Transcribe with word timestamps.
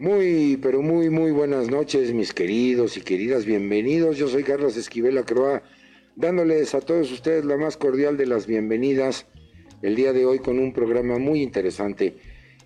Muy, 0.00 0.58
pero 0.60 0.82
muy, 0.82 1.08
muy 1.08 1.30
buenas 1.30 1.70
noches, 1.70 2.12
mis 2.12 2.32
queridos 2.32 2.96
y 2.96 3.00
queridas, 3.00 3.46
bienvenidos. 3.46 4.16
Yo 4.16 4.26
soy 4.26 4.42
Carlos 4.42 4.76
Esquivel 4.76 5.16
Acroa, 5.18 5.62
dándoles 6.16 6.74
a 6.74 6.80
todos 6.80 7.12
ustedes 7.12 7.44
la 7.44 7.56
más 7.56 7.76
cordial 7.76 8.16
de 8.16 8.26
las 8.26 8.48
bienvenidas 8.48 9.26
el 9.82 9.94
día 9.94 10.12
de 10.12 10.26
hoy 10.26 10.40
con 10.40 10.58
un 10.58 10.72
programa 10.72 11.18
muy 11.18 11.42
interesante. 11.42 12.16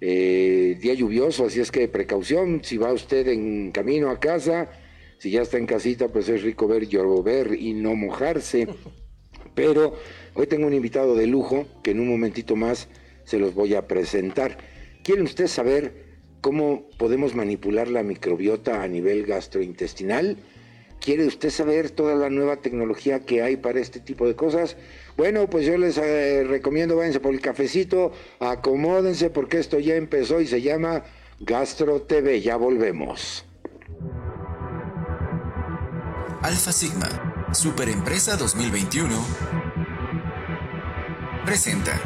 Eh, 0.00 0.78
día 0.80 0.94
lluvioso, 0.94 1.44
así 1.44 1.60
es 1.60 1.70
que 1.70 1.86
precaución, 1.86 2.64
si 2.64 2.78
va 2.78 2.94
usted 2.94 3.28
en 3.28 3.72
camino 3.72 4.08
a 4.08 4.18
casa, 4.18 4.70
si 5.18 5.30
ya 5.30 5.42
está 5.42 5.58
en 5.58 5.66
casita, 5.66 6.08
pues 6.08 6.30
es 6.30 6.42
rico 6.42 6.66
ver 6.66 6.88
llover 6.88 7.58
y 7.60 7.74
no 7.74 7.94
mojarse. 7.94 8.68
Pero 9.54 9.96
hoy 10.32 10.46
tengo 10.46 10.66
un 10.66 10.72
invitado 10.72 11.14
de 11.14 11.26
lujo 11.26 11.66
que 11.82 11.90
en 11.90 12.00
un 12.00 12.08
momentito 12.08 12.56
más 12.56 12.88
se 13.24 13.38
los 13.38 13.52
voy 13.52 13.74
a 13.74 13.86
presentar. 13.86 14.56
¿Quieren 15.02 15.24
ustedes 15.26 15.50
saber 15.50 16.07
cómo 16.40 16.84
podemos 16.96 17.34
manipular 17.34 17.88
la 17.88 18.02
microbiota 18.02 18.82
a 18.82 18.88
nivel 18.88 19.26
gastrointestinal. 19.26 20.36
¿Quiere 21.00 21.26
usted 21.26 21.50
saber 21.50 21.90
toda 21.90 22.16
la 22.16 22.28
nueva 22.28 22.56
tecnología 22.56 23.20
que 23.20 23.42
hay 23.42 23.56
para 23.56 23.78
este 23.80 24.00
tipo 24.00 24.26
de 24.26 24.34
cosas? 24.34 24.76
Bueno, 25.16 25.48
pues 25.48 25.64
yo 25.64 25.78
les 25.78 25.96
eh, 25.96 26.44
recomiendo, 26.44 26.96
váyanse 26.96 27.20
por 27.20 27.32
el 27.32 27.40
cafecito, 27.40 28.12
acomódense 28.40 29.30
porque 29.30 29.58
esto 29.58 29.78
ya 29.78 29.94
empezó 29.94 30.40
y 30.40 30.46
se 30.46 30.60
llama 30.60 31.04
Gastro 31.40 32.02
TV. 32.02 32.40
Ya 32.40 32.56
volvemos. 32.56 33.44
Alfa 36.42 36.72
Sigma, 36.72 37.48
Superempresa 37.52 38.36
2021, 38.36 39.08
presenta 41.44 42.00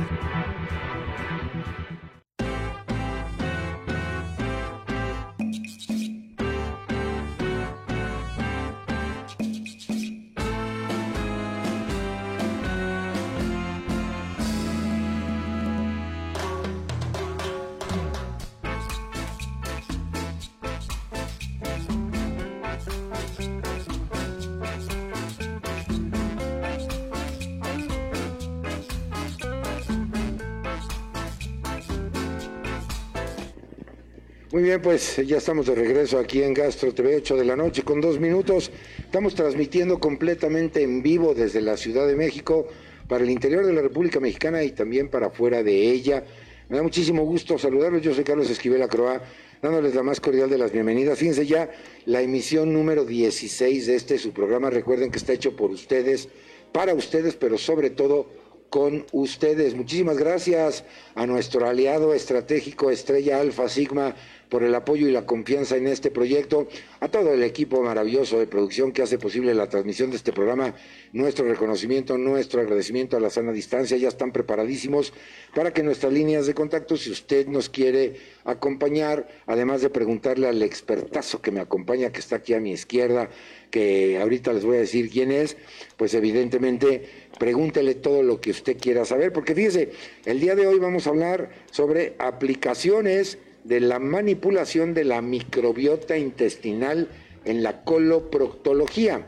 Muy 34.53 34.65
bien, 34.65 34.83
pues 34.83 35.17
ya 35.27 35.39
estamos 35.39 35.65
de 35.65 35.75
regreso 35.75 36.19
aquí 36.19 36.43
en 36.43 36.53
Gastro 36.53 36.93
TV, 36.93 37.17
8 37.17 37.37
de 37.39 37.45
la 37.47 37.57
noche 37.57 37.85
con 37.85 38.03
dos 38.03 38.21
minutos. 38.21 38.71
Estamos 38.99 39.35
transmitiendo 39.35 39.99
completamente 39.99 40.83
en 40.83 41.03
vivo 41.03 41.33
desde 41.33 41.63
la 41.63 41.79
Ciudad 41.79 42.07
de 42.07 42.15
México 42.17 42.69
para 43.09 43.25
el 43.25 43.31
interior 43.31 43.65
de 43.65 43.73
la 43.73 43.81
República 43.81 44.21
Mexicana 44.21 44.63
y 44.63 44.73
también 44.73 45.09
para 45.09 45.31
fuera 45.31 45.63
de 45.63 45.91
ella. 45.91 46.23
Me 46.69 46.77
da 46.77 46.83
muchísimo 46.83 47.25
gusto 47.25 47.57
saludarlos. 47.57 48.03
Yo 48.03 48.13
soy 48.13 48.25
Carlos 48.25 48.51
Esquivel 48.51 48.83
Acroa, 48.83 49.23
dándoles 49.63 49.95
la 49.95 50.03
más 50.03 50.21
cordial 50.21 50.51
de 50.51 50.59
las 50.59 50.71
bienvenidas. 50.71 51.19
Fíjense 51.19 51.47
ya 51.47 51.71
la 52.05 52.21
emisión 52.21 52.75
número 52.75 53.07
16 53.07 53.87
de 53.87 53.95
este 53.95 54.19
su 54.19 54.33
programa. 54.33 54.69
Recuerden 54.69 55.11
que 55.11 55.17
está 55.17 55.33
hecho 55.33 55.57
por 55.57 55.71
ustedes, 55.71 56.29
para 56.73 56.93
ustedes, 56.93 57.37
pero 57.37 57.57
sobre 57.57 57.89
todo 57.89 58.27
con 58.73 59.05
ustedes. 59.13 59.75
Muchísimas 59.75 60.17
gracias 60.17 60.85
a 61.15 61.27
nuestro 61.27 61.69
aliado 61.69 62.15
estratégico 62.15 62.91
Estrella 62.91 63.39
Alfa 63.39 63.69
Sigma 63.69 64.15
por 64.53 64.65
el 64.65 64.75
apoyo 64.75 65.09
y 65.09 65.13
la 65.13 65.25
confianza 65.25 65.79
en 65.79 65.87
este 65.87 66.11
proyecto, 66.11 66.69
a 67.01 67.09
todo 67.09 67.33
el 67.33 67.43
equipo 67.43 67.83
maravilloso 67.83 68.39
de 68.39 68.47
producción 68.47 68.93
que 68.93 69.01
hace 69.01 69.17
posible 69.17 69.55
la 69.55 69.71
transmisión 69.71 70.11
de 70.11 70.17
este 70.17 70.31
programa, 70.31 70.75
nuestro 71.15 71.49
reconocimiento, 71.49 72.19
nuestro 72.19 72.61
agradecimiento 72.61 73.17
a 73.17 73.21
la 73.21 73.31
sana 73.31 73.51
distancia, 73.51 73.97
ya 73.97 74.09
están 74.09 74.31
preparadísimos 74.31 75.15
para 75.55 75.73
que 75.73 75.83
nuestras 75.83 76.13
líneas 76.13 76.47
de 76.47 76.53
contacto, 76.53 76.99
si 76.99 77.11
usted 77.11 77.47
nos 77.47 77.71
quiere 77.71 78.17
acompañar, 78.45 79.27
además 79.47 79.81
de 79.81 79.89
preguntarle 79.89 80.47
al 80.47 80.63
expertazo 80.63 81.41
que 81.41 81.51
me 81.51 81.61
acompaña, 81.61 82.13
que 82.13 82.21
está 82.21 82.37
aquí 82.37 82.53
a 82.53 82.61
mi 82.61 82.73
izquierda, 82.73 83.31
que 83.71 84.21
ahorita 84.21 84.53
les 84.53 84.67
voy 84.67 84.77
a 84.77 84.81
decir 84.81 85.09
quién 85.09 85.33
es, 85.33 85.57
pues 85.97 86.13
evidentemente 86.13 87.09
pregúntele 87.39 87.95
todo 87.95 88.23
lo 88.23 88.39
que 88.43 88.51
usted 88.51 88.77
quiera 88.77 89.07
saber, 89.07 89.33
porque 89.33 89.55
fíjese, 89.55 89.93
el 90.27 90.41
día 90.41 90.55
de 90.55 90.67
hoy 90.67 90.79
vamos 90.79 91.07
a 91.07 91.11
hablar 91.11 91.49
sobre 91.71 92.17
aplicaciones, 92.19 93.39
de 93.65 93.81
la 93.81 93.99
manipulación 93.99 94.95
de 94.95 95.05
la 95.05 95.23
microbiota 95.23 96.17
intestinal 96.17 97.09
en 97.45 97.63
la 97.63 97.85
coloproctología. 97.85 99.27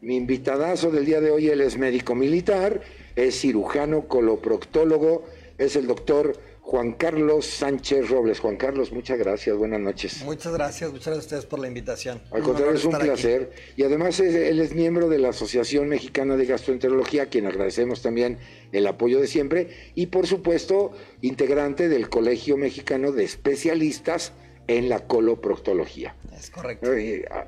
Mi 0.00 0.16
invitadazo 0.16 0.90
del 0.90 1.04
día 1.04 1.20
de 1.20 1.30
hoy, 1.30 1.48
él 1.48 1.60
es 1.60 1.78
médico 1.78 2.14
militar, 2.14 2.80
es 3.16 3.40
cirujano 3.40 4.08
coloproctólogo, 4.08 5.24
es 5.58 5.76
el 5.76 5.86
doctor 5.86 6.36
Juan 6.62 6.92
Carlos 6.92 7.44
Sánchez 7.44 8.08
Robles. 8.08 8.38
Juan 8.38 8.56
Carlos, 8.56 8.92
muchas 8.92 9.18
gracias, 9.18 9.54
buenas 9.56 9.80
noches. 9.80 10.22
Muchas 10.24 10.52
gracias, 10.54 10.92
muchas 10.92 11.06
gracias 11.06 11.24
a 11.24 11.26
ustedes 11.26 11.46
por 11.46 11.58
la 11.58 11.66
invitación. 11.66 12.22
Al 12.30 12.42
contrario, 12.42 12.72
es 12.72 12.84
un 12.84 12.92
placer. 12.92 13.50
Y 13.76 13.82
además 13.82 14.20
él 14.20 14.60
es 14.60 14.72
miembro 14.72 15.08
de 15.08 15.18
la 15.18 15.30
Asociación 15.30 15.88
Mexicana 15.88 16.36
de 16.36 16.46
Gastroenterología, 16.46 17.24
a 17.24 17.26
quien 17.26 17.46
agradecemos 17.46 18.00
también 18.00 18.38
el 18.70 18.86
apoyo 18.86 19.20
de 19.20 19.26
siempre, 19.26 19.70
y 19.96 20.06
por 20.06 20.28
supuesto, 20.28 20.92
integrante 21.20 21.88
del 21.88 22.08
Colegio 22.08 22.56
Mexicano 22.56 23.10
de 23.10 23.24
Especialistas 23.24 24.32
en 24.68 24.88
la 24.88 25.00
coloproctología. 25.00 26.14
Es 26.32 26.48
correcto. 26.50 26.90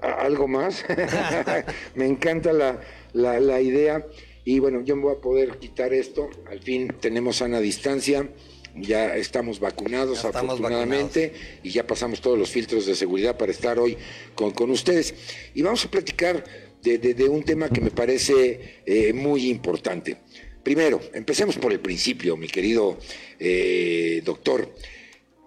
¿Algo 0.03 0.49
más? 0.49 0.85
me 1.95 2.07
encanta 2.07 2.53
la, 2.53 2.81
la, 3.13 3.39
la 3.39 3.61
idea. 3.61 4.05
Y 4.45 4.59
bueno, 4.59 4.83
yo 4.83 4.97
me 4.97 5.03
voy 5.03 5.15
a 5.15 5.21
poder 5.21 5.59
quitar 5.59 5.95
esto. 5.95 6.29
Al 6.51 6.61
fin 6.61 6.89
tenemos 7.01 7.37
sana 7.37 7.61
distancia 7.61 8.29
ya 8.77 9.17
estamos 9.17 9.61
vacunados 9.61 10.25
afortunadamente 10.25 11.33
y 11.63 11.71
ya 11.71 11.87
pasamos 11.87 12.21
todos 12.21 12.39
los 12.39 12.51
filtros 12.51 12.87
de 12.87 12.95
seguridad 12.95 13.37
para 13.37 13.53
estar 13.53 13.79
hoy 13.79 13.97
con, 14.35 14.71
ustedes. 14.71 15.15
Y 15.55 15.63
vamos 15.63 15.85
a 15.85 15.91
platicar 15.91 16.45
de, 16.83 17.29
un 17.29 17.43
tema 17.45 17.69
que 17.69 17.81
me 17.81 17.91
parece 17.91 18.81
eh, 18.85 19.13
muy 19.13 19.49
importante. 19.49 20.17
Primero, 20.63 21.01
empecemos 21.13 21.57
por 21.57 21.73
el 21.73 21.81
principio, 21.81 22.37
mi 22.37 22.49
querido 22.49 22.99
eh, 23.39 24.23
doctor. 24.25 24.75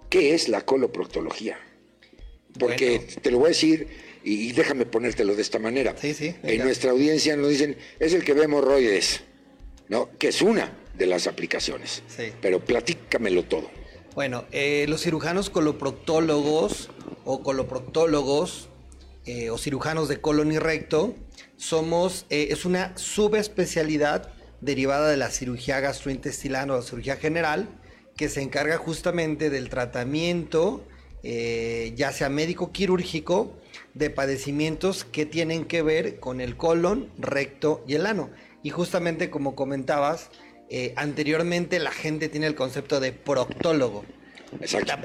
¿Qué 0.09 0.33
es 0.33 0.47
la 0.47 0.61
coloproctología? 0.61 1.59
Porque 2.57 3.01
te 3.21 3.29
lo 3.29 3.39
voy 3.39 3.47
a 3.47 3.49
decir 3.49 3.87
y, 4.23 4.51
déjame 4.53 4.85
ponértelo 4.85 5.35
de 5.35 5.41
esta 5.41 5.59
manera. 5.59 5.95
Sí, 5.99 6.13
sí, 6.13 6.33
en 6.43 6.63
nuestra 6.63 6.91
audiencia 6.91 7.35
nos 7.35 7.49
dicen, 7.49 7.77
es 7.99 8.13
el 8.13 8.23
que 8.23 8.33
ve 8.33 8.43
hemorroides, 8.43 9.21
¿no? 9.89 10.09
Que 10.17 10.29
es 10.29 10.41
una 10.41 10.71
de 10.97 11.05
las 11.05 11.27
aplicaciones. 11.27 12.03
Sí. 12.07 12.31
Pero 12.41 12.59
platícamelo 12.59 13.43
todo. 13.43 13.69
Bueno, 14.17 14.45
eh, 14.51 14.85
los 14.89 15.03
cirujanos 15.03 15.51
coloproctólogos 15.51 16.89
o 17.23 17.43
coloproctólogos 17.43 18.67
eh, 19.27 19.51
o 19.51 19.59
cirujanos 19.59 20.07
de 20.07 20.19
colon 20.19 20.51
y 20.51 20.57
recto 20.57 21.15
somos, 21.55 22.25
eh, 22.31 22.47
es 22.49 22.65
una 22.65 22.97
subespecialidad 22.97 24.31
derivada 24.59 25.09
de 25.09 25.17
la 25.17 25.29
cirugía 25.29 25.79
gastrointestinal 25.81 26.71
o 26.71 26.77
la 26.77 26.81
cirugía 26.81 27.17
general 27.17 27.69
que 28.15 28.27
se 28.27 28.41
encarga 28.41 28.77
justamente 28.77 29.51
del 29.51 29.69
tratamiento, 29.69 30.83
ya 31.21 32.11
sea 32.11 32.29
médico 32.29 32.71
quirúrgico, 32.71 33.53
de 33.93 34.09
padecimientos 34.09 35.03
que 35.03 35.27
tienen 35.27 35.65
que 35.65 35.83
ver 35.83 36.19
con 36.19 36.41
el 36.41 36.57
colon, 36.57 37.11
recto 37.19 37.83
y 37.87 37.93
el 37.93 38.07
ano. 38.07 38.31
Y 38.63 38.71
justamente 38.71 39.29
como 39.29 39.53
comentabas, 39.53 40.31
eh, 40.69 40.93
anteriormente 40.95 41.79
la 41.79 41.91
gente 41.91 42.29
tiene 42.29 42.47
el 42.47 42.55
concepto 42.55 42.99
de 42.99 43.11
proctólogo. 43.11 44.05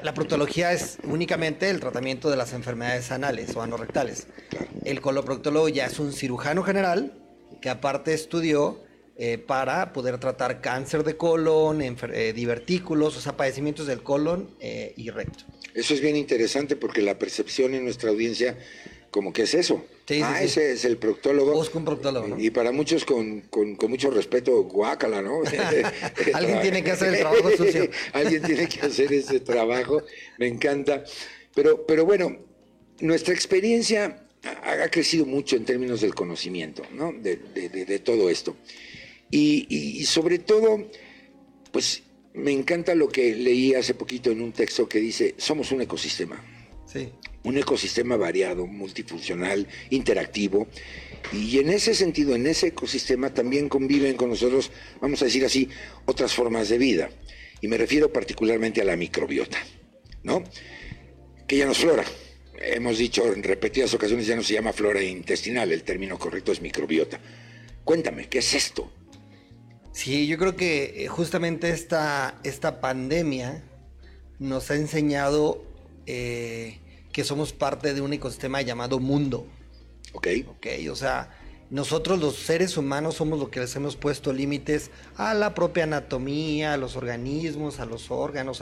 La, 0.03 0.13
proctología 0.13 0.71
es 0.71 0.99
únicamente 1.03 1.69
el 1.69 1.81
tratamiento 1.81 2.29
de 2.29 2.37
las 2.37 2.53
enfermedades 2.53 3.11
anales 3.11 3.53
o 3.55 3.61
anorrectales. 3.61 4.27
El 4.85 5.01
coloproctólogo 5.01 5.67
ya 5.67 5.85
es 5.85 5.99
un 5.99 6.13
cirujano 6.13 6.63
general 6.63 7.13
que 7.61 7.69
aparte 7.69 8.13
estudió 8.13 8.81
eh, 9.17 9.37
para 9.37 9.91
poder 9.91 10.17
tratar 10.17 10.61
cáncer 10.61 11.03
de 11.03 11.17
colon, 11.17 11.81
eh, 11.81 12.33
divertículos, 12.33 13.17
o 13.17 13.21
sea, 13.21 13.35
padecimientos 13.35 13.85
del 13.85 14.01
colon 14.01 14.49
y 14.61 15.09
recto. 15.09 15.43
Eso 15.73 15.93
es 15.93 16.01
bien 16.01 16.15
interesante 16.15 16.75
porque 16.75 17.01
la 17.01 17.19
percepción 17.19 17.73
en 17.73 17.83
nuestra 17.83 18.11
audiencia 18.11 18.57
como 19.13 19.31
que 19.31 19.43
es 19.43 19.53
eso. 19.53 19.85
ah, 20.23 20.41
ese 20.41 20.71
es 20.71 20.85
el 20.85 20.97
proctólogo. 20.97 21.53
Busca 21.53 21.77
un 21.77 21.85
proctólogo, 21.85 22.29
¿no? 22.29 22.39
Y 22.39 22.49
para 22.49 22.71
muchos 22.71 23.05
con, 23.05 23.41
con, 23.41 23.77
mucho 23.87 24.09
respeto, 24.09 24.63
guácala, 24.63 25.21
¿no? 25.21 25.43
Alguien 26.33 26.61
tiene 26.61 26.83
que 26.83 26.91
hacer 26.91 27.13
el 27.13 27.19
trabajo 27.19 27.51
sucio. 27.51 27.87
Alguien 28.13 28.41
tiene 28.41 28.67
que 28.67 28.81
hacer 28.81 29.13
ese 29.13 29.39
trabajo, 29.39 30.01
me 30.39 30.47
encanta. 30.47 31.03
Pero, 31.53 31.85
pero 31.85 32.05
bueno, 32.05 32.39
nuestra 33.01 33.35
experiencia 33.35 34.25
ha, 34.41 34.89
crecido 34.89 35.27
mucho 35.27 35.57
en 35.57 35.65
términos 35.65 36.01
del 36.01 36.15
conocimiento, 36.15 36.81
¿no? 36.91 37.13
De, 37.13 37.35
de, 37.35 37.99
todo 37.99 38.31
esto. 38.31 38.57
Y, 39.29 39.67
y 39.69 40.03
sobre 40.05 40.39
todo, 40.39 40.89
pues 41.71 42.01
me 42.33 42.51
encanta 42.51 42.95
lo 42.95 43.09
que 43.09 43.35
leí 43.35 43.75
hace 43.75 43.93
poquito 43.93 44.31
en 44.31 44.41
un 44.41 44.53
texto 44.53 44.89
que 44.89 44.97
dice, 44.97 45.35
somos 45.37 45.71
un 45.71 45.83
ecosistema. 45.83 46.43
Sí 46.87 47.11
un 47.43 47.57
ecosistema 47.57 48.17
variado, 48.17 48.65
multifuncional, 48.67 49.67
interactivo. 49.89 50.67
Y 51.31 51.59
en 51.59 51.69
ese 51.69 51.93
sentido, 51.93 52.35
en 52.35 52.47
ese 52.47 52.67
ecosistema 52.67 53.33
también 53.33 53.69
conviven 53.69 54.15
con 54.15 54.29
nosotros, 54.29 54.71
vamos 55.01 55.21
a 55.21 55.25
decir 55.25 55.45
así, 55.45 55.69
otras 56.05 56.33
formas 56.33 56.69
de 56.69 56.77
vida. 56.77 57.09
Y 57.61 57.67
me 57.67 57.77
refiero 57.77 58.11
particularmente 58.11 58.81
a 58.81 58.85
la 58.85 58.95
microbiota, 58.95 59.57
¿no? 60.23 60.43
Que 61.47 61.57
ya 61.57 61.65
no 61.65 61.71
es 61.71 61.77
flora. 61.77 62.03
Hemos 62.59 62.97
dicho 62.97 63.25
en 63.33 63.43
repetidas 63.43 63.93
ocasiones 63.93 64.27
ya 64.27 64.35
no 64.35 64.43
se 64.43 64.53
llama 64.53 64.73
flora 64.73 65.01
intestinal, 65.01 65.71
el 65.71 65.83
término 65.83 66.17
correcto 66.17 66.51
es 66.51 66.61
microbiota. 66.61 67.19
Cuéntame, 67.83 68.27
¿qué 68.29 68.39
es 68.39 68.53
esto? 68.53 68.91
Sí, 69.91 70.27
yo 70.27 70.37
creo 70.37 70.55
que 70.55 71.03
eh, 71.03 71.07
justamente 71.07 71.69
esta, 71.69 72.39
esta 72.43 72.81
pandemia 72.81 73.63
nos 74.39 74.71
ha 74.71 74.75
enseñado 74.75 75.63
eh, 76.05 76.79
que 77.13 77.23
somos 77.23 77.53
parte 77.53 77.93
de 77.93 78.01
un 78.01 78.11
ecosistema 78.11 78.61
llamado 78.61 78.99
mundo. 78.99 79.47
Ok. 80.11 80.27
Ok, 80.47 80.67
o 80.91 80.95
sea, 80.95 81.29
nosotros 81.69 82.19
los 82.19 82.35
seres 82.35 82.75
humanos 82.75 83.15
somos 83.15 83.39
los 83.39 83.49
que 83.49 83.59
les 83.59 83.75
hemos 83.75 83.95
puesto 83.95 84.33
límites 84.33 84.91
a 85.15 85.33
la 85.33 85.53
propia 85.53 85.85
anatomía, 85.85 86.73
a 86.73 86.77
los 86.77 86.95
organismos, 86.97 87.79
a 87.79 87.85
los 87.85 88.11
órganos, 88.11 88.61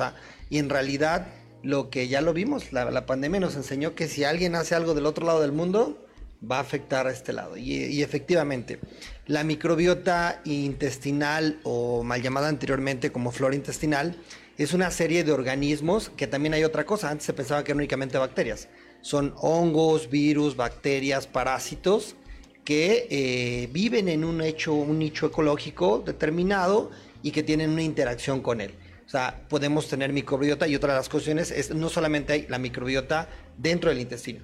y 0.49 0.59
en 0.59 0.69
realidad 0.69 1.27
lo 1.63 1.89
que 1.89 2.07
ya 2.07 2.21
lo 2.21 2.33
vimos, 2.33 2.71
la, 2.73 3.05
pandemia 3.05 3.39
nos 3.39 3.55
enseñó 3.55 3.95
que 3.95 4.07
si 4.07 4.23
alguien 4.23 4.55
hace 4.55 4.75
algo 4.75 4.93
del 4.93 5.05
otro 5.05 5.25
lado 5.25 5.41
del 5.41 5.51
mundo, 5.51 6.07
va 6.49 6.57
a 6.57 6.61
afectar 6.61 7.05
a 7.05 7.11
este 7.11 7.33
lado. 7.33 7.55
Y, 7.55 7.73
y, 7.85 8.01
efectivamente, 8.01 8.79
la 9.27 9.43
microbiota 9.43 10.41
intestinal 10.43 11.59
o 11.63 12.03
mal 12.03 12.21
llamada 12.21 12.47
anteriormente 12.47 13.11
como 13.11 13.31
flora 13.31 13.55
intestinal 13.55 14.15
es 14.63 14.73
una 14.73 14.91
serie 14.91 15.23
de 15.23 15.31
organismos 15.31 16.09
que 16.15 16.27
también 16.27 16.53
hay 16.53 16.63
otra 16.63 16.85
cosa. 16.85 17.09
Antes 17.09 17.25
se 17.25 17.33
pensaba 17.33 17.63
que 17.63 17.71
eran 17.71 17.79
únicamente 17.79 18.17
bacterias. 18.17 18.67
Son 19.01 19.33
hongos, 19.37 20.09
virus, 20.09 20.55
bacterias, 20.55 21.27
parásitos 21.27 22.15
que 22.63 23.07
eh, 23.09 23.69
viven 23.71 24.07
en 24.07 24.23
un, 24.23 24.41
hecho, 24.41 24.73
un 24.73 24.99
nicho 24.99 25.27
ecológico 25.27 26.03
determinado 26.05 26.91
y 27.23 27.31
que 27.31 27.43
tienen 27.43 27.71
una 27.71 27.81
interacción 27.81 28.41
con 28.41 28.61
él. 28.61 28.73
O 29.05 29.09
sea, 29.09 29.45
podemos 29.49 29.87
tener 29.89 30.13
microbiota 30.13 30.67
y 30.67 30.75
otra 30.75 30.93
de 30.93 30.99
las 30.99 31.09
cuestiones 31.09 31.51
es 31.51 31.73
no 31.73 31.89
solamente 31.89 32.33
hay 32.33 32.45
la 32.47 32.59
microbiota 32.59 33.27
dentro 33.57 33.89
del 33.89 33.99
intestino, 33.99 34.39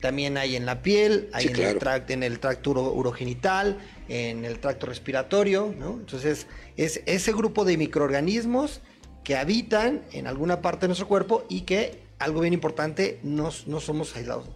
también 0.00 0.36
hay 0.36 0.56
en 0.56 0.66
la 0.66 0.82
piel, 0.82 1.28
hay 1.32 1.46
en, 1.46 1.56
el 1.56 1.78
tracto, 1.78 2.12
en 2.12 2.24
el 2.24 2.40
tracto 2.40 2.70
urogenital, 2.72 3.78
en 4.08 4.44
el 4.44 4.58
tracto 4.58 4.86
respiratorio, 4.86 5.72
¿no? 5.78 5.92
Entonces, 5.92 6.48
es 6.76 7.02
ese 7.06 7.32
grupo 7.32 7.64
de 7.64 7.76
microorganismos 7.76 8.80
que 9.24 9.36
habitan 9.36 10.02
en 10.12 10.26
alguna 10.26 10.60
parte 10.60 10.82
de 10.82 10.88
nuestro 10.88 11.08
cuerpo 11.08 11.44
y 11.48 11.62
que, 11.62 12.00
algo 12.18 12.40
bien 12.40 12.54
importante, 12.54 13.18
no, 13.22 13.50
no 13.66 13.80
somos 13.80 14.16
aislados, 14.16 14.48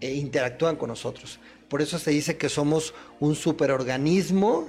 e 0.00 0.14
interactúan 0.14 0.76
con 0.76 0.88
nosotros. 0.88 1.38
Por 1.68 1.80
eso 1.80 1.98
se 1.98 2.10
dice 2.10 2.36
que 2.36 2.48
somos 2.48 2.94
un 3.18 3.34
superorganismo 3.34 4.68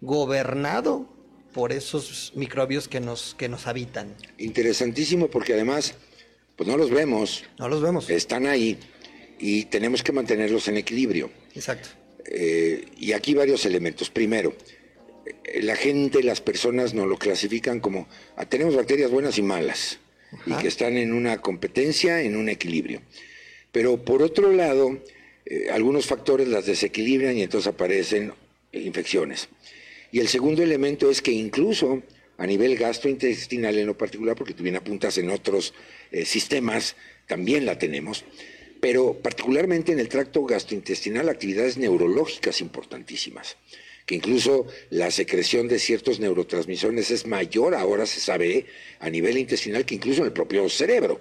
gobernado 0.00 1.08
por 1.52 1.72
esos 1.72 2.32
microbios 2.34 2.88
que 2.88 3.00
nos, 3.00 3.34
que 3.34 3.48
nos 3.48 3.66
habitan. 3.66 4.14
Interesantísimo 4.38 5.28
porque 5.28 5.54
además, 5.54 5.94
pues 6.56 6.68
no 6.68 6.76
los 6.76 6.90
vemos. 6.90 7.44
No 7.58 7.68
los 7.68 7.80
vemos. 7.80 8.10
Están 8.10 8.46
ahí 8.46 8.78
y 9.38 9.66
tenemos 9.66 10.02
que 10.02 10.12
mantenerlos 10.12 10.68
en 10.68 10.78
equilibrio. 10.78 11.30
Exacto. 11.54 11.88
Eh, 12.24 12.86
y 12.98 13.12
aquí 13.12 13.34
varios 13.34 13.64
elementos. 13.64 14.10
Primero, 14.10 14.54
la 15.60 15.76
gente, 15.76 16.22
las 16.22 16.40
personas 16.40 16.94
nos 16.94 17.06
lo 17.06 17.16
clasifican 17.16 17.80
como 17.80 18.08
ah, 18.36 18.46
tenemos 18.46 18.76
bacterias 18.76 19.10
buenas 19.10 19.38
y 19.38 19.42
malas 19.42 19.98
y 20.44 20.52
que 20.54 20.68
están 20.68 20.96
en 20.96 21.12
una 21.12 21.40
competencia, 21.40 22.20
en 22.22 22.36
un 22.36 22.48
equilibrio. 22.48 23.00
Pero 23.72 24.04
por 24.04 24.22
otro 24.22 24.52
lado, 24.52 24.98
eh, 25.44 25.68
algunos 25.70 26.06
factores 26.06 26.48
las 26.48 26.66
desequilibran 26.66 27.36
y 27.36 27.42
entonces 27.42 27.68
aparecen 27.68 28.32
infecciones. 28.72 29.48
Y 30.12 30.20
el 30.20 30.28
segundo 30.28 30.62
elemento 30.62 31.10
es 31.10 31.22
que 31.22 31.32
incluso 31.32 32.02
a 32.38 32.46
nivel 32.46 32.76
gastrointestinal 32.76 33.78
en 33.78 33.86
lo 33.86 33.96
particular, 33.96 34.36
porque 34.36 34.52
tú 34.52 34.62
bien 34.62 34.76
apuntas 34.76 35.16
en 35.18 35.30
otros 35.30 35.72
eh, 36.12 36.24
sistemas, 36.24 36.96
también 37.26 37.64
la 37.64 37.78
tenemos, 37.78 38.24
pero 38.80 39.14
particularmente 39.14 39.92
en 39.92 40.00
el 40.00 40.08
tracto 40.08 40.44
gastrointestinal 40.44 41.28
actividades 41.28 41.78
neurológicas 41.78 42.60
importantísimas 42.60 43.56
que 44.06 44.14
incluso 44.14 44.66
la 44.90 45.10
secreción 45.10 45.66
de 45.66 45.80
ciertos 45.80 46.20
neurotransmisores 46.20 47.10
es 47.10 47.26
mayor, 47.26 47.74
ahora 47.74 48.06
se 48.06 48.20
sabe, 48.20 48.66
a 49.00 49.10
nivel 49.10 49.36
intestinal 49.36 49.84
que 49.84 49.96
incluso 49.96 50.20
en 50.20 50.28
el 50.28 50.32
propio 50.32 50.68
cerebro. 50.68 51.20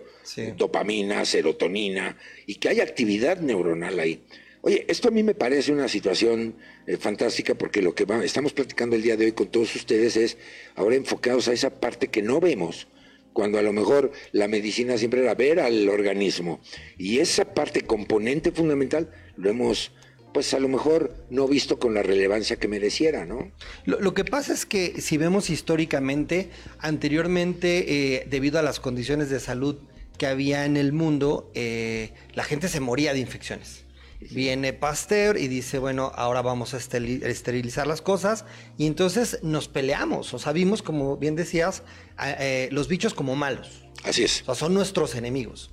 Dopamina, 0.55 1.25
serotonina, 1.25 2.17
y 2.45 2.55
que 2.55 2.69
hay 2.69 2.79
actividad 2.79 3.39
neuronal 3.39 3.99
ahí. 3.99 4.23
Oye, 4.61 4.85
esto 4.87 5.07
a 5.09 5.11
mí 5.11 5.23
me 5.23 5.35
parece 5.35 5.71
una 5.71 5.87
situación 5.87 6.55
eh, 6.87 6.97
fantástica 6.97 7.53
porque 7.55 7.81
lo 7.81 7.93
que 7.93 8.05
estamos 8.23 8.53
platicando 8.53 8.95
el 8.95 9.03
día 9.03 9.15
de 9.15 9.25
hoy 9.25 9.31
con 9.31 9.47
todos 9.47 9.75
ustedes 9.75 10.15
es 10.17 10.37
ahora 10.75 10.95
enfocados 10.95 11.47
a 11.47 11.53
esa 11.53 11.79
parte 11.79 12.07
que 12.07 12.23
no 12.23 12.39
vemos, 12.39 12.87
cuando 13.33 13.59
a 13.59 13.61
lo 13.61 13.73
mejor 13.73 14.11
la 14.31 14.47
medicina 14.47 14.97
siempre 14.97 15.21
era 15.21 15.35
ver 15.35 15.59
al 15.59 15.87
organismo. 15.89 16.61
Y 16.97 17.19
esa 17.19 17.53
parte 17.53 17.81
componente 17.81 18.51
fundamental 18.51 19.11
lo 19.37 19.49
hemos 19.49 19.91
pues 20.35 20.53
a 20.53 20.59
lo 20.59 20.67
mejor 20.67 21.15
no 21.29 21.47
visto 21.47 21.79
con 21.79 21.93
la 21.93 22.03
relevancia 22.03 22.57
que 22.57 22.67
mereciera, 22.67 23.25
¿no? 23.25 23.53
Lo, 23.85 24.13
que 24.13 24.25
pasa 24.25 24.53
es 24.53 24.65
que 24.65 24.99
si 24.99 25.15
vemos 25.15 25.49
históricamente, 25.49 26.49
anteriormente, 26.79 28.17
eh, 28.17 28.27
debido 28.29 28.59
a 28.59 28.61
las 28.61 28.81
condiciones 28.81 29.29
de 29.29 29.39
salud 29.39 29.77
que 30.17 30.27
había 30.27 30.65
en 30.65 30.75
el 30.75 30.91
mundo, 30.91 31.49
eh, 31.55 32.11
la 32.33 32.43
gente 32.43 32.67
se 32.67 32.81
moría 32.81 33.13
de 33.13 33.19
infecciones. 33.19 33.85
Viene 34.19 34.73
Pasteur 34.73 35.37
y 35.37 35.47
dice, 35.47 35.79
bueno, 35.79 36.11
ahora 36.15 36.41
vamos 36.41 36.73
a 36.73 36.79
esterilizar 36.79 37.87
las 37.87 38.01
cosas 38.01 38.43
y 38.77 38.87
entonces 38.87 39.39
nos 39.41 39.69
peleamos, 39.69 40.33
o 40.33 40.39
sea, 40.39 40.51
vimos, 40.51 40.81
como 40.81 41.15
bien 41.15 41.37
decías, 41.37 41.83
eh, 42.21 42.67
los 42.73 42.89
bichos 42.89 43.13
como 43.13 43.37
malos. 43.37 43.85
Así 44.03 44.25
es. 44.25 44.41
O 44.41 44.45
sea, 44.47 44.55
son 44.55 44.73
nuestros 44.73 45.15
enemigos. 45.15 45.71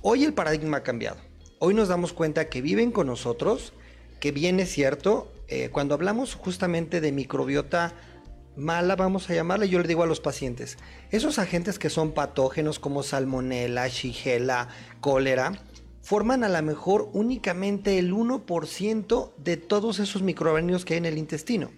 Hoy 0.00 0.24
el 0.24 0.32
paradigma 0.32 0.78
ha 0.78 0.82
cambiado 0.82 1.18
hoy 1.64 1.74
nos 1.74 1.86
damos 1.86 2.12
cuenta 2.12 2.48
que 2.48 2.60
viven 2.60 2.90
con 2.90 3.06
nosotros, 3.06 3.72
que 4.18 4.32
bien 4.32 4.58
es 4.58 4.68
cierto, 4.72 5.32
eh, 5.46 5.68
cuando 5.70 5.94
hablamos 5.94 6.34
justamente 6.34 7.00
de 7.00 7.12
microbiota 7.12 7.94
mala, 8.56 8.96
vamos 8.96 9.30
a 9.30 9.34
llamarla, 9.34 9.66
yo 9.66 9.78
le 9.78 9.86
digo 9.86 10.02
a 10.02 10.08
los 10.08 10.18
pacientes, 10.18 10.76
esos 11.12 11.38
agentes 11.38 11.78
que 11.78 11.88
son 11.88 12.14
patógenos 12.14 12.80
como 12.80 13.04
salmonella, 13.04 13.86
shigella, 13.86 14.66
cólera, 15.00 15.52
forman 16.02 16.42
a 16.42 16.48
lo 16.48 16.60
mejor 16.64 17.08
únicamente 17.12 17.96
el 18.00 18.12
1% 18.12 19.32
de 19.36 19.56
todos 19.56 20.00
esos 20.00 20.20
microorganismos 20.22 20.84
que 20.84 20.94
hay 20.94 20.98
en 20.98 21.06
el 21.06 21.16
intestino. 21.16 21.70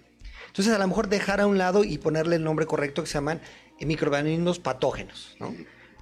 Entonces 0.47 0.73
a 0.73 0.79
lo 0.79 0.89
mejor 0.89 1.11
dejar 1.11 1.43
a 1.43 1.47
un 1.47 1.59
lado 1.59 1.85
y 1.85 1.99
ponerle 1.99 2.37
el 2.37 2.43
nombre 2.43 2.65
correcto 2.65 3.03
que 3.03 3.09
se 3.09 3.15
llaman 3.15 3.43
microorganismos 3.83 4.61
patógenos, 4.61 5.37
¿no? 5.39 5.53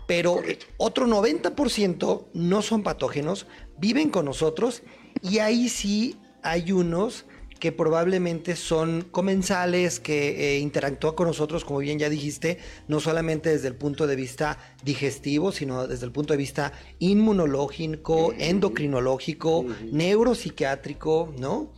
pero 0.07 0.43
otro 0.77 1.07
90% 1.07 2.27
no 2.35 2.63
son 2.63 2.83
patógenos, 2.83 3.47
viven 3.83 4.11
con 4.11 4.25
nosotros 4.25 4.83
y 5.23 5.39
ahí 5.39 5.69
sí 5.69 6.17
hay 6.43 6.71
unos 6.71 7.27
que 7.59 7.73
probablemente 7.73 8.57
son 8.57 9.03
comensales, 9.11 10.01
que 10.01 10.57
eh, 10.57 10.59
interactúan 10.59 11.15
con 11.15 11.27
nosotros, 11.29 11.65
como 11.65 11.79
bien 11.81 11.99
ya 11.99 12.09
dijiste, 12.09 12.59
no 12.89 12.99
solamente 12.99 13.51
desde 13.51 13.69
el 13.69 13.75
punto 13.75 14.07
de 14.07 14.17
vista 14.17 14.59
digestivo, 14.85 15.53
sino 15.53 15.87
desde 15.87 16.07
el 16.07 16.13
punto 16.13 16.33
de 16.33 16.39
vista 16.39 16.73
inmunológico, 16.99 18.33
endocrinológico, 18.39 19.67
neuropsiquiátrico, 19.93 21.33
¿no? 21.39 21.73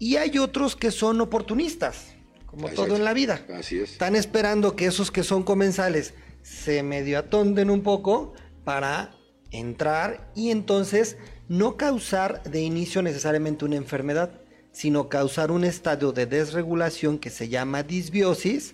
Y 0.00 0.16
hay 0.16 0.38
otros 0.38 0.74
que 0.74 0.90
son 0.90 1.20
oportunistas, 1.20 2.14
como 2.46 2.68
todo 2.70 2.96
en 2.96 3.04
la 3.04 3.12
vida. 3.12 3.44
Así 3.54 3.78
es. 3.78 3.92
Están 3.92 4.16
esperando 4.16 4.74
que 4.74 4.86
esos 4.86 5.12
que 5.12 5.22
son 5.22 5.42
comensales 5.44 6.14
se 6.42 6.82
medio 6.82 7.18
atonden 7.18 7.70
un 7.70 7.82
poco 7.82 8.34
para 8.64 9.14
entrar 9.52 10.30
y 10.34 10.50
entonces 10.50 11.16
no 11.50 11.76
causar 11.76 12.44
de 12.44 12.60
inicio 12.60 13.02
necesariamente 13.02 13.64
una 13.64 13.74
enfermedad, 13.74 14.30
sino 14.70 15.08
causar 15.08 15.50
un 15.50 15.64
estadio 15.64 16.12
de 16.12 16.24
desregulación 16.24 17.18
que 17.18 17.28
se 17.28 17.48
llama 17.48 17.82
disbiosis, 17.82 18.72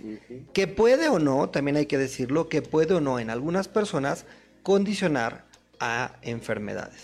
que 0.53 0.67
puede 0.67 1.09
o 1.09 1.19
no, 1.19 1.49
también 1.49 1.79
hay 1.79 1.87
que 1.87 1.97
decirlo, 1.97 2.51
que 2.51 2.61
puede 2.61 2.93
o 2.93 3.01
no 3.01 3.19
en 3.19 3.31
algunas 3.31 3.67
personas 3.67 4.27
condicionar 4.63 5.47
a 5.81 6.19
enfermedades. 6.21 7.01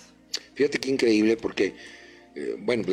Fíjate 0.53 0.79
qué 0.79 0.91
increíble 0.91 1.39
porque, 1.39 1.75
eh, 2.35 2.55
bueno, 2.59 2.85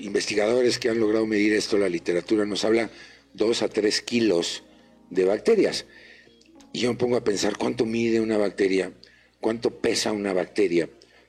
investigadores 0.00 0.80
que 0.80 0.88
han 0.88 0.98
logrado 0.98 1.26
medir 1.26 1.52
esto, 1.52 1.78
la 1.78 1.88
literatura 1.88 2.44
nos 2.44 2.64
habla 2.64 2.90
dos 3.34 3.62
a 3.62 3.68
tres 3.68 4.02
kilos 4.02 4.64
de 5.10 5.26
bacterias. 5.26 5.86
Y 6.72 6.80
yo 6.80 6.90
me 6.90 6.98
pongo 6.98 7.16
a 7.16 7.22
pensar 7.22 7.56
cuánto 7.56 7.86
mide 7.86 8.20
una 8.20 8.36
bacteria, 8.36 8.92
cuánto 9.38 9.78
pesa 9.78 10.10
una 10.10 10.32
bacteria. 10.32 10.88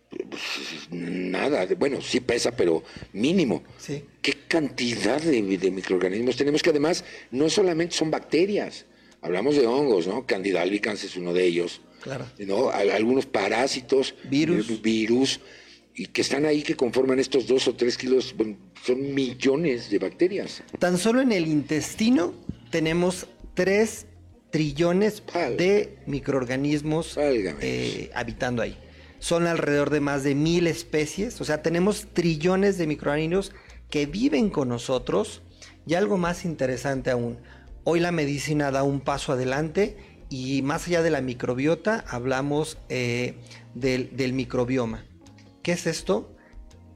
Pues, 0.09 0.87
nada, 0.91 1.67
bueno, 1.77 2.01
sí 2.01 2.19
pesa, 2.21 2.51
pero 2.51 2.83
mínimo. 3.13 3.63
Sí. 3.77 4.03
¿Qué 4.21 4.33
cantidad 4.47 5.21
de, 5.21 5.41
microorganismos 5.41 6.37
tenemos 6.37 6.61
que 6.63 6.69
además 6.69 7.03
no 7.31 7.49
solamente 7.49 7.95
son 7.95 8.09
bacterias, 8.09 8.85
hablamos 9.21 9.55
de 9.55 9.67
hongos, 9.67 10.07
¿no? 10.07 10.25
Candida 10.25 10.61
albicans 10.61 11.03
es 11.03 11.15
uno 11.17 11.33
de 11.33 11.45
ellos. 11.45 11.81
¿no? 12.39 12.69
algunos 12.69 13.25
parásitos, 13.25 14.15
virus. 14.29 14.81
virus, 14.81 15.41
y 15.93 16.05
que 16.05 16.21
están 16.21 16.45
ahí 16.45 16.61
que 16.61 16.75
conforman 16.75 17.19
estos 17.19 17.47
dos 17.47 17.67
o 17.67 17.75
tres 17.75 17.97
kilos, 17.97 18.33
son 18.85 19.13
millones 19.13 19.89
de 19.89 19.99
bacterias. 19.99 20.63
Tan 20.79 20.97
solo 20.97 21.21
en 21.21 21.31
el 21.31 21.47
intestino 21.47 22.33
tenemos 22.69 23.27
tres 23.55 24.05
trillones 24.51 25.23
de 25.57 25.97
microorganismos 26.05 27.17
eh, 27.17 28.11
habitando 28.13 28.61
ahí. 28.61 28.77
Son 29.19 29.47
alrededor 29.47 29.89
de 29.89 29.99
más 29.99 30.23
de 30.23 30.35
mil 30.35 30.67
especies, 30.67 31.39
o 31.41 31.45
sea, 31.45 31.61
tenemos 31.61 32.07
trillones 32.13 32.77
de 32.77 32.87
microorganismos 32.87 33.51
que 33.89 34.05
viven 34.05 34.49
con 34.49 34.69
nosotros. 34.69 35.41
Y 35.85 35.93
algo 35.93 36.17
más 36.17 36.43
interesante 36.43 37.11
aún, 37.11 37.37
hoy 37.85 38.01
la 38.01 38.11
medicina 38.11 38.71
da 38.71 38.83
un 38.83 38.99
paso 38.99 39.31
adelante 39.31 39.95
y 40.29 40.61
más 40.61 40.87
allá 40.87 41.01
de 41.01 41.09
la 41.09 41.21
microbiota 41.21 42.03
hablamos 42.09 42.77
eh, 42.89 43.35
del, 43.73 44.33
microbioma. 44.33 45.05
¿Qué 45.63 45.71
es 45.71 45.87
esto? 45.87 46.35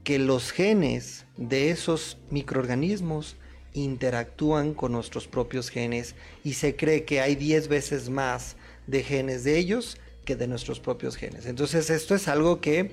Que 0.03 0.19
los 0.19 0.51
genes 0.51 1.25
de 1.37 1.69
esos 1.71 2.17
microorganismos 2.29 3.37
interactúan 3.73 4.73
con 4.73 4.91
nuestros 4.91 5.27
propios 5.27 5.69
genes 5.69 6.15
y 6.43 6.53
se 6.53 6.75
cree 6.75 7.05
que 7.05 7.21
hay 7.21 7.35
10 7.35 7.69
veces 7.69 8.09
más 8.09 8.57
de 8.87 9.03
genes 9.03 9.45
de 9.45 9.57
ellos 9.57 9.97
que 10.25 10.35
de 10.35 10.47
nuestros 10.47 10.79
propios 10.79 11.15
genes. 11.15 11.45
Entonces 11.45 11.89
esto 11.89 12.15
es 12.15 12.27
algo 12.27 12.61
que 12.61 12.91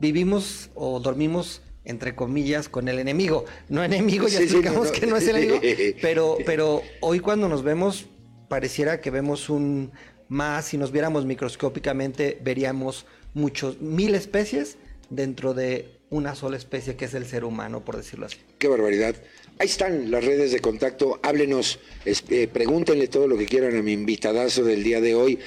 vivimos 0.00 0.70
o 0.74 1.00
dormimos 1.00 1.62
entre 1.84 2.14
comillas 2.14 2.68
con 2.68 2.88
el 2.88 2.98
enemigo. 2.98 3.46
No 3.68 3.82
enemigo, 3.82 4.28
ya 4.28 4.40
explicamos 4.40 4.90
que 4.90 5.06
no 5.06 5.16
es 5.16 5.26
el 5.26 5.36
enemigo, 5.36 5.60
pero, 6.02 6.36
pero 6.44 6.82
hoy 7.00 7.20
cuando 7.20 7.48
nos 7.48 7.62
vemos 7.62 8.06
pareciera 8.48 9.00
que 9.00 9.10
vemos 9.10 9.48
un 9.48 9.92
más, 10.28 10.66
si 10.66 10.78
nos 10.78 10.92
viéramos 10.92 11.24
microscópicamente 11.24 12.38
veríamos 12.42 13.06
muchos, 13.34 13.80
mil 13.80 14.14
especies 14.14 14.76
dentro 15.08 15.54
de 15.54 15.98
una 16.10 16.34
sola 16.34 16.56
especie 16.56 16.96
que 16.96 17.06
es 17.06 17.14
el 17.14 17.26
ser 17.26 17.44
humano, 17.44 17.84
por 17.84 17.96
decirlo 17.96 18.26
así. 18.26 18.38
Qué 18.58 18.68
barbaridad. 18.68 19.16
Ahí 19.58 19.66
están 19.66 20.10
las 20.10 20.24
redes 20.24 20.52
de 20.52 20.60
contacto. 20.60 21.20
Háblenos, 21.22 21.80
eh, 22.04 22.48
pregúntenle 22.52 23.08
todo 23.08 23.26
lo 23.26 23.36
que 23.36 23.46
quieran 23.46 23.76
a 23.76 23.82
mi 23.82 23.92
invitadazo 23.92 24.64
del 24.64 24.82
día 24.82 25.00
de 25.00 25.14
hoy. 25.14 25.38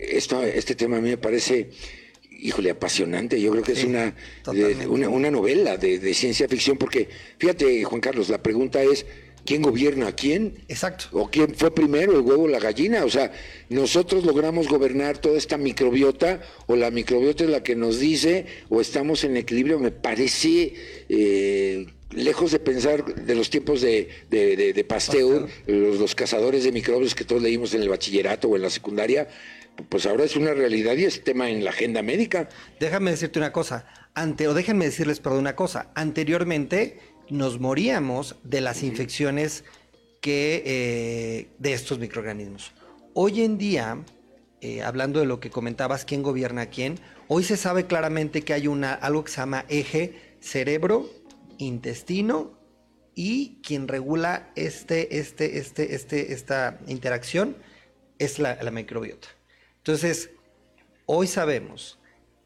Esto, 0.00 0.42
este 0.42 0.74
tema 0.74 0.98
a 0.98 1.00
mí 1.00 1.10
me 1.10 1.18
parece, 1.18 1.70
híjole, 2.30 2.70
apasionante. 2.70 3.40
Yo 3.40 3.50
creo 3.52 3.62
que 3.62 3.72
es 3.72 3.84
una, 3.84 4.14
una, 4.88 5.30
novela 5.30 5.76
de, 5.76 5.98
de 5.98 6.14
ciencia 6.14 6.48
ficción, 6.48 6.76
porque 6.76 7.08
fíjate, 7.38 7.84
Juan 7.84 8.00
Carlos, 8.00 8.28
la 8.28 8.42
pregunta 8.42 8.82
es 8.82 9.06
quién 9.48 9.62
gobierna 9.62 10.08
a 10.08 10.12
quién. 10.12 10.58
Exacto. 10.68 11.06
O 11.12 11.30
quién 11.30 11.54
fue 11.54 11.74
primero, 11.74 12.12
el 12.12 12.20
huevo 12.20 12.42
o 12.44 12.48
la 12.48 12.58
gallina. 12.58 13.04
O 13.06 13.10
sea, 13.10 13.32
nosotros 13.70 14.24
logramos 14.24 14.68
gobernar 14.68 15.16
toda 15.18 15.38
esta 15.38 15.56
microbiota, 15.56 16.42
o 16.66 16.76
la 16.76 16.90
microbiota 16.90 17.44
es 17.44 17.50
la 17.50 17.62
que 17.62 17.74
nos 17.74 17.98
dice, 17.98 18.44
o 18.68 18.82
estamos 18.82 19.24
en 19.24 19.38
equilibrio. 19.38 19.78
Me 19.78 19.90
parece. 19.90 20.74
Eh, 21.08 21.86
lejos 22.10 22.52
de 22.52 22.58
pensar 22.58 23.04
de 23.04 23.34
los 23.34 23.50
tiempos 23.50 23.82
de, 23.82 24.08
de, 24.30 24.84
Pasteur, 24.84 25.46
los, 25.66 25.98
los, 25.98 26.14
cazadores 26.14 26.64
de 26.64 26.72
microbios 26.72 27.14
que 27.14 27.24
todos 27.24 27.42
leímos 27.42 27.74
en 27.74 27.82
el 27.82 27.88
bachillerato 27.90 28.48
o 28.48 28.56
en 28.56 28.62
la 28.62 28.70
secundaria, 28.70 29.28
pues 29.88 30.06
ahora 30.06 30.24
es 30.24 30.36
una 30.36 30.54
realidad 30.54 30.96
y 30.96 31.04
es 31.04 31.22
tema 31.24 31.50
en 31.50 31.64
la 31.64 31.70
agenda 31.70 32.02
médica. 32.02 32.48
Déjame 32.80 33.10
decirte 33.10 33.38
una 33.38 33.52
cosa, 33.52 33.86
ante, 34.14 34.48
o 34.48 34.54
déjenme 34.54 34.86
decirles 34.86 35.20
perdón 35.20 35.40
una 35.40 35.56
cosa, 35.56 35.90
anteriormente 35.94 37.00
nos 37.30 37.60
moríamos 37.60 38.36
de 38.42 38.60
las 38.60 38.82
infecciones 38.82 39.64
que, 40.20 40.62
eh, 40.64 41.48
de 41.58 41.72
estos 41.72 41.98
microorganismos. 41.98 42.72
Hoy 43.14 43.42
en 43.42 43.58
día, 43.58 44.04
eh, 44.60 44.82
hablando 44.82 45.20
de 45.20 45.26
lo 45.26 45.40
que 45.40 45.50
comentabas, 45.50 46.04
quién 46.04 46.22
gobierna 46.22 46.62
a 46.62 46.66
quién, 46.70 46.98
hoy 47.28 47.44
se 47.44 47.56
sabe 47.56 47.86
claramente 47.86 48.42
que 48.42 48.54
hay 48.54 48.66
una, 48.66 48.94
algo 48.94 49.24
que 49.24 49.30
se 49.30 49.38
llama 49.38 49.64
eje 49.68 50.36
cerebro, 50.40 51.08
intestino 51.58 52.58
y 53.14 53.60
quien 53.62 53.88
regula 53.88 54.52
este, 54.54 55.18
este, 55.18 55.58
este, 55.58 55.94
este, 55.94 56.32
esta 56.32 56.78
interacción 56.86 57.56
es 58.18 58.38
la, 58.38 58.56
microbiota. 58.70 59.28
Entonces, 59.88 60.28
hoy 61.06 61.26
sabemos 61.26 61.98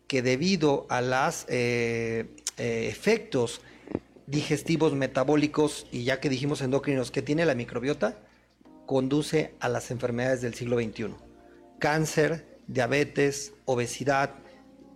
que 0.06 0.22
debido 0.22 0.86
a 0.88 1.00
los 1.00 1.44
eh, 1.48 2.36
efectos 2.56 3.62
digestivos, 4.28 4.94
metabólicos 4.94 5.88
y 5.90 6.04
ya 6.04 6.20
que 6.20 6.28
dijimos 6.28 6.60
endocrinos 6.60 7.10
que 7.10 7.20
tiene 7.20 7.44
la 7.44 7.56
microbiota, 7.56 8.16
conduce 8.86 9.56
a 9.58 9.68
las 9.68 9.90
enfermedades 9.90 10.40
del 10.40 10.54
siglo 10.54 10.78
XXI. 10.80 11.16
Cáncer, 11.80 12.46
diabetes, 12.68 13.54
obesidad, 13.64 14.34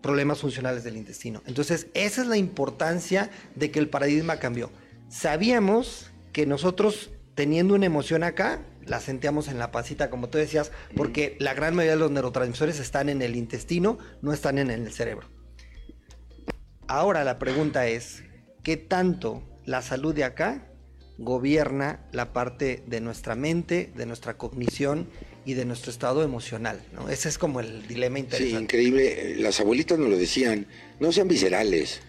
problemas 0.00 0.38
funcionales 0.38 0.84
del 0.84 0.96
intestino. 0.96 1.42
Entonces, 1.46 1.88
esa 1.94 2.22
es 2.22 2.28
la 2.28 2.36
importancia 2.36 3.28
de 3.56 3.72
que 3.72 3.80
el 3.80 3.88
paradigma 3.88 4.38
cambió. 4.38 4.70
Sabíamos 5.08 6.12
que 6.32 6.46
nosotros 6.46 7.10
teniendo 7.34 7.74
una 7.74 7.86
emoción 7.86 8.22
acá, 8.22 8.60
la 8.86 9.00
sentíamos 9.00 9.48
en 9.48 9.58
la 9.58 9.70
pasita, 9.70 10.10
como 10.10 10.28
tú 10.28 10.38
decías, 10.38 10.72
porque 10.96 11.36
la 11.40 11.54
gran 11.54 11.74
mayoría 11.74 11.94
de 11.94 12.00
los 12.00 12.10
neurotransmisores 12.10 12.78
están 12.80 13.08
en 13.08 13.22
el 13.22 13.36
intestino, 13.36 13.98
no 14.22 14.32
están 14.32 14.58
en 14.58 14.70
el 14.70 14.92
cerebro. 14.92 15.28
Ahora 16.88 17.24
la 17.24 17.38
pregunta 17.38 17.88
es, 17.88 18.22
qué 18.62 18.76
tanto 18.76 19.42
la 19.64 19.82
salud 19.82 20.14
de 20.14 20.24
acá 20.24 20.72
gobierna 21.18 22.06
la 22.12 22.32
parte 22.32 22.82
de 22.86 23.00
nuestra 23.00 23.34
mente, 23.34 23.90
de 23.96 24.06
nuestra 24.06 24.36
cognición 24.36 25.08
y 25.44 25.54
de 25.54 25.64
nuestro 25.64 25.90
estado 25.90 26.22
emocional. 26.22 26.82
¿no? 26.92 27.08
Ese 27.08 27.28
es 27.28 27.38
como 27.38 27.60
el 27.60 27.86
dilema 27.86 28.18
interesante. 28.18 28.56
Sí, 28.56 28.62
increíble. 28.62 29.36
Las 29.36 29.60
abuelitas 29.60 29.98
nos 29.98 30.10
lo 30.10 30.16
decían, 30.16 30.66
no 31.00 31.12
sean 31.12 31.28
viscerales, 31.28 32.00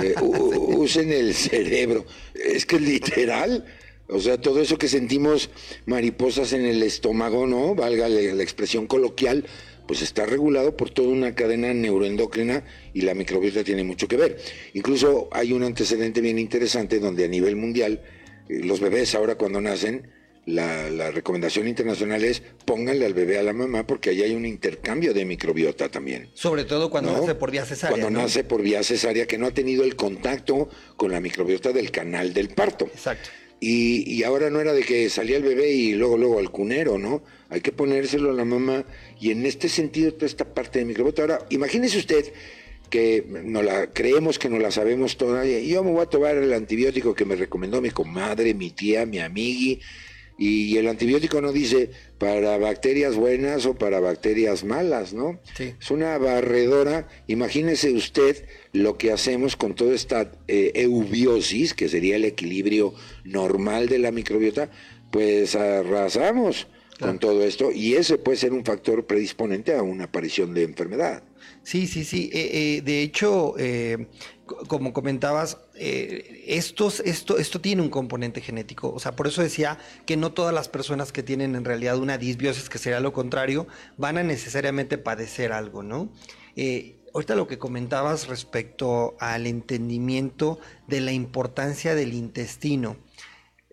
eh, 0.00 0.14
usen 0.20 1.12
el 1.12 1.34
cerebro. 1.34 2.06
Es 2.34 2.66
que 2.66 2.78
literal. 2.78 3.64
O 4.12 4.20
sea, 4.20 4.40
todo 4.40 4.60
eso 4.60 4.78
que 4.78 4.88
sentimos 4.88 5.50
mariposas 5.86 6.52
en 6.52 6.64
el 6.64 6.82
estómago, 6.82 7.46
¿no? 7.46 7.74
Valga 7.74 8.08
la 8.08 8.42
expresión 8.42 8.86
coloquial, 8.86 9.44
pues 9.86 10.02
está 10.02 10.26
regulado 10.26 10.76
por 10.76 10.90
toda 10.90 11.08
una 11.08 11.34
cadena 11.34 11.72
neuroendocrina 11.74 12.64
y 12.94 13.02
la 13.02 13.14
microbiota 13.14 13.64
tiene 13.64 13.84
mucho 13.84 14.08
que 14.08 14.16
ver. 14.16 14.38
Incluso 14.74 15.28
hay 15.32 15.52
un 15.52 15.62
antecedente 15.62 16.20
bien 16.20 16.38
interesante 16.38 16.98
donde 16.98 17.24
a 17.24 17.28
nivel 17.28 17.56
mundial 17.56 18.02
eh, 18.48 18.60
los 18.62 18.80
bebés 18.80 19.14
ahora 19.14 19.36
cuando 19.36 19.60
nacen, 19.60 20.08
la, 20.46 21.10
recomendación 21.12 21.68
internacional 21.68 22.24
es 22.24 22.42
pónganle 22.64 23.06
al 23.06 23.14
bebé 23.14 23.38
a 23.38 23.42
la 23.42 23.52
mamá 23.52 23.86
porque 23.86 24.10
ahí 24.10 24.22
hay 24.22 24.34
un 24.34 24.44
intercambio 24.44 25.14
de 25.14 25.24
microbiota 25.24 25.88
también. 25.88 26.30
Sobre 26.34 26.64
todo 26.64 26.90
cuando 26.90 27.12
nace 27.12 27.34
por 27.34 27.50
vía 27.50 27.64
cesárea. 27.64 27.96
Cuando 27.96 28.20
nace 28.20 28.42
por 28.44 28.62
vía 28.62 28.82
cesárea 28.82 29.26
que 29.26 29.38
no 29.38 29.46
ha 29.46 29.52
tenido 29.52 29.84
el 29.84 29.94
contacto 29.94 30.68
con 30.96 31.12
la 31.12 31.20
microbiota 31.20 31.72
del 31.72 31.90
canal 31.90 32.32
del 32.32 32.48
parto. 32.48 32.86
Exacto. 32.86 33.30
Y, 33.64 34.02
y, 34.12 34.24
ahora 34.24 34.50
no 34.50 34.60
era 34.60 34.72
de 34.72 34.82
que 34.82 35.08
salía 35.08 35.36
el 35.36 35.44
bebé 35.44 35.70
y 35.70 35.94
luego 35.94 36.18
luego 36.18 36.40
al 36.40 36.50
cunero, 36.50 36.98
¿no? 36.98 37.22
Hay 37.48 37.60
que 37.60 37.70
ponérselo 37.70 38.30
a 38.30 38.32
la 38.32 38.44
mamá 38.44 38.84
y 39.20 39.30
en 39.30 39.46
este 39.46 39.68
sentido 39.68 40.12
toda 40.12 40.26
esta 40.26 40.52
parte 40.52 40.80
de 40.80 40.84
microbiota. 40.84 41.22
Ahora, 41.22 41.38
imagínese 41.48 41.98
usted 41.98 42.32
que 42.90 43.24
no 43.44 43.62
la 43.62 43.86
creemos 43.86 44.40
que 44.40 44.48
no 44.48 44.58
la 44.58 44.72
sabemos 44.72 45.16
toda. 45.16 45.46
Yo 45.46 45.84
me 45.84 45.92
voy 45.92 46.02
a 46.02 46.06
tomar 46.06 46.36
el 46.36 46.52
antibiótico 46.52 47.14
que 47.14 47.24
me 47.24 47.36
recomendó 47.36 47.80
mi 47.80 47.90
comadre, 47.90 48.52
mi 48.52 48.70
tía, 48.70 49.06
mi 49.06 49.20
amigui, 49.20 49.80
y 50.36 50.76
el 50.76 50.88
antibiótico 50.88 51.40
no 51.40 51.52
dice 51.52 51.90
para 52.18 52.58
bacterias 52.58 53.14
buenas 53.14 53.64
o 53.64 53.74
para 53.74 54.00
bacterias 54.00 54.64
malas, 54.64 55.14
¿no? 55.14 55.38
Es 55.56 55.90
una 55.92 56.18
barredora. 56.18 57.06
Imagínese 57.28 57.92
usted 57.92 58.44
lo 58.72 58.96
que 58.96 59.12
hacemos 59.12 59.56
con 59.56 59.74
toda 59.74 59.94
esta 59.94 60.32
eh, 60.48 60.72
eubiosis, 60.74 61.74
que 61.74 61.88
sería 61.88 62.16
el 62.16 62.24
equilibrio 62.24 62.94
normal 63.24 63.88
de 63.88 63.98
la 63.98 64.10
microbiota, 64.10 64.70
pues 65.10 65.54
arrasamos 65.54 66.66
con 66.98 67.18
todo 67.18 67.42
esto 67.42 67.70
y 67.72 67.94
ese 67.94 68.16
puede 68.16 68.38
ser 68.38 68.52
un 68.52 68.64
factor 68.64 69.06
predisponente 69.06 69.74
a 69.74 69.82
una 69.82 70.04
aparición 70.04 70.54
de 70.54 70.62
enfermedad. 70.62 71.22
Sí, 71.62 71.86
sí, 71.86 72.04
sí. 72.04 72.30
Eh, 72.32 72.50
eh, 72.52 72.82
de 72.82 73.02
hecho, 73.02 73.54
eh, 73.58 74.08
como 74.46 74.92
comentabas, 74.92 75.58
estos, 75.74 77.00
esto, 77.00 77.38
esto 77.38 77.60
tiene 77.60 77.82
un 77.82 77.90
componente 77.90 78.40
genético. 78.40 78.92
O 78.92 78.98
sea, 78.98 79.16
por 79.16 79.26
eso 79.26 79.42
decía 79.42 79.78
que 80.06 80.16
no 80.16 80.32
todas 80.32 80.54
las 80.54 80.68
personas 80.68 81.12
que 81.12 81.22
tienen 81.22 81.54
en 81.54 81.64
realidad 81.64 81.98
una 81.98 82.18
disbiosis, 82.18 82.68
que 82.68 82.78
sería 82.78 83.00
lo 83.00 83.12
contrario, 83.12 83.66
van 83.96 84.18
a 84.18 84.22
necesariamente 84.22 84.98
padecer 84.98 85.52
algo, 85.52 85.82
¿no? 85.82 86.12
Ahorita 87.14 87.34
lo 87.34 87.46
que 87.46 87.58
comentabas 87.58 88.28
respecto 88.28 89.16
al 89.20 89.46
entendimiento 89.46 90.58
de 90.86 91.00
la 91.00 91.12
importancia 91.12 91.94
del 91.94 92.14
intestino. 92.14 92.96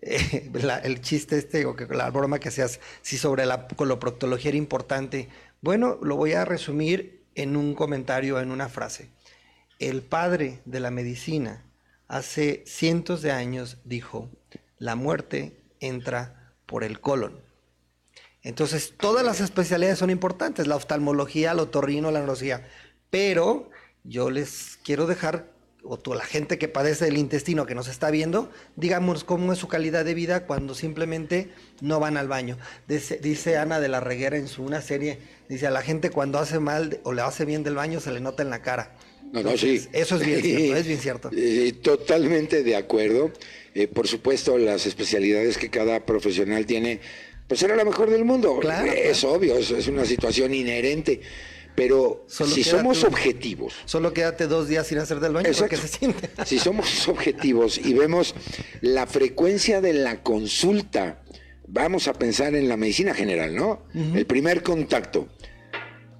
el 0.00 1.00
chiste 1.02 1.38
este, 1.38 1.66
o 1.66 1.76
que 1.76 1.86
la 1.86 2.10
broma 2.10 2.38
que 2.38 2.48
hacías, 2.48 2.80
si 3.02 3.18
sobre 3.18 3.46
la 3.46 3.68
coloproctología 3.68 4.50
era 4.50 4.58
importante. 4.58 5.28
Bueno, 5.60 5.98
lo 6.02 6.16
voy 6.16 6.32
a 6.32 6.44
resumir 6.44 7.24
en 7.34 7.56
un 7.56 7.74
comentario, 7.74 8.40
en 8.40 8.50
una 8.50 8.68
frase. 8.68 9.10
El 9.78 10.02
padre 10.02 10.60
de 10.64 10.80
la 10.80 10.90
medicina 10.90 11.64
hace 12.08 12.64
cientos 12.66 13.22
de 13.22 13.32
años 13.32 13.78
dijo, 13.84 14.30
la 14.78 14.96
muerte 14.96 15.62
entra 15.80 16.54
por 16.66 16.84
el 16.84 17.00
colon. 17.00 17.40
Entonces, 18.42 18.94
todas 18.96 19.24
las 19.24 19.40
especialidades 19.40 19.98
son 19.98 20.10
importantes, 20.10 20.66
la 20.66 20.76
oftalmología, 20.76 21.52
el 21.52 21.58
otorrino, 21.58 22.10
la 22.10 22.20
neurología. 22.20 22.66
Pero 23.10 23.70
yo 24.04 24.30
les 24.30 24.78
quiero 24.82 25.06
dejar, 25.06 25.50
o 25.82 25.98
toda 25.98 26.16
la 26.18 26.24
gente 26.24 26.58
que 26.58 26.68
padece 26.68 27.06
del 27.06 27.16
intestino 27.16 27.66
que 27.66 27.74
nos 27.74 27.88
está 27.88 28.10
viendo, 28.10 28.50
digamos 28.76 29.24
cómo 29.24 29.52
es 29.52 29.58
su 29.58 29.68
calidad 29.68 30.04
de 30.04 30.14
vida 30.14 30.46
cuando 30.46 30.74
simplemente 30.74 31.48
no 31.80 32.00
van 32.00 32.16
al 32.16 32.28
baño. 32.28 32.58
Dice, 32.86 33.18
dice 33.18 33.56
Ana 33.56 33.80
de 33.80 33.88
la 33.88 34.00
Reguera 34.00 34.36
en 34.36 34.48
su 34.48 34.62
una 34.62 34.80
serie, 34.80 35.18
dice 35.48 35.66
a 35.66 35.70
la 35.70 35.82
gente 35.82 36.10
cuando 36.10 36.38
hace 36.38 36.60
mal 36.60 37.00
o 37.02 37.12
le 37.12 37.22
hace 37.22 37.44
bien 37.44 37.62
del 37.64 37.74
baño 37.74 38.00
se 38.00 38.12
le 38.12 38.20
nota 38.20 38.42
en 38.42 38.50
la 38.50 38.62
cara. 38.62 38.94
No, 39.32 39.42
no, 39.42 39.56
sí. 39.56 39.86
Eso 39.92 40.16
es 40.16 40.26
bien 40.26 40.42
cierto, 40.42 40.76
es 40.76 40.86
bien 40.86 40.98
cierto. 40.98 41.30
Eh, 41.34 41.72
totalmente 41.82 42.62
de 42.62 42.76
acuerdo. 42.76 43.32
Eh, 43.74 43.86
por 43.86 44.08
supuesto, 44.08 44.58
las 44.58 44.86
especialidades 44.86 45.56
que 45.56 45.70
cada 45.70 46.04
profesional 46.04 46.66
tiene, 46.66 47.00
pues 47.46 47.62
era 47.62 47.76
la 47.76 47.84
mejor 47.84 48.10
del 48.10 48.24
mundo. 48.24 48.58
Claro, 48.60 48.90
es 48.92 49.22
obvio, 49.22 49.56
es, 49.56 49.70
es 49.70 49.86
una 49.86 50.04
situación 50.04 50.52
inherente. 50.52 51.20
Pero 51.74 52.24
Solo 52.28 52.50
si 52.50 52.64
somos 52.64 53.04
objetivos, 53.04 53.74
Solo 53.84 54.12
quédate 54.12 54.46
dos 54.46 54.68
días 54.68 54.86
sin 54.86 54.98
hacer 54.98 55.20
del 55.20 55.32
baño 55.32 55.48
Exacto. 55.48 55.76
porque 55.76 55.88
se 55.88 55.98
siente. 55.98 56.30
si 56.44 56.58
somos 56.58 57.08
objetivos 57.08 57.78
y 57.78 57.94
vemos 57.94 58.34
la 58.80 59.06
frecuencia 59.06 59.80
de 59.80 59.92
la 59.94 60.22
consulta, 60.22 61.22
vamos 61.66 62.08
a 62.08 62.14
pensar 62.14 62.54
en 62.54 62.68
la 62.68 62.76
medicina 62.76 63.14
general, 63.14 63.54
¿no? 63.54 63.84
El 63.94 64.26
primer 64.26 64.62
contacto. 64.62 65.28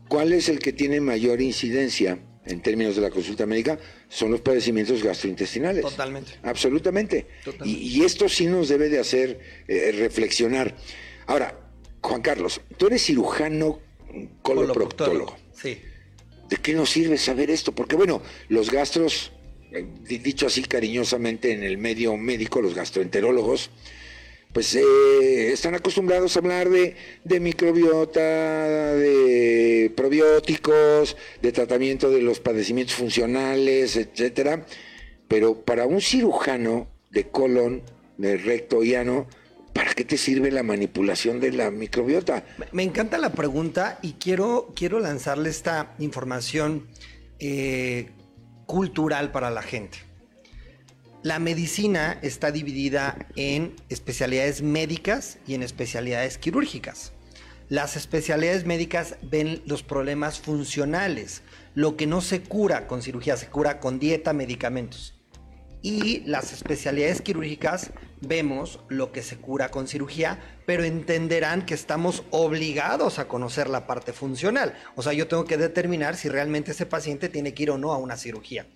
¿Cuál 0.09 0.33
es 0.33 0.49
el 0.49 0.59
que 0.59 0.73
tiene 0.73 1.01
mayor 1.01 1.41
incidencia 1.41 2.19
en 2.45 2.63
términos 2.63 2.97
de 2.97 3.03
la 3.03 3.11
consulta 3.11 3.47
médica? 3.47 3.79
Son 4.09 4.31
los 4.31 4.41
padecimientos 4.41 5.03
gastrointestinales. 5.03 5.83
Totalmente. 5.83 6.33
Absolutamente. 6.43 7.27
Totalmente. 7.45 7.81
Y, 7.81 8.01
y 8.01 8.05
esto 8.05 8.29
sí 8.29 8.47
nos 8.47 8.69
debe 8.69 8.89
de 8.89 8.99
hacer 8.99 9.39
eh, 9.69 9.93
reflexionar. 9.97 10.75
Ahora, 11.27 11.61
Juan 12.01 12.23
Carlos, 12.23 12.61
tú 12.77 12.87
eres 12.89 13.05
cirujano 13.05 13.81
coloproctólogo. 14.43 15.37
Sí. 15.55 15.81
¿De 16.49 16.57
qué 16.57 16.73
nos 16.75 16.91
sirve 16.91 17.17
saber 17.19 17.51
esto? 17.51 17.73
Porque 17.73 17.97
bueno, 17.97 18.23
los 18.49 18.71
gastros, 18.71 19.33
eh, 19.73 19.87
di- 20.09 20.19
dicho 20.19 20.47
así 20.47 20.63
cariñosamente 20.63 21.53
en 21.53 21.63
el 21.63 21.79
medio 21.79 22.17
médico, 22.17 22.61
los 22.61 22.75
gastroenterólogos, 22.75 23.71
pues 24.53 24.75
eh, 24.75 25.53
están 25.53 25.77
acostumbrados 25.77 26.35
a 26.35 26.41
hablar 26.41 26.69
de, 26.71 26.97
de 27.23 27.39
microbiota, 27.39 28.95
de 28.97 29.93
probióticos, 29.97 31.17
de 31.41 31.53
tratamiento 31.53 32.11
de 32.11 32.21
los 32.23 32.41
padecimientos 32.41 32.97
funcionales, 32.97 33.97
etcétera. 33.97 34.67
Pero 35.29 35.63
para 35.65 35.87
un 35.87 36.01
cirujano 36.01 36.89
de 37.11 37.29
colon, 37.29 37.83
de 38.19 38.37
recto 38.39 38.83
y 38.83 38.97
ano, 38.97 39.29
¿para 39.73 39.95
qué 39.95 40.05
te 40.05 40.17
sirve 40.17 40.51
la 40.51 40.63
manipulación 40.63 41.41
de 41.41 41.53
la 41.53 41.71
microbiota? 41.71 42.45
Me- 42.73 42.83
encanta 42.83 43.19
la 43.19 43.33
pregunta 43.33 43.99
y 44.03 44.15
quiero, 44.15 44.73
quiero 44.75 45.01
lanzarle 45.01 45.51
esta 45.51 45.95
información 45.99 46.89
eh, 47.39 48.11
cultural 48.67 49.33
para 49.33 49.51
la 49.51 49.63
gente. 49.63 49.99
La 51.23 51.39
medicina 51.39 52.19
está 52.23 52.51
dividida 52.51 53.27
en 53.37 53.77
especialidades 53.91 54.63
médicas 54.63 55.39
y 55.47 55.55
en 55.55 55.63
especialidades 55.63 56.39
quirúrgicas. 56.39 57.13
Las 57.69 57.97
especialidades 57.97 58.65
médicas 58.67 59.17
ven 59.23 59.63
los 59.67 59.83
problemas 59.83 60.41
funcionales, 60.41 61.43
lo 61.75 61.97
que 61.97 62.07
no 62.07 62.21
se 62.21 62.41
cura 62.43 62.87
con 62.87 63.03
cirugía, 63.03 63.37
se 63.37 63.49
cura 63.49 63.81
con 63.81 63.99
dieta, 63.99 64.33
medicamentos. 64.33 65.20
Y 65.83 66.21
las 66.27 66.53
especialidades 66.53 67.23
quirúrgicas 67.23 67.91
vemos 68.21 68.81
lo 68.89 69.13
que 69.13 69.23
se 69.23 69.39
cura 69.39 69.71
con 69.71 69.89
cirugía, 69.89 70.39
pero 70.67 70.85
entenderán 70.85 71.65
que 71.65 71.73
estamos 71.73 72.23
obligados 72.31 73.19
a 73.19 73.29
conocer 73.29 73.71
la 73.71 73.87
parte 73.87 74.13
funcional. 74.13 74.75
O 74.95 75.03
sea, 75.03 75.15
yo 75.15 75.27
tengo 75.27 75.47
que 75.47 75.57
determinar 75.57 76.17
si 76.17 76.29
realmente 76.29 76.73
ese 76.73 76.85
paciente 76.85 77.31
tiene 77.31 77.55
que 77.55 77.63
ir 77.63 77.71
o 77.71 77.79
no 77.79 77.93
a 77.93 77.99
una 77.99 78.19
cirugía. 78.19 78.67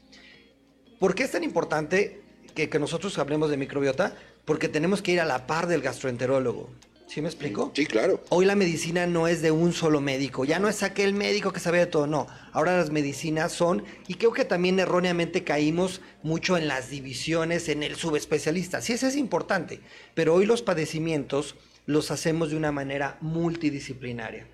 ¿Por 0.98 1.14
qué 1.14 1.24
es 1.24 1.32
tan 1.32 1.44
importante 1.44 2.22
que, 2.54 2.70
que 2.70 2.78
nosotros 2.78 3.18
hablemos 3.18 3.50
de 3.50 3.58
microbiota? 3.58 4.16
Porque 4.46 4.68
tenemos 4.68 5.02
que 5.02 5.12
ir 5.12 5.20
a 5.20 5.26
la 5.26 5.46
par 5.46 5.66
del 5.66 5.82
gastroenterólogo. 5.82 6.70
¿Sí 7.06 7.20
me 7.20 7.28
explico? 7.28 7.70
Sí, 7.74 7.86
claro. 7.86 8.22
Hoy 8.30 8.44
la 8.44 8.56
medicina 8.56 9.06
no 9.06 9.28
es 9.28 9.42
de 9.42 9.50
un 9.50 9.72
solo 9.72 10.00
médico, 10.00 10.44
ya 10.44 10.58
no 10.58 10.68
es 10.68 10.82
aquel 10.82 11.12
médico 11.12 11.52
que 11.52 11.60
sabe 11.60 11.78
de 11.78 11.86
todo, 11.86 12.06
no. 12.06 12.26
Ahora 12.52 12.76
las 12.76 12.90
medicinas 12.90 13.52
son, 13.52 13.84
y 14.08 14.14
creo 14.14 14.32
que 14.32 14.44
también 14.44 14.80
erróneamente 14.80 15.44
caímos 15.44 16.00
mucho 16.22 16.56
en 16.56 16.66
las 16.66 16.90
divisiones, 16.90 17.68
en 17.68 17.82
el 17.82 17.96
subespecialista. 17.96 18.80
Sí, 18.80 18.94
eso 18.94 19.06
es 19.06 19.16
importante, 19.16 19.80
pero 20.14 20.34
hoy 20.34 20.46
los 20.46 20.62
padecimientos 20.62 21.56
los 21.86 22.10
hacemos 22.10 22.50
de 22.50 22.56
una 22.56 22.72
manera 22.72 23.18
multidisciplinaria. 23.20 24.48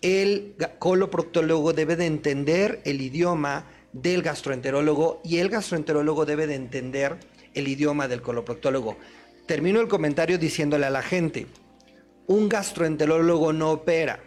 El 0.00 0.54
coloproctólogo 0.78 1.72
debe 1.72 1.96
de 1.96 2.06
entender 2.06 2.80
el 2.84 3.00
idioma 3.00 3.66
del 3.92 4.22
gastroenterólogo 4.22 5.20
y 5.24 5.38
el 5.38 5.48
gastroenterólogo 5.48 6.24
debe 6.24 6.46
de 6.46 6.54
entender 6.54 7.18
el 7.54 7.66
idioma 7.66 8.06
del 8.06 8.22
coloproctólogo. 8.22 8.96
Termino 9.46 9.80
el 9.80 9.88
comentario 9.88 10.38
diciéndole 10.38 10.86
a 10.86 10.90
la 10.90 11.02
gente, 11.02 11.46
un 12.26 12.48
gastroenterólogo 12.48 13.52
no 13.52 13.70
opera. 13.70 14.20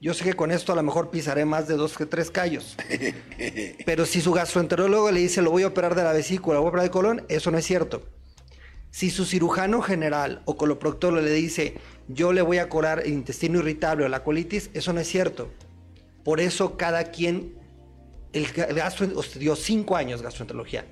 Yo 0.00 0.14
sé 0.14 0.24
que 0.24 0.34
con 0.34 0.50
esto 0.50 0.72
a 0.72 0.76
lo 0.76 0.82
mejor 0.82 1.10
pisaré 1.10 1.44
más 1.44 1.68
de 1.68 1.74
dos 1.74 1.96
que 1.96 2.06
tres 2.06 2.30
callos. 2.30 2.76
Pero 3.86 4.04
si 4.04 4.20
su 4.20 4.32
gastroenterólogo 4.32 5.10
le 5.10 5.20
dice 5.20 5.42
lo 5.42 5.50
voy 5.50 5.62
a 5.62 5.68
operar 5.68 5.94
de 5.94 6.02
la 6.02 6.12
vesícula, 6.12 6.58
voy 6.58 6.66
a 6.66 6.68
operar 6.70 6.86
de 6.86 6.90
colon, 6.90 7.24
eso 7.28 7.50
no 7.50 7.58
es 7.58 7.64
cierto. 7.64 8.02
Si 8.90 9.10
su 9.10 9.24
cirujano 9.24 9.80
general 9.80 10.42
o 10.44 10.56
coloproctólogo 10.56 11.22
le 11.24 11.32
dice 11.32 11.78
yo 12.08 12.32
le 12.32 12.42
voy 12.42 12.58
a 12.58 12.68
curar 12.68 13.02
el 13.04 13.12
intestino 13.12 13.60
irritable 13.60 14.04
o 14.04 14.08
la 14.08 14.24
colitis, 14.24 14.70
eso 14.74 14.92
no 14.92 15.00
es 15.00 15.08
cierto. 15.08 15.50
Por 16.24 16.40
eso 16.40 16.76
cada 16.76 17.04
quien, 17.04 17.54
el 18.32 18.46
gastro 18.52 19.20
estudió 19.20 19.56
cinco 19.56 19.96
años 19.96 20.22
gastroenterología, 20.22 20.84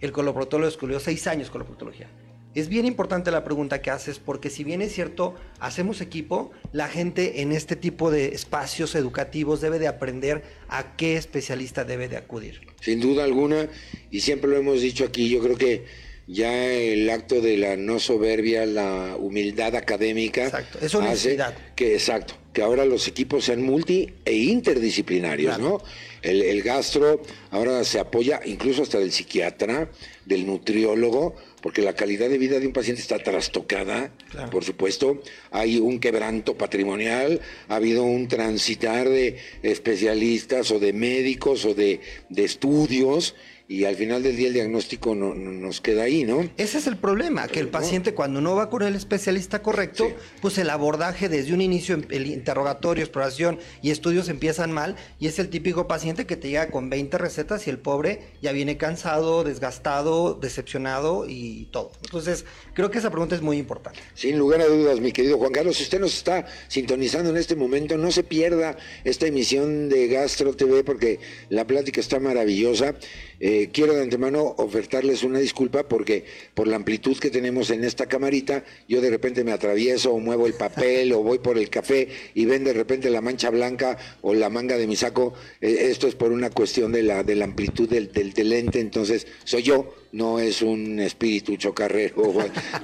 el 0.00 0.12
coloproctólogo 0.12 0.68
estudió 0.68 0.98
seis 0.98 1.26
años 1.26 1.50
coloproctología. 1.50 2.08
Es 2.54 2.68
bien 2.68 2.84
importante 2.84 3.30
la 3.30 3.44
pregunta 3.44 3.80
que 3.80 3.90
haces 3.90 4.18
porque 4.18 4.50
si 4.50 4.64
bien 4.64 4.82
es 4.82 4.92
cierto, 4.92 5.34
hacemos 5.60 6.00
equipo, 6.00 6.50
la 6.72 6.88
gente 6.88 7.42
en 7.42 7.52
este 7.52 7.76
tipo 7.76 8.10
de 8.10 8.28
espacios 8.28 8.96
educativos 8.96 9.60
debe 9.60 9.78
de 9.78 9.86
aprender 9.86 10.42
a 10.68 10.96
qué 10.96 11.16
especialista 11.16 11.84
debe 11.84 12.08
de 12.08 12.16
acudir. 12.16 12.60
Sin 12.80 12.98
duda 12.98 13.22
alguna, 13.22 13.68
y 14.10 14.20
siempre 14.20 14.50
lo 14.50 14.56
hemos 14.56 14.80
dicho 14.80 15.04
aquí, 15.04 15.28
yo 15.28 15.40
creo 15.40 15.56
que 15.56 15.84
ya 16.26 16.72
el 16.72 17.08
acto 17.10 17.40
de 17.40 17.56
la 17.56 17.76
no 17.76 17.98
soberbia, 17.98 18.66
la 18.66 19.16
humildad 19.18 19.74
académica, 19.76 20.44
Exacto, 20.44 20.78
es 20.80 20.94
hace 20.94 21.38
que, 21.76 21.94
exacto, 21.94 22.34
que 22.52 22.62
ahora 22.62 22.84
los 22.84 23.08
equipos 23.08 23.44
sean 23.44 23.62
multi 23.62 24.12
e 24.24 24.34
interdisciplinarios, 24.34 25.56
Claro. 25.56 25.78
¿no? 25.78 25.84
El, 26.22 26.42
el 26.42 26.62
gastro 26.62 27.22
ahora 27.50 27.82
se 27.84 27.98
apoya 27.98 28.40
incluso 28.44 28.82
hasta 28.82 28.98
del 28.98 29.10
psiquiatra, 29.10 29.90
del 30.24 30.46
nutriólogo, 30.46 31.34
porque 31.62 31.82
la 31.82 31.94
calidad 31.94 32.28
de 32.28 32.38
vida 32.38 32.58
de 32.58 32.66
un 32.66 32.72
paciente 32.72 33.02
está 33.02 33.18
trastocada, 33.18 34.12
Claro. 34.30 34.50
por 34.50 34.64
supuesto. 34.64 35.22
Hay 35.50 35.78
un 35.78 35.98
quebranto 36.00 36.56
patrimonial, 36.56 37.40
ha 37.68 37.76
habido 37.76 38.04
un 38.04 38.28
transitar 38.28 39.08
de 39.08 39.36
especialistas 39.62 40.70
o 40.70 40.78
de 40.78 40.92
médicos 40.92 41.64
o 41.64 41.74
de, 41.74 42.00
de 42.28 42.44
estudios, 42.44 43.34
y 43.70 43.84
al 43.84 43.94
final 43.94 44.20
del 44.24 44.34
día 44.36 44.48
el 44.48 44.54
diagnóstico 44.54 45.14
no- 45.14 45.32
no- 45.32 45.52
nos 45.52 45.80
queda 45.80 46.02
ahí, 46.02 46.24
¿no? 46.24 46.40
Ese 46.56 46.78
es 46.78 46.88
el 46.88 46.96
problema, 46.96 47.46
que 47.46 47.60
el 47.60 47.68
paciente 47.68 48.14
cuando 48.14 48.40
no 48.40 48.56
va 48.56 48.68
con 48.68 48.82
el 48.82 48.96
especialista 48.96 49.62
correcto, 49.62 50.08
Sí. 50.08 50.14
pues 50.42 50.58
el 50.58 50.70
abordaje 50.70 51.28
desde 51.28 51.54
un 51.54 51.60
inicio, 51.60 51.96
el 52.10 52.26
interrogatorio, 52.26 53.04
exploración 53.04 53.60
y 53.80 53.92
estudios 53.92 54.28
empiezan 54.28 54.72
mal 54.72 54.96
y 55.20 55.28
es 55.28 55.38
el 55.38 55.50
típico 55.50 55.86
paciente 55.86 56.26
que 56.26 56.36
te 56.36 56.48
llega 56.48 56.66
con 56.72 56.90
20 56.90 57.16
recetas 57.16 57.68
y 57.68 57.70
el 57.70 57.78
pobre 57.78 58.22
ya 58.42 58.50
viene 58.50 58.76
cansado, 58.76 59.44
desgastado, 59.44 60.34
decepcionado 60.34 61.26
y 61.28 61.66
todo. 61.70 61.92
Entonces, 62.02 62.46
creo 62.80 62.90
que 62.90 62.98
esa 62.98 63.10
pregunta 63.10 63.34
es 63.34 63.42
muy 63.42 63.58
importante. 63.58 64.00
Sin 64.14 64.38
lugar 64.38 64.62
a 64.62 64.64
dudas, 64.64 65.00
mi 65.00 65.12
querido 65.12 65.36
Juan 65.36 65.52
Carlos, 65.52 65.76
si 65.76 65.82
usted 65.82 66.00
nos 66.00 66.16
está 66.16 66.46
sintonizando 66.68 67.28
en 67.28 67.36
este 67.36 67.54
momento, 67.54 67.98
no 67.98 68.10
se 68.10 68.22
pierda 68.22 68.78
esta 69.04 69.26
emisión 69.26 69.90
de 69.90 70.08
Gastro 70.08 70.56
TV 70.56 70.82
porque 70.82 71.20
la 71.50 71.66
plática 71.66 72.00
está 72.00 72.18
maravillosa. 72.20 72.94
Eh, 73.38 73.68
quiero 73.70 73.92
de 73.94 74.02
antemano 74.02 74.54
ofertarles 74.56 75.22
una 75.24 75.40
disculpa 75.40 75.88
porque 75.88 76.24
por 76.54 76.68
la 76.68 76.76
amplitud 76.76 77.18
que 77.18 77.28
tenemos 77.28 77.68
en 77.70 77.84
esta 77.84 78.06
camarita, 78.06 78.64
yo 78.88 79.02
de 79.02 79.10
repente 79.10 79.44
me 79.44 79.52
atravieso 79.52 80.12
o 80.12 80.18
muevo 80.18 80.46
el 80.46 80.54
papel 80.54 81.12
o 81.12 81.22
voy 81.22 81.38
por 81.38 81.58
el 81.58 81.68
café 81.68 82.08
y 82.32 82.46
ven 82.46 82.64
de 82.64 82.72
repente 82.72 83.10
la 83.10 83.20
mancha 83.20 83.50
blanca 83.50 83.98
o 84.22 84.32
la 84.32 84.48
manga 84.48 84.78
de 84.78 84.86
mi 84.86 84.96
saco. 84.96 85.34
Eh, 85.60 85.88
esto 85.90 86.06
es 86.06 86.14
por 86.14 86.32
una 86.32 86.48
cuestión 86.48 86.92
de 86.92 87.02
la, 87.02 87.24
de 87.24 87.34
la 87.34 87.44
amplitud 87.44 87.90
del, 87.90 88.10
del, 88.10 88.32
del 88.32 88.48
lente, 88.48 88.80
entonces 88.80 89.26
soy 89.44 89.64
yo 89.64 89.94
no 90.12 90.38
es 90.38 90.62
un 90.62 90.98
espíritu 91.00 91.56
chocarrero 91.56 92.22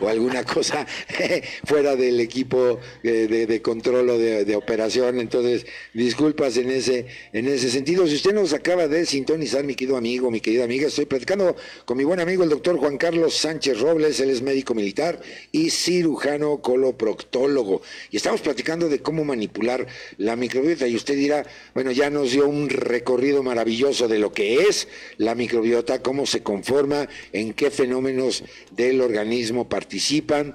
o, 0.01 0.07
alguna 0.09 0.45
cosa 0.45 0.87
fuera 1.65 1.97
del 1.97 2.21
equipo 2.21 2.79
de, 3.03 3.27
de- 3.47 3.63
control 3.63 4.11
o 4.11 4.19
de, 4.19 4.45
de 4.45 4.57
operación. 4.57 5.19
Entonces, 5.19 5.67
disculpas 5.95 6.57
en 6.57 6.71
ese, 6.71 7.07
en 7.33 7.49
ese 7.49 7.71
sentido. 7.71 8.07
Si 8.07 8.15
usted 8.15 8.33
nos 8.35 8.53
acaba 8.53 8.87
de 8.87 9.07
sintonizar, 9.07 9.65
mi 9.65 9.75
querido 9.75 9.97
amigo, 9.97 10.31
mi 10.31 10.41
querida 10.41 10.65
amiga, 10.65 10.87
estoy 10.89 11.07
platicando 11.07 11.57
con 11.85 11.97
mi 11.97 12.05
buen 12.05 12.21
amigo, 12.21 12.45
el 12.45 12.51
doctor 12.51 12.77
Juan 12.77 12.99
Carlos 12.99 13.35
Sánchez 13.35 13.81
Robles, 13.81 14.21
él 14.21 14.31
es 14.31 14.43
médico 14.43 14.75
militar 14.75 15.21
y 15.53 15.71
cirujano 15.71 16.61
coloproctólogo. 16.61 17.83
Y 18.11 18.17
estamos 18.17 18.41
platicando 18.41 18.89
de 18.89 19.01
cómo 19.01 19.25
manipular 19.25 19.87
la 20.19 20.37
microbiota. 20.37 20.87
Y 20.87 20.97
usted 20.97 21.15
dirá, 21.17 21.47
bueno, 21.75 21.91
ya 21.91 22.11
nos 22.11 22.31
dio 22.31 22.47
un 22.47 22.69
recorrido 22.69 23.43
maravilloso 23.43 24.09
de 24.09 24.19
lo 24.19 24.33
que 24.33 24.61
es 24.61 24.89
la 25.17 25.35
microbiota, 25.35 26.03
cómo 26.03 26.27
se 26.27 26.43
conforma, 26.43 27.09
en 27.33 27.53
qué 27.53 27.71
fenómenos 27.71 28.45
del 28.73 29.01
organismo 29.01 29.69
participan. 29.69 30.55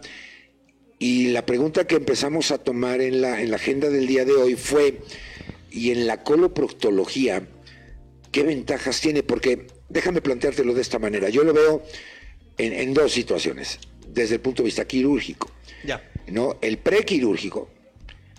Y 1.00 1.30
la 1.30 1.46
pregunta 1.46 1.88
que 1.88 1.96
empezamos 1.96 2.52
a 2.52 2.60
tomar 2.60 3.02
en 3.02 3.22
la, 3.22 3.42
en 3.42 3.50
la 3.50 3.58
agenda 3.58 3.90
del 3.90 4.08
día 4.08 4.26
de 4.26 4.34
hoy 4.34 4.56
fue, 4.56 5.00
y 5.72 5.92
en 5.92 6.06
la 6.06 6.24
coloproctología, 6.24 7.48
¿qué 8.32 8.44
ventajas 8.44 9.02
tiene? 9.02 9.24
Porque 9.24 9.68
déjame 9.90 10.22
planteártelo 10.22 10.74
de 10.74 10.82
esta 10.82 11.00
manera. 11.00 11.30
Yo 11.30 11.44
lo 11.44 11.54
veo 11.54 11.84
en, 12.58 12.74
en 12.74 12.94
dos 12.94 13.12
situaciones, 13.14 13.80
desde 14.08 14.36
el 14.36 14.42
punto 14.42 14.62
de 14.62 14.68
vista 14.68 14.86
quirúrgico. 14.86 15.52
Ya. 15.84 16.04
¿no? 16.28 16.58
El 16.62 16.78
prequirúrgico, 16.78 17.70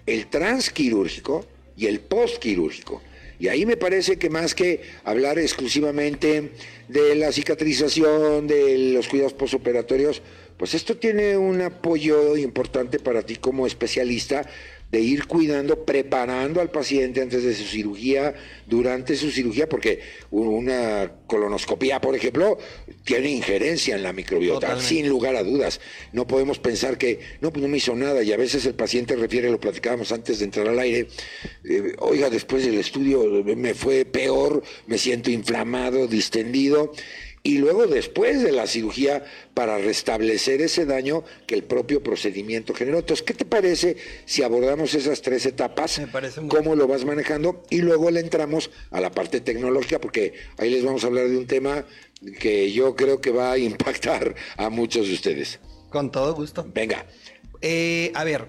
el 0.07 0.27
transquirúrgico 0.29 1.47
y 1.77 1.87
el 1.87 2.01
postquirúrgico. 2.01 3.03
Y 3.43 3.49
ahí 3.49 3.67
me 3.67 3.77
parece 3.77 4.19
que 4.19 4.31
más 4.31 4.55
que 4.55 4.83
hablar 5.03 5.37
exclusivamente 5.37 6.53
de 6.87 7.17
la 7.17 7.33
cicatrización, 7.33 8.47
de 8.47 8.93
los 8.95 9.09
cuidados 9.09 9.33
postoperatorios, 9.33 10.23
pues 10.57 10.75
esto 10.75 10.97
tiene 10.97 11.37
un 11.37 11.61
apoyo 11.61 12.37
importante 12.37 13.01
para 13.01 13.23
ti 13.23 13.35
como 13.35 13.67
especialista 13.67 14.49
de 14.93 15.01
ir 15.01 15.27
cuidando, 15.27 15.87
preparando 15.87 16.61
al 16.61 16.71
paciente 16.71 17.23
antes 17.23 17.43
de 17.43 17.55
su 17.55 17.65
cirugía, 17.65 18.35
durante 18.67 19.17
su 19.17 19.31
cirugía, 19.31 19.67
porque 19.67 20.01
una 20.31 21.11
colonoscopía, 21.27 21.99
por 21.99 22.15
ejemplo, 22.15 22.59
tiene 23.03 23.31
injerencia 23.31 23.97
en 23.97 24.03
la 24.03 24.13
microbiota, 24.13 24.67
Totalmente. 24.67 24.89
sin 24.89 25.09
lugar 25.09 25.35
a 25.35 25.43
dudas. 25.43 25.81
No 26.13 26.27
podemos 26.27 26.59
pensar 26.59 26.99
que, 26.99 27.21
no, 27.41 27.51
pues 27.51 27.63
no 27.63 27.69
me 27.69 27.79
hizo 27.79 27.97
nada, 27.97 28.23
y 28.23 28.33
a 28.33 28.37
veces 28.37 28.67
el 28.67 28.75
paciente 28.75 29.17
refiere, 29.17 29.51
lo 29.51 29.59
platicábamos 29.59 30.13
antes 30.13 30.41
de 30.41 30.45
entrar 30.45 30.69
al 30.69 30.79
aire, 30.79 31.09
eh, 31.65 31.95
oiga, 31.99 32.29
después 32.29 32.67
del 32.67 32.79
estudio 32.79 33.25
me 33.57 33.73
fue 33.73 34.05
peor, 34.05 34.63
me 34.87 34.99
siento 34.99 35.31
inflamado, 35.31 36.07
distendido. 36.07 36.93
Y 37.45 37.59
luego 37.59 37.89
después 37.89 38.43
de 38.43 38.53
la 38.53 38.69
cirugía 38.69 39.25
para 39.53 39.79
restablecer 39.79 40.63
ese 40.63 40.87
daño 40.87 41.25
que 41.47 41.57
el 41.57 41.65
propio 41.65 42.01
procedimiento 42.03 42.73
generó. 42.73 43.01
Entonces, 43.01 43.25
¿qué 43.25 43.35
te 43.35 43.45
parece 43.45 43.97
si 44.27 44.45
abordamos 44.45 44.95
esas 44.95 45.23
tres 45.23 45.45
etapas? 45.47 45.99
Me 45.99 46.07
parece 46.07 46.41
muy 46.41 46.51
¿Cómo 46.51 46.77
lo 46.77 46.87
vas 46.87 47.05
manejando? 47.05 47.65
Y 47.69 47.79
luego 47.79 48.11
le 48.13 48.21
entramos 48.21 48.71
a 48.91 49.01
la 49.01 49.11
parte 49.11 49.41
tecnológica, 49.41 50.01
porque 50.01 50.35
ahí 50.57 50.71
les 50.71 50.85
vamos 50.85 51.03
a 51.03 51.09
hablar 51.09 51.29
de 51.29 51.37
un 51.37 51.47
tema 51.49 51.85
que 52.39 52.71
yo 52.71 52.95
creo 52.95 53.21
que 53.21 53.33
va 53.33 53.53
a 53.53 53.59
impactar 53.59 54.37
a 54.57 54.71
muchos 54.71 55.09
de 55.09 55.15
ustedes. 55.15 55.59
Con 55.91 56.13
todo 56.13 56.35
gusto. 56.35 56.65
Venga, 56.73 57.07
Eh, 57.61 58.11
a 58.15 58.25
ver, 58.25 58.49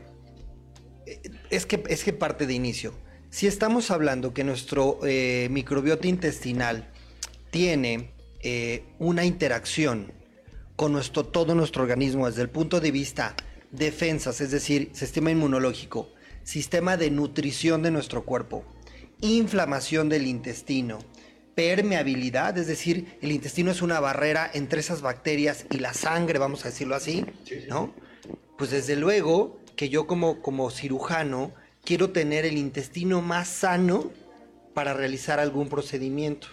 es 1.51 1.65
que, 1.65 1.83
es 1.87 2.03
que 2.03 2.13
parte 2.13 2.47
de 2.47 2.53
inicio. 2.53 2.93
Si 3.29 3.47
estamos 3.47 3.91
hablando 3.91 4.33
que 4.33 4.43
nuestro 4.43 4.99
eh, 5.03 5.47
microbiota 5.51 6.07
intestinal 6.07 6.91
tiene 7.51 8.12
eh, 8.43 8.83
una 8.99 9.25
interacción 9.25 10.11
con 10.75 10.91
nuestro, 10.91 11.25
todo 11.25 11.55
nuestro 11.55 11.83
organismo 11.83 12.27
desde 12.27 12.41
el 12.41 12.49
punto 12.49 12.79
de 12.79 12.91
vista 12.91 13.35
defensas, 13.71 14.41
es 14.41 14.51
decir, 14.51 14.89
sistema 14.93 15.31
inmunológico, 15.31 16.09
sistema 16.43 16.97
de 16.97 17.09
nutrición 17.09 17.81
de 17.81 17.91
nuestro 17.91 18.23
cuerpo, 18.23 18.63
inflamación 19.21 20.09
del 20.09 20.27
intestino, 20.27 20.99
permeabilidad, 21.55 22.57
es 22.57 22.67
decir, 22.67 23.17
el 23.21 23.31
intestino 23.31 23.71
es 23.71 23.81
una 23.81 23.99
barrera 23.99 24.49
entre 24.53 24.79
esas 24.79 25.01
bacterias 25.01 25.65
y 25.71 25.77
la 25.77 25.93
sangre, 25.93 26.39
vamos 26.39 26.65
a 26.65 26.69
decirlo 26.69 26.95
así, 26.95 27.25
¿no? 27.69 27.93
Pues 28.57 28.71
desde 28.71 28.95
luego 28.95 29.59
que 29.75 29.89
yo 29.89 30.05
como, 30.07 30.41
como 30.41 30.69
cirujano 30.69 31.53
quiero 31.83 32.11
tener 32.11 32.45
el 32.45 32.57
intestino 32.57 33.21
más 33.21 33.47
sano 33.47 34.11
para 34.73 34.93
realizar 34.93 35.39
algún 35.39 35.69
procedimiento, 35.69 36.47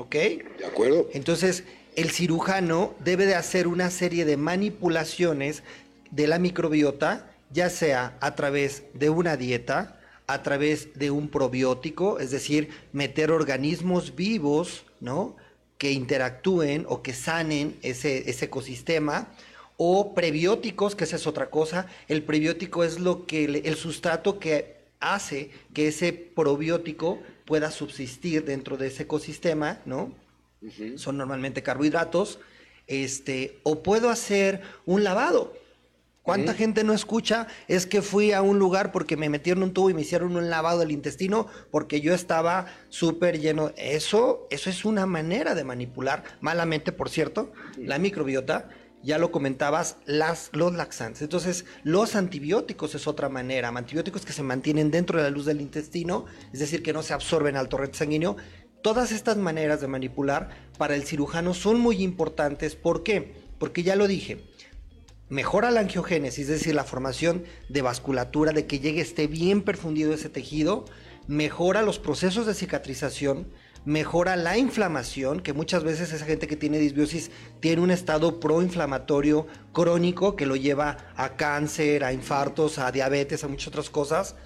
¿ok? 0.00 0.14
¿de 0.14 0.66
acuerdo? 0.66 1.08
Entonces, 1.12 1.64
el 1.94 2.10
cirujano 2.10 2.94
debe 3.00 3.26
de 3.26 3.34
hacer 3.34 3.68
una 3.68 3.90
serie 3.90 4.24
de 4.24 4.36
manipulaciones 4.36 5.62
de 6.10 6.26
la 6.26 6.38
microbiota, 6.38 7.30
ya 7.52 7.68
sea 7.68 8.16
a 8.20 8.34
través 8.34 8.84
de 8.94 9.10
una 9.10 9.36
dieta, 9.36 10.00
a 10.26 10.42
través 10.42 10.98
de 10.98 11.10
un 11.10 11.28
probiótico, 11.28 12.18
es 12.18 12.30
decir, 12.30 12.70
meter 12.92 13.30
organismos 13.30 14.14
vivos, 14.14 14.84
¿no? 15.00 15.36
Que 15.76 15.92
interactúen 15.92 16.86
o 16.88 17.02
que 17.02 17.12
sanen 17.12 17.76
ese, 17.82 18.30
ese 18.30 18.46
ecosistema, 18.46 19.28
o 19.76 20.14
prebióticos, 20.14 20.94
que 20.94 21.04
esa 21.04 21.16
es 21.16 21.26
otra 21.26 21.50
cosa. 21.50 21.86
El 22.06 22.22
prebiótico 22.22 22.84
es 22.84 23.00
lo 23.00 23.26
que 23.26 23.44
el 23.44 23.74
sustrato 23.76 24.38
que 24.38 24.80
hace 25.00 25.50
que 25.72 25.88
ese 25.88 26.12
probiótico 26.12 27.18
pueda 27.50 27.72
subsistir 27.72 28.44
dentro 28.44 28.76
de 28.76 28.86
ese 28.86 29.02
ecosistema, 29.02 29.80
¿no? 29.84 30.14
Son 30.94 31.16
normalmente 31.16 31.64
carbohidratos. 31.64 32.38
Este, 32.86 33.58
o 33.64 33.82
puedo 33.82 34.08
hacer 34.08 34.62
un 34.86 35.02
lavado. 35.02 35.52
¿Cuánta 36.22 36.54
gente 36.54 36.84
no 36.84 36.92
escucha? 36.92 37.48
Es 37.66 37.86
que 37.86 38.02
fui 38.02 38.30
a 38.30 38.40
un 38.40 38.60
lugar 38.60 38.92
porque 38.92 39.16
me 39.16 39.28
metieron 39.28 39.64
un 39.64 39.72
tubo 39.72 39.90
y 39.90 39.94
me 39.94 40.02
hicieron 40.02 40.36
un 40.36 40.48
lavado 40.48 40.78
del 40.78 40.92
intestino 40.92 41.48
porque 41.72 42.00
yo 42.00 42.14
estaba 42.14 42.66
súper 42.88 43.40
lleno. 43.40 43.72
Eso, 43.76 44.46
eso 44.50 44.70
es 44.70 44.84
una 44.84 45.06
manera 45.06 45.56
de 45.56 45.64
manipular, 45.64 46.22
malamente, 46.40 46.92
por 46.92 47.10
cierto, 47.10 47.52
la 47.78 47.98
microbiota. 47.98 48.68
Ya 49.02 49.18
lo 49.18 49.30
comentabas, 49.30 49.96
las, 50.04 50.50
los 50.52 50.74
laxantes. 50.74 51.22
Entonces, 51.22 51.64
los 51.84 52.16
antibióticos 52.16 52.94
es 52.94 53.06
otra 53.06 53.28
manera. 53.28 53.68
Antibióticos 53.68 54.24
que 54.24 54.32
se 54.32 54.42
mantienen 54.42 54.90
dentro 54.90 55.18
de 55.18 55.24
la 55.24 55.30
luz 55.30 55.46
del 55.46 55.60
intestino, 55.60 56.26
es 56.52 56.60
decir, 56.60 56.82
que 56.82 56.92
no 56.92 57.02
se 57.02 57.14
absorben 57.14 57.56
al 57.56 57.68
torrente 57.68 57.98
sanguíneo. 57.98 58.36
Todas 58.82 59.12
estas 59.12 59.36
maneras 59.36 59.80
de 59.80 59.88
manipular 59.88 60.50
para 60.78 60.94
el 60.94 61.04
cirujano 61.04 61.54
son 61.54 61.80
muy 61.80 62.02
importantes. 62.02 62.76
¿Por 62.76 63.02
qué? 63.02 63.34
Porque 63.58 63.82
ya 63.82 63.96
lo 63.96 64.06
dije, 64.06 64.44
mejora 65.30 65.70
la 65.70 65.80
angiogénesis, 65.80 66.48
es 66.48 66.60
decir, 66.60 66.74
la 66.74 66.84
formación 66.84 67.44
de 67.68 67.82
vasculatura, 67.82 68.52
de 68.52 68.66
que 68.66 68.80
llegue, 68.80 69.00
esté 69.00 69.26
bien 69.26 69.62
perfundido 69.62 70.12
ese 70.12 70.28
tejido, 70.28 70.84
mejora 71.26 71.82
los 71.82 71.98
procesos 71.98 72.46
de 72.46 72.54
cicatrización, 72.54 73.48
mejora 73.84 74.36
la 74.36 74.58
inflamación, 74.58 75.40
que 75.40 75.52
muchas 75.52 75.84
veces 75.84 76.12
esa 76.12 76.26
gente 76.26 76.46
que 76.46 76.56
tiene 76.56 76.78
disbiosis 76.78 77.30
tiene 77.60 77.82
un 77.82 77.90
estado 77.90 78.40
proinflamatorio 78.40 79.46
crónico 79.72 80.36
que 80.36 80.46
lo 80.46 80.56
lleva 80.56 81.12
a 81.16 81.36
cáncer, 81.36 82.04
a 82.04 82.12
infartos, 82.12 82.78
a 82.78 82.92
diabetes, 82.92 83.44
a 83.44 83.48
muchas 83.48 83.68
otras 83.68 83.90
cosas. 83.90 84.36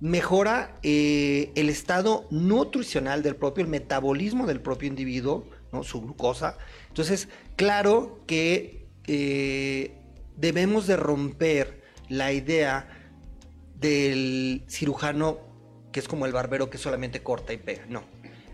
Mejora 0.00 0.76
eh, 0.82 1.50
el 1.56 1.68
estado 1.68 2.26
nutricional 2.30 3.22
del 3.22 3.36
propio, 3.36 3.64
el 3.64 3.70
metabolismo 3.70 4.46
del 4.46 4.60
propio 4.60 4.88
individuo, 4.88 5.46
¿no? 5.72 5.82
su 5.82 6.00
glucosa. 6.00 6.56
Entonces, 6.88 7.28
claro 7.56 8.20
que 8.26 8.86
eh, 9.06 9.92
debemos 10.36 10.86
de 10.86 10.96
romper 10.96 11.82
la 12.08 12.32
idea 12.32 12.88
del 13.78 14.64
cirujano 14.68 15.48
que 15.92 16.00
es 16.00 16.08
como 16.08 16.26
el 16.26 16.32
barbero 16.32 16.70
que 16.70 16.78
solamente 16.78 17.22
corta 17.22 17.52
y 17.52 17.56
pega. 17.56 17.84
No. 17.88 18.02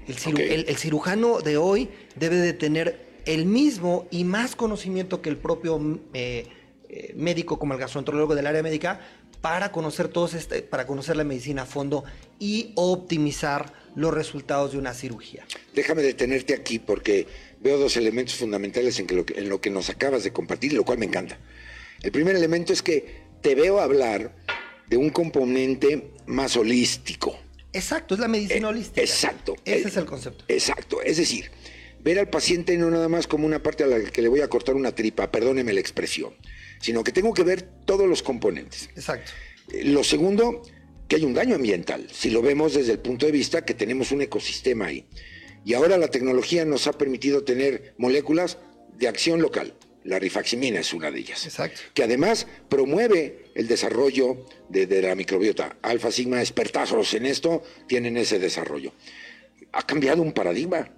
El, 0.07 0.17
ciru- 0.17 0.35
Ok. 0.35 0.41
el- 0.41 0.65
el 0.69 0.77
cirujano 0.77 1.41
de 1.41 1.57
hoy 1.57 1.89
debe 2.17 2.37
de 2.37 2.53
tener 2.53 3.05
el 3.27 3.47
mismo 3.47 4.07
y 4.11 4.25
más 4.25 4.55
conocimiento 4.57 5.23
que 5.23 5.31
el 5.31 5.37
propio 5.37 6.01
eh, 6.13 6.47
eh, 6.89 7.13
médico 7.17 7.59
como 7.59 7.73
el 7.75 7.81
gastroenterólogo 7.81 8.35
del 8.35 8.47
área 8.47 8.63
médica 8.63 9.01
para 9.41 9.73
conocer 9.73 10.09
todos 10.09 10.35
este, 10.35 10.63
para 10.63 10.87
conocer 10.87 11.17
la 11.17 11.25
medicina 11.25 11.63
a 11.63 11.67
fondo 11.67 12.05
y 12.39 12.73
optimizar 12.77 13.73
los 13.95 14.13
resultados 14.13 14.73
de 14.73 14.79
una 14.79 14.93
cirugía. 14.95 15.47
Déjame 15.75 16.03
detenerte 16.03 16.55
aquí 16.55 16.79
porque 16.79 17.27
veo 17.61 17.79
dos 17.79 17.97
elementos 17.97 18.35
fundamentales 18.35 18.99
en, 18.99 19.07
que 19.07 19.15
lo, 19.15 19.25
que- 19.25 19.39
en 19.39 19.49
lo 19.49 19.61
que 19.61 19.71
nos 19.71 19.89
acabas 19.91 20.25
de 20.25 20.33
compartir, 20.33 20.73
lo 20.73 20.85
cual 20.85 20.99
me 20.99 21.07
encanta. 21.07 21.39
El 22.03 22.11
primer 22.13 22.37
elemento 22.37 22.73
es 22.73 22.83
que 22.83 23.23
te 23.41 23.55
veo 23.55 23.81
hablar 23.81 24.35
de 24.89 24.97
un 24.99 25.11
componente 25.11 26.11
más 26.27 26.57
holístico. 26.57 27.39
Exacto, 27.75 28.15
es 28.15 28.21
la 28.21 28.29
medicina 28.29 28.69
Eh, 28.69 28.71
holística. 28.71 29.01
Exacto. 29.01 29.57
Ese 29.65 29.85
Eh, 29.85 29.89
es 29.89 29.97
el 29.97 30.05
concepto. 30.07 30.45
Exacto. 30.49 31.03
Es 31.03 31.17
decir, 31.17 31.51
ver 32.01 32.19
al 32.19 32.29
paciente 32.31 32.77
no 32.77 32.91
nada 32.91 33.09
más 33.09 33.27
como 33.27 33.47
una 33.47 33.63
parte 33.63 33.85
a 33.85 33.87
la 33.87 34.01
que 34.01 34.23
le 34.23 34.29
voy 34.29 34.41
a 34.41 34.49
cortar 34.49 34.75
una 34.75 34.95
tripa, 34.95 35.31
perdóneme 35.31 35.73
la 35.73 35.81
expresión, 35.81 36.35
sino 36.81 37.03
que 37.05 37.13
tengo 37.13 37.35
que 37.35 37.43
ver 37.43 37.63
todos 37.85 38.09
los 38.09 38.23
componentes. 38.23 38.89
Exacto. 38.95 39.33
Eh, 39.73 39.85
Lo 39.85 40.05
segundo, 40.05 40.63
que 41.09 41.17
hay 41.17 41.25
un 41.25 41.35
daño 41.35 41.55
ambiental, 41.57 42.09
si 42.13 42.31
lo 42.31 42.43
vemos 42.43 42.75
desde 42.75 42.93
el 42.93 42.99
punto 42.99 43.27
de 43.27 43.33
vista 43.33 43.65
que 43.65 43.75
tenemos 43.75 44.13
un 44.13 44.23
ecosistema 44.23 44.87
ahí. 44.87 45.07
Y 45.65 45.75
ahora 45.75 45.97
la 45.97 46.09
tecnología 46.09 46.65
nos 46.65 46.87
ha 46.87 46.93
permitido 46.93 47.43
tener 47.45 47.95
moléculas 47.99 48.59
de 48.99 49.09
acción 49.09 49.41
local. 49.41 49.75
La 50.05 50.19
rifaximina 50.19 50.81
es 50.81 50.93
una 50.93 51.11
de 51.11 51.21
ellas. 51.21 51.45
Exacto. 51.47 51.81
Que 51.95 52.05
además 52.05 52.47
promueve 52.69 53.47
el 53.55 53.67
desarrollo 53.69 54.45
de, 54.69 54.87
de 54.87 55.03
la 55.03 55.15
microbiota. 55.15 55.77
Alfa 55.83 56.11
Sigma 56.13 56.41
expertazos 56.41 57.15
en 57.15 57.25
esto 57.27 57.63
tienen 57.89 58.17
ese 58.17 58.39
desarrollo. 58.39 58.93
Ha 59.73 59.83
cambiado 59.87 60.23
un 60.23 60.33
paradigma. 60.33 60.91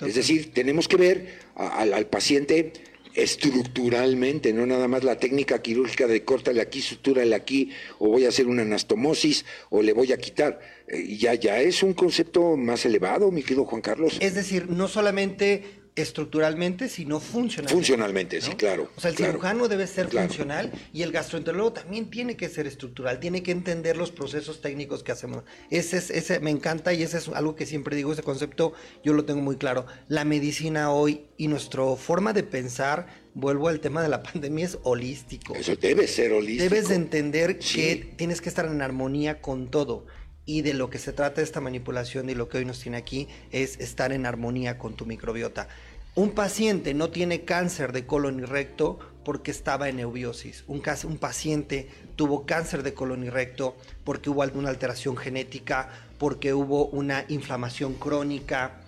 Es 0.00 0.14
decir, 0.14 0.52
tenemos 0.54 0.88
que 0.88 0.96
ver 0.96 1.38
a- 1.56 1.80
al 1.82 2.06
paciente 2.06 2.72
estructuralmente, 3.14 4.52
no 4.52 4.64
nada 4.66 4.88
más 4.88 5.04
la 5.04 5.18
técnica 5.18 5.60
quirúrgica 5.60 6.06
de 6.06 6.24
córtale 6.24 6.60
aquí, 6.62 6.80
sutúrale 6.80 7.34
aquí, 7.34 7.70
o 7.98 8.08
voy 8.08 8.24
a 8.24 8.28
hacer 8.28 8.46
una 8.46 8.62
anastomosis, 8.62 9.44
o 9.70 9.82
le 9.82 9.92
voy 9.92 10.12
a 10.12 10.16
quitar. 10.16 10.60
Eh, 10.88 11.16
ya, 11.18 11.34
ya 11.34 11.60
es 11.60 11.82
un 11.82 11.92
concepto 11.94 12.56
más 12.56 12.86
elevado, 12.86 13.30
mi 13.30 13.42
querido 13.42 13.64
Juan 13.66 13.82
Carlos. 13.82 14.16
Es 14.20 14.34
decir, 14.34 14.68
no 14.70 14.88
solamente 14.88 15.81
estructuralmente, 15.94 16.88
sino 16.88 17.20
funcionalmente. 17.20 17.74
Funcionalmente, 17.74 18.40
sí, 18.40 18.52
claro, 18.52 18.90
O 18.96 19.00
sea, 19.00 19.10
el 19.10 19.16
claro. 19.16 19.32
cirujano 19.32 19.68
debe 19.68 19.86
ser 19.86 20.08
Claro. 20.08 20.26
funcional 20.28 20.72
y 20.92 21.02
el 21.02 21.12
gastroenterólogo 21.12 21.72
también 21.74 22.10
tiene 22.10 22.36
que 22.36 22.48
ser 22.48 22.66
estructural, 22.66 23.20
tiene 23.20 23.42
que 23.42 23.50
entender 23.52 23.96
los 23.96 24.10
procesos 24.10 24.60
técnicos 24.60 25.02
que 25.02 25.12
hacemos. 25.12 25.44
Ese, 25.70 25.98
es, 25.98 26.10
ese 26.10 26.40
me 26.40 26.50
encanta 26.50 26.92
y 26.94 27.02
ese 27.02 27.18
es 27.18 27.28
algo 27.28 27.54
que 27.56 27.66
siempre 27.66 27.94
digo, 27.94 28.12
ese 28.12 28.22
concepto 28.22 28.72
yo 29.04 29.12
lo 29.12 29.24
tengo 29.24 29.42
muy 29.42 29.56
claro. 29.56 29.86
La 30.08 30.24
medicina 30.24 30.90
hoy 30.92 31.26
y 31.36 31.48
nuestra 31.48 31.84
forma 31.96 32.32
de 32.32 32.42
pensar, 32.42 33.06
vuelvo 33.34 33.68
al 33.68 33.80
tema 33.80 34.02
de 34.02 34.08
la 34.08 34.22
pandemia, 34.32 34.64
es 34.64 34.78
holístico. 34.84 35.54
Eso 35.54 35.76
debe 35.76 36.08
ser 36.08 36.32
holístico. 36.32 36.70
Debes 36.70 36.88
de 36.88 36.94
entender 36.94 37.58
Sí. 37.60 37.76
que 37.80 37.96
tienes 38.16 38.40
que 38.40 38.48
estar 38.48 38.64
en 38.66 38.80
armonía 38.82 39.40
con 39.42 39.70
todo. 39.70 40.06
Y 40.44 40.62
de 40.62 40.74
lo 40.74 40.90
que 40.90 40.98
se 40.98 41.12
trata 41.12 41.40
esta 41.40 41.60
manipulación 41.60 42.28
y 42.28 42.34
lo 42.34 42.48
que 42.48 42.58
hoy 42.58 42.64
nos 42.64 42.80
tiene 42.80 42.96
aquí 42.96 43.28
es 43.50 43.78
estar 43.80 44.12
en 44.12 44.26
armonía 44.26 44.78
con 44.78 44.94
tu 44.94 45.06
microbiota. 45.06 45.68
Un 46.14 46.32
paciente 46.32 46.94
no 46.94 47.10
tiene 47.10 47.44
cáncer 47.44 47.92
de 47.92 48.06
colon 48.06 48.40
y 48.40 48.44
recto 48.44 48.98
porque 49.24 49.50
estaba 49.50 49.88
en 49.88 50.00
eubiosis. 50.00 50.64
Un, 50.66 50.82
un 51.04 51.18
paciente 51.18 51.88
tuvo 52.16 52.44
cáncer 52.44 52.82
de 52.82 52.92
colon 52.92 53.24
y 53.24 53.30
recto 53.30 53.76
porque 54.04 54.30
hubo 54.30 54.42
alguna 54.42 54.68
alteración 54.68 55.16
genética, 55.16 55.88
porque 56.18 56.52
hubo 56.52 56.86
una 56.86 57.24
inflamación 57.28 57.94
crónica, 57.94 58.82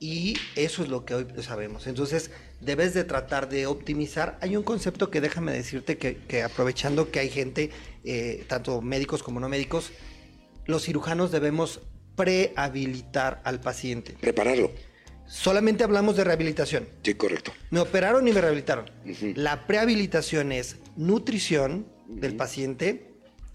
y 0.00 0.34
eso 0.56 0.82
es 0.82 0.88
lo 0.88 1.04
que 1.04 1.14
hoy 1.14 1.26
sabemos. 1.42 1.86
Entonces, 1.86 2.30
debes 2.60 2.94
de 2.94 3.04
tratar 3.04 3.50
de 3.50 3.66
optimizar. 3.66 4.38
Hay 4.40 4.56
un 4.56 4.62
concepto 4.62 5.10
que 5.10 5.20
déjame 5.20 5.52
decirte 5.52 5.98
que, 5.98 6.16
que 6.16 6.42
aprovechando 6.42 7.10
que 7.10 7.20
hay 7.20 7.28
gente, 7.28 7.70
eh, 8.02 8.44
tanto 8.48 8.80
médicos 8.80 9.22
como 9.22 9.40
no 9.40 9.50
médicos, 9.50 9.92
los 10.70 10.84
cirujanos 10.84 11.30
debemos 11.30 11.80
prehabilitar 12.16 13.40
al 13.44 13.60
paciente. 13.60 14.14
Prepararlo. 14.20 14.70
Solamente 15.26 15.84
hablamos 15.84 16.16
de 16.16 16.24
rehabilitación. 16.24 16.88
Sí, 17.02 17.14
correcto. 17.14 17.52
Me 17.70 17.80
operaron 17.80 18.26
y 18.26 18.32
me 18.32 18.40
rehabilitaron. 18.40 18.90
La 19.36 19.66
prehabilitación 19.66 20.50
es 20.52 20.76
nutrición 20.96 21.86
del 22.08 22.34
paciente, 22.34 23.12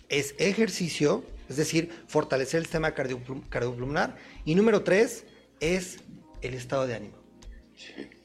es 0.08 0.36
ejercicio, 0.38 1.25
es 1.49 1.58
decir, 1.58 1.89
fortalecer 2.08 2.60
el 2.60 2.65
sistema 2.65 2.95
cardiopul- 2.95 3.47
cardiopulmonar. 3.49 4.15
Y 4.45 4.56
número 4.56 4.84
tres 4.84 5.25
es 5.60 5.97
el 6.41 6.54
estado 6.54 6.88
de 6.88 6.95
ánimo. 6.95 7.17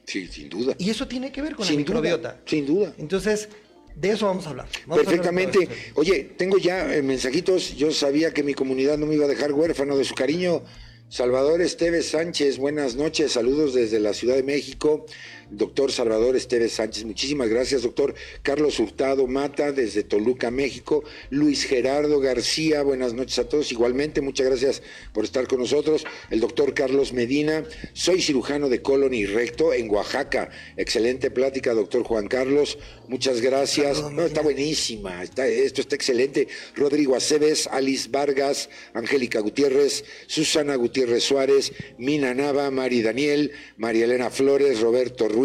Sí, 0.07 0.27
sin 0.29 0.49
duda. 0.49 0.75
Y 0.79 0.91
eso 0.91 1.07
tiene 1.09 1.33
que 1.33 1.43
ver 1.43 1.55
con 1.57 1.67
Sin 1.67 1.77
la 1.81 1.83
duda, 1.85 1.95
microbiota. 2.01 2.41
sin 2.47 2.67
duda. 2.67 2.93
Entonces, 2.99 3.49
de 3.95 4.11
eso 4.11 4.27
vamos 4.27 4.47
a 4.47 4.51
hablar. 4.51 4.67
Vamos 4.87 4.99
a 5.07 5.11
hablar 5.11 5.17
de 5.17 5.23
todo 5.23 5.35
Perfectamente. 5.35 5.63
esto. 5.63 6.01
Oye, 6.01 6.31
tengo 6.37 6.59
ya 6.59 6.95
eh, 6.95 7.03
mensajitos. 7.03 7.77
Yo 7.77 7.93
sabía 7.93 8.33
que 8.33 8.43
mi 8.43 8.55
comunidad 8.55 8.99
no 8.99 9.07
me 9.07 9.15
iba 9.15 9.25
a 9.25 9.29
dejar 9.29 9.53
huérfano 9.53 9.97
de 9.97 10.05
su 10.05 10.15
cariño. 10.15 10.63
Salvador 11.09 11.61
Esteves 11.61 12.11
Sánchez, 12.11 12.59
buenas 12.59 12.95
noches. 12.95 13.33
Saludos 13.33 13.75
desde 13.75 13.99
la 13.99 14.15
Ciudad 14.15 14.37
de 14.37 14.45
México. 14.45 15.07
Doctor 15.51 15.93
Salvador 15.93 16.37
Esteves 16.37 16.73
Sánchez, 16.73 17.05
muchísimas 17.05 17.49
gracias. 17.49 17.83
Doctor 17.83 18.15
Carlos 18.43 18.79
Hurtado 18.79 19.27
Mata, 19.27 19.73
desde 19.73 20.05
Toluca, 20.05 20.51
México. 20.51 21.05
Luis 21.31 21.65
Gerardo 21.65 22.21
García, 22.21 22.83
buenas 22.83 23.15
noches 23.15 23.39
a 23.39 23.49
todos. 23.49 23.73
Igualmente, 23.73 24.21
muchas 24.21 24.47
gracias 24.47 24.83
por 25.13 25.25
estar 25.25 25.47
con 25.47 25.61
nosotros. 25.61 26.05
El 26.31 26.41
doctor 26.41 26.75
Carlos 26.75 27.13
Medina, 27.13 27.65
soy 27.93 28.23
cirujano 28.23 28.69
de 28.69 28.83
colon 28.83 29.13
y 29.13 29.27
recto 29.27 29.73
en 29.73 29.91
Oaxaca. 29.91 30.51
Excelente 30.77 31.31
plática, 31.31 31.75
doctor 31.75 32.05
Juan 32.05 32.29
Carlos. 32.29 32.79
Muchas 33.09 33.41
gracias. 33.41 34.01
No, 34.13 34.23
está 34.23 34.43
buenísima, 34.43 35.23
está, 35.23 35.47
esto 35.47 35.81
está 35.81 35.97
excelente. 35.97 36.49
Rodrigo 36.77 37.17
Aceves, 37.17 37.67
Alice 37.67 38.09
Vargas, 38.11 38.69
Angélica 38.95 39.41
Gutiérrez, 39.41 40.05
Susana 40.27 40.77
Gutiérrez 40.77 41.25
Suárez, 41.25 41.73
Mina 41.99 42.35
Nava, 42.35 42.71
Mari 42.71 43.03
Daniel, 43.03 43.53
María 43.77 44.05
Elena 44.05 44.31
Flores, 44.31 44.81
Roberto 44.81 45.29
Ruiz, 45.29 45.40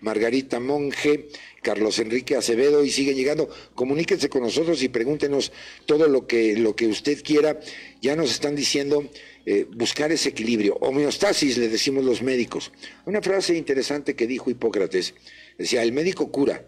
Margarita 0.00 0.60
Monge, 0.60 1.28
Carlos 1.62 1.98
Enrique 1.98 2.36
Acevedo 2.36 2.84
y 2.84 2.90
siguen 2.90 3.16
llegando. 3.16 3.48
Comuníquense 3.74 4.28
con 4.28 4.42
nosotros 4.42 4.82
y 4.82 4.88
pregúntenos 4.88 5.52
todo 5.86 6.08
lo 6.08 6.26
que, 6.26 6.56
lo 6.56 6.76
que 6.76 6.86
usted 6.86 7.22
quiera. 7.22 7.60
Ya 8.00 8.16
nos 8.16 8.30
están 8.30 8.56
diciendo 8.56 9.08
eh, 9.46 9.66
buscar 9.70 10.12
ese 10.12 10.30
equilibrio. 10.30 10.74
Homeostasis, 10.80 11.58
le 11.58 11.68
decimos 11.68 12.04
los 12.04 12.22
médicos. 12.22 12.72
Una 13.06 13.22
frase 13.22 13.56
interesante 13.56 14.14
que 14.14 14.26
dijo 14.26 14.50
Hipócrates. 14.50 15.14
Decía, 15.58 15.82
el 15.82 15.92
médico 15.92 16.30
cura, 16.30 16.64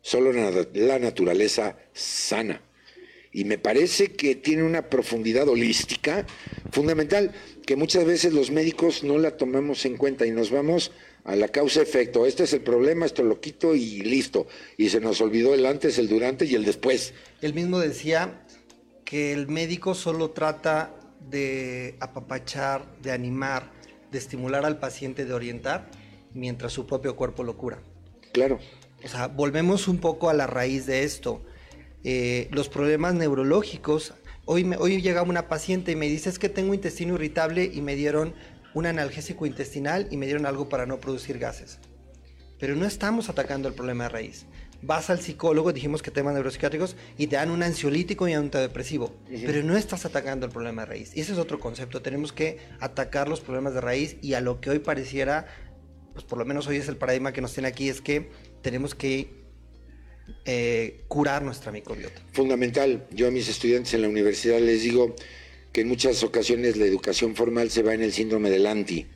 solo 0.00 0.32
la 0.32 0.98
naturaleza 0.98 1.78
sana. 1.92 2.62
Y 3.32 3.44
me 3.44 3.56
parece 3.56 4.12
que 4.12 4.34
tiene 4.34 4.62
una 4.62 4.90
profundidad 4.90 5.48
holística 5.48 6.26
fundamental, 6.70 7.32
que 7.66 7.76
muchas 7.76 8.04
veces 8.04 8.34
los 8.34 8.50
médicos 8.50 9.02
no 9.04 9.18
la 9.18 9.38
tomamos 9.38 9.86
en 9.86 9.96
cuenta 9.96 10.26
y 10.26 10.32
nos 10.32 10.50
vamos 10.50 10.92
a 11.24 11.36
la 11.36 11.48
causa-efecto. 11.48 12.26
Este 12.26 12.44
es 12.44 12.52
el 12.52 12.60
problema, 12.62 13.06
esto 13.06 13.22
lo 13.22 13.40
quito 13.40 13.74
y 13.74 14.00
listo. 14.02 14.46
Y 14.76 14.88
se 14.88 15.00
nos 15.00 15.20
olvidó 15.20 15.54
el 15.54 15.66
antes, 15.66 15.98
el 15.98 16.08
durante 16.08 16.44
y 16.44 16.54
el 16.54 16.64
después. 16.64 17.14
Él 17.40 17.54
mismo 17.54 17.78
decía 17.78 18.42
que 19.04 19.32
el 19.32 19.48
médico 19.48 19.94
solo 19.94 20.30
trata 20.30 20.94
de 21.30 21.96
apapachar, 22.00 22.84
de 23.02 23.12
animar, 23.12 23.70
de 24.10 24.18
estimular 24.18 24.64
al 24.66 24.78
paciente, 24.78 25.24
de 25.24 25.32
orientar, 25.32 25.88
mientras 26.34 26.72
su 26.72 26.86
propio 26.86 27.14
cuerpo 27.16 27.44
lo 27.44 27.56
cura. 27.56 27.78
Claro. 28.32 28.58
O 29.04 29.08
sea, 29.08 29.28
volvemos 29.28 29.88
un 29.88 29.98
poco 29.98 30.30
a 30.30 30.34
la 30.34 30.46
raíz 30.46 30.86
de 30.86 31.04
esto. 31.04 31.42
Eh, 32.04 32.48
los 32.50 32.68
problemas 32.68 33.14
neurológicos. 33.14 34.14
Hoy, 34.44 34.64
me- 34.64 34.76
hoy 34.76 35.00
llega 35.00 35.22
una 35.22 35.48
paciente 35.48 35.92
y 35.92 35.96
me 35.96 36.08
dice 36.08 36.28
es 36.28 36.38
que 36.38 36.48
tengo 36.48 36.74
intestino 36.74 37.14
irritable 37.14 37.70
y 37.72 37.80
me 37.80 37.94
dieron 37.94 38.34
un 38.74 38.86
analgésico 38.86 39.46
intestinal 39.46 40.08
y 40.10 40.16
me 40.16 40.26
dieron 40.26 40.46
algo 40.46 40.68
para 40.68 40.86
no 40.86 41.00
producir 41.00 41.38
gases. 41.38 41.78
Pero 42.58 42.76
no 42.76 42.86
estamos 42.86 43.28
atacando 43.28 43.68
el 43.68 43.74
problema 43.74 44.04
de 44.04 44.10
raíz. 44.10 44.46
Vas 44.82 45.10
al 45.10 45.20
psicólogo, 45.20 45.72
dijimos 45.72 46.02
que 46.02 46.10
temas 46.10 46.34
neuropsiquiátricos, 46.34 46.96
y 47.16 47.28
te 47.28 47.36
dan 47.36 47.50
un 47.50 47.62
ansiolítico 47.62 48.26
y 48.28 48.32
un 48.32 48.44
antidepresivo. 48.44 49.14
Pero 49.28 49.62
no 49.62 49.76
estás 49.76 50.04
atacando 50.04 50.46
el 50.46 50.52
problema 50.52 50.82
de 50.82 50.86
raíz. 50.86 51.16
Y 51.16 51.20
ese 51.20 51.32
es 51.32 51.38
otro 51.38 51.60
concepto. 51.60 52.02
Tenemos 52.02 52.32
que 52.32 52.58
atacar 52.80 53.28
los 53.28 53.40
problemas 53.40 53.74
de 53.74 53.80
raíz 53.80 54.16
y 54.22 54.34
a 54.34 54.40
lo 54.40 54.60
que 54.60 54.70
hoy 54.70 54.80
pareciera, 54.80 55.46
pues 56.12 56.24
por 56.24 56.38
lo 56.38 56.44
menos 56.44 56.66
hoy 56.66 56.76
es 56.76 56.88
el 56.88 56.96
paradigma 56.96 57.32
que 57.32 57.40
nos 57.40 57.52
tiene 57.52 57.68
aquí, 57.68 57.88
es 57.88 58.00
que 58.00 58.30
tenemos 58.60 58.94
que 58.94 59.42
eh, 60.44 61.04
curar 61.08 61.42
nuestra 61.42 61.70
microbiota. 61.70 62.20
Fundamental. 62.32 63.06
Yo 63.12 63.28
a 63.28 63.30
mis 63.30 63.48
estudiantes 63.48 63.94
en 63.94 64.02
la 64.02 64.08
universidad 64.08 64.58
les 64.58 64.82
digo 64.82 65.14
que 65.72 65.80
en 65.80 65.88
muchas 65.88 66.22
ocasiones 66.22 66.76
la 66.76 66.84
educación 66.84 67.34
formal 67.34 67.70
se 67.70 67.82
va 67.82 67.94
en 67.94 68.02
el 68.02 68.12
síndrome 68.12 68.50
del 68.50 68.66
anti. 68.66 69.06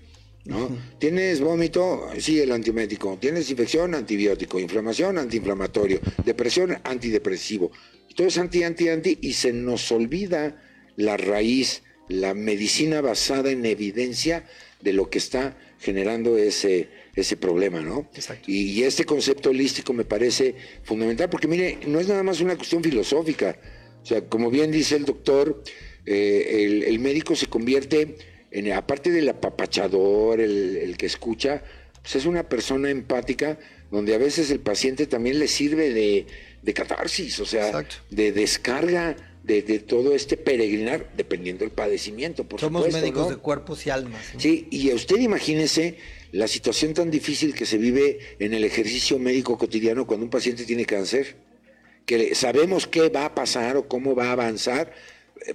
¿no? 0.47 0.71
¿Tienes 0.99 1.41
vómito? 1.41 2.09
Sí, 2.19 2.41
el 2.41 2.53
antimédico. 2.53 3.19
¿Tienes 3.21 3.51
infección? 3.51 3.95
Antibiótico. 3.95 4.59
¿Inflamación? 4.59 5.19
Antiinflamatorio. 5.19 6.01
¿Depresión? 6.25 6.79
Antidepresivo. 6.85 7.73
Todo 8.15 8.29
es 8.29 8.39
anti, 8.39 8.63
anti, 8.63 8.89
anti 8.89 9.19
y 9.21 9.35
se 9.35 9.53
nos 9.53 9.91
olvida 9.93 10.63
la 10.97 11.17
raíz, 11.17 11.83
la 12.09 12.33
medicina 12.33 13.01
basada 13.01 13.51
en 13.51 13.67
evidencia 13.67 14.47
de 14.81 14.93
lo 14.93 15.11
que 15.11 15.19
está 15.19 15.59
generando 15.81 16.39
ese, 16.39 16.89
ese 17.15 17.37
problema, 17.37 17.81
¿no? 17.81 18.09
Exacto. 18.15 18.51
Y, 18.51 18.71
y 18.71 18.85
este 18.85 19.05
concepto 19.05 19.51
holístico 19.51 19.93
me 19.93 20.05
parece 20.05 20.55
fundamental, 20.85 21.29
porque 21.29 21.49
mire, 21.49 21.79
no 21.87 22.01
es 22.01 22.09
nada 22.09 22.23
más 22.23 22.41
una 22.41 22.57
cuestión 22.57 22.83
filosófica. 22.83 23.59
O 24.03 24.07
sea, 24.07 24.25
como 24.27 24.51
bien 24.51 24.71
dice 24.71 24.97
el 24.97 25.05
doctor, 25.05 25.63
eh, 26.07 26.65
el, 26.65 26.83
el 26.85 26.99
médico 26.99 27.35
se 27.37 27.47
convierte 27.47 28.17
en, 28.51 28.73
aparte 28.73 29.11
del 29.11 29.29
apapachador, 29.29 30.41
el, 30.41 30.77
el 30.77 30.97
que 30.97 31.07
escucha, 31.07 31.63
pues 32.03 32.17
es 32.17 32.27
una 32.27 32.49
persona 32.49 32.91
empática 32.91 33.59
donde 33.91 34.15
a 34.15 34.19
veces 34.19 34.51
el 34.51 34.61
paciente 34.61 35.07
también 35.07 35.39
le 35.39 35.49
sirve 35.49 35.93
de, 35.93 36.27
de 36.63 36.75
catarsis, 36.75 37.39
o 37.41 37.47
sea, 37.47 37.67
Exacto. 37.67 37.97
de 38.11 38.33
descarga 38.33 39.17
de, 39.45 39.63
de 39.63 39.79
todo 39.79 40.15
este 40.15 40.37
peregrinar, 40.37 41.13
dependiendo 41.17 41.61
del 41.65 41.71
padecimiento, 41.73 42.45
por 42.45 42.59
Somos 42.61 42.85
supuesto. 42.85 43.01
médicos 43.01 43.29
¿no? 43.29 43.37
de 43.37 43.41
cuerpos 43.41 43.87
y 43.87 43.91
almas. 43.91 44.21
¿no? 44.35 44.41
Sí, 44.41 44.67
y 44.71 44.93
usted 44.93 45.19
imagínese 45.19 45.99
la 46.33 46.49
situación 46.49 46.95
tan 46.95 47.11
difícil 47.13 47.55
que 47.55 47.65
se 47.65 47.79
vive 47.79 48.19
en 48.41 48.55
el 48.55 48.65
ejercicio 48.65 49.19
médico 49.21 49.57
cotidiano 49.57 50.07
cuando 50.07 50.25
un 50.25 50.31
paciente 50.31 50.65
tiene 50.65 50.85
cáncer, 50.85 51.37
que 52.07 52.35
sabemos 52.35 52.87
qué 52.89 53.09
va 53.09 53.27
a 53.27 53.35
pasar 53.37 53.77
o 53.77 53.87
cómo 53.89 54.15
va 54.17 54.29
a 54.31 54.33
avanzar, 54.33 54.93
eh, 54.93 54.95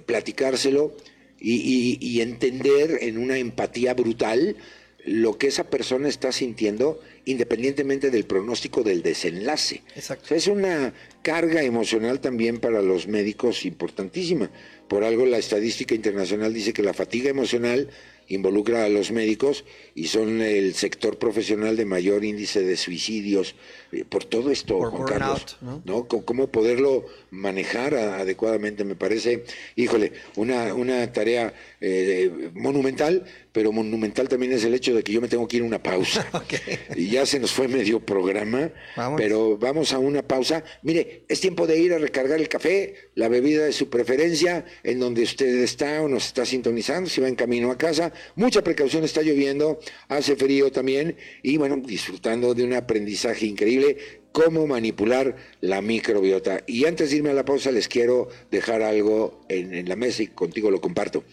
platicárselo 0.00 0.96
y, 1.40 1.54
y- 1.54 1.98
y 2.00 2.20
entender 2.20 2.98
en 3.02 3.18
una 3.18 3.38
empatía 3.38 3.94
brutal 3.94 4.56
lo 5.04 5.36
que 5.36 5.48
esa 5.48 5.64
persona 5.68 6.08
está 6.08 6.30
sintiendo 6.30 7.00
independientemente 7.24 8.10
del 8.10 8.24
pronóstico 8.24 8.84
del 8.84 9.02
desenlace. 9.02 9.82
Exacto. 9.96 10.32
es 10.34 10.46
una 10.46 10.94
carga 11.22 11.62
emocional 11.62 12.20
también 12.20 12.60
para 12.60 12.82
los 12.82 13.08
médicos 13.08 13.64
importantísima. 13.64 14.50
Por 14.86 15.02
algo 15.02 15.26
la 15.26 15.38
estadística 15.38 15.94
internacional 15.96 16.54
dice 16.54 16.72
que 16.72 16.82
la 16.84 16.94
fatiga 16.94 17.30
emocional 17.30 17.88
involucra 18.34 18.84
a 18.84 18.88
los 18.88 19.10
médicos 19.10 19.64
y 19.94 20.06
son 20.06 20.40
el 20.40 20.74
sector 20.74 21.18
profesional 21.18 21.76
de 21.76 21.84
mayor 21.84 22.24
índice 22.24 22.62
de 22.62 22.76
suicidios 22.76 23.54
eh, 23.92 24.04
por 24.08 24.24
todo 24.24 24.50
esto, 24.50 24.78
Juan 24.78 25.04
Carlos, 25.04 25.58
¿no? 25.84 26.06
Cómo 26.08 26.48
poderlo 26.48 27.04
manejar 27.30 27.94
adecuadamente, 27.94 28.84
me 28.84 28.94
parece, 28.94 29.44
híjole, 29.76 30.12
una, 30.36 30.74
una 30.74 31.12
tarea 31.12 31.52
eh, 31.84 32.50
monumental, 32.54 33.24
pero 33.50 33.72
monumental 33.72 34.28
también 34.28 34.52
es 34.52 34.64
el 34.64 34.72
hecho 34.72 34.94
de 34.94 35.02
que 35.02 35.12
yo 35.12 35.20
me 35.20 35.26
tengo 35.26 35.48
que 35.48 35.56
ir 35.56 35.64
a 35.64 35.66
una 35.66 35.82
pausa. 35.82 36.24
Y 36.94 37.08
ya 37.08 37.26
se 37.26 37.40
nos 37.40 37.50
fue 37.50 37.66
medio 37.66 37.98
programa, 37.98 38.70
pero 39.16 39.58
vamos 39.58 39.92
a 39.92 39.98
una 39.98 40.22
pausa. 40.22 40.62
Mire, 40.82 41.24
es 41.28 41.40
tiempo 41.40 41.66
de 41.66 41.78
ir 41.78 41.92
a 41.92 41.98
recargar 41.98 42.38
el 42.38 42.48
café, 42.48 42.94
la 43.14 43.28
bebida 43.28 43.64
de 43.64 43.72
su 43.72 43.90
preferencia, 43.90 44.64
en 44.84 45.00
donde 45.00 45.22
usted 45.22 45.62
está 45.62 46.02
o 46.02 46.08
nos 46.08 46.26
está 46.26 46.46
sintonizando, 46.46 47.10
si 47.10 47.20
va 47.20 47.28
en 47.28 47.34
camino 47.34 47.70
a 47.72 47.78
casa. 47.78 48.12
Mucha 48.36 48.62
precaución, 48.62 49.02
está 49.02 49.22
lloviendo, 49.22 49.80
hace 50.08 50.36
frío 50.36 50.70
también, 50.70 51.16
y 51.42 51.56
bueno, 51.56 51.76
disfrutando 51.78 52.54
de 52.54 52.62
un 52.62 52.74
aprendizaje 52.74 53.46
increíble 53.46 53.96
cómo 54.30 54.66
manipular 54.66 55.36
la 55.60 55.82
microbiota. 55.82 56.62
Y 56.66 56.84
antes 56.84 57.10
de 57.10 57.16
irme 57.16 57.30
a 57.30 57.34
la 57.34 57.44
pausa, 57.44 57.72
les 57.72 57.88
quiero 57.88 58.28
dejar 58.52 58.82
algo 58.82 59.44
en, 59.48 59.74
en 59.74 59.88
la 59.88 59.96
mesa 59.96 60.22
y 60.22 60.28
contigo 60.28 60.70
lo 60.70 60.80
comparto. 60.80 61.24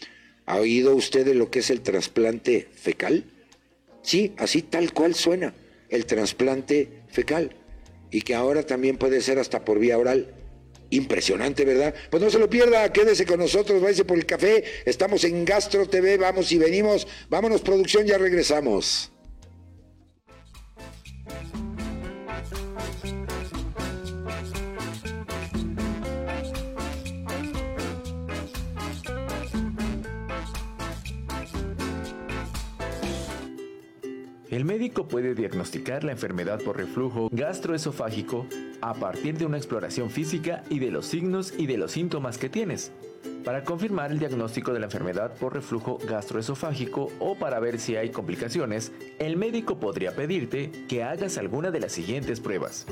¿Ha 0.50 0.60
oído 0.60 0.96
usted 0.96 1.28
de 1.28 1.36
lo 1.36 1.52
que 1.52 1.60
es 1.60 1.70
el 1.70 1.82
trasplante 1.82 2.70
fecal? 2.74 3.24
Sí, 4.02 4.34
así 4.38 4.64
tal 4.64 4.94
cual 4.94 5.14
suena, 5.14 5.54
el 5.90 6.08
trasplante 6.08 7.04
fecal. 7.08 7.56
Y 8.10 8.24
que 8.24 8.34
ahora 8.34 8.64
también 8.64 8.98
puede 8.98 9.22
ser 9.22 9.38
hasta 9.38 9.64
por 9.64 9.78
vía 9.78 10.00
oral. 10.00 10.34
Impresionante, 10.90 11.66
¿verdad? 11.66 11.94
Pues 12.10 12.24
no 12.24 12.32
se 12.32 12.40
lo 12.40 12.50
pierda, 12.50 12.92
quédese 12.92 13.28
con 13.28 13.38
nosotros, 13.38 13.80
váyase 13.80 14.06
por 14.06 14.18
el 14.18 14.26
café. 14.26 14.64
Estamos 14.86 15.24
en 15.24 15.46
Gastro 15.46 15.88
TV, 15.88 16.18
vamos 16.18 16.52
y 16.52 16.58
venimos. 16.58 17.06
Vámonos, 17.30 17.62
producción, 17.62 18.08
ya 18.08 18.18
regresamos. 18.18 19.12
El 34.60 34.66
médico 34.66 35.08
puede 35.08 35.36
diagnosticar 35.36 36.04
la 36.04 36.12
enfermedad 36.12 36.60
por 36.62 36.76
reflujo 36.76 37.30
gastroesofágico 37.32 38.46
a 38.82 38.94
partir 38.94 39.38
de 39.38 39.46
una 39.46 39.56
exploración 39.56 40.10
física 40.10 40.66
y 40.70 40.80
de 40.80 40.92
los 40.92 41.06
signos 41.06 41.54
y 41.58 41.66
de 41.66 41.78
los 41.78 41.94
síntomas 41.94 42.38
que 42.38 42.50
tienes. 42.50 42.92
Para 43.46 43.64
confirmar 43.64 44.12
el 44.12 44.20
diagnóstico 44.20 44.74
de 44.74 44.80
la 44.80 44.88
enfermedad 44.88 45.34
por 45.36 45.54
reflujo 45.54 45.98
gastroesofágico 46.06 47.10
o 47.20 47.36
para 47.36 47.62
ver 47.62 47.80
si 47.80 47.96
hay 47.96 48.10
complicaciones, 48.10 48.92
el 49.18 49.38
médico 49.38 49.80
podría 49.80 50.14
pedirte 50.14 50.70
que 50.90 51.04
hagas 51.04 51.38
alguna 51.38 51.72
de 51.72 51.80
las 51.80 51.94
siguientes 51.94 52.42
pruebas. 52.42 52.86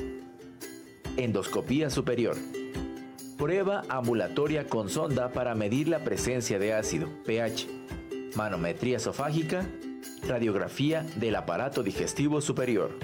Endoscopía 1.18 1.90
superior. 1.90 2.38
Prueba 3.36 3.82
ambulatoria 3.90 4.66
con 4.66 4.88
sonda 4.88 5.32
para 5.32 5.54
medir 5.54 5.88
la 5.88 6.02
presencia 6.02 6.58
de 6.58 6.72
ácido, 6.72 7.10
pH. 7.26 7.66
Manometría 8.36 8.96
esofágica 8.96 9.66
Radiografía 10.26 11.04
del 11.16 11.36
aparato 11.36 11.82
digestivo 11.82 12.40
superior. 12.40 12.98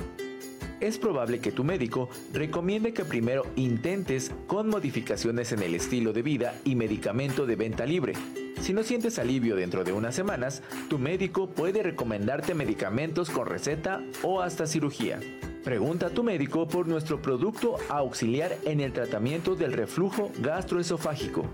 Es 0.81 0.99
probable 0.99 1.39
que 1.39 1.53
tu 1.53 1.65
médico 1.65 2.09
recomiende 2.33 2.93
que 2.93 3.05
primero 3.05 3.47
intentes 3.57 4.33
con 4.47 4.69
modificaciones 4.69 5.53
en 5.53 5.63
el 5.63 5.75
estilo 5.75 6.13
de 6.13 6.23
vida 6.23 6.55
y 6.65 6.75
medicamento 6.75 7.47
de 7.47 7.57
venta 7.57 7.87
libre. 7.87 8.15
Si 8.61 8.73
no 8.73 8.83
sientes 8.83 9.19
alivio 9.19 9.57
dentro 9.57 9.85
de 9.85 9.93
unas 9.93 10.15
semanas, 10.15 10.63
tu 10.89 10.99
médico 10.99 11.49
puede 11.49 11.83
recomendarte 11.83 12.55
medicamentos 12.55 13.31
con 13.31 13.47
receta 13.47 14.03
o 14.23 14.41
hasta 14.41 14.67
cirugía. 14.67 15.21
Pregunta 15.65 16.07
a 16.07 16.11
tu 16.11 16.23
médico 16.23 16.69
por 16.69 16.87
nuestro 16.87 17.23
producto 17.23 17.77
auxiliar 17.89 18.57
en 18.65 18.81
el 18.81 18.93
tratamiento 18.93 19.55
del 19.55 19.73
reflujo 19.73 20.31
gastroesofágico, 20.41 21.47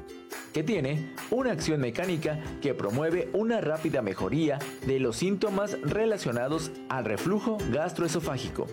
que 0.52 0.62
tiene 0.62 1.14
una 1.30 1.52
acción 1.52 1.80
mecánica 1.80 2.40
que 2.60 2.74
promueve 2.74 3.28
una 3.32 3.60
rápida 3.60 4.02
mejoría 4.02 4.58
de 4.86 4.98
los 4.98 5.16
síntomas 5.16 5.80
relacionados 5.82 6.72
al 6.88 7.04
reflujo 7.04 7.58
gastroesofágico. 7.70 8.66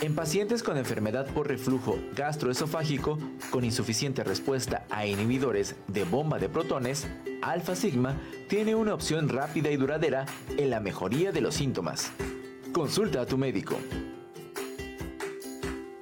En 0.00 0.14
pacientes 0.14 0.62
con 0.62 0.76
enfermedad 0.76 1.26
por 1.26 1.48
reflujo 1.48 1.98
gastroesofágico 2.14 3.18
con 3.50 3.64
insuficiente 3.64 4.24
respuesta 4.24 4.84
a 4.90 5.06
inhibidores 5.06 5.76
de 5.86 6.04
bomba 6.04 6.38
de 6.38 6.48
protones, 6.48 7.06
Alpha 7.42 7.76
Sigma 7.76 8.16
tiene 8.48 8.74
una 8.74 8.92
opción 8.92 9.28
rápida 9.28 9.70
y 9.70 9.76
duradera 9.76 10.26
en 10.56 10.70
la 10.70 10.80
mejoría 10.80 11.32
de 11.32 11.40
los 11.40 11.54
síntomas. 11.54 12.10
Consulta 12.72 13.20
a 13.20 13.26
tu 13.26 13.38
médico. 13.38 13.76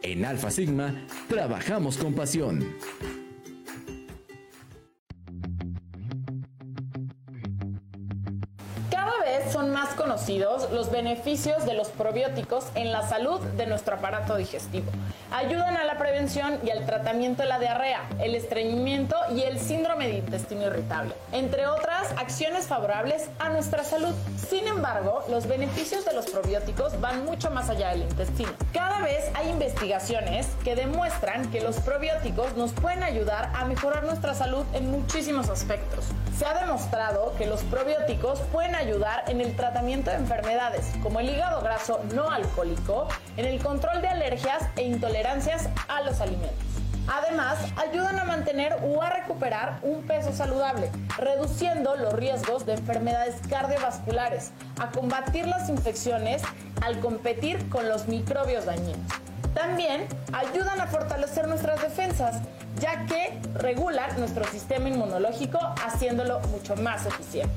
En 0.03 0.25
Alfa 0.25 0.51
Sigma 0.51 0.95
trabajamos 1.29 1.97
con 1.97 2.15
pasión. 2.15 2.75
Conocidos 9.97 10.71
los 10.71 10.91
beneficios 10.91 11.65
de 11.65 11.73
los 11.73 11.89
probióticos 11.89 12.67
en 12.75 12.93
la 12.93 13.09
salud 13.09 13.41
de 13.41 13.67
nuestro 13.67 13.97
aparato 13.97 14.37
digestivo. 14.37 14.91
Ayudan 15.33 15.79
a 15.79 15.85
la 15.85 15.97
prevención 15.97 16.61
y 16.63 16.71
al 16.71 16.85
tratamiento 16.85 17.43
de 17.43 17.49
la 17.49 17.59
diarrea, 17.59 18.03
el 18.21 18.35
estreñimiento 18.35 19.17
y 19.35 19.43
el 19.43 19.59
síndrome 19.59 20.09
de 20.09 20.19
intestino 20.19 20.67
irritable, 20.67 21.15
entre 21.33 21.67
otras 21.67 22.13
acciones 22.19 22.67
favorables 22.67 23.31
a 23.39 23.49
nuestra 23.49 23.83
salud. 23.83 24.15
Sin 24.37 24.67
embargo, 24.69 25.25
los 25.31 25.47
beneficios 25.47 26.05
de 26.05 26.13
los 26.13 26.27
probióticos 26.27 27.01
van 27.01 27.25
mucho 27.25 27.51
más 27.51 27.71
allá 27.71 27.91
del 27.91 28.03
intestino. 28.03 28.53
Cada 28.75 29.01
vez 29.01 29.31
hay 29.35 29.49
investigaciones 29.49 30.49
que 30.65 30.77
demuestran 30.77 31.51
que 31.51 31.63
los 31.63 31.77
probióticos 31.81 32.55
nos 32.57 32.73
pueden 32.73 33.03
ayudar 33.03 33.51
a 33.55 33.65
mejorar 33.65 34.05
nuestra 34.05 34.35
salud 34.35 34.67
en 34.75 34.91
muchísimos 34.91 35.49
aspectos. 35.49 36.05
Se 36.43 36.49
ha 36.49 36.55
demostrado 36.55 37.33
que 37.39 37.47
los 37.47 37.63
probióticos 37.63 38.41
pueden 38.51 38.75
ayudar 38.75 39.23
en 39.29 39.41
el 39.41 39.55
tratamiento 39.55 40.11
de 40.11 40.17
enfermedades 40.17 40.91
como 41.01 41.21
el 41.21 41.31
hígado 41.31 41.61
graso 41.61 42.01
no 42.15 42.29
alcohólico, 42.33 43.07
en 43.37 43.47
el 43.47 43.63
control 43.63 44.03
de 44.03 44.09
alergias 44.09 44.65
e 44.75 44.83
intolerancias 44.83 45.69
a 45.87 46.01
los 46.01 46.21
alimentos. 46.21 46.67
Además, 47.07 47.59
ayudan 47.77 48.19
a 48.19 48.25
mantener 48.25 48.77
o 48.83 49.01
a 49.03 49.11
recuperar 49.11 49.79
un 49.83 50.03
peso 50.03 50.33
saludable, 50.33 50.91
reduciendo 51.17 51.95
los 51.95 52.13
riesgos 52.13 52.67
de 52.67 52.73
enfermedades 52.73 53.37
cardiovasculares, 53.49 54.51
a 54.81 54.91
combatir 54.91 55.47
las 55.47 55.69
infecciones 55.69 56.43
al 56.81 56.99
competir 56.99 57.69
con 57.69 57.89
los 57.89 58.09
microbios 58.09 58.65
dañinos. 58.65 59.13
También 59.55 60.09
ayudan 60.33 60.81
a 60.81 60.89
fortalecer 60.89 61.47
nuestras 61.47 61.81
defensas, 61.81 62.41
ya 62.83 63.07
que 63.07 63.39
regulan 63.55 64.19
nuestro 64.19 64.45
sistema 64.47 64.89
inmunológico 64.89 65.59
haciéndolo 65.87 66.41
mucho 66.51 66.75
más 66.75 67.07
eficiente. 67.07 67.55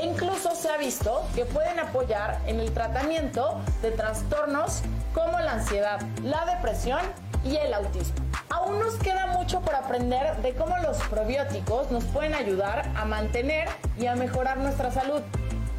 E 0.00 0.06
incluso 0.06 0.54
se 0.54 0.70
ha 0.70 0.78
visto 0.78 1.22
que 1.34 1.44
pueden 1.44 1.78
apoyar 1.78 2.40
en 2.46 2.58
el 2.58 2.72
tratamiento 2.72 3.60
de 3.82 3.90
trastornos 3.90 4.80
como 5.12 5.38
la 5.40 5.52
ansiedad, 5.52 6.00
la 6.22 6.46
depresión 6.46 7.00
y 7.44 7.56
el 7.56 7.74
autismo. 7.74 8.14
Aún 8.48 8.78
nos 8.78 8.94
queda 8.94 9.26
mucho 9.38 9.60
por 9.60 9.74
aprender 9.74 10.38
de 10.38 10.54
cómo 10.54 10.74
los 10.78 10.96
probióticos 11.08 11.90
nos 11.90 12.04
pueden 12.04 12.32
ayudar 12.32 12.90
a 12.96 13.04
mantener 13.04 13.68
y 13.98 14.06
a 14.06 14.16
mejorar 14.16 14.56
nuestra 14.56 14.90
salud. 14.90 15.20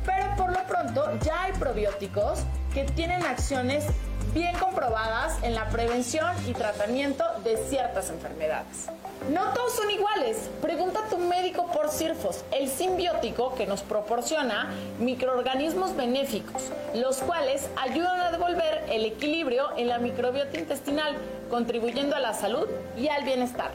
Pero 0.05 0.35
por 0.37 0.51
lo 0.51 0.63
pronto 0.67 1.17
ya 1.23 1.45
hay 1.45 1.53
probióticos 1.53 2.43
que 2.75 2.83
tienen 2.83 3.25
acciones 3.25 3.85
bien 4.33 4.57
comprobadas 4.57 5.37
en 5.43 5.53
la 5.53 5.69
prevención 5.69 6.25
y 6.47 6.53
tratamiento 6.53 7.23
de 7.43 7.57
ciertas 7.57 8.09
enfermedades. 8.09 8.87
No 9.31 9.53
todos 9.53 9.73
son 9.73 9.89
iguales. 9.91 10.49
Pregunta 10.61 11.01
a 11.05 11.09
tu 11.09 11.17
médico 11.17 11.67
por 11.67 11.89
CIRFOS, 11.89 12.43
el 12.51 12.69
simbiótico 12.69 13.53
que 13.55 13.67
nos 13.67 13.81
proporciona 13.81 14.69
microorganismos 14.99 15.95
benéficos, 15.95 16.63
los 16.95 17.17
cuales 17.17 17.69
ayudan 17.77 18.19
a 18.19 18.31
devolver 18.31 18.85
el 18.89 19.05
equilibrio 19.05 19.67
en 19.77 19.87
la 19.87 19.99
microbiota 19.99 20.57
intestinal, 20.57 21.15
contribuyendo 21.49 22.15
a 22.15 22.19
la 22.19 22.33
salud 22.33 22.67
y 22.97 23.07
al 23.07 23.23
bienestar. 23.23 23.71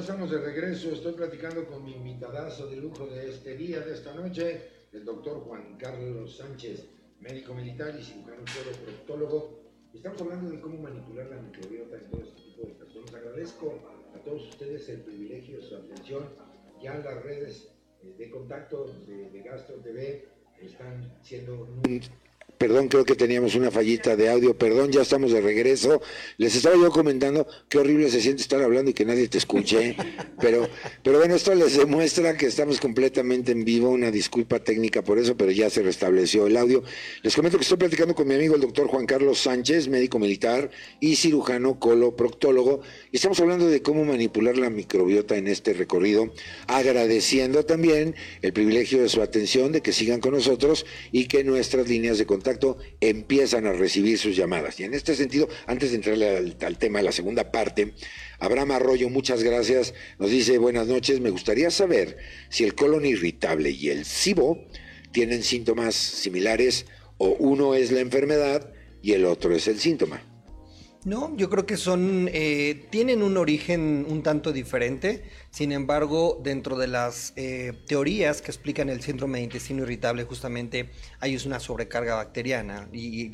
Estamos 0.00 0.30
de 0.30 0.38
regreso. 0.38 0.92
Estoy 0.92 1.12
platicando 1.12 1.66
con 1.66 1.84
mi 1.84 1.92
invitadazo 1.92 2.66
de 2.68 2.76
lujo 2.76 3.06
de 3.06 3.28
este 3.28 3.54
día, 3.54 3.80
de 3.80 3.92
esta 3.92 4.14
noche, 4.14 4.62
el 4.92 5.04
doctor 5.04 5.40
Juan 5.40 5.76
Carlos 5.76 6.38
Sánchez, 6.38 6.88
médico 7.20 7.52
militar 7.52 7.94
y 8.00 8.02
cirujano 8.02 8.42
proctólogo. 8.82 9.60
Estamos 9.92 10.22
hablando 10.22 10.50
de 10.50 10.58
cómo 10.58 10.80
manipular 10.80 11.26
la 11.26 11.42
microbiota 11.42 11.98
en 11.98 12.10
todo 12.10 12.22
este 12.22 12.42
tipo 12.42 12.66
de 12.66 12.74
personas. 12.76 13.14
Agradezco 13.14 13.78
a 14.14 14.18
todos 14.24 14.48
ustedes 14.48 14.88
el 14.88 15.02
privilegio 15.02 15.60
su 15.60 15.76
atención. 15.76 16.24
Ya 16.82 16.96
las 16.96 17.22
redes 17.22 17.70
eh, 18.02 18.14
de 18.16 18.30
contacto 18.30 18.86
de, 19.06 19.28
de 19.28 19.42
Gastro 19.42 19.76
TV 19.82 20.26
están 20.62 21.14
siendo 21.20 21.68
Perdón, 22.58 22.88
creo 22.88 23.04
que 23.04 23.14
teníamos 23.14 23.54
una 23.54 23.70
fallita 23.70 24.16
de 24.16 24.28
audio. 24.28 24.56
Perdón, 24.56 24.90
ya 24.90 25.02
estamos 25.02 25.32
de 25.32 25.40
regreso. 25.40 26.02
Les 26.36 26.54
estaba 26.54 26.76
yo 26.76 26.90
comentando 26.90 27.46
qué 27.68 27.78
horrible 27.78 28.10
se 28.10 28.20
siente 28.20 28.42
estar 28.42 28.60
hablando 28.60 28.90
y 28.90 28.94
que 28.94 29.04
nadie 29.04 29.28
te 29.28 29.38
escuche. 29.38 29.96
Pero, 30.40 30.68
pero 31.02 31.18
bueno, 31.18 31.34
esto 31.34 31.54
les 31.54 31.76
demuestra 31.76 32.36
que 32.36 32.46
estamos 32.46 32.80
completamente 32.80 33.52
en 33.52 33.64
vivo. 33.64 33.90
Una 33.90 34.10
disculpa 34.10 34.58
técnica 34.58 35.02
por 35.02 35.18
eso, 35.18 35.36
pero 35.36 35.50
ya 35.50 35.70
se 35.70 35.82
restableció 35.82 36.46
el 36.46 36.56
audio. 36.56 36.82
Les 37.22 37.34
comento 37.36 37.58
que 37.58 37.62
estoy 37.62 37.78
platicando 37.78 38.14
con 38.14 38.26
mi 38.26 38.34
amigo 38.34 38.54
el 38.54 38.60
doctor 38.60 38.86
Juan 38.88 39.06
Carlos 39.06 39.38
Sánchez, 39.38 39.88
médico 39.88 40.18
militar 40.18 40.70
y 40.98 41.16
cirujano 41.16 41.78
coloproctólogo. 41.78 42.80
Y 43.12 43.16
estamos 43.16 43.38
hablando 43.40 43.68
de 43.68 43.82
cómo 43.82 44.04
manipular 44.04 44.56
la 44.56 44.70
microbiota 44.70 45.36
en 45.36 45.46
este 45.46 45.72
recorrido, 45.74 46.32
agradeciendo 46.66 47.64
también 47.64 48.14
el 48.42 48.52
privilegio 48.52 49.02
de 49.02 49.08
su 49.08 49.22
atención, 49.22 49.72
de 49.72 49.82
que 49.82 49.92
sigan 49.92 50.20
con 50.20 50.32
nosotros 50.32 50.86
y 51.12 51.26
que 51.26 51.44
nuestras 51.44 51.88
líneas 51.88 52.18
de 52.18 52.26
contacto 52.26 52.39
empiezan 53.00 53.66
a 53.66 53.72
recibir 53.72 54.18
sus 54.18 54.36
llamadas. 54.36 54.78
Y 54.80 54.84
en 54.84 54.94
este 54.94 55.14
sentido, 55.14 55.48
antes 55.66 55.90
de 55.90 55.96
entrarle 55.96 56.54
al, 56.60 56.78
tema 56.78 56.98
de 56.98 57.04
la 57.04 57.12
segunda 57.12 57.50
parte, 57.50 57.94
Abraham 58.38 58.72
Arroyo, 58.72 59.08
muchas 59.08 59.42
gracias, 59.42 59.94
nos 60.18 60.30
dice 60.30 60.58
buenas 60.58 60.86
noches, 60.86 61.20
me 61.20 61.30
gustaría 61.30 61.70
saber 61.70 62.18
si 62.48 62.64
el 62.64 62.74
colon 62.74 63.04
irritable 63.04 63.70
y 63.70 63.90
el 63.90 64.04
SIBO 64.04 64.66
tienen 65.12 65.42
síntomas 65.42 65.94
similares 65.94 66.86
o 67.18 67.28
uno 67.38 67.74
es 67.74 67.92
la 67.92 68.00
enfermedad 68.00 68.72
y 69.02 69.12
el 69.12 69.24
otro 69.24 69.54
es 69.54 69.68
el 69.68 69.78
síntoma. 69.78 70.29
No, 71.04 71.34
yo 71.34 71.48
creo 71.48 71.64
que 71.64 71.78
son, 71.78 72.28
eh, 72.30 72.86
tienen 72.90 73.22
un 73.22 73.38
origen 73.38 74.04
un 74.06 74.22
tanto 74.22 74.52
diferente. 74.52 75.24
Sin 75.50 75.72
embargo, 75.72 76.38
dentro 76.44 76.76
de 76.76 76.88
las 76.88 77.32
eh, 77.36 77.72
teorías 77.86 78.42
que 78.42 78.50
explican 78.50 78.90
el 78.90 79.00
síndrome 79.00 79.38
de 79.38 79.44
intestino 79.44 79.82
irritable, 79.84 80.24
justamente 80.24 80.90
hay 81.18 81.40
una 81.46 81.58
sobrecarga 81.58 82.16
bacteriana 82.16 82.86
y, 82.92 83.30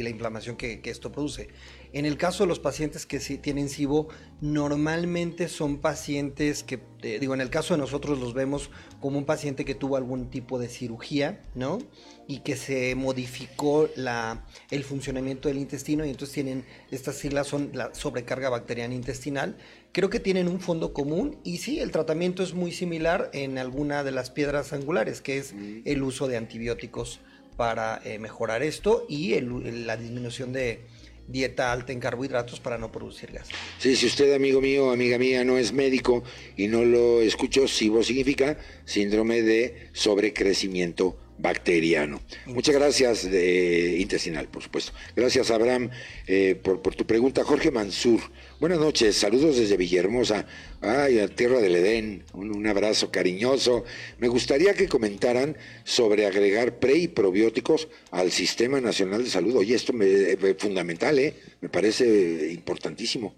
la 0.00 0.10
inflamación 0.10 0.56
que, 0.56 0.80
esto 0.84 1.10
produce. 1.10 1.48
En 1.92 2.06
el 2.06 2.16
caso 2.16 2.44
de 2.44 2.48
los 2.48 2.58
pacientes 2.58 3.04
que 3.04 3.20
sí 3.20 3.36
tienen 3.36 3.68
SIBO, 3.68 4.08
normalmente 4.40 5.48
son 5.48 5.78
pacientes 5.78 6.62
que, 6.62 6.80
eh, 7.02 7.18
digo, 7.20 7.34
en 7.34 7.40
el 7.40 7.50
caso 7.50 7.74
de 7.74 7.78
nosotros 7.78 8.18
los 8.18 8.32
vemos 8.32 8.70
como 9.00 9.18
un 9.18 9.24
paciente 9.24 9.64
que 9.64 9.74
tuvo 9.74 9.96
algún 9.96 10.30
tipo 10.30 10.58
de 10.58 10.68
cirugía, 10.68 11.42
¿no? 11.54 11.78
Y 12.26 12.40
que 12.40 12.56
se 12.56 12.94
modificó 12.94 13.88
la, 13.94 14.46
el 14.70 14.84
funcionamiento 14.84 15.48
del 15.48 15.58
intestino 15.58 16.06
y 16.06 16.10
entonces 16.10 16.34
tienen, 16.34 16.64
estas 16.90 17.16
siglas 17.16 17.46
son 17.46 17.70
la 17.74 17.94
sobrecarga 17.94 18.48
bacteriana 18.48 18.94
intestinal 18.94 19.56
creo 19.92 20.08
que 20.08 20.20
tienen 20.20 20.48
un 20.48 20.60
fondo 20.60 20.92
común 20.92 21.38
y 21.44 21.58
sí, 21.58 21.80
el 21.80 21.90
tratamiento 21.90 22.42
es 22.42 22.54
muy 22.54 22.72
similar 22.72 23.30
en 23.34 23.58
alguna 23.58 24.02
de 24.02 24.10
las 24.10 24.30
piedras 24.30 24.72
angulares, 24.72 25.20
que 25.20 25.38
es 25.38 25.54
el 25.84 26.02
uso 26.02 26.28
de 26.28 26.38
antibióticos 26.38 27.20
para 27.56 28.00
eh, 28.04 28.18
mejorar 28.18 28.62
esto 28.62 29.04
y 29.08 29.38
la 29.40 29.96
disminución 29.96 30.52
de 30.52 30.86
dieta 31.28 31.72
alta 31.72 31.92
en 31.92 32.00
carbohidratos 32.00 32.60
para 32.60 32.78
no 32.78 32.90
producir 32.92 33.32
gas. 33.32 33.48
Sí, 33.78 33.96
si 33.96 34.06
usted, 34.06 34.34
amigo 34.34 34.60
mío, 34.60 34.90
amiga 34.90 35.18
mía, 35.18 35.44
no 35.44 35.58
es 35.58 35.72
médico 35.72 36.22
y 36.56 36.68
no 36.68 36.84
lo 36.84 37.20
escuchó, 37.22 37.68
SIBO 37.68 38.02
significa 38.02 38.58
síndrome 38.84 39.42
de 39.42 39.88
sobrecrecimiento 39.92 41.16
bacteriano. 41.38 42.20
Muchas 42.46 42.74
gracias, 42.74 43.30
de 43.30 43.98
intestinal, 43.98 44.48
por 44.48 44.62
supuesto. 44.62 44.92
Gracias, 45.16 45.50
Abraham, 45.50 45.90
eh, 46.26 46.54
por, 46.54 46.82
por, 46.82 46.94
tu 46.94 47.04
pregunta. 47.04 47.42
Jorge 47.44 47.70
Mansur, 47.70 48.20
buenas 48.62 48.78
noches, 48.78 49.16
saludos 49.16 49.56
desde 49.56 49.76
Villahermosa, 49.76 50.46
ay, 50.80 51.18
a 51.18 51.26
Tierra 51.26 51.58
del 51.58 51.74
Edén, 51.74 52.22
un, 52.32 52.64
abrazo 52.68 53.10
cariñoso. 53.10 53.82
Me 54.18 54.28
gustaría 54.28 54.72
que 54.74 54.86
comentaran 54.86 55.56
sobre 55.82 56.26
agregar 56.26 56.78
pre 56.78 56.94
y 56.94 57.08
probióticos 57.08 57.88
al 58.12 58.30
Sistema 58.30 58.80
Nacional 58.80 59.24
de 59.24 59.30
Salud. 59.30 59.56
Oye, 59.56 59.74
esto 59.74 59.92
es 60.00 60.56
fundamental, 60.58 61.18
¿eh? 61.18 61.34
me 61.60 61.70
parece 61.70 62.52
importantísimo. 62.52 63.34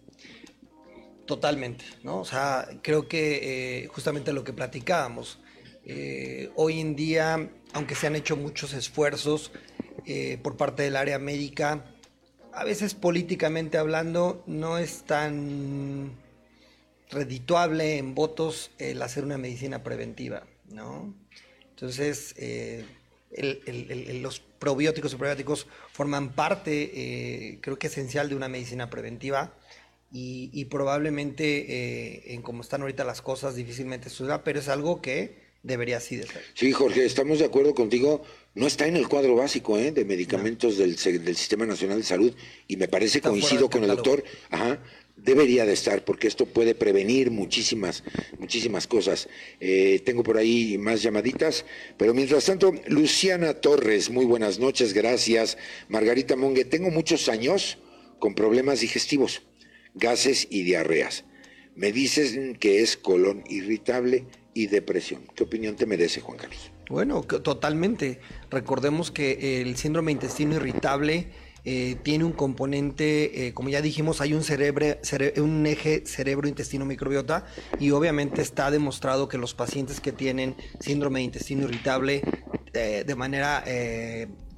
Totalmente, 1.24 1.86
¿no? 2.02 2.20
O 2.20 2.24
sea, 2.26 2.68
creo 2.82 3.08
que 3.08 3.84
eh, 3.84 3.86
justamente 3.86 4.30
lo 4.34 4.44
que 4.44 4.52
platicábamos, 4.52 5.38
eh, 5.86 6.50
hoy 6.54 6.80
en 6.80 6.96
día 6.96 7.48
aunque 7.74 7.94
se 7.94 8.06
han 8.06 8.16
hecho 8.16 8.36
muchos 8.36 8.72
esfuerzos 8.72 9.52
eh, 10.06 10.38
por 10.42 10.56
parte 10.56 10.84
del 10.84 10.96
área 10.96 11.18
médica, 11.18 11.93
a 12.54 12.64
veces 12.64 12.94
políticamente 12.94 13.78
hablando 13.78 14.42
no 14.46 14.78
es 14.78 15.02
tan 15.02 16.12
redituable 17.10 17.98
en 17.98 18.14
votos 18.14 18.70
el 18.78 19.02
hacer 19.02 19.24
una 19.24 19.38
medicina 19.38 19.82
preventiva, 19.82 20.46
¿no? 20.70 21.14
Entonces, 21.70 22.34
eh, 22.38 22.84
los 24.20 24.40
probióticos 24.40 25.12
y 25.12 25.16
probióticos 25.16 25.66
forman 25.92 26.32
parte, 26.32 26.90
eh, 26.94 27.58
creo 27.60 27.78
que 27.78 27.88
esencial 27.88 28.28
de 28.28 28.36
una 28.36 28.48
medicina 28.48 28.88
preventiva 28.88 29.54
y, 30.12 30.64
probablemente 30.66 32.32
en 32.32 32.42
cómo 32.42 32.62
están 32.62 32.82
ahorita 32.82 33.02
las 33.02 33.20
cosas 33.20 33.56
difícilmente 33.56 34.08
suceda, 34.10 34.44
pero 34.44 34.60
es 34.60 34.68
algo 34.68 35.02
que 35.02 35.42
debería 35.64 35.96
así 35.96 36.14
de 36.14 36.28
ser. 36.28 36.42
Sí, 36.54 36.70
Jorge, 36.70 37.04
estamos 37.04 37.40
de 37.40 37.46
acuerdo 37.46 37.74
contigo. 37.74 38.22
No 38.54 38.68
está 38.68 38.86
en 38.86 38.96
el 38.96 39.08
cuadro 39.08 39.34
básico 39.34 39.78
¿eh? 39.78 39.90
de 39.90 40.04
medicamentos 40.04 40.78
del, 40.78 40.94
del, 40.94 41.36
Sistema 41.36 41.66
Nacional 41.66 41.98
de 41.98 42.04
Salud 42.04 42.32
y 42.68 42.76
me 42.76 42.86
parece, 42.86 43.20
coincido 43.20 43.68
con 43.68 43.82
el 43.82 43.88
doctor, 43.88 44.22
ajá, 44.48 44.80
debería 45.16 45.66
de 45.66 45.72
estar 45.72 46.04
porque 46.04 46.28
esto 46.28 46.46
puede 46.46 46.76
prevenir 46.76 47.32
muchísimas, 47.32 48.04
muchísimas 48.38 48.86
cosas. 48.86 49.28
Eh, 49.58 50.00
tengo 50.04 50.22
por 50.22 50.38
ahí 50.38 50.78
más 50.78 51.02
llamaditas, 51.02 51.64
pero 51.96 52.14
mientras 52.14 52.44
tanto, 52.44 52.72
Luciana 52.86 53.54
Torres, 53.54 54.10
muy 54.10 54.24
buenas 54.24 54.60
noches, 54.60 54.92
gracias. 54.92 55.58
Margarita 55.88 56.36
Monge, 56.36 56.64
tengo 56.64 56.90
muchos 56.90 57.28
años 57.28 57.78
con 58.20 58.36
problemas 58.36 58.80
digestivos, 58.80 59.42
gases 59.94 60.46
y 60.48 60.62
diarreas. 60.62 61.24
Me 61.74 61.90
dicen 61.90 62.54
que 62.54 62.82
es 62.82 62.96
colon 62.96 63.42
irritable 63.48 64.26
y 64.54 64.68
depresión. 64.68 65.26
¿Qué 65.34 65.42
opinión 65.42 65.74
te 65.74 65.86
merece, 65.86 66.20
Juan 66.20 66.38
Carlos? 66.38 66.73
Bueno, 66.88 67.22
totalmente. 67.22 68.20
Recordemos 68.50 69.10
que 69.10 69.62
el 69.62 69.76
síndrome 69.76 70.12
intestino 70.12 70.56
irritable 70.56 71.28
eh, 71.66 71.96
tiene 72.02 72.24
un 72.24 72.32
componente, 72.32 73.46
eh, 73.46 73.54
como 73.54 73.70
ya 73.70 73.80
dijimos, 73.80 74.20
hay 74.20 74.34
un, 74.34 74.42
cerebro, 74.44 74.86
un 75.38 75.64
eje 75.64 76.04
cerebro-intestino-microbiota 76.04 77.46
y 77.80 77.90
obviamente 77.92 78.42
está 78.42 78.70
demostrado 78.70 79.28
que 79.28 79.38
los 79.38 79.54
pacientes 79.54 80.00
que 80.00 80.12
tienen 80.12 80.56
síndrome 80.80 81.20
de 81.20 81.24
intestino 81.24 81.62
irritable 81.64 82.20
eh, 82.74 83.04
de 83.06 83.14
manera 83.14 83.64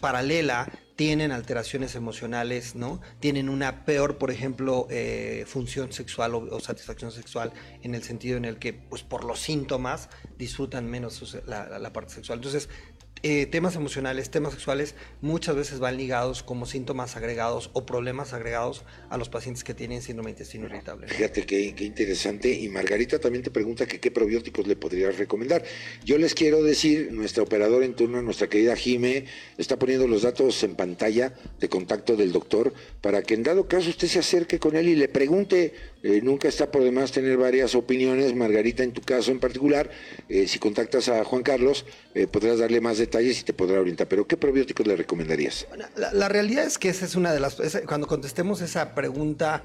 paralela 0.00 0.68
tienen 0.96 1.30
alteraciones 1.30 1.94
emocionales, 1.94 2.74
¿no? 2.74 3.00
Tienen 3.20 3.50
una 3.50 3.84
peor, 3.84 4.16
por 4.16 4.30
ejemplo, 4.30 4.86
eh, 4.90 5.44
función 5.46 5.92
sexual 5.92 6.34
o, 6.34 6.58
satisfacción 6.58 7.12
sexual 7.12 7.52
en 7.82 7.94
el 7.94 8.02
sentido 8.02 8.38
en 8.38 8.46
el 8.46 8.58
que, 8.58 8.72
pues 8.72 9.02
por 9.02 9.24
los 9.24 9.38
síntomas, 9.38 10.08
disfrutan 10.38 10.90
menos 10.90 11.36
la, 11.46 11.78
la 11.78 11.92
parte 11.92 12.14
sexual. 12.14 12.38
Entonces, 12.38 12.70
eh, 13.28 13.44
temas 13.44 13.74
emocionales, 13.74 14.30
temas 14.30 14.52
sexuales, 14.52 14.94
muchas 15.20 15.56
veces 15.56 15.80
van 15.80 15.96
ligados 15.96 16.44
como 16.44 16.64
síntomas 16.64 17.16
agregados 17.16 17.70
o 17.72 17.84
problemas 17.84 18.32
agregados 18.32 18.84
a 19.10 19.18
los 19.18 19.28
pacientes 19.28 19.64
que 19.64 19.74
tienen 19.74 20.00
síndrome 20.00 20.28
de 20.28 20.34
intestino 20.34 20.66
irritable. 20.66 21.08
Fíjate 21.08 21.44
qué, 21.44 21.74
interesante. 21.80 22.52
Y 22.52 22.68
Margarita 22.68 23.18
también 23.18 23.42
te 23.42 23.50
pregunta 23.50 23.84
que 23.84 23.98
qué 23.98 24.12
probióticos 24.12 24.68
le 24.68 24.76
podrías 24.76 25.18
recomendar. 25.18 25.64
Yo 26.04 26.18
les 26.18 26.34
quiero 26.34 26.62
decir, 26.62 27.10
nuestra 27.10 27.42
operadora 27.42 27.84
en 27.84 27.94
turno, 27.94 28.22
nuestra 28.22 28.46
querida 28.46 28.76
Jime, 28.76 29.24
está 29.58 29.76
poniendo 29.76 30.06
los 30.06 30.22
datos 30.22 30.62
en 30.62 30.76
pantalla 30.76 31.34
de 31.58 31.68
contacto 31.68 32.14
del 32.14 32.30
doctor 32.30 32.72
para 33.00 33.22
que 33.22 33.34
en 33.34 33.42
dado 33.42 33.66
caso 33.66 33.90
usted 33.90 34.06
se 34.06 34.20
acerque 34.20 34.60
con 34.60 34.76
él 34.76 34.88
y 34.88 34.94
le 34.94 35.08
pregunte 35.08 35.74
eh, 36.04 36.20
nunca 36.22 36.46
está 36.46 36.70
por 36.70 36.84
demás 36.84 37.10
tener 37.10 37.36
varias 37.36 37.74
opiniones. 37.74 38.36
Margarita, 38.36 38.84
en 38.84 38.92
tu 38.92 39.00
caso 39.00 39.32
en 39.32 39.40
particular, 39.40 39.90
eh, 40.28 40.46
si 40.46 40.60
contactas 40.60 41.08
a 41.08 41.24
Juan 41.24 41.42
Carlos, 41.42 41.84
podrás 42.30 42.60
darle 42.60 42.80
más 42.80 42.96
detalles 42.96 43.15
y 43.20 43.42
te 43.42 43.52
podrá 43.52 43.80
orientar. 43.80 44.08
Pero, 44.08 44.26
¿qué 44.26 44.36
probióticos 44.36 44.86
le 44.86 44.96
recomendarías? 44.96 45.66
La, 45.96 46.28
realidad 46.28 46.64
es 46.64 46.78
que 46.78 46.88
esa 46.88 47.04
es 47.04 47.14
una 47.14 47.32
de 47.32 47.40
las... 47.40 47.56
cuando 47.86 48.06
contestemos 48.06 48.60
esa 48.60 48.94
pregunta, 48.94 49.64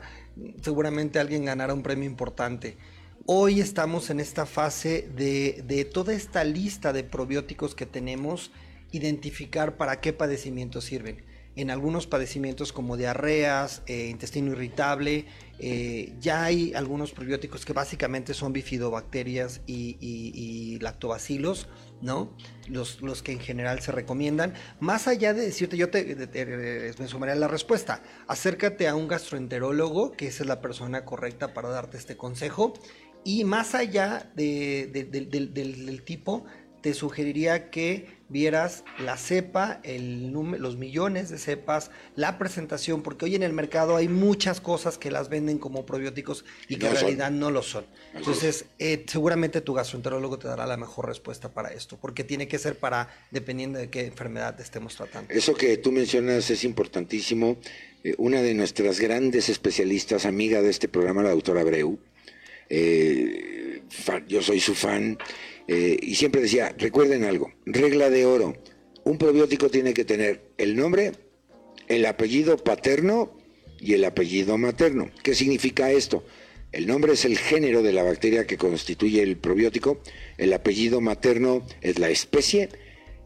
seguramente 0.61 1.19
alguien 1.19 1.45
ganará 1.45 1.73
un 1.73 1.83
premio 1.83 2.05
importante. 2.05 2.77
Hoy 3.25 3.61
estamos 3.61 4.09
en 4.09 4.19
esta 4.19 4.45
fase 4.45 5.07
de, 5.15 5.63
de 5.67 5.85
toda 5.85 6.13
esta 6.13 6.43
lista 6.43 6.91
de 6.91 7.03
probióticos 7.03 7.75
que 7.75 7.85
tenemos, 7.85 8.51
identificar 8.91 9.77
para 9.77 10.01
qué 10.01 10.13
padecimientos 10.13 10.85
sirven. 10.85 11.23
en 11.57 11.69
algunos 11.69 12.07
padecimientos 12.07 12.71
como 12.71 12.95
diarreas, 12.95 13.81
eh, 13.85 14.07
intestino 14.09 14.53
irritable, 14.53 15.25
eh, 15.59 16.13
ya 16.21 16.45
hay 16.45 16.73
algunos 16.73 17.11
probióticos 17.11 17.65
que 17.65 17.73
básicamente 17.73 18.33
son 18.33 18.53
bifidobacterias 18.53 19.59
y, 19.67 20.79
lactobacilos, 20.81 21.67
¿no? 22.01 22.35
Los, 22.67 23.01
los, 23.01 23.21
que 23.21 23.31
en 23.31 23.39
general 23.39 23.81
se 23.81 23.91
recomiendan. 23.91 24.53
Más 24.79 25.07
allá 25.07 25.33
de 25.33 25.41
decirte, 25.41 25.77
yo 25.77 25.89
te, 25.89 26.93
me 26.97 27.07
sumaría 27.07 27.35
la 27.35 27.47
respuesta. 27.47 28.03
Acércate 28.27 28.87
a 28.87 28.95
un 28.95 29.07
gastroenterólogo, 29.07 30.11
que 30.11 30.27
esa 30.27 30.43
es 30.43 30.49
la 30.49 30.61
persona 30.61 31.05
correcta 31.05 31.53
para 31.53 31.69
darte 31.69 31.97
este 31.97 32.17
consejo. 32.17 32.73
Y 33.23 33.43
más 33.43 33.75
allá 33.75 34.31
del 34.35 36.01
tipo, 36.05 36.45
te 36.81 36.93
sugeriría 36.93 37.69
que 37.69 38.20
vieras 38.31 38.83
la 38.97 39.17
cepa, 39.17 39.79
el 39.83 40.31
los 40.31 40.77
millones 40.77 41.29
de 41.29 41.37
cepas, 41.37 41.91
la 42.15 42.37
presentación, 42.37 43.03
porque 43.03 43.25
hoy 43.25 43.35
en 43.35 43.43
el 43.43 43.53
mercado 43.53 43.97
hay 43.97 44.07
muchas 44.07 44.61
cosas 44.61 44.97
que 44.97 45.11
las 45.11 45.29
venden 45.29 45.59
como 45.59 45.85
probióticos 45.85 46.45
y 46.67 46.77
que 46.77 46.87
en 46.87 46.95
realidad 46.95 47.31
no 47.31 47.51
lo 47.51 47.61
son. 47.61 47.85
Entonces, 48.13 48.65
eh, 48.79 49.03
seguramente 49.07 49.61
tu 49.61 49.73
gastroenterólogo 49.73 50.39
te 50.39 50.47
dará 50.47 50.65
la 50.65 50.77
mejor 50.77 51.07
respuesta 51.07 51.53
para 51.53 51.69
esto, 51.73 51.97
porque 51.99 52.23
tiene 52.23 52.47
que 52.47 52.57
ser 52.57 52.77
para, 52.77 53.09
dependiendo 53.31 53.79
de 53.79 53.89
qué 53.89 54.05
enfermedad 54.05 54.59
estemos 54.59 54.95
tratando. 54.95 55.33
Eso 55.33 55.53
que 55.53 55.77
tú 55.77 55.91
mencionas 55.91 56.49
es 56.49 56.63
importantísimo. 56.63 57.57
Eh, 58.03 58.15
una 58.17 58.41
de 58.41 58.53
nuestras 58.53 58.99
grandes 58.99 59.49
especialistas, 59.49 60.25
amiga 60.25 60.61
de 60.61 60.69
este 60.69 60.87
programa, 60.87 61.23
la 61.23 61.31
doctora 61.31 61.61
Abreu, 61.61 61.99
eh, 62.69 63.81
yo 64.27 64.41
soy 64.41 64.61
su 64.61 64.73
fan, 64.73 65.17
eh, 65.67 65.97
y 66.01 66.15
siempre 66.15 66.41
decía, 66.41 66.75
recuerden 66.77 67.23
algo, 67.23 67.51
regla 67.65 68.09
de 68.09 68.25
oro, 68.25 68.55
un 69.03 69.17
probiótico 69.17 69.69
tiene 69.69 69.93
que 69.93 70.05
tener 70.05 70.51
el 70.57 70.75
nombre, 70.75 71.13
el 71.87 72.05
apellido 72.05 72.57
paterno 72.57 73.37
y 73.79 73.93
el 73.93 74.05
apellido 74.05 74.57
materno. 74.57 75.09
¿Qué 75.23 75.33
significa 75.33 75.91
esto? 75.91 76.23
El 76.71 76.87
nombre 76.87 77.13
es 77.13 77.25
el 77.25 77.37
género 77.37 77.83
de 77.83 77.91
la 77.91 78.03
bacteria 78.03 78.47
que 78.47 78.57
constituye 78.57 79.21
el 79.21 79.37
probiótico, 79.37 80.01
el 80.37 80.53
apellido 80.53 81.01
materno 81.01 81.65
es 81.81 81.99
la 81.99 82.09
especie 82.09 82.69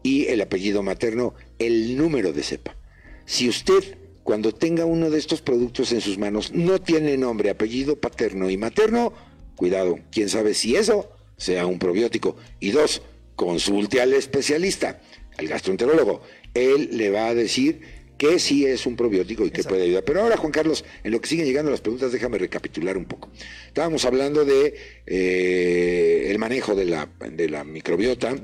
y 0.02 0.26
el 0.26 0.40
apellido 0.40 0.82
materno 0.82 1.34
el 1.58 1.96
número 1.96 2.32
de 2.32 2.42
cepa. 2.42 2.76
Si 3.24 3.48
usted 3.48 3.98
cuando 4.24 4.52
tenga 4.52 4.84
uno 4.84 5.10
de 5.10 5.18
estos 5.18 5.42
productos 5.42 5.92
en 5.92 6.00
sus 6.00 6.18
manos 6.18 6.52
no 6.52 6.80
tiene 6.80 7.16
nombre, 7.16 7.50
apellido 7.50 8.00
paterno 8.00 8.50
y 8.50 8.56
materno, 8.56 9.12
cuidado, 9.54 10.00
quién 10.10 10.28
sabe 10.28 10.54
si 10.54 10.74
eso 10.74 11.15
sea 11.36 11.66
un 11.66 11.78
probiótico. 11.78 12.36
Y 12.60 12.70
dos, 12.70 13.02
consulte 13.34 14.00
al 14.00 14.12
especialista, 14.14 15.00
al 15.36 15.48
gastroenterólogo. 15.48 16.22
Él 16.54 16.90
le 16.92 17.10
va 17.10 17.28
a 17.28 17.34
decir 17.34 17.80
que 18.18 18.38
sí 18.38 18.64
es 18.64 18.86
un 18.86 18.96
probiótico 18.96 19.44
y 19.44 19.50
que 19.50 19.62
puede 19.62 19.82
ayudar. 19.82 20.04
Pero 20.04 20.22
ahora, 20.22 20.36
Juan 20.36 20.52
Carlos, 20.52 20.84
en 21.04 21.12
lo 21.12 21.20
que 21.20 21.28
siguen 21.28 21.44
llegando 21.44 21.70
las 21.70 21.80
preguntas, 21.80 22.12
déjame 22.12 22.38
recapitular 22.38 22.96
un 22.96 23.04
poco. 23.04 23.30
Estábamos 23.66 24.04
hablando 24.04 24.44
de 24.44 24.74
eh, 25.06 26.28
el 26.30 26.38
manejo 26.38 26.74
de 26.74 26.86
la, 26.86 27.10
de 27.30 27.48
la 27.48 27.64
microbiota 27.64 28.34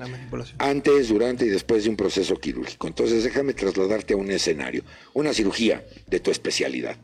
antes, 0.59 1.09
durante 1.09 1.47
y 1.47 1.49
después 1.49 1.85
de 1.85 1.91
un 1.91 1.97
proceso 1.97 2.39
quirúrgico. 2.39 2.87
Entonces, 2.87 3.25
déjame 3.25 3.55
trasladarte 3.55 4.15
a 4.15 4.17
un 4.17 4.31
escenario, 4.31 4.85
una 5.15 5.33
cirugía 5.33 5.87
de 6.07 6.21
tu 6.21 6.31
especialidad. 6.31 6.97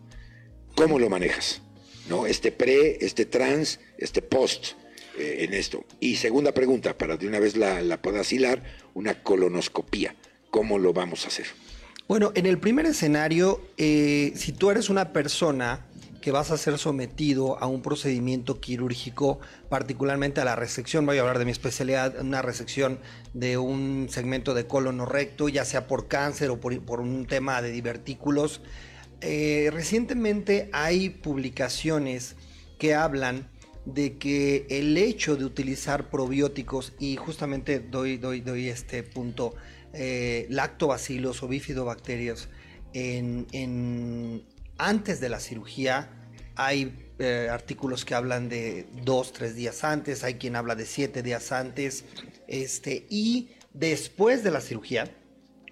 ¿Cómo 0.75 0.99
lo 0.99 1.09
manejas? 1.09 1.63
¿No? 2.09 2.27
Este 2.27 2.53
pre, 2.53 2.99
este 3.01 3.25
trans, 3.25 3.81
este 3.97 4.21
post. 4.23 4.75
Eh, 5.19 5.45
en 5.45 5.53
esto. 5.53 5.85
Y 5.99 6.15
segunda 6.15 6.53
pregunta, 6.53 6.97
para 6.97 7.17
de 7.17 7.27
una 7.27 7.41
vez 7.41 7.57
la, 7.57 7.83
la 7.83 8.01
puedas 8.01 8.33
hilar, 8.33 8.63
una 8.95 9.21
colonoscopía. 9.25 10.15
¿Cómo 10.51 10.79
lo 10.79 10.93
vamos 10.93 11.25
a 11.25 11.29
hacer? 11.29 11.47
Bueno, 12.07 12.31
en 12.37 12.47
el 12.47 12.59
primer 12.59 12.87
escenario, 12.87 13.61
eh, 13.79 14.33
si 14.37 14.53
tú 14.53 14.71
eres 14.71 14.89
una 14.91 15.13
persona 15.13 15.85
que 16.21 16.31
vas 16.31 16.53
a 16.53 16.57
ser 16.57 16.79
sometido 16.79 17.59
a 17.59 17.67
un 17.67 17.83
procedimiento 17.83 18.61
quirúrgico, 18.61 19.41
particularmente 19.69 20.41
a 20.41 20.45
la 20.45 20.55
resección, 20.55 21.05
voy 21.05 21.19
a 21.19 21.23
hablar 21.23 21.41
de 21.41 21.47
mi 21.47 21.51
especialidad, 21.51 22.21
una 22.21 22.41
resección 22.41 23.01
de 23.35 23.59
un 23.59 24.07
segmento 24.11 24.55
de 24.55 24.69
colon 24.69 25.01
o 25.01 25.07
recto, 25.07 25.49
ya 25.49 25.65
sea 25.65 25.89
por 25.89 26.07
cáncer 26.07 26.51
o 26.51 26.61
por, 26.61 27.01
un 27.01 27.27
tema 27.27 27.61
de 27.61 27.73
divertículos. 27.73 28.61
Eh, 29.21 29.71
recientemente 29.73 30.71
hay 30.73 31.11
publicaciones 31.11 32.37
que 32.79 32.95
hablan 32.95 33.49
de 33.95 34.19
que 34.19 34.67
el 34.69 34.99
hecho 34.99 35.37
de 35.37 35.47
utilizar 35.47 36.11
probióticos, 36.11 36.93
y 36.99 37.17
justamente 37.17 37.81
doy, 37.81 38.19
doy, 38.19 38.43
doy 38.43 38.69
este 38.69 39.03
punto, 39.03 39.55
eh, 39.95 40.47
lactobacilos 40.51 41.43
o 41.43 41.49
bifidobacterias, 41.49 42.49
en, 42.93 44.45
antes 44.77 45.21
de 45.21 45.29
la 45.31 45.41
cirugía 45.41 46.11
hay 46.55 47.13
eh, 47.19 47.49
artículos 47.51 48.05
que 48.05 48.15
hablan 48.15 48.49
de 48.49 48.87
dos, 49.05 49.33
tres 49.33 49.55
días 49.55 49.85
antes, 49.85 50.23
hay 50.23 50.35
quien 50.35 50.57
habla 50.57 50.75
de 50.75 50.85
siete 50.85 51.23
días 51.23 51.51
antes, 51.51 52.05
este, 52.47 53.07
y 53.09 53.51
después 53.73 54.45
de 54.45 54.51
la 54.51 54.61
cirugía, 54.61 55.11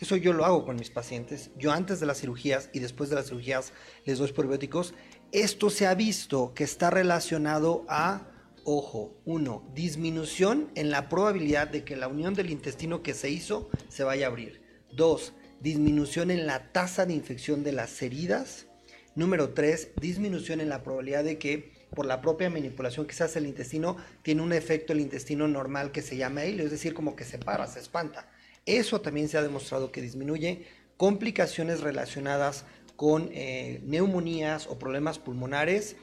eso 0.01 0.17
yo 0.17 0.33
lo 0.33 0.45
hago 0.47 0.65
con 0.65 0.77
mis 0.77 0.91
pacientes, 0.91 1.51
yo 1.59 1.73
antes 1.73 2.01
de 2.01 2.07
las 2.07 2.21
cirugías 2.21 2.71
y 2.73 2.79
después 2.79 3.11
de 3.11 3.17
las 3.17 3.27
cirugías 3.27 3.73
les 4.05 4.19
doy 4.19 4.33
probióticos 4.33 4.95
esto 5.33 5.71
se 5.71 5.87
ha 5.87 5.95
visto 5.95 6.55
que 6.55 6.65
está 6.65 6.91
relacionado 6.91 7.85
a, 7.89 8.29
ojo, 8.65 9.17
uno, 9.25 9.69
disminución 9.75 10.71
en 10.75 10.91
la 10.91 11.09
probabilidad 11.09 11.69
de 11.69 11.85
que 11.85 11.97
la 11.97 12.09
unión 12.09 12.35
del 12.35 12.51
intestino 12.51 13.03
que 13.03 13.15
se 13.15 13.31
hizo 13.31 13.69
se 13.89 14.05
vaya 14.05 14.27
a 14.27 14.31
abrir. 14.31 14.63
Dos, 14.93 15.33
disminución 15.61 16.31
en 16.31 16.47
la 16.47 16.73
tasa 16.73 17.07
de 17.07 17.15
infección 17.15 17.65
de 17.65 17.73
las 17.73 18.01
heridas. 18.03 18.67
Número 19.15 19.51
tres, 19.51 19.91
disminución 20.01 20.61
en 20.61 20.69
la 20.69 20.83
probabilidad 20.83 21.25
de 21.25 21.39
que 21.39 21.77
por 21.95 22.07
la 22.07 22.21
propia 22.21 22.51
manipulación 22.51 23.07
que 23.07 23.15
se 23.15 23.25
hace 23.25 23.39
el 23.39 23.47
intestino, 23.47 23.97
tiene 24.23 24.43
un 24.43 24.53
efecto 24.53 24.93
el 24.93 25.01
intestino 25.01 25.49
normal 25.49 25.93
que 25.93 26.03
se 26.03 26.17
llama 26.17 26.45
helio, 26.45 26.65
es 26.65 26.71
decir, 26.71 26.95
como 26.95 27.17
que 27.17 27.25
se 27.25 27.39
para, 27.39 27.67
se 27.67 27.81
espanta. 27.81 28.29
Eso 28.67 29.01
también 29.01 29.29
se 29.29 29.39
ha 29.39 29.43
demostrado 29.43 29.93
que 29.93 30.03
disminuye 30.03 30.67
complicaciones 30.97 31.81
relacionadas 31.81 32.65
con 32.97 33.31
eh, 33.33 33.81
neumonías 33.85 34.67
o 34.67 34.79
problemas 34.79 35.19
pulmonares, 35.19 35.97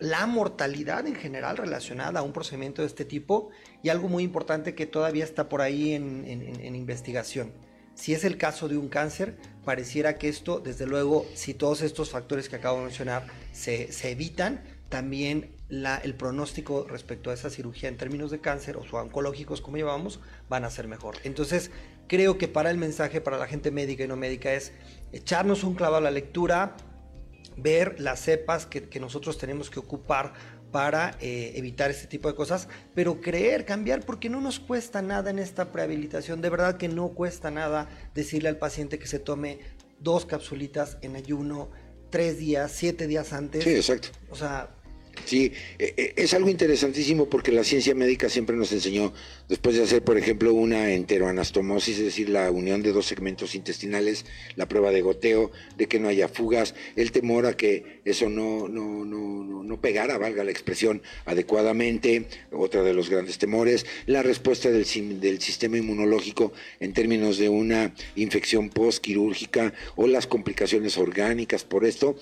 la 0.00 0.26
mortalidad 0.26 1.06
en 1.06 1.14
general 1.14 1.56
relacionada 1.56 2.20
a 2.20 2.22
un 2.22 2.32
procedimiento 2.32 2.82
de 2.82 2.88
este 2.88 3.04
tipo 3.04 3.50
y 3.82 3.90
algo 3.90 4.08
muy 4.08 4.24
importante 4.24 4.74
que 4.74 4.86
todavía 4.86 5.24
está 5.24 5.48
por 5.48 5.60
ahí 5.60 5.92
en, 5.92 6.74
investigación. 6.74 7.52
Si 7.94 8.14
es 8.14 8.24
el 8.24 8.38
caso 8.38 8.66
de 8.66 8.78
un 8.78 8.88
cáncer, 8.88 9.36
pareciera 9.62 10.16
que 10.16 10.28
esto, 10.28 10.58
desde 10.58 10.86
luego, 10.86 11.26
si 11.34 11.52
todos 11.52 11.82
estos 11.82 12.08
factores 12.10 12.48
que 12.48 12.56
acabo 12.56 12.78
de 12.78 12.84
mencionar 12.84 13.26
se, 13.52 13.90
evitan, 14.10 14.62
también 14.88 15.54
el 15.68 16.14
pronóstico 16.14 16.86
respecto 16.88 17.30
a 17.30 17.34
esa 17.34 17.50
cirugía 17.50 17.90
en 17.90 17.98
términos 17.98 18.30
de 18.30 18.40
cáncer 18.40 18.78
o 18.78 18.84
oncológicos, 18.96 19.60
como 19.60 19.76
llevamos, 19.76 20.18
van 20.48 20.64
a 20.64 20.70
ser 20.70 20.88
mejor. 20.88 21.16
Entonces, 21.24 21.70
creo 22.08 22.38
que 22.38 22.48
para 22.48 22.70
el 22.70 22.78
mensaje, 22.78 23.20
para 23.20 23.36
la 23.36 23.46
gente 23.46 23.70
médica 23.70 24.02
y 24.04 24.08
no 24.08 24.16
médica, 24.16 24.54
es 24.54 24.72
echarnos 25.12 25.64
un 25.64 25.74
clavo 25.74 25.96
a 25.96 26.00
la 26.00 26.10
lectura, 26.10 26.76
ver 27.56 28.00
las 28.00 28.20
cepas 28.20 28.66
que, 28.66 29.00
nosotros 29.00 29.38
tenemos 29.38 29.70
que 29.70 29.78
ocupar 29.78 30.32
para 30.72 31.16
eh, 31.20 31.52
evitar 31.56 31.90
este 31.90 32.06
tipo 32.06 32.28
de 32.28 32.34
cosas, 32.34 32.68
pero 32.94 33.20
creer, 33.20 33.64
cambiar, 33.64 34.04
porque 34.04 34.28
no 34.28 34.40
nos 34.40 34.60
cuesta 34.60 35.02
nada 35.02 35.30
en 35.30 35.38
esta 35.38 35.72
prehabilitación, 35.72 36.40
de 36.40 36.50
verdad 36.50 36.76
que 36.76 36.88
no 36.88 37.08
cuesta 37.08 37.50
nada 37.50 37.88
decirle 38.14 38.48
al 38.48 38.56
paciente 38.56 38.98
que 38.98 39.08
se 39.08 39.18
tome 39.18 39.58
dos 39.98 40.26
capsulitas 40.26 40.96
en 41.02 41.16
ayuno, 41.16 41.70
tres 42.10 42.38
días, 42.38 42.72
siete 42.72 43.06
días 43.06 43.32
antes. 43.32 43.64
Sí, 43.64 43.74
exacto. 43.74 44.08
O 44.30 44.36
sea, 44.36 44.70
Sí, 45.24 45.52
e, 45.78 45.94
e, 45.96 46.12
es 46.16 46.34
algo 46.34 46.48
interesantísimo 46.48 47.28
porque 47.28 47.52
la 47.52 47.64
ciencia 47.64 47.94
médica 47.94 48.28
siempre 48.28 48.56
nos 48.56 48.72
enseñó, 48.72 49.12
después 49.48 49.76
de 49.76 49.82
hacer, 49.82 50.02
por 50.02 50.18
ejemplo, 50.18 50.52
una 50.52 50.92
enteroanastomosis, 50.92 51.98
es 51.98 52.04
decir, 52.04 52.28
la 52.28 52.50
unión 52.50 52.82
de 52.82 52.92
dos 52.92 53.06
segmentos 53.06 53.54
intestinales, 53.54 54.24
la 54.56 54.66
prueba 54.66 54.90
de 54.90 55.02
goteo, 55.02 55.50
de 55.76 55.86
que 55.86 56.00
no 56.00 56.08
haya 56.08 56.28
fugas, 56.28 56.74
el 56.96 57.12
temor 57.12 57.46
a 57.46 57.56
que 57.56 58.00
eso 58.04 58.28
no, 58.28 58.68
no, 58.68 59.04
no, 59.04 59.62
no 59.62 59.80
pegara, 59.80 60.18
valga 60.18 60.44
la 60.44 60.50
expresión, 60.50 61.02
adecuadamente, 61.26 62.26
otra 62.50 62.82
de 62.82 62.94
los 62.94 63.10
grandes 63.10 63.38
temores, 63.38 63.86
la 64.06 64.22
respuesta 64.22 64.70
del, 64.70 64.84
del 65.20 65.40
sistema 65.40 65.78
inmunológico 65.78 66.52
en 66.80 66.92
términos 66.92 67.38
de 67.38 67.48
una 67.48 67.94
infección 68.16 68.70
postquirúrgica 68.70 69.74
o 69.96 70.06
las 70.06 70.26
complicaciones 70.26 70.98
orgánicas 70.98 71.64
por 71.64 71.84
esto 71.84 72.16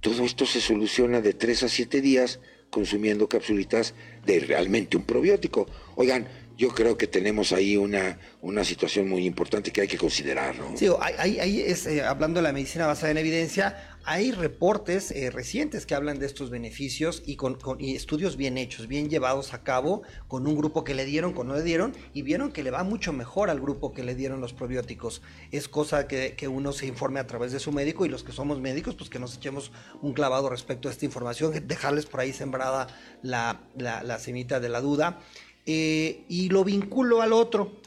todo 0.00 0.24
esto 0.24 0.46
se 0.46 0.60
soluciona 0.60 1.20
de 1.20 1.34
3 1.34 1.64
a 1.64 1.68
7 1.68 2.00
días 2.00 2.40
consumiendo 2.70 3.28
capsulitas 3.28 3.94
de 4.24 4.40
realmente 4.40 4.96
un 4.96 5.04
probiótico. 5.04 5.66
Oigan, 5.96 6.26
yo 6.56 6.68
creo 6.68 6.96
que 6.96 7.06
tenemos 7.06 7.52
ahí 7.52 7.76
una, 7.76 8.18
una 8.42 8.64
situación 8.64 9.08
muy 9.08 9.24
importante 9.24 9.70
que 9.70 9.80
hay 9.80 9.88
que 9.88 9.96
considerar. 9.96 10.56
¿no? 10.56 10.76
Sí, 10.76 10.88
ahí, 11.18 11.60
es, 11.60 11.86
eh, 11.86 12.02
hablando 12.02 12.38
de 12.38 12.42
la 12.44 12.52
medicina 12.52 12.86
basada 12.86 13.10
en 13.10 13.18
evidencia, 13.18 13.89
hay 14.04 14.32
reportes 14.32 15.10
eh, 15.10 15.30
recientes 15.30 15.86
que 15.86 15.94
hablan 15.94 16.18
de 16.18 16.26
estos 16.26 16.50
beneficios 16.50 17.22
y 17.26 17.36
con, 17.36 17.58
estudios 17.80 18.36
bien 18.36 18.58
hechos, 18.58 18.86
bien 18.86 19.08
llevados 19.08 19.54
a 19.54 19.62
cabo 19.62 20.02
con 20.28 20.46
un 20.46 20.56
grupo 20.56 20.84
que 20.84 20.94
le 20.94 21.04
dieron, 21.04 21.32
con 21.32 21.48
no 21.48 21.54
le 21.54 21.62
dieron, 21.62 21.92
y 22.14 22.22
vieron 22.22 22.52
que 22.52 22.62
le 22.62 22.70
va 22.70 22.82
mucho 22.82 23.12
mejor 23.12 23.50
al 23.50 23.60
grupo 23.60 23.92
que 23.92 24.02
le 24.02 24.14
dieron 24.14 24.40
los 24.40 24.52
probióticos. 24.52 25.22
Es 25.50 25.68
cosa 25.68 26.08
que, 26.08 26.34
que 26.34 26.48
uno 26.48 26.72
se 26.72 26.86
informe 26.86 27.20
a 27.20 27.26
través 27.26 27.52
de 27.52 27.60
su 27.60 27.72
médico 27.72 28.06
y 28.06 28.08
los 28.08 28.24
que 28.24 28.32
somos 28.32 28.60
médicos, 28.60 28.94
pues 28.94 29.10
que 29.10 29.18
nos 29.18 29.36
echemos 29.36 29.72
un 30.02 30.12
clavado 30.12 30.48
respecto 30.48 30.88
a 30.88 30.92
esta 30.92 31.04
información, 31.04 31.52
dejarles 31.66 32.06
por 32.06 32.20
ahí 32.20 32.32
sembrada 32.32 32.86
la, 33.22 33.60
la, 33.76 34.02
la 34.02 34.18
semita 34.18 34.60
de 34.60 34.68
la 34.68 34.80
duda. 34.80 35.20
Eh, 35.66 36.24
y 36.28 36.48
lo 36.48 36.64
vinculo 36.64 37.22
al 37.22 37.32
otro. 37.32 37.80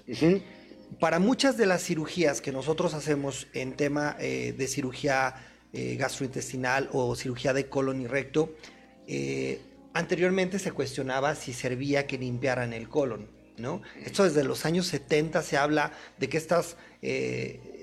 Para 1.00 1.20
muchas 1.20 1.58
de 1.58 1.66
las 1.66 1.84
cirugías 1.84 2.40
que 2.40 2.52
nosotros 2.52 2.94
hacemos 2.94 3.48
en 3.54 3.74
tema 3.74 4.16
eh, 4.20 4.54
de 4.58 4.68
cirugía 4.68 5.36
eh, 5.74 5.96
gastrointestinal 5.96 6.90
o 6.94 7.16
cirugía 7.16 7.54
de 7.54 7.68
colon 7.68 8.02
y 8.02 8.08
recto, 8.08 8.56
anteriormente 9.94 10.58
se 10.60 10.72
cuestionaba 10.72 11.36
si 11.36 11.52
servía 11.52 12.08
que 12.08 12.18
limpiaran 12.18 12.72
el 12.72 12.88
colon. 12.88 13.30
¿no? 13.58 13.82
Esto 14.04 14.24
desde 14.24 14.44
los 14.44 14.66
años 14.66 14.88
70 14.88 15.42
se 15.44 15.58
habla 15.58 15.92
de 16.18 16.30
que 16.30 16.38
estos 16.38 16.78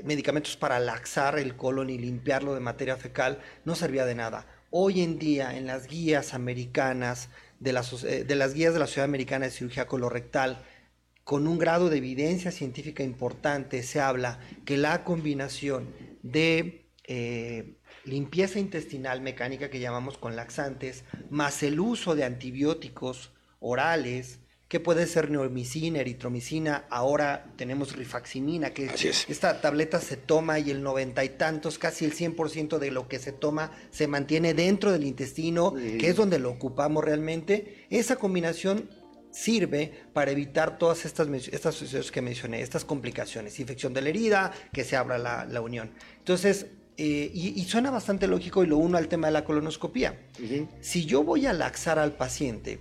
medicamentos 0.05 0.57
para 0.57 0.80
laxar 0.80 1.38
el 1.38 1.57
colon 1.57 1.91
y 1.91 1.99
limpiarlo 1.99 2.55
de 2.55 2.61
materia 2.61 2.97
fecal 2.97 3.41
no 3.64 3.74
servía 3.74 4.07
de 4.07 4.14
nada. 4.14 4.47
Hoy 4.70 5.03
en 5.03 5.18
día 5.18 5.57
en 5.57 5.66
las 5.66 5.86
guías 5.88 6.32
americanas 6.32 7.28
de, 7.61 7.70
eh, 8.05 8.24
de 8.24 8.34
las 8.34 8.55
guías 8.55 8.72
de 8.72 8.80
la 8.80 8.86
Sociedad 8.86 9.05
Americana 9.05 9.47
de 9.47 9.53
Cirugía 9.53 9.86
Colorectal, 9.86 10.64
con 11.24 11.47
un 11.47 11.59
grado 11.59 11.91
de 11.91 11.99
evidencia 11.99 12.51
científica 12.51 13.05
importante, 13.05 13.82
se 13.82 14.01
habla 14.01 14.41
que 14.64 14.76
la 14.76 15.05
combinación 15.05 15.95
de 16.22 16.88
eh, 17.05 17.76
limpieza 18.05 18.59
intestinal 18.59 19.20
mecánica 19.20 19.70
que 19.70 19.80
llamamos 19.80 20.18
con 20.18 20.36
laxantes, 20.36 21.05
más 21.30 21.62
el 21.62 21.80
uso 21.80 22.14
de 22.14 22.24
antibióticos 22.24 23.32
orales, 23.61 24.40
que 24.70 24.78
puede 24.78 25.09
ser 25.09 25.32
neomicina, 25.32 25.98
eritromicina, 25.98 26.84
ahora 26.90 27.53
tenemos 27.57 27.96
rifaximina, 27.96 28.70
que 28.70 28.88
esta 29.28 29.61
tableta 29.61 30.01
se 30.01 30.16
toma 30.16 30.61
y 30.61 30.70
el 30.70 30.80
noventa 30.80 31.24
y 31.24 31.30
tantos, 31.30 31.76
casi 31.76 32.05
el 32.05 32.14
100% 32.14 32.78
de 32.78 32.92
lo 32.92 33.09
que 33.09 33.18
se 33.18 33.32
toma 33.32 33.72
se 33.90 34.07
mantiene 34.07 34.55
dentro 34.55 34.92
del 34.92 35.05
intestino, 35.05 35.74
que 35.74 36.09
es 36.09 36.14
donde 36.14 36.38
lo 36.38 36.51
ocupamos 36.51 37.05
realmente. 37.05 37.84
Esa 37.90 38.14
combinación 38.14 38.88
sirve 39.32 39.92
para 40.12 40.30
evitar 40.30 40.78
todas 40.78 41.05
estas, 41.05 41.28
estas 41.51 42.11
que 42.11 42.22
mencioné, 42.22 42.62
estas 42.62 42.84
complicaciones, 42.84 43.59
infección 43.59 43.92
de 43.92 44.03
la 44.03 44.09
herida, 44.09 44.53
que 44.72 44.84
se 44.84 44.96
abra 44.96 45.18
la, 45.18 45.61
unión. 45.61 45.92
Entonces, 46.18 46.66
eh, 47.03 47.30
y, 47.32 47.64
suena 47.64 47.90
bastante 47.90 48.26
lógico 48.26 48.62
y 48.62 48.66
lo 48.66 48.76
uno 48.76 48.98
al 48.98 49.09
tema 49.09 49.28
de 49.28 49.32
la 49.32 49.42
colonoscopía. 49.42 50.20
Si 50.82 51.07
yo 51.07 51.24
voy 51.24 51.46
a 51.46 51.55
laxar 51.55 51.98
al 51.98 52.12
paciente, 52.12 52.78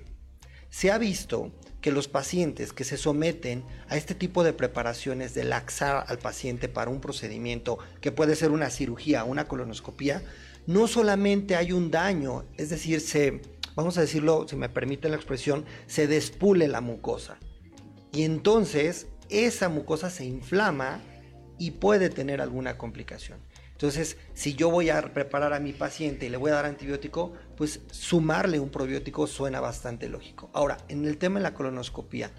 se 0.70 0.92
ha 0.92 0.98
visto 0.98 1.54
que 1.80 1.94
los 1.94 2.10
pacientes 2.10 2.74
que 2.74 2.84
se 2.84 2.98
someten 2.98 3.64
a 3.88 3.96
este 3.96 4.16
tipo 4.16 4.44
de 4.44 4.52
preparaciones 4.52 5.34
de 5.36 5.46
laxar 5.46 6.04
al 6.06 6.18
paciente 6.20 6.68
para 6.68 6.92
un 6.92 7.00
procedimiento 7.00 7.80
que 8.02 8.12
puede 8.12 8.36
ser 8.36 8.52
una 8.52 8.70
cirugía, 8.70 9.24
una 9.24 9.48
colonoscopía, 9.48 10.22
no 10.68 10.90
solamente 10.90 11.56
hay 11.56 11.72
un 11.72 11.90
daño, 11.90 12.44
es 12.58 12.70
decir, 12.70 13.00
se, 13.00 13.42
vamos 13.74 13.98
a 13.98 14.02
decirlo, 14.02 14.46
si 14.50 14.58
me 14.58 14.68
permiten 14.68 15.12
la 15.12 15.18
expresión, 15.18 15.64
se 15.88 16.08
despule 16.08 16.68
la 16.68 16.82
mucosa. 16.82 17.38
Y 18.12 18.24
entonces 18.24 19.08
esa 19.30 19.70
mucosa 19.70 20.10
se 20.10 20.26
inflama 20.26 21.02
y 21.58 21.72
puede 21.72 22.10
tener 22.10 22.42
alguna 22.42 22.78
complicación. 22.78 23.40
Entonces, 23.80 24.18
si 24.34 24.56
yo 24.56 24.70
voy 24.70 24.90
a 24.90 25.02
preparar 25.14 25.54
a 25.54 25.62
mi 25.62 25.72
paciente 25.72 26.26
y 26.26 26.30
le 26.30 26.36
voy 26.36 26.52
a 26.52 26.56
dar 26.56 26.66
antibiótico, 26.66 27.32
pues 27.56 27.80
sumarle 27.92 28.60
un 28.60 28.72
probiótico 28.72 29.26
suena 29.26 29.62
bastante 29.62 30.10
lógico. 30.10 30.50
Ahora, 30.52 30.80
en 30.90 31.06
el 31.06 31.18
tema 31.18 31.40
de 31.40 31.44
la 31.44 31.54
colonoscopía, 31.54 32.30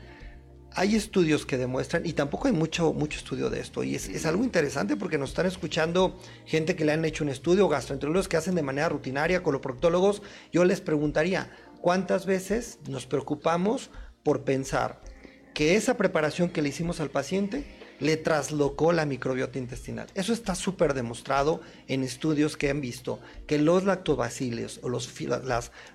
hay 0.75 0.97
estudios 0.97 1.47
que 1.47 1.57
demuestran, 1.57 2.05
y 2.05 2.13
tampoco 2.13 2.49
hay 2.49 2.53
mucho, 2.53 2.93
mucho 2.93 3.19
estudio 3.19 3.49
de 3.49 3.61
esto, 3.61 3.83
y 3.83 3.95
es, 3.95 4.27
algo 4.27 4.45
interesante 4.45 4.99
porque 4.99 5.17
nos 5.17 5.31
están 5.31 5.47
escuchando 5.47 6.21
gente 6.45 6.77
que 6.77 6.85
le 6.85 6.93
han 6.93 7.07
hecho 7.07 7.25
un 7.25 7.31
estudio, 7.31 7.69
gastroenterólogos 7.69 8.29
que 8.29 8.37
hacen 8.37 8.55
de 8.55 8.63
manera 8.63 8.91
rutinaria, 8.91 9.43
coloproctólogos, 9.43 10.21
yo 10.53 10.67
les 10.67 10.83
preguntaría, 10.83 11.51
¿cuántas 11.81 12.27
veces 12.27 12.81
nos 12.87 13.07
preocupamos 13.07 13.91
por 14.23 14.45
pensar 14.45 15.01
que 15.55 15.75
esa 15.75 15.97
preparación 15.97 16.51
que 16.51 16.61
le 16.61 16.69
hicimos 16.69 17.01
al 17.01 17.09
paciente 17.09 17.80
le 18.01 18.17
traslocó 18.17 18.93
la 18.93 19.07
microbiota 19.07 19.59
intestinal. 19.59 20.09
Eso 20.15 20.33
está 20.33 20.55
súper 20.55 20.95
demostrado 20.95 21.61
en 21.87 22.03
estudios 22.03 22.57
que 22.57 22.71
han 22.71 22.81
visto 22.81 23.21
que 23.47 23.59
los 23.59 23.85
lactobaciles 23.85 24.81
o 24.83 24.89
los, 24.89 25.09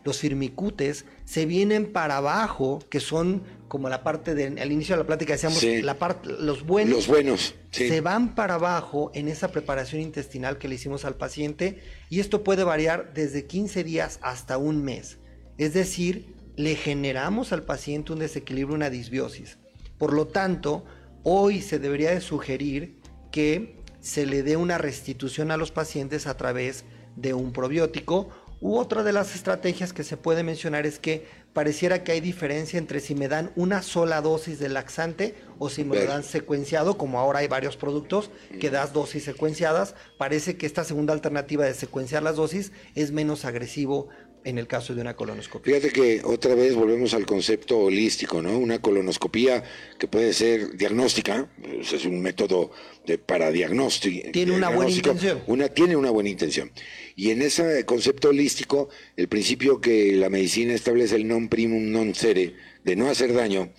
los 0.04 0.18
firmicutes 0.18 1.06
se 1.26 1.46
vienen 1.46 1.92
para 1.92 2.18
abajo, 2.18 2.80
que 2.90 3.00
son 3.00 3.44
como 3.68 3.90
la 3.90 4.04
parte 4.04 4.36
del 4.36 4.60
al 4.60 4.72
inicio 4.72 4.96
de 4.96 5.02
la 5.02 5.08
plática 5.08 5.34
decíamos, 5.34 5.64
la 5.64 5.98
parte, 5.98 6.30
los 6.40 6.66
buenos. 6.66 6.96
Los 6.96 7.08
buenos. 7.08 7.56
Se 7.72 8.00
van 8.00 8.36
para 8.36 8.54
abajo 8.54 9.12
en 9.16 9.28
esa 9.28 9.52
preparación 9.52 10.02
intestinal 10.02 10.58
que 10.58 10.70
le 10.70 10.76
hicimos 10.76 11.04
al 11.04 11.16
paciente 11.16 11.82
y 12.10 12.20
esto 12.20 12.44
puede 12.44 12.64
variar 12.64 13.14
desde 13.14 13.46
15 13.46 13.84
días 13.84 14.20
hasta 14.22 14.58
un 14.58 14.84
mes. 14.84 15.18
Es 15.58 15.74
decir, 15.74 16.34
le 16.56 16.76
generamos 16.76 17.52
al 17.52 17.64
paciente 17.64 18.14
un 18.14 18.20
desequilibrio, 18.20 18.76
una 18.76 18.90
disbiosis. 18.90 19.58
Por 19.98 20.14
lo 20.14 20.28
tanto, 20.28 20.86
Hoy 21.28 21.64
se 21.64 21.80
debería 21.80 22.12
de 22.12 22.22
sugerir 22.22 23.00
que 23.32 23.82
se 24.00 24.28
le 24.28 24.44
dé 24.44 24.58
una 24.58 24.78
restitución 24.78 25.50
a 25.50 25.58
los 25.58 25.72
pacientes 25.72 26.28
a 26.28 26.38
través 26.38 26.86
de 27.16 27.34
un 27.34 27.52
probiótico. 27.52 28.30
U 28.62 28.78
otra 28.78 29.02
de 29.02 29.12
las 29.12 29.34
estrategias 29.34 29.92
que 29.92 30.04
se 30.04 30.18
puede 30.18 30.44
mencionar 30.44 30.86
es 30.86 31.00
que 31.00 31.26
pareciera 31.52 32.04
que 32.04 32.12
hay 32.12 32.22
diferencia 32.22 32.78
entre 32.78 33.00
si 33.00 33.16
me 33.16 33.28
dan 33.28 33.52
una 33.56 33.82
sola 33.82 34.22
dosis 34.22 34.60
de 34.60 34.70
laxante 34.70 35.34
o 35.58 35.70
si 35.70 35.84
me 35.84 35.96
lo 35.96 36.06
dan 36.06 36.24
secuenciado, 36.24 36.96
como 36.96 37.20
ahora 37.20 37.40
hay 37.40 37.48
varios 37.48 37.76
productos 37.76 38.30
que 38.60 38.70
das 38.70 38.94
dosis 38.94 39.24
secuenciadas, 39.24 39.96
parece 40.20 40.58
que 40.58 40.68
esta 40.68 40.84
segunda 40.84 41.14
alternativa 41.14 41.66
de 41.66 41.74
secuenciar 41.74 42.22
las 42.22 42.36
dosis 42.36 42.72
es 42.94 43.12
menos 43.12 43.46
agresivo 43.46 44.10
en 44.46 44.60
el 44.60 44.68
caso 44.68 44.94
de 44.94 45.02
una 45.02 45.16
colonoscopia. 45.16 45.76
Fíjate 45.76 45.92
que 45.92 46.22
otra 46.24 46.54
vez 46.54 46.76
volvemos 46.76 47.16
al 47.16 47.26
concepto 47.26 47.80
holístico, 47.80 48.44
¿no? 48.44 48.58
Una 48.58 48.80
colonoscopía 48.80 49.64
que 49.98 50.08
puede 50.08 50.34
ser 50.34 50.78
diagnóstica, 50.78 51.50
pues, 51.62 51.94
es 51.94 52.06
un 52.06 52.22
método 52.22 52.72
de, 53.08 53.18
para 53.18 53.52
diagnóstico. 53.52 54.30
Tiene 54.32 54.52
una 54.52 54.70
buena 54.70 54.92
intención. 54.92 55.42
Una, 55.48 55.68
tiene 55.70 55.96
una 55.96 56.12
buena 56.12 56.30
intención. 56.30 56.72
Y 57.16 57.32
en 57.32 57.42
ese 57.42 57.86
concepto 57.86 58.30
holístico, 58.30 58.90
el 59.18 59.28
principio 59.28 59.82
que 59.82 60.14
la 60.14 60.30
medicina 60.30 60.76
establece 60.76 61.16
el 61.16 61.28
non 61.28 61.50
primum 61.50 61.90
non 61.90 62.14
cere, 62.14 62.54
de 62.86 62.94
no 62.96 63.10
hacer 63.10 63.34
daño, 63.34 63.74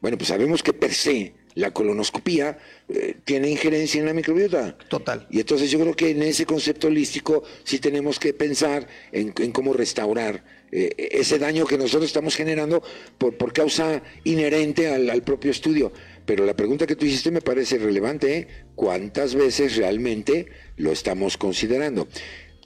bueno, 0.00 0.18
pues 0.18 0.28
sabemos 0.28 0.64
que 0.64 0.74
per 0.74 0.94
se 0.94 1.34
la 1.54 1.70
colonoscopía 1.70 2.58
eh, 2.90 3.16
tiene 3.22 3.50
injerencia 3.50 4.00
en 4.00 4.06
la 4.06 4.14
microbiota. 4.14 4.76
Total. 4.88 5.26
Y 5.30 5.40
entonces 5.40 5.70
yo 5.70 5.78
creo 5.78 5.94
que 5.94 6.10
en 6.10 6.22
ese 6.22 6.46
concepto 6.46 6.86
holístico 6.86 7.42
sí 7.62 7.80
tenemos 7.80 8.18
que 8.18 8.32
pensar 8.32 8.88
en, 9.12 9.32
cómo 9.52 9.74
restaurar 9.74 10.42
eh, 10.72 10.94
ese 10.96 11.38
daño 11.38 11.66
que 11.66 11.76
nosotros 11.76 12.06
estamos 12.06 12.34
generando 12.34 12.82
por, 13.18 13.36
por 13.36 13.52
causa 13.52 14.02
inherente 14.24 14.88
al, 14.88 15.22
propio 15.22 15.50
estudio. 15.50 15.92
Pero 16.24 16.46
la 16.46 16.56
pregunta 16.56 16.86
que 16.86 16.96
tú 16.96 17.04
hiciste 17.04 17.30
me 17.30 17.42
parece 17.42 17.76
relevante. 17.76 18.38
¿eh? 18.38 18.48
¿Cuántas 18.74 19.34
veces 19.34 19.76
realmente 19.76 20.46
lo 20.76 20.90
estamos 20.90 21.36
considerando? 21.36 22.08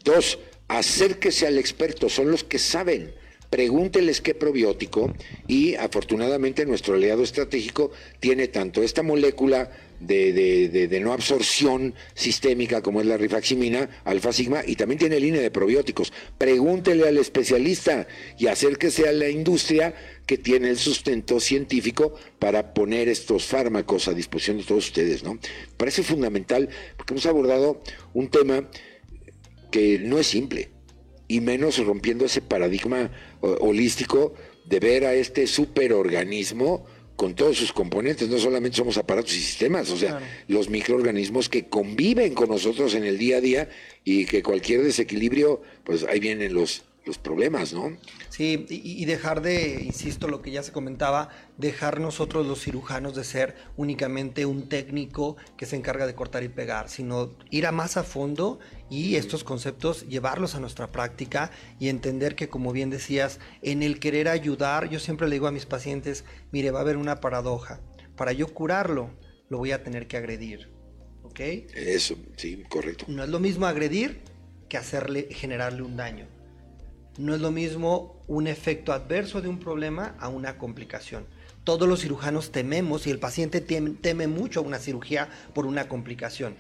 Dos, 0.05 0.39
acérquese 0.69 1.49
al 1.49 1.59
experto, 1.59 2.09
son 2.09 2.31
los 2.31 2.45
que 2.45 2.61
saben 2.61 3.13
pregúnteles 3.53 4.23
qué 4.23 4.35
probiótico 4.35 5.13
y 5.47 5.75
afortunadamente 5.75 6.65
nuestro 6.65 6.95
aliado 6.95 7.23
estratégico 7.23 7.91
tiene 8.19 8.49
tanto 8.49 8.83
esta 8.83 9.03
molécula 9.03 9.71
de, 10.03 10.99
no 11.03 11.13
absorción 11.13 11.95
sistémica 12.15 12.83
como 12.83 13.01
es 13.01 13.07
la 13.07 13.17
rifaximina, 13.17 13.89
alfa 14.05 14.33
sigma, 14.33 14.63
y 14.67 14.77
también 14.77 14.99
tiene 14.99 15.21
línea 15.21 15.41
de 15.41 15.51
probióticos. 15.51 16.13
Pregúntele 16.39 17.09
al 17.09 17.19
especialista 17.19 18.07
y 18.39 18.47
acérquese 18.47 19.09
a 19.09 19.13
la 19.13 19.29
industria 19.29 19.95
que 20.27 20.39
tiene 20.39 20.71
el 20.71 20.79
sustento 20.79 21.41
científico 21.41 22.15
para 22.39 22.75
poner 22.75 23.09
estos 23.09 23.47
fármacos 23.47 24.09
a 24.09 24.15
disposición 24.15 24.59
de 24.59 24.65
todos 24.65 24.87
ustedes, 24.87 25.23
¿no? 25.23 25.39
Parece 25.77 26.03
fundamental 26.03 26.69
porque 26.97 27.15
hemos 27.15 27.27
abordado 27.27 27.83
un 28.13 28.29
tema 28.29 28.69
que 29.71 29.99
no 29.99 30.19
es 30.19 30.27
simple 30.27 30.71
y 31.29 31.41
menos 31.41 31.79
rompiendo 31.79 32.27
ese 32.27 32.43
paradigma 32.43 33.11
holístico 33.41 34.35
de 34.65 34.81
ver 34.81 35.05
a 35.07 35.15
este 35.15 35.47
superorganismo 35.47 36.85
con 37.23 37.37
todos 37.37 37.57
sus 37.57 37.73
componentes, 37.73 38.29
no 38.29 38.37
solamente 38.37 38.79
somos 38.79 38.99
aparatos 38.99 39.33
y 39.37 39.39
sistemas, 39.39 39.89
o 39.91 39.97
sea, 39.97 40.21
los 40.49 40.69
microorganismos 40.69 41.49
que 41.49 41.67
conviven 41.67 42.35
con 42.35 42.49
nosotros 42.49 42.97
en 42.97 43.05
el 43.05 43.17
día 43.17 43.37
a 43.37 43.41
día 43.41 43.69
y 44.03 44.25
que 44.25 44.43
cualquier 44.43 44.83
desequilibrio, 44.83 45.63
pues 45.85 46.03
ahí 46.03 46.19
vienen 46.19 46.53
los 46.53 46.83
los 47.05 47.19
problemas, 47.19 47.73
¿no? 47.73 47.97
Sí, 48.29 48.67
y, 48.69 49.05
dejar 49.05 49.43
de, 49.43 49.83
insisto, 49.83 50.29
lo 50.29 50.41
que 50.41 50.51
ya 50.51 50.63
se 50.63 50.73
comentaba, 50.73 51.29
dejar 51.59 52.01
nosotros 52.01 52.47
los 52.47 52.63
cirujanos 52.63 53.15
de 53.17 53.25
ser 53.25 53.57
únicamente 53.77 54.47
un 54.47 54.69
técnico 54.69 55.37
que 55.57 55.67
se 55.67 55.77
encarga 55.77 56.07
de 56.07 56.15
cortar 56.15 56.43
y 56.45 56.49
pegar, 56.49 56.89
sino 56.89 57.31
ir 57.51 57.67
a 57.67 57.73
más 57.73 57.97
a 57.97 58.05
fondo 58.05 58.61
y 58.89 59.17
estos 59.17 59.43
conceptos 59.43 60.07
llevarlos 60.09 60.55
a 60.55 60.61
nuestra 60.61 60.93
práctica 60.93 61.51
y 61.81 61.89
entender 61.89 62.37
que, 62.37 62.49
como 62.49 62.73
bien 62.73 62.91
decías, 62.91 63.41
en 63.63 63.83
el 63.83 63.99
querer 63.99 64.29
ayudar, 64.29 64.89
yo 64.89 65.01
siempre 65.01 65.29
le 65.29 65.35
digo 65.35 65.49
a 65.49 65.53
mis 65.53 65.67
pacientes, 65.67 66.25
mire, 66.53 66.71
va 66.71 66.81
a 66.81 66.83
haber 66.83 66.97
una 66.97 67.21
paradoja. 67.21 67.81
Para 68.17 68.33
yo 68.33 68.53
curarlo, 68.53 69.11
lo 69.49 69.59
voy 69.59 69.73
a 69.73 69.83
tener 69.83 70.07
que 70.07 70.17
agredir. 70.17 70.71
¿Ok? 71.23 71.41
Eso, 71.41 72.17
sí, 72.37 72.63
correcto. 72.69 73.07
No 73.09 73.25
es 73.25 73.31
lo 73.31 73.41
mismo 73.41 73.67
agredir 73.67 74.23
que 74.69 74.77
hacerle, 74.77 75.29
generarle 75.31 75.83
un 75.83 75.97
daño. 75.97 76.42
No 77.19 77.35
es 77.35 77.41
lo 77.41 77.51
mismo 77.51 78.17
un 78.27 78.47
efecto 78.47 78.93
adverso 78.93 79.43
de 79.43 79.49
un 79.49 79.59
problema 79.59 80.17
a 80.19 80.29
una 80.29 80.57
complicación. 80.57 81.27
Todos 81.65 81.89
los 81.89 82.01
cirujanos 82.01 82.51
tememos 82.51 83.07
y 83.07 83.11
el 83.11 83.19
paciente 83.19 83.61
teme, 83.61 84.27
mucho 84.27 84.63
una 84.63 84.79
cirugía 84.79 85.29
por 85.55 85.67
una 85.67 85.89
complicación. 85.89 86.57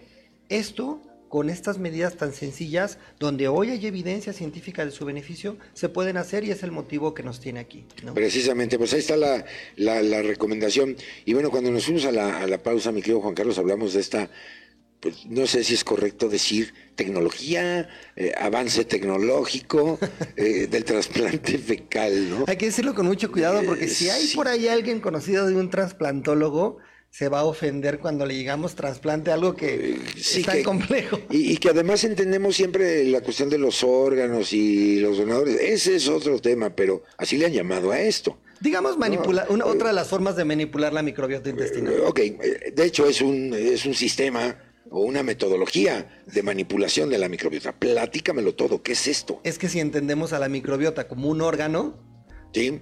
Esto 0.49 1.01
con 1.29 1.49
estas 1.49 1.79
medidas 1.79 2.19
tan 2.19 2.35
sencillas, 2.35 2.99
donde 3.19 3.49
hoy 3.49 3.71
hay 3.71 3.87
evidencia 3.87 4.35
científica 4.35 4.85
de 4.85 4.91
su 4.91 5.07
beneficio, 5.07 5.57
se 5.73 5.89
pueden 5.89 6.19
hacer 6.19 6.45
y 6.45 6.51
es 6.51 6.63
el 6.63 6.73
motivo 6.73 7.15
que 7.15 7.23
nos 7.23 7.41
tiene 7.41 7.59
aquí. 7.59 7.87
Precisamente, 8.13 8.77
pues 8.77 8.93
ahí 8.93 8.99
está 8.99 9.17
la, 9.17 10.23
recomendación. 10.23 10.95
Y 11.25 11.33
bueno, 11.33 11.51
cuando 11.51 11.71
nos 11.71 11.87
fuimos 11.87 12.05
a 12.05 12.13
la 12.13 12.63
pausa, 12.63 12.93
mi 12.93 13.01
querido 13.01 13.23
Juan 13.23 13.35
Carlos, 13.35 13.57
hablamos 13.57 13.95
de 13.95 14.01
esta 14.01 14.29
pues 15.03 15.27
no 15.27 15.49
sé 15.49 15.65
si 15.65 15.75
es 15.75 15.83
correcto 15.83 16.29
decir 16.29 16.73
tecnología, 16.95 17.89
eh, 18.15 18.33
avance 18.39 18.85
tecnológico 18.85 19.99
eh, 20.37 20.69
del 20.71 20.85
trasplante 20.85 21.59
fecal, 21.59 22.31
¿no? 22.31 22.45
Hay 22.47 22.57
que 22.57 22.67
decirlo 22.67 22.95
con 22.95 23.07
mucho 23.07 23.33
cuidado 23.33 23.63
porque 23.67 23.89
si 23.89 24.09
hay 24.09 24.29
sí. 24.29 24.37
por 24.37 24.47
ahí 24.47 24.69
alguien 24.69 25.01
conocido 25.01 25.49
de 25.49 25.57
un 25.57 25.71
trasplantólogo, 25.71 26.79
se 27.11 27.29
va 27.29 27.41
a 27.41 27.45
ofender 27.45 27.99
cuando 27.99 28.25
le 28.25 28.35
digamos 28.35 28.77
trasplante 28.77 29.33
algo 29.33 29.57
que 29.57 29.99
sí, 30.17 30.41
es 30.41 30.47
tan 30.47 30.59
que, 30.59 30.63
complejo. 30.63 31.19
Y, 31.31 31.53
y, 31.53 31.57
que 31.57 31.71
además 31.71 32.05
entendemos 32.05 32.55
siempre 32.55 33.05
la 33.05 33.23
cuestión 33.23 33.51
de 33.51 33.59
los 33.59 33.83
órganos 33.83 34.53
y 34.53 35.01
los 35.01 35.19
donadores. 35.19 35.61
Ese 35.61 35.97
es 35.97 36.09
otro 36.09 36.39
tema, 36.39 36.71
pero 36.71 37.03
así 37.19 37.37
le 37.37 37.47
han 37.47 37.53
llamado 37.53 37.91
a 37.91 38.01
esto. 38.01 38.39
Digamos 38.61 38.97
manipular, 38.97 39.49
no, 39.49 39.55
una, 39.55 39.67
otra 39.67 39.89
de 39.89 39.95
las 39.95 40.09
formas 40.09 40.37
de 40.37 40.45
manipular 40.45 40.93
la 40.93 41.03
microbiota 41.03 41.51
intestinal. 41.51 42.03
Ok, 42.07 42.21
de 42.21 42.85
hecho 42.85 43.09
es 43.09 43.21
un, 43.21 43.53
es 43.53 43.85
un 43.85 43.95
sistema 43.95 44.57
o 44.91 45.01
una 45.01 45.23
metodología 45.23 46.23
de 46.27 46.43
manipulación 46.43 47.09
de 47.11 47.19
la 47.19 47.29
microbiota. 47.29 47.73
Platícamelo 47.73 48.55
todo, 48.55 48.83
¿qué 48.83 48.93
es 48.93 49.07
esto? 49.07 49.41
Es 49.45 49.59
que 49.59 49.69
si 49.69 49.81
entendemos 49.81 50.33
a 50.33 50.39
la 50.39 50.49
microbiota 50.49 51.09
como 51.09 51.29
un 51.29 51.41
órgano, 51.41 51.95
¿Sí? 52.53 52.81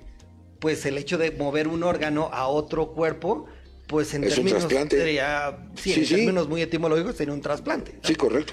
pues 0.59 0.85
el 0.87 0.99
hecho 0.99 1.19
de 1.19 1.31
mover 1.31 1.69
un 1.69 1.83
órgano 1.83 2.31
a 2.33 2.47
otro 2.49 2.93
cuerpo, 2.93 3.47
pues 3.87 4.15
en 4.15 4.25
es 4.25 4.35
términos, 4.35 4.63
un 4.63 4.69
trasplante. 4.69 4.97
Sería, 4.99 5.59
sí, 5.75 5.93
sí, 5.93 6.01
en 6.01 6.07
sí. 6.07 6.15
términos 6.17 6.49
muy 6.49 6.63
etimológicos 6.63 7.17
sería 7.17 7.35
un 7.35 7.41
trasplante. 7.41 7.93
¿no? 7.95 8.09
Sí, 8.09 8.15
correcto. 8.15 8.53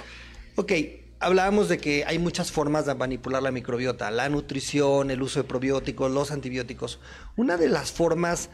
Ok, 0.55 0.71
hablábamos 1.19 1.69
de 1.69 1.77
que 1.77 2.03
hay 2.05 2.17
muchas 2.19 2.51
formas 2.51 2.85
de 2.85 2.95
manipular 2.95 3.43
la 3.43 3.51
microbiota, 3.51 4.09
la 4.11 4.29
nutrición, 4.29 5.11
el 5.11 5.21
uso 5.21 5.41
de 5.41 5.47
probióticos, 5.47 6.11
los 6.11 6.31
antibióticos. 6.31 6.99
Una 7.35 7.57
de 7.57 7.69
las 7.69 7.91
formas, 7.91 8.49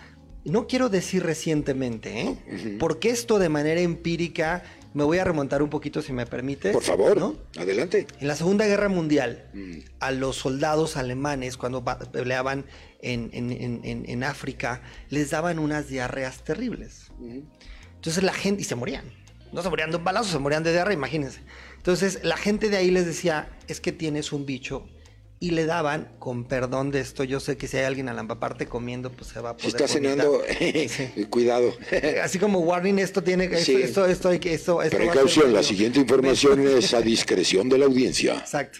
no 0.46 0.68
quiero 0.68 0.89
decir 0.89 1.24
recientemente, 1.24 2.22
¿eh? 2.22 2.38
Uh 2.48 2.52
-huh. 2.54 2.78
porque 2.80 3.10
esto 3.12 3.39
de 3.39 3.50
manera 3.50 3.80
empírica 3.80 4.64
me 4.94 5.04
voy 5.04 5.18
a 5.18 5.24
remontar 5.24 5.62
un 5.64 5.70
poquito, 5.70 6.02
si 6.02 6.14
me 6.14 6.26
permite. 6.26 6.72
Por 6.72 6.84
favor, 6.84 7.18
¿no? 7.18 7.36
adelante. 7.58 8.08
En 8.20 8.28
la 8.28 8.36
Segunda 8.36 8.66
Guerra 8.66 8.89
Mundial, 8.89 9.50
mm. 9.54 9.80
a 10.00 10.12
los 10.12 10.36
soldados 10.36 10.98
alemanes, 10.98 11.58
cuando 11.58 11.84
peleaban 11.84 12.66
en, 13.02 13.30
en, 13.34 13.52
en, 13.52 14.06
en, 14.08 14.24
África, 14.24 14.82
les 15.10 15.32
daban 15.32 15.60
unas 15.60 15.88
diarreas 15.88 16.44
terribles. 16.44 17.12
Mm. 17.20 17.39
Entonces 17.96 18.24
la 18.24 18.34
gente, 18.34 18.62
y 18.62 18.66
se 18.66 18.76
morían. 18.76 19.06
No 19.52 19.62
se 19.62 19.70
morían 19.70 19.91
de 19.91 19.98
un 19.98 20.04
balazo, 20.04 20.32
se 20.32 20.39
morían 20.39 20.64
de 20.64 20.72
diarrea, 20.72 20.94
imagínense. 20.94 21.41
Entonces 21.78 22.24
la 22.24 22.38
gente 22.38 22.70
de 22.70 22.78
ahí 22.78 22.91
les 22.91 23.06
decía, 23.06 23.50
es 23.68 23.80
que 23.80 23.91
tienes 23.91 24.32
un 24.32 24.46
bicho 24.46 24.88
y 25.44 25.50
le 25.50 25.66
daban, 25.66 26.08
con 26.20 26.46
perdón 26.46 26.89
de 26.89 27.02
esto, 27.02 27.26
yo 27.26 27.41
sé 27.41 27.58
que 27.58 27.68
si 27.68 27.76
hay 27.76 27.84
alguien 27.84 28.08
a 28.08 28.14
la 28.14 28.26
parte 28.39 28.66
comiendo, 28.66 29.12
pues 29.12 29.32
se 29.32 29.41
va 29.41 29.50
a 29.50 29.58
poder. 29.58 29.72
Si 29.72 29.76
está 29.76 29.89
cenando, 29.89 30.41
sí. 30.58 31.26
cuidado. 31.30 31.74
Así 32.24 32.39
como 32.39 32.60
warning, 32.60 32.98
esto 32.98 33.22
tiene 33.22 33.50
que. 33.50 33.58
Sí. 33.58 33.76
Esto, 33.76 34.06
esto, 34.06 34.30
hay 34.30 34.39
que. 34.39 34.54
Esto, 34.54 34.82
esto 34.82 34.96
Precaución, 34.96 35.52
la 35.52 35.62
siguiente 35.62 36.00
información 36.00 36.66
es 36.66 36.94
a 36.94 37.02
discreción 37.02 37.68
de 37.68 37.78
la 37.78 37.88
audiencia. 37.88 38.36
Exacto. 38.36 38.80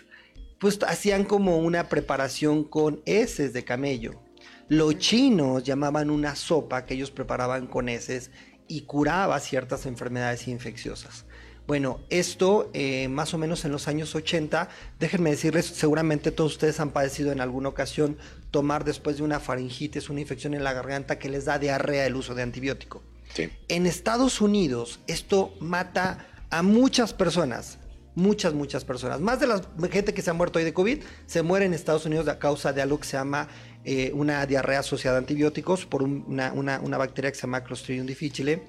Pues 0.57 0.80
hacían 0.88 1.26
como 1.26 1.57
una 1.57 1.89
preparación 1.89 2.64
con 2.64 3.01
heces 3.05 3.51
de 3.51 3.66
camello. 3.66 4.22
Los 4.70 4.97
chinos 4.99 5.66
llamaban 5.66 6.09
una 6.09 6.34
sopa 6.38 6.86
que 6.86 6.93
ellos 6.93 7.11
preparaban 7.11 7.68
con 7.68 7.89
heces 7.89 8.32
y 8.70 8.84
curaba 8.84 9.38
ciertas 9.41 9.86
enfermedades 9.86 10.47
infecciosas. 10.47 11.26
Bueno, 11.66 12.01
esto 12.09 12.70
eh, 12.74 13.07
más 13.07 13.34
o 13.34 13.38
menos 13.38 13.64
en 13.64 13.72
los 13.72 13.88
años 13.88 14.14
80, 14.16 14.68
déjenme 14.99 15.30
decirles, 15.30 15.66
seguramente 15.66 16.32
todos 16.32 16.53
ustedes 16.53 16.80
han 16.80 16.91
padecido 16.91 17.32
en 17.32 17.39
alguna 17.39 17.70
ocasión 17.70 18.18
tomar 18.51 18.84
después 18.84 19.18
de 19.18 19.24
una 19.24 19.39
faringitis, 19.39 20.09
una 20.09 20.20
infección 20.20 20.53
en 20.53 20.64
la 20.64 20.74
garganta 20.74 21.20
que 21.20 21.30
les 21.30 21.45
da 21.45 21.59
diarrea 21.59 22.05
el 22.05 22.16
uso 22.16 22.36
de 22.36 22.43
antibiótico. 22.43 23.01
Sí. 23.34 23.49
En 23.70 23.86
Estados 23.86 24.41
Unidos 24.41 24.99
esto 25.07 25.53
mata 25.61 26.28
a 26.49 26.61
muchas 26.64 27.14
personas, 27.14 27.80
muchas, 28.14 28.53
muchas 28.53 28.84
personas. 28.84 29.22
Más 29.22 29.39
de 29.39 29.47
la 29.47 29.61
gente 29.89 30.14
que 30.14 30.22
se 30.22 30.30
ha 30.30 30.34
muerto 30.34 30.59
hoy 30.59 30.66
de 30.66 30.74
COVID 30.74 31.01
se 31.26 31.41
muere 31.43 31.66
en 31.66 31.74
Estados 31.74 32.05
Unidos 32.05 32.28
a 32.28 32.39
causa 32.39 32.74
de 32.74 32.82
algo 32.82 32.99
que 32.99 33.07
se 33.07 33.18
llama 33.18 33.47
eh, 33.86 34.11
una 34.14 34.45
diarrea 34.45 34.80
asociada 34.80 35.18
a 35.18 35.20
antibióticos 35.20 35.86
por 35.86 36.03
una, 36.03 36.51
una, 36.53 36.80
una 36.82 36.97
bacteria 36.97 37.32
que 37.32 37.36
se 37.36 37.43
llama 37.43 37.64
Clostridium 37.64 38.05
difficile. 38.05 38.64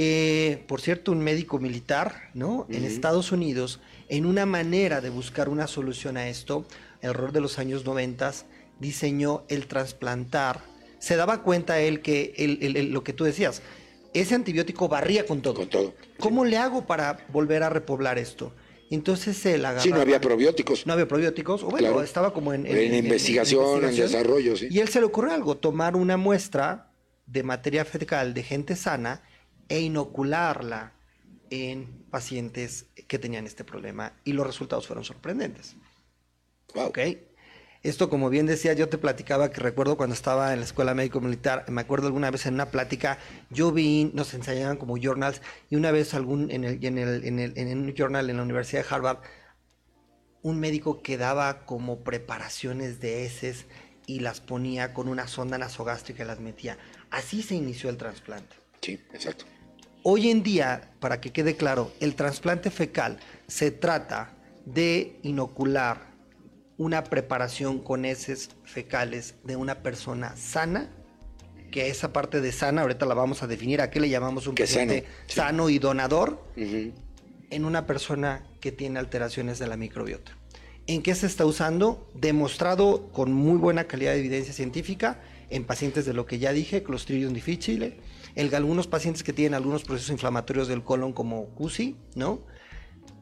Eh, 0.00 0.62
por 0.68 0.80
cierto, 0.80 1.10
un 1.10 1.18
médico 1.18 1.58
militar, 1.58 2.30
¿no? 2.32 2.50
Uh 2.50 2.66
-huh. 2.68 2.76
En 2.76 2.84
Estados 2.84 3.32
Unidos, 3.32 3.80
en 4.08 4.26
una 4.26 4.46
manera 4.46 5.00
de 5.00 5.10
buscar 5.10 5.48
una 5.48 5.66
solución 5.66 6.16
a 6.16 6.28
esto, 6.28 6.64
error 7.02 7.32
de 7.32 7.40
los 7.40 7.58
años 7.58 7.84
90, 7.84 8.32
diseñó 8.78 9.42
el 9.48 9.66
trasplantar. 9.66 10.60
Se 11.00 11.16
daba 11.16 11.42
cuenta 11.42 11.80
él 11.80 12.00
que 12.00 12.32
el, 12.36 12.58
el, 12.62 12.76
el, 12.76 12.92
lo 12.92 13.02
que 13.02 13.12
tú 13.12 13.24
decías, 13.24 13.60
ese 14.14 14.36
antibiótico 14.36 14.86
barría 14.86 15.26
con 15.26 15.42
todo. 15.42 15.54
Con 15.54 15.68
todo. 15.68 15.94
¿Cómo 16.20 16.44
sí. 16.44 16.50
le 16.52 16.58
hago 16.58 16.86
para 16.86 17.26
volver 17.32 17.64
a 17.64 17.68
repoblar 17.68 18.18
esto? 18.18 18.52
Entonces 18.90 19.44
él 19.46 19.64
agarraba. 19.64 19.82
Sí, 19.82 19.90
no 19.90 20.00
había 20.00 20.20
probióticos. 20.20 20.86
No 20.86 20.92
había 20.92 21.08
probióticos. 21.08 21.64
O 21.64 21.70
bueno, 21.70 21.88
claro. 21.88 22.04
estaba 22.04 22.32
como 22.32 22.54
en, 22.54 22.66
en, 22.66 22.76
en, 22.76 22.94
investigación, 22.94 23.60
en, 23.60 23.74
investigación, 23.74 23.84
en 23.84 23.96
desarrollo, 23.96 24.56
sí. 24.56 24.68
Y 24.70 24.78
él 24.78 24.88
se 24.88 25.00
le 25.00 25.06
ocurrió 25.06 25.32
algo: 25.34 25.56
tomar 25.56 25.96
una 25.96 26.16
muestra 26.16 26.92
de 27.26 27.42
materia 27.42 27.84
fecal 27.84 28.32
de 28.32 28.44
gente 28.44 28.76
sana 28.76 29.22
e 29.68 29.80
inocularla 29.80 30.92
en 31.50 32.04
pacientes 32.10 32.86
que 33.06 33.18
tenían 33.18 33.46
este 33.46 33.64
problema 33.64 34.12
y 34.24 34.32
los 34.32 34.46
resultados 34.46 34.86
fueron 34.86 35.04
sorprendentes. 35.04 35.76
Wow. 36.74 36.88
¿Ok? 36.88 36.98
Esto, 37.82 38.10
como 38.10 38.28
bien 38.28 38.46
decía, 38.46 38.72
yo 38.72 38.88
te 38.88 38.98
platicaba 38.98 39.50
que 39.50 39.60
recuerdo 39.60 39.96
cuando 39.96 40.14
estaba 40.14 40.52
en 40.52 40.58
la 40.58 40.64
escuela 40.64 40.94
médico 40.94 41.20
militar, 41.20 41.64
me 41.68 41.80
acuerdo 41.80 42.08
alguna 42.08 42.30
vez 42.30 42.44
en 42.46 42.54
una 42.54 42.70
plática, 42.70 43.18
yo 43.50 43.70
vi, 43.70 44.10
nos 44.14 44.34
enseñaban 44.34 44.78
como 44.78 44.96
journals, 44.96 45.40
y 45.70 45.76
una 45.76 45.92
vez 45.92 46.12
algún, 46.12 46.50
en, 46.50 46.64
el, 46.64 46.84
en, 46.84 46.98
el, 46.98 47.24
en, 47.24 47.38
el, 47.38 47.56
en 47.56 47.78
un 47.78 47.94
journal 47.94 48.30
en 48.30 48.38
la 48.38 48.42
Universidad 48.42 48.82
de 48.82 48.94
Harvard, 48.94 49.18
un 50.42 50.58
médico 50.58 51.02
que 51.02 51.16
daba 51.16 51.66
como 51.66 52.02
preparaciones 52.02 53.00
de 53.00 53.24
heces 53.24 53.66
y 54.06 54.20
las 54.20 54.40
ponía 54.40 54.92
con 54.92 55.08
una 55.08 55.28
sonda 55.28 55.56
nasogástrica 55.56 56.24
y 56.24 56.26
las 56.26 56.40
metía. 56.40 56.78
Así 57.10 57.42
se 57.42 57.54
inició 57.54 57.90
el 57.90 57.96
trasplante. 57.96 58.56
Sí, 58.80 59.00
exacto. 59.12 59.44
Hoy 60.10 60.30
en 60.30 60.42
día, 60.42 60.92
para 61.00 61.20
que 61.20 61.32
quede 61.32 61.54
claro, 61.54 61.92
el 62.00 62.14
trasplante 62.14 62.70
fecal 62.70 63.18
se 63.46 63.70
trata 63.70 64.32
de 64.64 65.18
inocular 65.22 66.14
una 66.78 67.04
preparación 67.04 67.78
con 67.80 68.06
heces 68.06 68.48
fecales 68.64 69.34
de 69.44 69.56
una 69.56 69.82
persona 69.82 70.34
sana, 70.34 70.88
que 71.70 71.90
esa 71.90 72.10
parte 72.10 72.40
de 72.40 72.52
sana, 72.52 72.80
ahorita 72.80 73.04
la 73.04 73.12
vamos 73.12 73.42
a 73.42 73.46
definir, 73.46 73.82
a 73.82 73.90
qué 73.90 74.00
le 74.00 74.08
llamamos 74.08 74.46
un 74.46 74.54
que 74.54 74.62
paciente 74.62 75.02
sano, 75.02 75.14
sí. 75.26 75.34
sano 75.34 75.68
y 75.68 75.78
donador, 75.78 76.42
uh 76.56 76.60
-huh. 76.60 76.92
en 77.50 77.64
una 77.66 77.86
persona 77.86 78.46
que 78.62 78.72
tiene 78.72 78.98
alteraciones 78.98 79.58
de 79.58 79.66
la 79.66 79.76
microbiota. 79.76 80.32
¿En 80.86 81.02
qué 81.02 81.14
se 81.14 81.26
está 81.26 81.44
usando? 81.44 82.10
Demostrado 82.14 83.12
con 83.12 83.34
muy 83.34 83.58
buena 83.58 83.84
calidad 83.84 84.12
de 84.12 84.20
evidencia 84.20 84.54
científica 84.54 85.20
en 85.50 85.64
pacientes 85.64 86.06
de 86.06 86.14
lo 86.14 86.24
que 86.24 86.38
ya 86.38 86.54
dije, 86.54 86.82
Clostridium 86.82 87.34
difficile, 87.34 87.98
en 88.34 88.54
algunos 88.54 88.86
pacientes 88.86 89.22
que 89.22 89.32
tienen 89.32 89.54
algunos 89.54 89.84
procesos 89.84 90.10
inflamatorios 90.10 90.68
del 90.68 90.82
colon 90.82 91.12
como 91.12 91.46
CUSI, 91.54 91.96
¿no? 92.14 92.40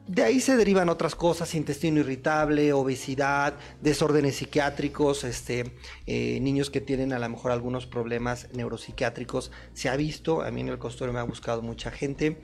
De 0.07 0.23
ahí 0.23 0.39
se 0.39 0.55
derivan 0.55 0.87
otras 0.87 1.15
cosas, 1.15 1.53
intestino 1.53 1.99
irritable, 1.99 2.71
obesidad, 2.71 3.55
desórdenes 3.81 4.37
psiquiátricos, 4.37 5.25
este, 5.25 5.73
eh, 6.05 6.39
niños 6.39 6.69
que 6.69 6.79
tienen 6.79 7.11
a 7.11 7.19
lo 7.19 7.27
mejor 7.27 7.51
algunos 7.51 7.87
problemas 7.87 8.47
neuropsiquiátricos. 8.53 9.51
Se 9.73 9.89
ha 9.89 9.97
visto, 9.97 10.43
a 10.43 10.51
mí 10.51 10.61
en 10.61 10.69
el 10.69 10.79
consultorio 10.79 11.13
me 11.13 11.19
ha 11.19 11.23
buscado 11.23 11.61
mucha 11.61 11.91
gente. 11.91 12.41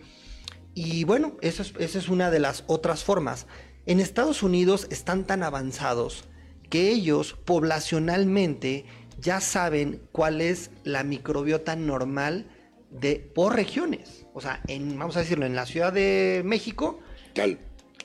Y 0.73 1.05
bueno, 1.05 1.37
esa 1.39 1.61
es, 1.61 1.73
esa 1.79 1.99
es 1.99 2.09
una 2.09 2.31
de 2.31 2.39
las 2.39 2.65
otras 2.67 3.05
formas. 3.05 3.47
En 3.85 4.01
Estados 4.01 4.43
Unidos 4.43 4.87
están 4.91 5.23
tan 5.23 5.41
avanzados 5.41 6.25
que 6.69 6.89
ellos 6.89 7.33
poblacionalmente 7.45 8.85
ya 9.19 9.39
saben 9.39 10.01
cuál 10.11 10.41
es 10.41 10.69
la 10.83 11.03
microbiota 11.03 11.77
normal 11.77 12.49
de 12.99 13.15
por 13.33 13.55
regiones. 13.55 14.25
O 14.33 14.41
sea, 14.41 14.61
en, 14.67 14.97
vamos 14.97 15.15
a 15.17 15.19
decirlo, 15.19 15.45
en 15.45 15.55
la 15.55 15.65
Ciudad 15.65 15.91
de 15.93 16.41
México, 16.45 16.99
Tal. 17.33 17.59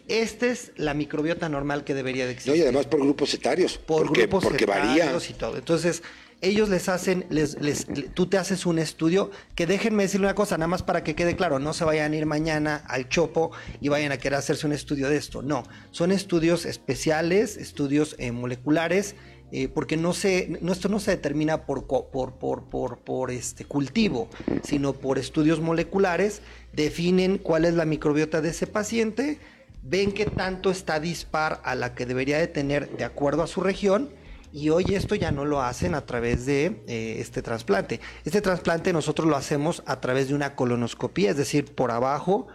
esta 0.09 0.47
es 0.47 0.72
la 0.76 0.95
microbiota 0.95 1.49
normal 1.49 1.84
que 1.84 1.95
debería 1.95 2.24
de 2.26 2.32
No, 2.32 2.36
existir. 2.36 2.59
y 2.59 2.62
además 2.62 2.86
por 2.86 3.01
grupos 3.01 3.32
etarios. 3.34 3.78
por 3.78 4.07
porque, 4.07 4.22
grupos 4.22 4.45
porque 4.45 4.66
varía. 4.66 5.05
etarios 5.05 5.30
y 5.30 5.34
todo. 5.34 5.57
Entonces, 5.57 6.03
ellos 6.41 6.68
les 6.68 6.89
hacen, 6.89 7.26
les, 7.30 7.61
les- 7.61 7.89
le- 7.89 8.03
tú 8.11 8.26
te 8.26 8.39
haces 8.39 8.64
un 8.64 8.78
estudio, 8.78 9.30
que 9.57 9.66
déjenme 9.66 10.05
decirle 10.05 10.26
una 10.28 10.34
cosa, 10.36 10.57
nada 10.57 10.68
más 10.68 10.82
para 10.84 11.03
que 11.03 11.16
quede 11.16 11.34
claro, 11.34 11.59
no 11.59 11.72
se 11.74 11.84
vayan 11.84 12.12
a 12.12 12.16
ir 12.16 12.26
mañana 12.26 12.84
al 12.86 13.09
Chopo 13.09 13.51
y 13.80 13.89
vayan 13.89 14.12
a 14.12 14.18
querer 14.18 14.39
hacerse 14.39 14.66
un 14.66 14.72
estudio 14.72 15.09
de 15.09 15.16
esto. 15.16 15.43
No, 15.43 15.64
son 15.91 16.12
estudios 16.12 16.64
especiales, 16.64 17.57
estudios 17.57 18.14
eh, 18.18 18.30
moleculares, 18.30 19.16
eh, 19.53 19.68
porque 19.68 19.96
no 19.96 20.12
se, 20.12 20.59
esto 20.68 20.88
no 20.88 21.01
se 21.01 21.12
determina 21.12 21.64
por, 21.64 21.86
por, 21.86 22.32
por, 22.34 22.99
por, 22.99 23.30
este 23.30 23.64
cultivo, 23.64 24.28
sino 24.62 24.92
por 24.92 25.18
estudios 25.18 25.61
moleculares, 25.61 26.42
definen 26.72 27.38
cuál 27.38 27.64
es 27.64 27.74
la 27.74 27.84
microbiota 27.84 28.40
de 28.40 28.51
ese 28.51 28.66
paciente, 28.66 29.38
ven 29.82 30.12
qué 30.12 30.26
tanto 30.26 30.70
está 30.70 31.01
dispar 31.01 31.61
a 31.64 31.74
la 31.74 31.94
que 31.94 32.05
debería 32.05 32.38
de 32.38 32.46
tener 32.49 32.96
de 32.96 33.05
acuerdo 33.05 33.42
a 33.42 33.46
su 33.46 33.61
región 33.62 34.11
y 34.53 34.70
hoy 34.70 34.94
esto 34.94 35.14
ya 35.14 35.30
no 35.30 35.44
lo 35.44 35.62
hacen 35.62 35.94
a 35.94 36.07
través 36.07 36.46
de 36.46 36.82
eh, 36.86 37.16
este 37.18 37.42
trasplante. 37.42 38.01
Este 38.24 38.40
trasplante 38.40 38.92
nosotros 38.92 39.28
lo 39.28 39.36
hacemos 39.36 39.82
a 39.86 40.01
través 40.01 40.28
de 40.28 40.34
una 40.34 40.55
colonoscopía, 40.55 41.30
es 41.30 41.36
decir, 41.36 41.66
por 41.74 41.90
abajo 41.90 42.46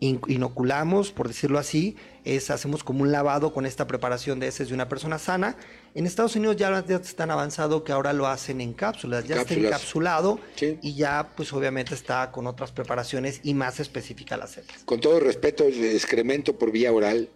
in- 0.00 0.20
inoculamos, 0.28 1.12
por 1.12 1.28
decirlo 1.28 1.58
así, 1.58 1.96
es 2.24 2.50
hacemos 2.50 2.84
como 2.84 3.02
un 3.02 3.12
lavado 3.12 3.52
con 3.52 3.66
esta 3.66 3.86
preparación 3.86 4.40
de 4.40 4.48
heces 4.48 4.68
de 4.68 4.74
una 4.74 4.88
persona 4.88 5.18
sana. 5.18 5.56
En 5.94 6.06
Estados 6.06 6.36
Unidos 6.36 6.56
ya, 6.56 6.84
ya 6.86 6.96
están 6.96 7.30
avanzado 7.30 7.82
que 7.84 7.92
ahora 7.92 8.12
lo 8.12 8.26
hacen 8.26 8.60
en 8.60 8.72
cápsulas, 8.72 9.24
ya 9.26 9.40
está 9.40 9.54
encapsulado 9.54 10.38
Sí. 10.56 10.78
y 10.82 10.94
ya 10.94 11.30
pues 11.36 11.52
obviamente 11.52 11.94
está 11.94 12.30
con 12.30 12.46
otras 12.46 12.72
preparaciones 12.72 13.40
y 13.42 13.54
más 13.54 13.80
específica 13.80 14.36
las 14.36 14.56
heces. 14.58 14.84
Con 14.84 15.00
todo 15.00 15.18
respeto, 15.20 15.64
el 15.64 15.84
excremento 15.84 16.56
por 16.58 16.70
vía 16.70 16.92
oral, 16.92 17.28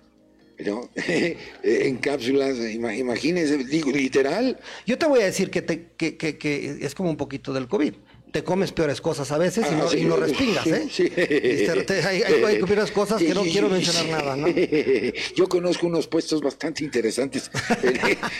¿no? 0.64 0.88
en 1.64 1.96
cápsulas, 1.98 2.56
ima- 2.58 2.96
imagínense, 2.96 3.56
digo, 3.64 3.90
literal. 3.90 4.58
Yo 4.86 4.98
te 4.98 5.06
voy 5.06 5.20
a 5.20 5.24
decir 5.24 5.50
que, 5.50 5.62
te, 5.62 5.88
que, 5.96 6.16
que- 6.16 6.38
que 6.38 6.78
es 6.80 6.94
como 6.94 7.10
un 7.10 7.16
poquito 7.16 7.52
del 7.52 7.66
COVID. 7.68 7.94
Te 8.34 8.42
comes 8.42 8.72
peores 8.72 9.00
cosas 9.00 9.30
a 9.30 9.38
veces 9.38 9.64
y, 9.70 9.74
Ah, 9.74 9.76
no, 9.78 9.88
sí. 9.88 9.98
y 9.98 10.04
no 10.06 10.16
respingas, 10.16 10.66
¿eh? 10.66 10.88
Sí. 10.90 11.08
Te- 11.08 12.02
hay, 12.04 12.20
hay- 12.20 12.42
hay 12.42 12.62
peores 12.64 12.90
cosas 12.90 13.22
que 13.22 13.32
no 13.32 13.42
quiero 13.44 13.68
mencionar 13.68 14.06
nada, 14.06 14.34
¿no? 14.36 14.48
Yo 15.36 15.48
conozco 15.48 15.86
unos 15.86 16.08
puestos 16.08 16.40
bastante 16.42 16.82
interesantes 16.82 17.48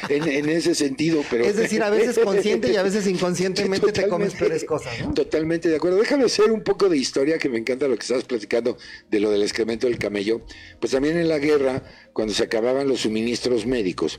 en, 0.08 0.20
en- 0.24 0.28
en 0.28 0.48
ese 0.48 0.74
sentido, 0.74 1.22
pero... 1.30 1.44
Es 1.44 1.54
decir, 1.54 1.80
a 1.84 1.90
veces 1.90 2.18
consciente 2.18 2.72
y 2.72 2.76
a 2.76 2.82
veces 2.82 3.06
inconscientemente 3.06 3.92
te 3.92 4.08
comes 4.08 4.34
peores 4.34 4.64
cosas, 4.64 4.98
¿no? 5.00 5.14
Totalmente 5.14 5.68
de 5.68 5.76
acuerdo. 5.76 5.98
Déjame 5.98 6.24
hacer 6.24 6.50
un 6.50 6.64
poco 6.64 6.88
de 6.88 6.96
historia, 6.96 7.38
que 7.38 7.48
me 7.48 7.58
encanta 7.58 7.86
lo 7.86 7.94
que 7.94 8.02
estás 8.02 8.24
platicando 8.24 8.76
de 9.12 9.20
lo 9.20 9.30
del 9.30 9.42
excremento 9.44 9.86
del 9.86 9.98
camello. 10.00 10.40
Pues 10.80 10.90
también 10.90 11.16
en 11.18 11.28
la 11.28 11.38
guerra, 11.38 11.84
cuando 12.12 12.34
se 12.34 12.42
acababan 12.42 12.88
los 12.88 13.02
suministros 13.02 13.64
médicos, 13.64 14.18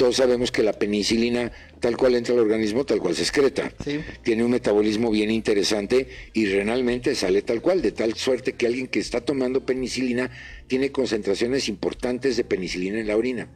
todos 0.00 0.16
sabemos 0.16 0.50
que 0.50 0.62
la 0.62 0.72
penicilina, 0.72 1.52
tal 1.78 1.98
cual 1.98 2.14
entra 2.14 2.32
al 2.32 2.40
organismo, 2.40 2.86
tal 2.86 3.00
cual 3.00 3.14
se 3.14 3.20
excreta. 3.20 3.70
Sí. 3.84 4.00
Tiene 4.22 4.42
un 4.42 4.50
metabolismo 4.50 5.10
bien 5.10 5.30
interesante 5.30 6.08
y 6.32 6.46
renalmente 6.46 7.14
sale 7.14 7.42
tal 7.42 7.60
cual, 7.60 7.82
de 7.82 7.92
tal 7.92 8.14
suerte 8.14 8.54
que 8.54 8.64
alguien 8.66 8.86
que 8.86 8.98
está 8.98 9.20
tomando 9.20 9.66
penicilina 9.66 10.30
tiene 10.68 10.90
concentraciones 10.90 11.68
importantes 11.68 12.38
de 12.38 12.44
penicilina 12.44 12.98
en 12.98 13.08
la 13.08 13.16
orina. 13.18 13.48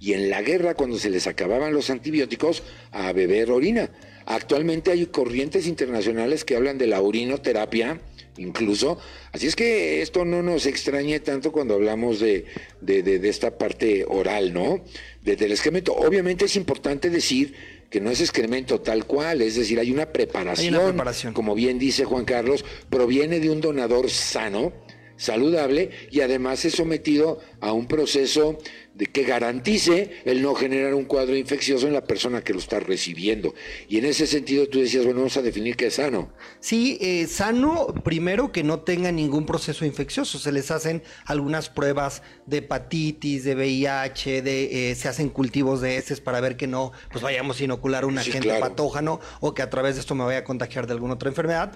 Y 0.00 0.14
en 0.14 0.30
la 0.30 0.42
guerra, 0.42 0.74
cuando 0.74 0.98
se 0.98 1.10
les 1.10 1.28
acababan 1.28 1.72
los 1.72 1.90
antibióticos, 1.90 2.64
a 2.90 3.12
beber 3.12 3.52
orina. 3.52 3.88
Actualmente 4.26 4.90
hay 4.90 5.06
corrientes 5.06 5.68
internacionales 5.68 6.44
que 6.44 6.56
hablan 6.56 6.76
de 6.76 6.88
la 6.88 7.00
urinoterapia, 7.02 8.00
incluso. 8.36 8.98
Así 9.32 9.46
es 9.46 9.56
que 9.56 10.02
esto 10.02 10.24
no 10.24 10.42
nos 10.42 10.66
extrañe 10.66 11.20
tanto 11.20 11.52
cuando 11.52 11.74
hablamos 11.74 12.20
de, 12.20 12.46
de- 12.80 13.02
de- 13.02 13.18
de 13.18 13.28
esta 13.28 13.56
parte 13.58 14.04
oral, 14.08 14.52
¿no? 14.52 14.82
De- 15.22 15.36
del 15.36 15.52
excremento. 15.52 15.94
Obviamente 15.94 16.44
es 16.46 16.56
importante 16.56 17.10
decir 17.10 17.54
que 17.90 18.00
no 18.00 18.10
es 18.10 18.20
excremento 18.20 18.80
tal 18.80 19.06
cual, 19.06 19.40
es 19.42 19.54
decir, 19.54 19.78
hay 19.78 19.92
una 19.92 20.06
preparación, 20.12 20.74
preparación. 20.74 21.32
como 21.32 21.54
bien 21.54 21.78
dice 21.78 22.04
Juan 22.04 22.24
Carlos, 22.24 22.64
proviene 22.90 23.38
de 23.38 23.50
un 23.50 23.60
donador 23.60 24.10
sano, 24.10 24.72
saludable 25.16 25.90
y 26.10 26.20
además 26.20 26.64
es 26.64 26.74
sometido 26.74 27.40
a 27.60 27.72
un 27.72 27.86
proceso 27.86 28.58
de 28.94 29.06
que 29.06 29.24
garantice 29.24 30.10
el 30.24 30.40
no 30.40 30.54
generar 30.54 30.94
un 30.94 31.04
cuadro 31.04 31.36
infeccioso 31.36 31.88
en 31.88 31.94
la 31.94 32.04
persona 32.04 32.42
que 32.42 32.52
lo 32.52 32.60
está 32.60 32.78
recibiendo. 32.78 33.52
Y 33.88 33.98
en 33.98 34.04
ese 34.04 34.26
sentido 34.26 34.68
tú 34.68 34.78
decías, 34.78 35.04
bueno, 35.04 35.20
vamos 35.20 35.36
a 35.36 35.42
definir 35.42 35.76
qué 35.76 35.86
es 35.86 35.94
sano. 35.94 36.32
Sí, 36.60 36.96
eh, 37.00 37.26
sano, 37.26 37.88
primero 38.04 38.52
que 38.52 38.62
no 38.62 38.80
tenga 38.80 39.10
ningún 39.10 39.46
proceso 39.46 39.84
infeccioso. 39.84 40.38
Se 40.38 40.52
les 40.52 40.70
hacen 40.70 41.02
algunas 41.26 41.70
pruebas 41.70 42.22
de 42.46 42.58
hepatitis, 42.58 43.42
de 43.42 43.56
VIH, 43.56 44.42
de, 44.42 44.90
eh, 44.90 44.94
se 44.94 45.08
hacen 45.08 45.28
cultivos 45.28 45.80
de 45.80 45.96
heces 45.96 46.20
para 46.20 46.40
ver 46.40 46.56
que 46.56 46.68
no 46.68 46.92
pues 47.10 47.22
vayamos 47.22 47.60
a 47.60 47.64
inocular 47.64 48.04
un 48.04 48.14
Sí, 48.20 48.30
agente 48.30 48.48
claro. 48.48 48.60
patógeno 48.60 49.18
o 49.40 49.54
que 49.54 49.62
a 49.62 49.70
través 49.70 49.96
de 49.96 50.02
esto 50.02 50.14
me 50.14 50.22
vaya 50.24 50.38
a 50.38 50.44
contagiar 50.44 50.86
de 50.86 50.92
alguna 50.92 51.14
otra 51.14 51.28
enfermedad. 51.28 51.72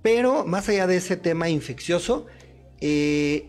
Pero 0.00 0.46
más 0.46 0.68
allá 0.70 0.86
de 0.86 0.96
ese 0.96 1.16
tema 1.16 1.48
infeccioso, 1.50 2.26
eh, 2.84 3.46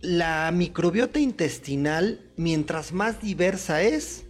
la 0.00 0.50
microbiota 0.52 1.20
intestinal, 1.20 2.32
mientras 2.36 2.92
más 2.92 3.20
diversa 3.22 3.82
es, 3.82 4.24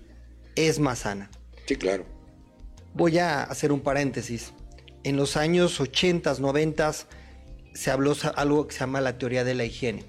es 0.55 0.79
más 0.79 1.01
sana. 1.01 1.31
Sí, 1.67 1.77
claro. 1.77 2.05
Voy 2.95 3.19
a 3.19 3.43
hacer 3.43 3.73
un 3.73 3.81
paréntesis. 3.81 4.53
En 5.03 5.17
los 5.17 5.37
años 5.39 5.81
80, 5.81 6.35
90 6.39 6.93
se 7.75 7.91
habló 7.91 8.15
algo 8.37 8.67
que 8.67 8.75
se 8.75 8.81
llama 8.81 9.01
la 9.01 9.17
teoría 9.17 9.45
de 9.45 9.55
la 9.55 9.65
higiene. 9.65 10.05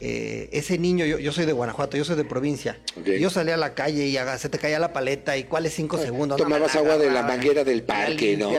Eh, 0.00 0.50
ese 0.52 0.76
niño, 0.76 1.06
yo, 1.06 1.18
yo 1.18 1.32
soy 1.32 1.46
de 1.46 1.52
Guanajuato, 1.52 1.96
yo 1.96 2.04
soy 2.04 2.16
de 2.16 2.24
provincia. 2.24 2.78
Yo 3.18 3.30
salía 3.30 3.54
a 3.54 3.56
la 3.58 3.74
calle 3.74 4.06
y 4.08 4.16
haga- 4.18 4.36
se 4.38 4.48
te 4.50 4.58
caía 4.58 4.78
la 4.78 4.92
paleta 4.92 5.38
y 5.38 5.44
cuáles 5.44 5.72
cinco 5.74 5.96
segundos. 5.98 6.36
No, 6.38 6.44
Tomabas 6.44 6.74
agua 6.76 6.98
de 6.98 7.10
la 7.10 7.22
manguera 7.22 7.64
del 7.64 7.82
parque, 7.84 8.36
¿no? 8.36 8.50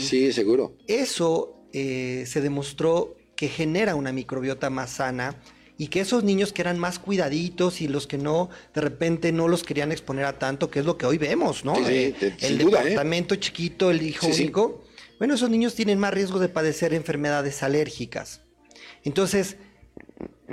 Sí, 0.00 0.32
seguro. 0.32 0.76
Eso 0.88 1.66
eh, 1.72 2.24
se 2.26 2.40
demostró 2.40 3.14
que 3.42 3.48
genera 3.48 3.96
una 3.96 4.12
microbiota 4.12 4.70
más 4.70 4.90
sana 4.90 5.34
y 5.76 5.88
que 5.88 5.98
esos 5.98 6.22
niños 6.22 6.52
que 6.52 6.62
eran 6.62 6.78
más 6.78 7.00
cuidaditos 7.00 7.80
y 7.80 7.88
los 7.88 8.06
que 8.06 8.16
no, 8.16 8.50
de 8.72 8.80
repente 8.80 9.32
no 9.32 9.48
los 9.48 9.64
querían 9.64 9.90
exponer 9.90 10.26
a 10.26 10.38
tanto, 10.38 10.70
que 10.70 10.78
es 10.78 10.84
lo 10.86 10.96
que 10.96 11.06
hoy 11.06 11.18
vemos, 11.18 11.64
¿no? 11.64 11.74
Sí, 11.74 11.82
Eh, 11.88 12.14
te- 12.20 12.46
el 12.46 12.58
duda, 12.58 12.82
¿eh? 12.82 12.90
departamento 12.90 13.34
chiquito, 13.34 13.90
el 13.90 14.00
hijo 14.00 14.26
Sí, 14.26 14.32
sí. 14.32 14.42
único. 14.44 14.84
Bueno, 15.18 15.34
esos 15.34 15.50
niños 15.50 15.74
tienen 15.74 15.98
más 15.98 16.14
riesgo 16.14 16.38
de 16.38 16.48
padecer 16.50 16.94
enfermedades 16.94 17.64
alérgicas. 17.64 18.42
Entonces, 19.02 19.56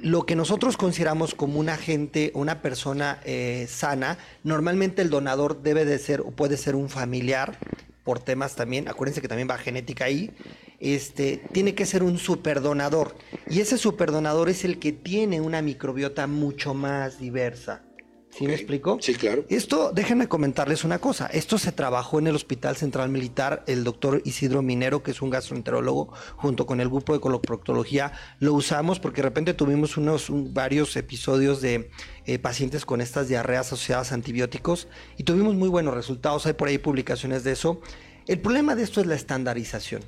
lo 0.02 0.26
que 0.26 0.36
nosotros 0.36 0.76
consideramos 0.76 1.36
como 1.36 1.60
un 1.60 1.70
agente, 1.70 2.32
una 2.34 2.64
persona 2.64 3.20
eh, 3.24 3.68
sana, 3.70 4.18
normalmente 4.44 5.04
el 5.04 5.12
donador 5.12 5.62
debe 5.62 5.86
de 5.86 6.00
ser 6.00 6.22
o 6.22 6.32
puede 6.32 6.58
ser 6.58 6.74
un 6.74 6.90
familiar 6.90 7.60
por 8.04 8.18
temas 8.18 8.56
también, 8.56 8.88
acuérdense 8.88 9.22
que 9.22 9.28
también 9.28 9.48
va 9.48 9.60
genética 9.60 10.06
ahí, 10.06 10.32
este, 10.80 11.42
tiene 11.52 11.76
que 11.76 11.86
ser 11.86 12.04
un 12.04 12.18
superdonador. 12.18 13.16
Y 13.50 13.60
ese 13.62 13.78
superdonador 13.78 14.50
es 14.50 14.66
el 14.66 14.80
que 14.80 14.92
tiene 14.92 15.42
una 15.42 15.62
microbiota 15.62 16.28
mucho 16.28 16.74
más 16.74 17.20
diversa. 17.20 17.84
¿Sí 18.32 18.46
me 18.46 18.54
explico? 18.54 19.00
Sí, 19.02 19.16
claro. 19.16 19.44
Esto, 19.50 19.92
déjenme 19.92 20.28
comentarles 20.28 20.84
una 20.84 21.00
cosa. 21.00 21.26
Esto 21.34 21.58
se 21.58 21.72
trabajó 21.72 22.20
en 22.20 22.28
el 22.28 22.36
Hospital 22.36 22.76
Central 22.78 23.10
Militar. 23.10 23.64
El 23.66 23.84
doctor 23.84 24.22
Isidro 24.24 24.62
Minero, 24.62 25.02
que 25.02 25.10
es 25.10 25.24
un 25.24 25.32
gastroenterólogo, 25.32 26.14
junto 26.36 26.68
con 26.68 26.80
el 26.80 26.90
grupo 26.90 27.14
de 27.14 27.20
coloproctología, 27.20 28.14
lo 28.40 28.54
usamos 28.54 29.00
porque 29.00 29.24
de 29.24 29.30
repente 29.30 29.56
tuvimos 29.56 29.98
unos 29.98 30.30
un- 30.30 30.54
varios 30.54 30.96
episodios 30.96 31.60
de 31.60 31.90
eh, 32.28 32.38
pacientes 32.38 32.86
con 32.86 33.02
estas 33.02 33.28
diarreas 33.30 33.66
asociadas 33.66 34.12
a 34.12 34.16
antibióticos 34.16 34.88
y 35.18 35.24
tuvimos 35.24 35.56
muy 35.56 35.68
buenos 35.68 35.96
resultados. 35.96 36.46
Hay 36.46 36.54
por 36.54 36.68
ahí 36.68 36.78
publicaciones 36.78 37.44
de 37.44 37.54
eso. 37.54 37.82
El 38.28 38.40
problema 38.40 38.76
de 38.76 38.84
esto 38.84 39.02
es 39.02 39.08
la 39.08 39.16
estandarización. 39.16 40.04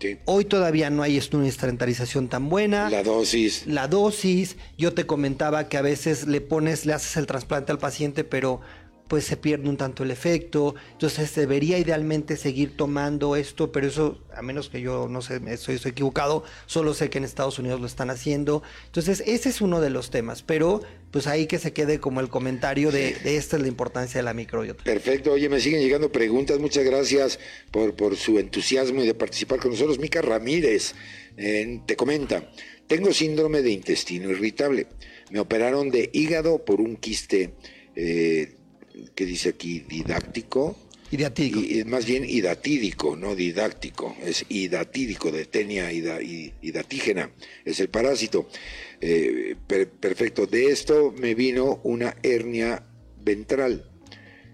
Sí. 0.00 0.16
Hoy 0.24 0.44
todavía 0.46 0.88
no 0.90 1.02
hay 1.02 1.20
una 1.32 1.46
estandarización 1.46 2.28
tan 2.28 2.48
buena 2.48 2.88
La 2.88 3.02
dosis. 3.02 3.66
la 3.66 3.86
dosis. 3.86 4.56
Yo 4.78 4.94
te 4.94 5.04
comentaba 5.06 5.68
que 5.68 5.76
a 5.76 5.82
veces 5.82 6.26
le 6.26 6.40
pones, 6.40 6.86
le 6.86 6.94
haces 6.94 7.16
el 7.18 7.26
trasplante 7.26 7.70
al 7.70 7.78
paciente, 7.78 8.24
pero 8.24 8.60
pues 9.10 9.24
se 9.24 9.36
pierde 9.36 9.68
un 9.68 9.76
tanto 9.76 10.04
el 10.04 10.12
efecto. 10.12 10.76
Entonces 10.92 11.34
debería 11.34 11.78
idealmente 11.78 12.36
seguir 12.36 12.76
tomando 12.76 13.34
esto, 13.34 13.72
pero 13.72 13.88
eso, 13.88 14.20
a 14.32 14.40
menos 14.40 14.68
que 14.68 14.80
yo 14.80 15.08
no 15.08 15.20
sé, 15.20 15.40
estoy, 15.48 15.74
estoy 15.74 15.90
equivocado, 15.90 16.44
solo 16.66 16.94
sé 16.94 17.10
que 17.10 17.18
en 17.18 17.24
Estados 17.24 17.58
Unidos 17.58 17.80
lo 17.80 17.88
están 17.88 18.08
haciendo. 18.10 18.62
Entonces 18.86 19.24
ese 19.26 19.48
es 19.48 19.60
uno 19.60 19.80
de 19.80 19.90
los 19.90 20.10
temas, 20.10 20.44
pero 20.44 20.82
pues 21.10 21.26
ahí 21.26 21.48
que 21.48 21.58
se 21.58 21.72
quede 21.72 21.98
como 21.98 22.20
el 22.20 22.28
comentario 22.28 22.92
de, 22.92 23.14
de 23.14 23.36
esta 23.36 23.56
es 23.56 23.62
la 23.62 23.68
importancia 23.68 24.20
de 24.20 24.22
la 24.22 24.32
microbiota. 24.32 24.84
Perfecto, 24.84 25.32
oye, 25.32 25.48
me 25.48 25.58
siguen 25.58 25.80
llegando 25.80 26.12
preguntas, 26.12 26.60
muchas 26.60 26.84
gracias 26.84 27.40
por, 27.72 27.96
por 27.96 28.14
su 28.14 28.38
entusiasmo 28.38 29.02
y 29.02 29.08
de 29.08 29.14
participar 29.14 29.58
con 29.58 29.72
nosotros. 29.72 29.98
Mica 29.98 30.22
Ramírez 30.22 30.94
eh, 31.36 31.80
te 31.84 31.96
comenta, 31.96 32.48
tengo 32.86 33.12
síndrome 33.12 33.62
de 33.62 33.72
intestino 33.72 34.30
irritable, 34.30 34.86
me 35.32 35.40
operaron 35.40 35.90
de 35.90 36.10
hígado 36.12 36.64
por 36.64 36.80
un 36.80 36.94
quiste 36.94 37.54
eh, 37.96 38.54
¿qué 39.14 39.24
dice 39.26 39.50
aquí? 39.50 39.80
Didáctico. 39.80 40.76
Idatídico. 41.10 41.60
Y, 41.60 41.84
más 41.84 42.06
bien 42.06 42.24
idatídico, 42.24 43.16
no 43.16 43.34
didáctico. 43.34 44.16
Es 44.22 44.44
idatídico, 44.48 45.32
de 45.32 45.44
tenia 45.44 45.92
ida, 45.92 46.20
idatígena. 46.22 47.30
Es 47.64 47.80
el 47.80 47.88
parásito. 47.88 48.48
Eh, 49.00 49.56
perfecto. 49.66 50.46
De 50.46 50.70
esto 50.70 51.12
me 51.18 51.34
vino 51.34 51.80
una 51.82 52.16
hernia 52.22 52.86
ventral. 53.22 53.90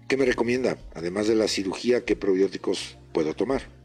¿Qué 0.07 0.17
me 0.17 0.25
recomienda? 0.25 0.77
Además 0.95 1.27
de 1.27 1.35
la 1.35 1.47
cirugía, 1.47 2.05
¿qué 2.05 2.15
probióticos 2.15 2.97
puedo 3.11 3.35
tomar? 3.35 3.76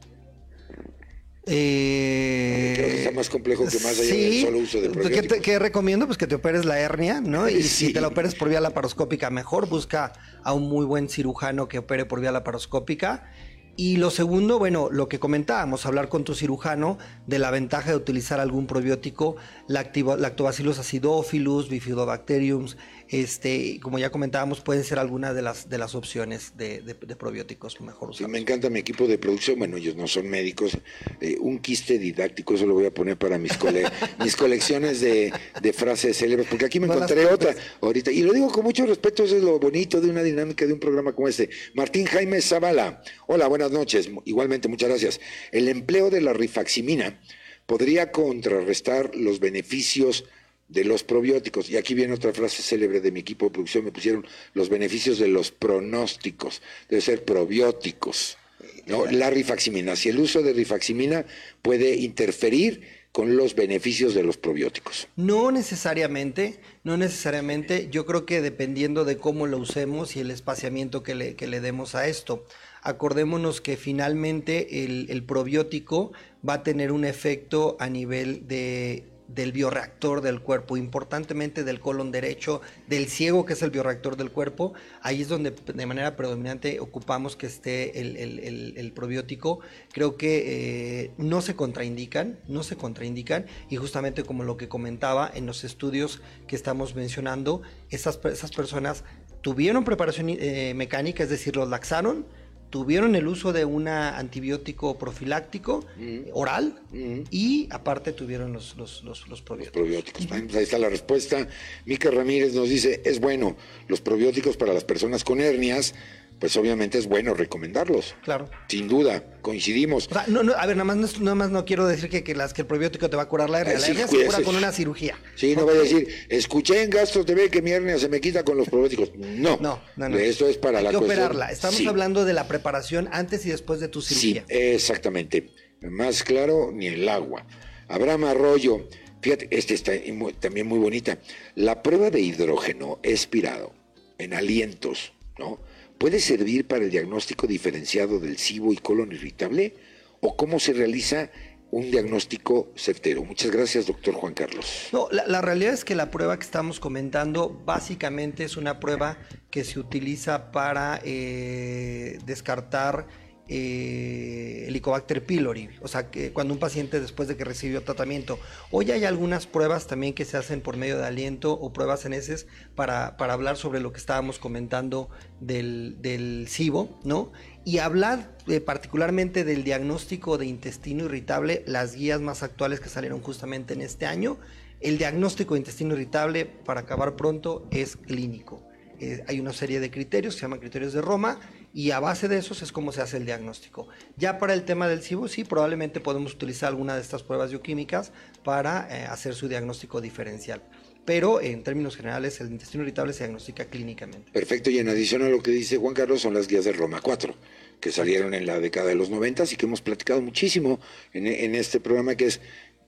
Eh, 1.44 2.72
Creo 2.76 2.88
que 2.88 2.98
está 2.98 3.10
más 3.10 3.28
complejo 3.28 3.64
que 3.66 3.78
más 3.80 3.98
allá 3.98 4.14
del 4.14 4.42
solo 4.42 4.58
uso 4.58 4.80
de 4.80 4.90
probióticos. 4.90 5.38
¿Qué, 5.38 5.58
recomiendo? 5.58 6.06
Pues 6.06 6.16
que 6.16 6.28
te 6.28 6.36
operes 6.36 6.64
la 6.64 6.78
hernia, 6.78 7.20
¿no? 7.20 7.48
Y 7.48 7.62
si 7.64 7.92
te 7.92 8.00
la 8.00 8.08
operes 8.08 8.34
por 8.34 8.48
vía 8.48 8.60
laparoscópica, 8.60 9.30
mejor. 9.30 9.68
Busca 9.68 10.12
a 10.44 10.52
un 10.52 10.68
muy 10.68 10.86
buen 10.86 11.08
cirujano 11.08 11.68
que 11.68 11.78
opere 11.78 12.04
por 12.04 12.20
vía 12.20 12.30
laparoscópica. 12.30 13.28
Y 13.74 13.96
lo 13.96 14.10
segundo, 14.10 14.58
bueno, 14.58 14.90
lo 14.90 15.08
que 15.08 15.18
comentábamos, 15.18 15.86
hablar 15.86 16.10
con 16.10 16.24
tu 16.24 16.34
cirujano 16.34 16.98
de 17.26 17.38
la 17.38 17.50
ventaja 17.50 17.90
de 17.90 17.96
utilizar 17.96 18.38
algún 18.38 18.66
probiótico, 18.66 19.36
lactobacillus 19.66 20.78
acidophilus, 20.78 21.70
bifidobacteriums, 21.70 22.76
este, 23.12 23.78
como 23.82 23.98
ya 23.98 24.10
comentábamos, 24.10 24.62
pueden 24.62 24.84
ser 24.84 24.98
algunas 24.98 25.34
de 25.34 25.42
las, 25.42 25.68
de 25.68 25.76
las 25.76 25.94
opciones 25.94 26.56
de, 26.56 26.82
probióticos 27.18 27.78
mejor 27.82 28.08
usados. 28.08 28.30
me 28.30 28.38
encanta 28.38 28.70
mi 28.70 28.78
equipo 28.80 29.06
de 29.06 29.18
producción, 29.18 29.58
bueno, 29.58 29.76
ellos 29.76 29.96
no 29.96 30.08
son 30.08 30.28
médicos, 30.30 30.78
eh, 31.20 31.36
un 31.38 31.58
quiste 31.58 31.98
didáctico, 31.98 32.54
eso 32.54 32.64
lo 32.64 32.72
voy 32.72 32.86
a 32.86 32.94
poner 32.94 33.18
para 33.18 33.36
mis, 33.36 33.52
mis 34.18 34.34
colecciones 34.34 35.02
de, 35.02 35.30
frases 35.74 36.16
célebres, 36.16 36.46
porque 36.48 36.64
aquí 36.64 36.80
me 36.80 36.86
encontré 36.86 37.26
otra 37.26 37.54
ahorita, 37.82 38.10
y 38.10 38.22
lo 38.22 38.32
digo 38.32 38.50
con 38.50 38.64
mucho 38.64 38.86
respeto, 38.86 39.24
eso 39.24 39.36
es 39.36 39.42
lo 39.42 39.58
bonito 39.58 40.00
de 40.00 40.08
una 40.08 40.22
dinámica 40.22 40.64
de 40.64 40.72
un 40.72 40.80
programa 40.80 41.12
como 41.12 41.28
este. 41.28 41.50
Martín 41.74 42.06
Jaime 42.06 42.40
Zavala, 42.40 43.02
hola, 43.26 43.46
buenas 43.46 43.70
noches, 43.72 44.08
igualmente, 44.24 44.68
muchas 44.68 44.88
gracias. 44.88 45.20
El 45.50 45.68
empleo 45.68 46.08
de 46.08 46.22
la 46.22 46.32
rifaximina 46.32 47.20
podría 47.66 48.10
contrarrestar 48.10 49.14
los 49.14 49.38
beneficios 49.38 50.24
de 50.72 50.84
los 50.84 51.04
probióticos. 51.04 51.70
Y 51.70 51.76
aquí 51.76 51.94
viene 51.94 52.14
otra 52.14 52.32
frase 52.32 52.62
célebre 52.62 53.00
de 53.00 53.12
mi 53.12 53.20
equipo 53.20 53.46
de 53.46 53.52
producción, 53.52 53.84
me 53.84 53.92
pusieron 53.92 54.26
los 54.54 54.68
beneficios 54.68 55.18
de 55.18 55.28
los 55.28 55.50
pronósticos, 55.50 56.62
debe 56.88 57.02
ser 57.02 57.24
probióticos. 57.24 58.38
¿no? 58.86 59.06
La 59.06 59.30
rifaximina, 59.30 59.96
si 59.96 60.08
el 60.08 60.18
uso 60.18 60.42
de 60.42 60.52
rifaximina 60.52 61.24
puede 61.62 61.96
interferir 61.96 63.02
con 63.12 63.36
los 63.36 63.54
beneficios 63.54 64.14
de 64.14 64.22
los 64.22 64.38
probióticos. 64.38 65.06
No 65.16 65.52
necesariamente, 65.52 66.60
no 66.82 66.96
necesariamente. 66.96 67.88
Yo 67.90 68.06
creo 68.06 68.24
que 68.24 68.40
dependiendo 68.40 69.04
de 69.04 69.18
cómo 69.18 69.46
lo 69.46 69.58
usemos 69.58 70.16
y 70.16 70.20
el 70.20 70.30
espaciamiento 70.30 71.02
que 71.02 71.14
le, 71.14 71.36
que 71.36 71.46
le 71.46 71.60
demos 71.60 71.94
a 71.94 72.08
esto. 72.08 72.46
Acordémonos 72.80 73.60
que 73.60 73.76
finalmente 73.76 74.84
el, 74.84 75.08
el 75.10 75.22
probiótico 75.24 76.12
va 76.48 76.54
a 76.54 76.62
tener 76.62 76.90
un 76.90 77.04
efecto 77.04 77.76
a 77.78 77.90
nivel 77.90 78.48
de 78.48 79.04
del 79.34 79.52
bioreactor 79.52 80.20
del 80.20 80.40
cuerpo, 80.40 80.76
importantemente 80.76 81.64
del 81.64 81.80
colon 81.80 82.10
derecho, 82.10 82.60
del 82.88 83.08
ciego 83.08 83.44
que 83.44 83.54
es 83.54 83.62
el 83.62 83.70
bioreactor 83.70 84.16
del 84.16 84.30
cuerpo, 84.30 84.74
ahí 85.00 85.22
es 85.22 85.28
donde 85.28 85.50
de 85.50 85.86
manera 85.86 86.16
predominante 86.16 86.80
ocupamos 86.80 87.36
que 87.36 87.46
esté 87.46 88.00
el, 88.00 88.92
probiótico. 88.94 89.60
Creo 89.92 90.16
que 90.16 91.04
eh, 91.04 91.10
no 91.16 91.40
se 91.40 91.56
contraindican, 91.56 92.38
no 92.48 92.62
se 92.62 92.76
contraindican 92.76 93.46
y 93.70 93.76
justamente 93.76 94.24
como 94.24 94.44
lo 94.44 94.56
que 94.56 94.68
comentaba 94.68 95.30
en 95.32 95.46
los 95.46 95.64
estudios 95.64 96.20
que 96.46 96.56
estamos 96.56 96.94
mencionando, 96.94 97.62
esas, 97.90 98.20
esas 98.24 98.50
personas 98.50 99.04
tuvieron 99.42 99.84
preparación 99.84 100.28
eh, 100.30 100.72
mecánica, 100.74 101.22
es 101.22 101.30
decir, 101.30 101.56
los 101.56 101.68
laxaron, 101.68 102.26
tuvieron 102.72 103.14
el 103.16 103.28
uso 103.28 103.52
de 103.52 103.66
un 103.66 103.86
antibiótico 103.86 104.96
profiláctico 104.96 105.84
mm. 105.98 106.30
oral 106.32 106.80
mm. 106.90 107.24
y 107.30 107.68
aparte 107.70 108.14
tuvieron 108.14 108.54
los, 108.54 108.78
los, 108.78 109.04
los, 109.04 109.42
probióticos. 109.42 110.26
Pues 110.26 110.56
ahí 110.56 110.62
está 110.62 110.78
la 110.78 110.88
respuesta. 110.88 111.46
Mica 111.84 112.10
Ramírez 112.10 112.54
nos 112.54 112.70
dice, 112.70 113.02
es 113.04 113.20
bueno, 113.20 113.56
los 113.88 114.00
probióticos 114.00 114.56
para 114.56 114.72
las 114.72 114.84
personas 114.84 115.22
con 115.22 115.42
hernias 115.42 115.94
pues 116.42 116.56
obviamente 116.56 116.98
es 116.98 117.06
bueno 117.06 117.34
recomendarlos. 117.34 118.16
Claro. 118.24 118.50
Sin 118.66 118.88
duda, 118.88 119.22
coincidimos. 119.42 120.08
no, 120.26 120.42
no, 120.42 120.54
a 120.54 120.66
ver, 120.66 120.76
nada 120.76 120.92
más, 120.92 121.20
nada 121.20 121.36
más 121.36 121.50
no 121.52 121.64
quiero 121.64 121.86
decir 121.86 122.10
que, 122.10 122.24
que, 122.24 122.34
las, 122.34 122.52
que 122.52 122.62
el 122.62 122.66
probiótico 122.66 123.08
te 123.08 123.14
va 123.14 123.22
a 123.22 123.28
curar 123.28 123.48
la 123.48 123.60
hernia. 123.60 123.78
la 123.78 123.86
hernia 123.86 124.08
se 124.08 124.24
cura 124.26 124.42
con 124.42 124.56
una 124.56 124.72
cirugía. 124.72 125.16
Sí, 125.36 125.54
no 125.54 125.62
voy 125.62 125.76
a 125.76 125.82
decir, 125.82 126.08
escuché 126.28 126.82
en 126.82 126.90
Gastro 126.90 127.24
TV 127.24 127.48
que 127.48 127.62
mi 127.62 127.70
hernia 127.70 127.96
se 127.96 128.08
me 128.08 128.20
quita 128.20 128.42
con 128.42 128.56
los 128.56 128.68
probióticos. 128.68 129.12
No, 129.14 129.56
no, 129.60 129.80
no. 129.94 130.08
no. 130.08 130.18
Esto 130.18 130.48
es 130.48 130.58
para 130.58 130.78
Hay 130.78 130.84
la 130.86 130.90
que 130.90 130.96
operarla. 130.96 131.52
Estamos 131.52 131.86
hablando 131.86 132.24
de 132.24 132.32
la 132.32 132.48
preparación 132.48 133.08
antes 133.12 133.46
y 133.46 133.50
después 133.50 133.78
de 133.78 133.86
tu 133.86 134.02
cirugía. 134.02 134.44
Sí, 134.48 134.56
exactamente. 134.56 135.48
Más 135.82 136.24
claro, 136.24 136.72
ni 136.72 136.88
el 136.88 137.08
agua. 137.08 137.46
Abraham 137.86 138.24
Arroyo, 138.24 138.88
fíjate, 139.20 139.46
este 139.52 139.74
está 139.74 139.92
también 140.40 140.66
muy 140.66 140.80
bonita. 140.80 141.18
La 141.54 141.84
prueba 141.84 142.10
de 142.10 142.20
hidrógeno 142.20 142.98
expirado 143.04 143.72
en 144.18 144.34
alientos, 144.34 145.12
¿no? 145.38 145.60
¿Puede 146.02 146.18
servir 146.18 146.66
para 146.66 146.82
el 146.82 146.90
diagnóstico 146.90 147.46
diferenciado 147.46 148.18
del 148.18 148.36
SIBO 148.36 148.72
y 148.72 148.76
colon 148.78 149.12
irritable? 149.12 149.76
¿O 150.20 150.36
cómo 150.36 150.58
se 150.58 150.72
realiza 150.72 151.30
un 151.70 151.92
diagnóstico 151.92 152.72
certero? 152.74 153.22
Muchas 153.22 153.52
gracias, 153.52 153.86
doctor 153.86 154.14
Juan 154.14 154.34
Carlos. 154.34 154.88
No, 154.90 155.06
la, 155.12 155.40
realidad 155.40 155.72
es 155.72 155.84
que 155.84 155.94
la 155.94 156.10
prueba 156.10 156.36
que 156.36 156.44
estamos 156.44 156.80
comentando 156.80 157.56
básicamente 157.64 158.42
es 158.42 158.56
una 158.56 158.80
prueba 158.80 159.16
que 159.48 159.62
se 159.62 159.78
utiliza 159.78 160.50
para 160.50 161.00
eh, 161.04 162.18
descartar 162.26 163.06
eh, 163.54 164.64
Helicobacter 164.66 165.26
pylori, 165.26 165.68
o 165.82 165.88
sea, 165.88 166.10
que 166.10 166.32
cuando 166.32 166.54
un 166.54 166.60
paciente 166.60 167.00
después 167.00 167.28
de 167.28 167.36
que 167.36 167.44
recibió 167.44 167.82
tratamiento, 167.82 168.38
hoy 168.70 168.90
hay 168.92 169.04
algunas 169.04 169.46
pruebas 169.46 169.86
también 169.86 170.14
que 170.14 170.24
se 170.24 170.38
hacen 170.38 170.62
por 170.62 170.78
medio 170.78 170.96
de 170.96 171.04
aliento 171.04 171.52
o 171.52 171.70
pruebas 171.70 172.06
en 172.06 172.14
heces 172.14 172.46
para, 172.74 173.18
para 173.18 173.34
hablar 173.34 173.58
sobre 173.58 173.80
lo 173.80 173.92
que 173.92 173.98
estábamos 173.98 174.38
comentando 174.38 175.10
del, 175.40 176.00
del 176.00 176.46
SIBO, 176.48 176.98
¿no? 177.04 177.30
Y 177.66 177.76
hablar 177.76 178.34
eh, 178.48 178.62
particularmente 178.62 179.44
del 179.44 179.64
diagnóstico 179.64 180.38
de 180.38 180.46
intestino 180.46 181.04
irritable, 181.04 181.62
las 181.66 181.94
guías 181.94 182.22
más 182.22 182.42
actuales 182.42 182.80
que 182.80 182.88
salieron 182.88 183.20
justamente 183.20 183.74
en 183.74 183.82
este 183.82 184.06
año, 184.06 184.38
el 184.80 184.96
diagnóstico 184.96 185.52
de 185.52 185.60
intestino 185.60 185.92
irritable, 185.92 186.46
para 186.46 186.80
acabar 186.80 187.16
pronto, 187.16 187.68
es 187.70 187.96
clínico. 187.98 188.62
Eh, 188.98 189.22
hay 189.26 189.40
una 189.40 189.52
serie 189.52 189.78
de 189.78 189.90
criterios, 189.90 190.36
se 190.36 190.40
llaman 190.40 190.60
criterios 190.60 190.92
de 190.92 191.02
Roma, 191.02 191.40
y 191.74 191.90
a 191.90 192.00
base 192.00 192.28
de 192.28 192.38
esos 192.38 192.62
es 192.62 192.72
como 192.72 192.92
se 192.92 193.00
hace 193.00 193.16
el 193.16 193.24
diagnóstico. 193.24 193.88
Ya 194.16 194.38
para 194.38 194.54
el 194.54 194.64
tema 194.64 194.88
del 194.88 195.02
SIBO, 195.02 195.28
sí, 195.28 195.44
probablemente 195.44 196.00
podemos 196.00 196.34
utilizar 196.34 196.68
alguna 196.68 196.94
de 196.94 197.00
estas 197.00 197.22
pruebas 197.22 197.50
bioquímicas 197.50 198.12
para 198.44 198.88
eh, 198.90 199.06
hacer 199.06 199.34
su 199.34 199.48
diagnóstico 199.48 200.00
diferencial. 200.00 200.62
Pero 201.04 201.40
en 201.40 201.64
términos 201.64 201.96
generales, 201.96 202.40
el 202.40 202.48
intestino 202.48 202.84
irritable 202.84 203.12
se 203.12 203.24
diagnostica 203.24 203.64
clínicamente. 203.64 204.30
Perfecto, 204.32 204.70
y 204.70 204.78
en 204.78 204.88
adición 204.88 205.22
a 205.22 205.28
lo 205.28 205.42
que 205.42 205.50
dice 205.50 205.76
Juan 205.76 205.94
Carlos, 205.94 206.20
son 206.20 206.34
las 206.34 206.46
guías 206.46 206.64
de 206.64 206.72
Roma 206.72 207.00
4, 207.00 207.34
que 207.80 207.90
salieron 207.90 208.34
en 208.34 208.46
la 208.46 208.60
década 208.60 208.88
de 208.88 208.94
los 208.94 209.10
90 209.10 209.44
y 209.50 209.56
que 209.56 209.66
hemos 209.66 209.82
platicado 209.82 210.20
muchísimo 210.20 210.78
en, 211.12 211.26
en 211.26 211.54
este 211.56 211.80
programa, 211.80 212.14
que 212.14 212.26
es, 212.26 212.40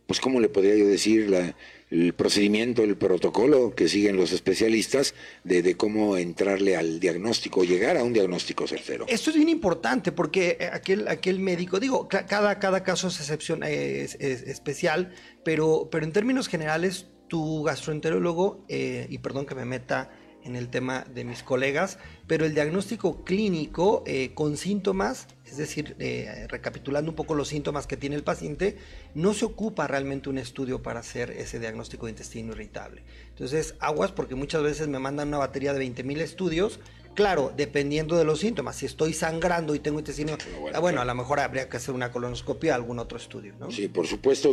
pues, 0.07 0.21
¿cómo 0.21 0.39
le 0.39 0.49
podría 0.49 0.77
yo 0.77 0.87
decir? 0.87 1.29
La, 1.29 1.57
el 1.95 2.13
procedimiento, 2.13 2.83
el 2.83 2.97
protocolo 2.97 3.75
que 3.75 3.89
siguen 3.89 4.17
los 4.17 4.33
especialistas 4.33 5.15
de, 5.45 5.77
cómo 5.77 6.17
entrarle 6.17 6.77
al 6.77 6.99
diagnóstico, 6.99 7.63
llegar 7.63 7.97
a 7.97 8.03
un 8.03 8.13
diagnóstico 8.13 8.67
certero. 8.67 9.07
Esto 9.09 9.31
es 9.31 9.37
bien 9.37 9.49
importante 9.49 10.11
porque 10.11 10.69
aquel, 10.73 11.07
aquel 11.07 11.39
médico, 11.39 11.79
digo, 11.79 12.09
cada, 12.09 12.59
cada 12.59 12.83
caso 12.83 13.09
es 13.09 13.21
excepción, 13.21 13.63
es, 13.63 14.17
especial, 14.17 15.13
pero, 15.45 15.89
pero 15.91 16.05
en 16.05 16.13
términos 16.13 16.49
generales, 16.49 17.07
tu 17.29 17.63
gastroenterólogo, 17.63 18.65
eh, 18.69 19.07
y 19.09 19.19
perdón 19.19 19.47
que 19.47 19.55
me 19.55 19.65
meta 19.65 20.11
en 20.45 20.57
el 20.57 20.69
tema 20.69 21.05
de 21.15 21.25
mis 21.25 21.43
colegas, 21.43 21.99
pero 22.27 22.45
el 22.45 22.55
diagnóstico 22.55 23.25
clínico 23.25 24.05
eh, 24.07 24.33
con 24.35 24.57
síntomas, 24.57 25.27
es 25.47 25.57
decir, 25.57 25.97
eh, 25.99 26.47
recapitulando 26.49 27.11
un 27.11 27.17
poco 27.17 27.35
los 27.35 27.49
síntomas 27.49 27.87
que 27.87 27.97
tiene 27.97 28.17
el 28.17 28.23
paciente, 28.23 28.77
no 29.15 29.35
se 29.35 29.45
ocupa 29.45 29.87
realmente 29.87 30.29
un 30.29 30.39
estudio 30.39 30.83
para 30.83 31.01
hacer 31.01 31.31
ese 31.31 31.59
diagnóstico 31.59 32.07
de 32.07 32.13
intestino 32.13 32.53
irritable. 32.53 33.03
Entonces, 33.31 33.75
aguas 33.81 34.13
porque 34.13 34.35
muchas 34.35 34.63
veces 34.63 34.89
me 34.89 34.99
mandan 34.99 35.29
una 35.29 35.39
batería 35.39 35.73
de 35.73 35.85
20.000 35.85 36.21
estudios 36.21 36.81
Claro, 37.15 37.53
dependiendo 37.57 38.17
de 38.17 38.25
los 38.25 38.41
síntomas. 38.41 38.77
Si 38.77 38.87
estoy 38.87 39.13
sangrando 39.13 39.75
y 39.75 39.79
tengo 39.79 39.99
intestino, 39.99 40.37
bueno, 40.61 40.77
ah, 40.77 40.81
bueno 40.81 41.01
a 41.01 41.05
lo 41.05 41.15
mejor 41.15 41.41
habría 41.41 41.69
que 41.69 41.77
hacer 41.77 41.95
una 41.95 42.11
colonoscopia, 42.11 42.75
algún 42.75 42.99
otro 42.99 43.17
estudio, 43.17 43.55
¿no? 43.59 43.71
Sí, 43.71 43.89
por 43.89 44.07
supuesto. 44.07 44.53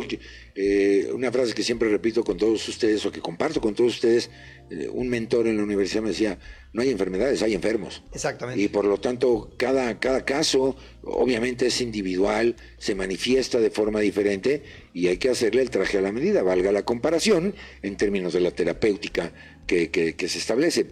Eh, 0.54 1.10
una 1.12 1.32
frase 1.32 1.54
que 1.54 1.62
siempre 1.62 1.88
repito 1.88 2.22
con 2.22 2.36
todos 2.36 2.66
ustedes 2.68 3.04
o 3.04 3.10
que 3.10 3.20
comparto 3.20 3.60
con 3.60 3.74
todos 3.74 3.94
ustedes, 3.94 4.30
eh, 4.70 4.88
un 4.88 5.08
mentor 5.08 5.46
en 5.48 5.56
la 5.56 5.64
universidad 5.64 6.02
me 6.02 6.10
decía, 6.10 6.38
no 6.72 6.82
hay 6.82 6.90
enfermedades, 6.90 7.42
hay 7.42 7.54
enfermos. 7.54 8.02
Exactamente. 8.12 8.62
Y 8.62 8.68
por 8.68 8.84
lo 8.84 8.98
tanto, 8.98 9.52
cada, 9.58 9.98
cada 9.98 10.24
caso 10.24 10.76
obviamente 11.02 11.66
es 11.66 11.80
individual, 11.80 12.56
se 12.78 12.94
manifiesta 12.94 13.58
de 13.58 13.70
forma 13.70 14.00
diferente 14.00 14.62
y 14.94 15.08
hay 15.08 15.18
que 15.18 15.30
hacerle 15.30 15.62
el 15.62 15.70
traje 15.70 15.98
a 15.98 16.00
la 16.00 16.12
medida, 16.12 16.42
valga 16.42 16.70
la 16.72 16.84
comparación 16.84 17.54
en 17.82 17.96
términos 17.96 18.32
de 18.32 18.40
la 18.40 18.52
terapéutica 18.52 19.32
que, 19.66 19.90
que 19.90 20.28
se 20.28 20.38
establece. 20.38 20.86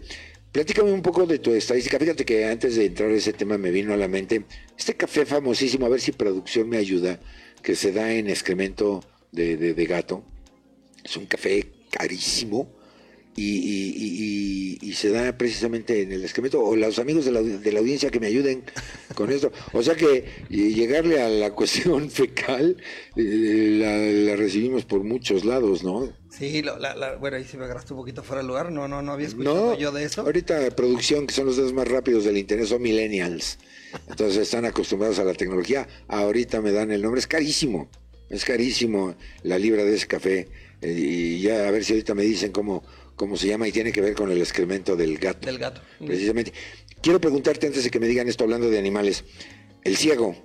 Platícame 0.51 0.91
un 0.91 1.01
poco 1.01 1.25
de 1.25 1.39
tu 1.39 1.53
estadística. 1.53 1.97
Fíjate 1.97 2.25
que 2.25 2.45
antes 2.45 2.75
de 2.75 2.85
entrar 2.85 3.09
a 3.09 3.13
ese 3.13 3.31
tema 3.33 3.57
me 3.57 3.71
vino 3.71 3.93
a 3.93 3.97
la 3.97 4.07
mente 4.07 4.45
este 4.77 4.95
café 4.95 5.25
famosísimo, 5.25 5.85
a 5.85 5.89
ver 5.89 6.01
si 6.01 6.11
producción 6.11 6.67
me 6.67 6.77
ayuda, 6.77 7.19
que 7.63 7.75
se 7.75 7.91
da 7.93 8.11
en 8.13 8.29
excremento 8.29 9.01
de, 9.31 9.55
de- 9.55 9.73
de 9.73 9.85
gato. 9.85 10.23
Es 11.03 11.15
un 11.15 11.25
café 11.25 11.71
carísimo 11.89 12.73
y, 13.35 13.43
y- 13.43 13.93
y- 13.97 14.77
y- 14.89 14.93
se 14.93 15.09
da 15.09 15.37
precisamente 15.37 16.01
en 16.01 16.11
el 16.11 16.23
excremento. 16.23 16.61
O 16.63 16.75
los 16.75 16.99
amigos 16.99 17.25
de 17.25 17.31
la, 17.31 17.41
de 17.41 17.71
la 17.71 17.79
audiencia 17.79 18.09
que 18.11 18.19
me 18.19 18.27
ayuden 18.27 18.63
con 19.15 19.31
esto. 19.31 19.51
O 19.73 19.81
sea 19.81 19.95
que 19.95 20.25
llegarle 20.49 21.21
a 21.21 21.29
la 21.29 21.51
cuestión 21.53 22.09
fecal 22.11 22.77
eh, 23.15 23.77
la, 23.79 23.97
la 23.97 24.35
recibimos 24.35 24.85
por 24.85 25.03
muchos 25.03 25.45
lados, 25.45 25.83
¿no? 25.83 26.11
Sí, 26.29 26.61
la- 26.61 26.77
la- 26.77 27.15
bueno, 27.17 27.37
ahí 27.37 27.43
sí 27.43 27.57
me 27.57 27.65
agarraste 27.65 27.93
un 27.93 27.99
poquito 27.99 28.21
fuera 28.23 28.41
de 28.41 28.47
lugar. 28.47 28.71
No, 28.71 28.87
no, 28.87 29.01
no 29.01 29.11
había 29.13 29.27
escuchado 29.27 29.71
No, 29.73 29.77
yo 29.77 29.91
de 29.91 30.03
eso. 30.03 30.21
ahorita 30.21 30.69
producción, 30.75 31.25
que 31.27 31.33
son 31.33 31.45
los 31.45 31.57
dedos 31.57 31.73
más 31.73 31.87
rápidos 31.87 32.25
del 32.25 32.37
internet, 32.37 32.67
son 32.67 32.81
millennials. 32.81 33.57
Entonces 34.09 34.37
están 34.43 34.65
acostumbrados 34.65 35.19
a 35.19 35.23
la 35.25 35.33
tecnología. 35.33 35.87
Ahorita 36.07 36.61
me 36.61 36.71
dan 36.71 36.91
el 36.91 37.01
nombre, 37.01 37.19
es 37.19 37.27
carísimo. 37.27 37.89
Es 38.29 38.45
carísimo 38.45 39.15
la 39.43 39.57
libra 39.59 39.83
de 39.83 39.95
ese 39.95 40.07
café. 40.07 40.47
Eh, 40.81 40.91
y 40.97 41.41
ya 41.41 41.67
a 41.67 41.71
ver 41.71 41.83
si 41.83 41.93
ahorita 41.93 42.15
me 42.15 42.23
dicen 42.23 42.51
cómo, 42.53 42.83
cómo 43.15 43.37
se 43.37 43.47
llama 43.47 43.67
y 43.67 43.71
tiene 43.71 43.91
que 43.91 44.01
ver 44.01 44.13
con 44.13 44.31
el 44.31 44.39
excremento 44.39 44.95
del 44.95 45.17
gato. 45.17 45.45
Del 45.45 45.57
gato. 45.57 45.81
Precisamente. 46.05 46.53
Quiero 47.01 47.19
preguntarte 47.19 47.67
antes 47.67 47.83
de 47.83 47.89
que 47.89 47.99
me 47.99 48.07
digan 48.07 48.27
esto 48.27 48.43
hablando 48.43 48.69
de 48.69 48.77
animales. 48.77 49.23
El 49.83 49.97
ciego, 49.97 50.35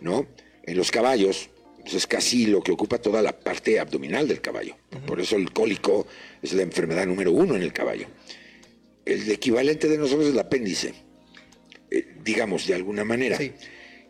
¿no? 0.00 0.26
En 0.64 0.76
los 0.76 0.90
caballos, 0.90 1.50
pues 1.80 1.94
es 1.94 2.06
casi 2.06 2.46
lo 2.46 2.62
que 2.62 2.72
ocupa 2.72 2.98
toda 2.98 3.22
la 3.22 3.38
parte 3.38 3.78
abdominal 3.78 4.26
del 4.26 4.40
caballo. 4.40 4.76
Por 5.06 5.20
eso 5.20 5.36
el 5.36 5.52
cólico 5.52 6.06
es 6.40 6.52
la 6.52 6.62
enfermedad 6.62 7.06
número 7.06 7.32
uno 7.32 7.56
en 7.56 7.62
el 7.62 7.72
caballo. 7.72 8.06
El 9.04 9.30
equivalente 9.30 9.88
de 9.88 9.98
nosotros 9.98 10.26
es 10.26 10.32
el 10.32 10.38
apéndice, 10.38 10.94
eh, 11.90 12.14
digamos, 12.22 12.66
de 12.66 12.74
alguna 12.74 13.04
manera. 13.04 13.36
Sí. 13.36 13.52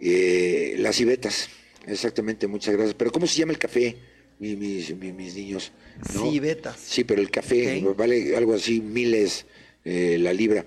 Eh, 0.00 0.74
las 0.78 0.96
civetas, 0.96 1.48
exactamente, 1.86 2.46
muchas 2.46 2.74
gracias. 2.74 2.94
Pero 2.94 3.10
¿cómo 3.10 3.26
se 3.26 3.38
llama 3.38 3.52
el 3.52 3.58
café, 3.58 3.96
mi- 4.38 4.56
mis, 4.56 4.94
mi- 4.96 5.12
mis 5.12 5.34
niños? 5.34 5.72
¿No? 6.14 6.30
Civetas. 6.30 6.76
Sí, 6.78 7.04
pero 7.04 7.20
el 7.20 7.30
café 7.30 7.82
vale 7.96 8.36
algo 8.36 8.54
así, 8.54 8.80
miles 8.80 9.46
eh, 9.84 10.16
la 10.20 10.32
libra. 10.32 10.64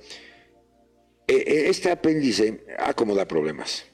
Eh, 1.28 1.44
eh, 1.48 1.66
este 1.70 1.92
apéndice 1.92 2.62
acomoda 2.78 3.28
problemas. 3.28 3.86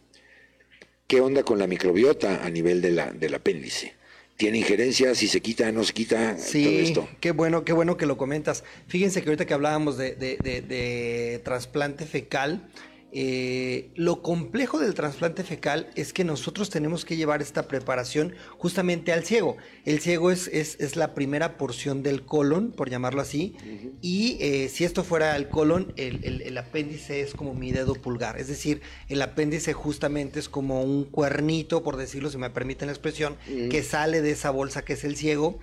¿Qué 1.07 1.21
onda 1.21 1.43
con 1.43 1.59
la 1.59 1.67
microbiota 1.67 2.43
a 2.43 2.49
nivel 2.49 2.81
de 2.81 2.91
la, 2.91 3.11
del 3.11 3.33
apéndice? 3.33 3.93
¿Tiene 4.37 4.57
injerencia? 4.59 5.13
¿Si 5.13 5.27
se 5.27 5.39
quita, 5.41 5.71
no 5.71 5.83
se 5.83 5.93
quita? 5.93 6.35
Todo 6.35 6.43
Sí, 6.45 6.79
esto. 6.79 7.07
qué 7.19 7.31
bueno, 7.31 7.63
qué 7.63 7.73
bueno 7.73 7.95
que 7.97 8.05
lo 8.05 8.17
comentas. 8.17 8.63
Fíjense 8.87 9.21
que 9.21 9.29
ahorita 9.29 9.45
que 9.45 9.53
hablábamos 9.53 9.97
de, 9.97 10.15
de- 10.15 10.37
de- 10.37 10.61
de 10.61 11.39
trasplante 11.43 12.05
fecal, 12.05 12.67
eh, 13.13 13.91
lo 13.95 14.21
complejo 14.21 14.79
del 14.79 14.93
trasplante 14.93 15.43
fecal 15.43 15.89
es 15.95 16.13
que 16.13 16.23
nosotros 16.23 16.69
tenemos 16.69 17.03
que 17.03 17.17
llevar 17.17 17.41
esta 17.41 17.67
preparación 17.67 18.33
justamente 18.57 19.11
al 19.11 19.23
ciego. 19.25 19.57
El 19.85 19.99
ciego 19.99 20.31
es, 20.31 20.47
es, 20.47 20.79
es 20.79 20.95
la 20.95 21.13
primera 21.13 21.57
porción 21.57 22.03
del 22.03 22.23
colon, 22.25 22.71
por 22.71 22.89
llamarlo 22.89 23.21
así, 23.21 23.55
y 24.01 24.37
eh, 24.39 24.69
si 24.69 24.85
esto 24.85 25.03
fuera 25.03 25.35
el 25.35 25.49
colon, 25.49 25.93
el, 25.97 26.23
el- 26.23 26.41
el 26.41 26.57
apéndice 26.57 27.21
es 27.21 27.33
como 27.33 27.53
mi 27.53 27.71
dedo 27.71 27.95
pulgar. 27.95 28.39
Es 28.39 28.47
decir, 28.47 28.81
el 29.09 29.21
apéndice 29.21 29.73
justamente 29.73 30.39
es 30.39 30.47
como 30.49 30.81
un 30.83 31.03
cuernito, 31.03 31.83
por 31.83 31.97
decirlo, 31.97 32.29
si 32.29 32.37
me 32.37 32.49
permiten 32.49 32.87
la 32.87 32.93
expresión, 32.93 33.35
que 33.69 33.83
sale 33.83 34.21
de 34.21 34.31
esa 34.31 34.51
bolsa 34.51 34.83
que 34.83 34.93
es 34.93 35.03
el 35.03 35.15
ciego. 35.17 35.59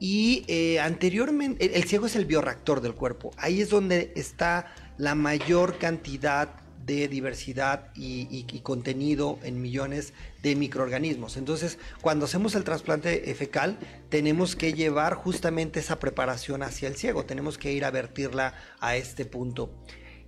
Y 0.00 0.44
eh, 0.48 0.80
anteriormente, 0.80 1.64
el, 1.64 1.74
el 1.74 1.84
ciego 1.84 2.06
es 2.06 2.16
el 2.16 2.24
bioreactor 2.26 2.80
del 2.80 2.94
cuerpo. 2.94 3.30
Ahí 3.36 3.60
es 3.60 3.70
donde 3.70 4.12
está 4.16 4.74
la 4.98 5.14
mayor 5.14 5.78
cantidad 5.78 6.56
de 6.86 7.08
diversidad 7.08 7.90
y, 7.94 8.44
contenido 8.62 9.38
en 9.42 9.60
millones 9.60 10.12
de 10.42 10.56
microorganismos. 10.56 11.36
Entonces, 11.36 11.78
cuando 12.00 12.24
hacemos 12.24 12.54
el 12.54 12.64
trasplante 12.64 13.34
fecal, 13.34 13.78
tenemos 14.08 14.56
que 14.56 14.72
llevar 14.72 15.14
justamente 15.14 15.80
esa 15.80 15.98
preparación 15.98 16.62
hacia 16.62 16.88
el 16.88 16.96
ciego. 16.96 17.24
Tenemos 17.24 17.58
que 17.58 17.72
ir 17.72 17.84
a 17.84 17.90
vertirla 17.90 18.54
a 18.80 18.96
este 18.96 19.24
punto. 19.24 19.70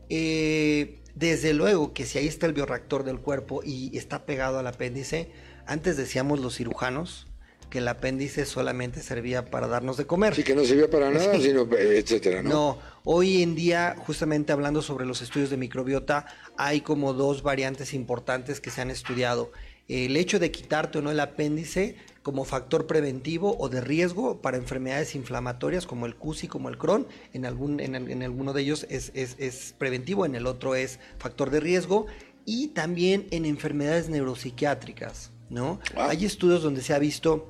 Eh, 0.09 1.00
desde 1.14 1.54
luego 1.54 1.92
que 1.92 2.04
si 2.04 2.18
ahí 2.18 2.26
está 2.26 2.46
el 2.46 2.52
bioreactor 2.52 3.04
del 3.04 3.20
cuerpo 3.20 3.62
y 3.64 3.96
está 3.96 4.26
pegado 4.26 4.59
al 4.59 4.66
apéndice, 4.66 5.30
antes 5.66 5.96
decíamos 5.96 6.40
los 6.40 6.57
cirujanos 6.57 7.26
que 7.71 7.79
el 7.79 7.89
apéndice 7.89 8.47
solamente 8.47 9.01
servía 9.03 9.45
para 9.51 9.67
darnos 9.67 9.97
de 9.97 10.07
comer. 10.07 10.35
Sí, 10.35 10.45
que 10.45 10.55
no 10.55 10.64
sirvió 10.64 10.89
para 10.91 11.11
nada, 11.11 11.39
sino, 11.41 11.69
etcétera, 11.77 12.43
¿no? 12.43 12.49
No, 12.51 12.79
hoy 13.05 13.43
en 13.43 13.55
día, 13.55 13.97
justamente 13.99 14.53
hablando 14.53 14.83
sobre 14.83 15.05
los 15.07 15.21
estudios 15.23 15.51
de 15.51 15.57
microbiota, 15.57 16.27
hay 16.57 16.81
como 16.81 17.12
dos 17.12 17.43
variantes 17.43 17.93
importantes 17.95 18.61
que 18.61 18.71
se 18.71 18.81
han 18.83 18.91
estudiado. 18.91 19.51
El 19.89 20.17
hecho 20.17 20.39
de 20.41 20.51
quitarte 20.51 20.99
o 20.99 21.03
no 21.03 21.11
el 21.12 21.21
apéndice 21.21 21.95
como 22.25 22.45
factor 22.45 22.89
preventivo 22.89 23.57
o 23.57 23.69
de 23.69 23.81
riesgo 23.81 24.43
para 24.43 24.57
enfermedades 24.57 25.14
inflamatorias 25.14 25.87
como 25.87 26.07
el 26.07 26.17
CUSI, 26.17 26.49
como 26.49 26.69
el 26.69 26.77
Crohn, 26.77 27.07
en, 27.33 27.47
algún, 27.47 27.79
en, 27.79 27.95
en 27.95 28.23
alguno 28.25 28.53
de 28.53 28.62
ellos 28.62 28.85
es, 28.91 29.12
es- 29.14 29.37
es 29.39 29.75
preventivo, 29.79 30.27
en 30.27 30.35
el 30.35 30.47
otro 30.49 30.75
es 30.75 30.99
factor 31.19 31.51
de 31.51 31.61
riesgo, 31.61 32.07
y 32.45 32.69
también 32.69 33.29
en 33.31 33.45
enfermedades 33.45 34.09
neuropsiquiátricas, 34.09 35.31
¿no? 35.51 35.79
Hay 35.97 36.25
estudios 36.25 36.62
donde 36.62 36.81
se 36.83 36.95
ha 36.95 36.99
visto 36.99 37.47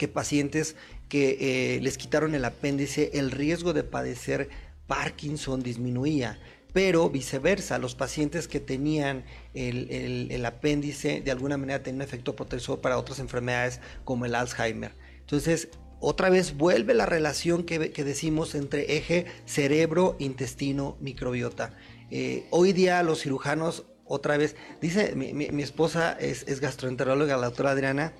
que 0.00 0.08
pacientes 0.08 0.76
que 1.10 1.36
eh, 1.76 1.80
les 1.82 1.98
quitaron 1.98 2.34
el 2.34 2.46
apéndice, 2.46 3.10
el 3.12 3.30
riesgo 3.30 3.74
de 3.74 3.84
padecer 3.84 4.48
Parkinson 4.86 5.62
disminuía. 5.62 6.38
Pero 6.72 7.10
viceversa, 7.10 7.78
los 7.78 7.94
pacientes 7.94 8.48
que 8.48 8.60
tenían 8.60 9.24
el, 9.52 9.90
el- 10.30 10.46
apéndice 10.46 11.20
de 11.20 11.30
alguna 11.30 11.58
manera 11.58 11.82
tenían 11.82 11.96
un 12.00 12.08
efecto 12.08 12.34
protector 12.34 12.80
para 12.80 12.96
otras 12.96 13.18
enfermedades 13.18 13.80
como 14.04 14.24
el 14.24 14.34
Alzheimer. 14.34 14.92
Entonces, 15.20 15.68
otra 16.00 16.30
vez 16.30 16.56
vuelve 16.56 16.94
la 16.94 17.04
relación 17.04 17.64
que, 17.64 17.90
que 17.90 18.04
decimos 18.04 18.54
entre 18.54 18.96
eje 18.96 19.26
cerebro, 19.44 20.16
intestino, 20.18 20.96
microbiota. 21.00 21.74
Eh, 22.10 22.46
hoy 22.50 22.72
día 22.72 23.02
los 23.02 23.20
cirujanos, 23.20 23.84
otra 24.06 24.38
vez, 24.38 24.56
dice, 24.80 25.14
mi, 25.14 25.34
mi- 25.34 25.62
esposa 25.62 26.16
es, 26.18 26.44
es 26.48 26.60
gastroenteróloga, 26.60 27.36
la 27.36 27.46
doctora 27.48 27.72
Adriana, 27.72 28.14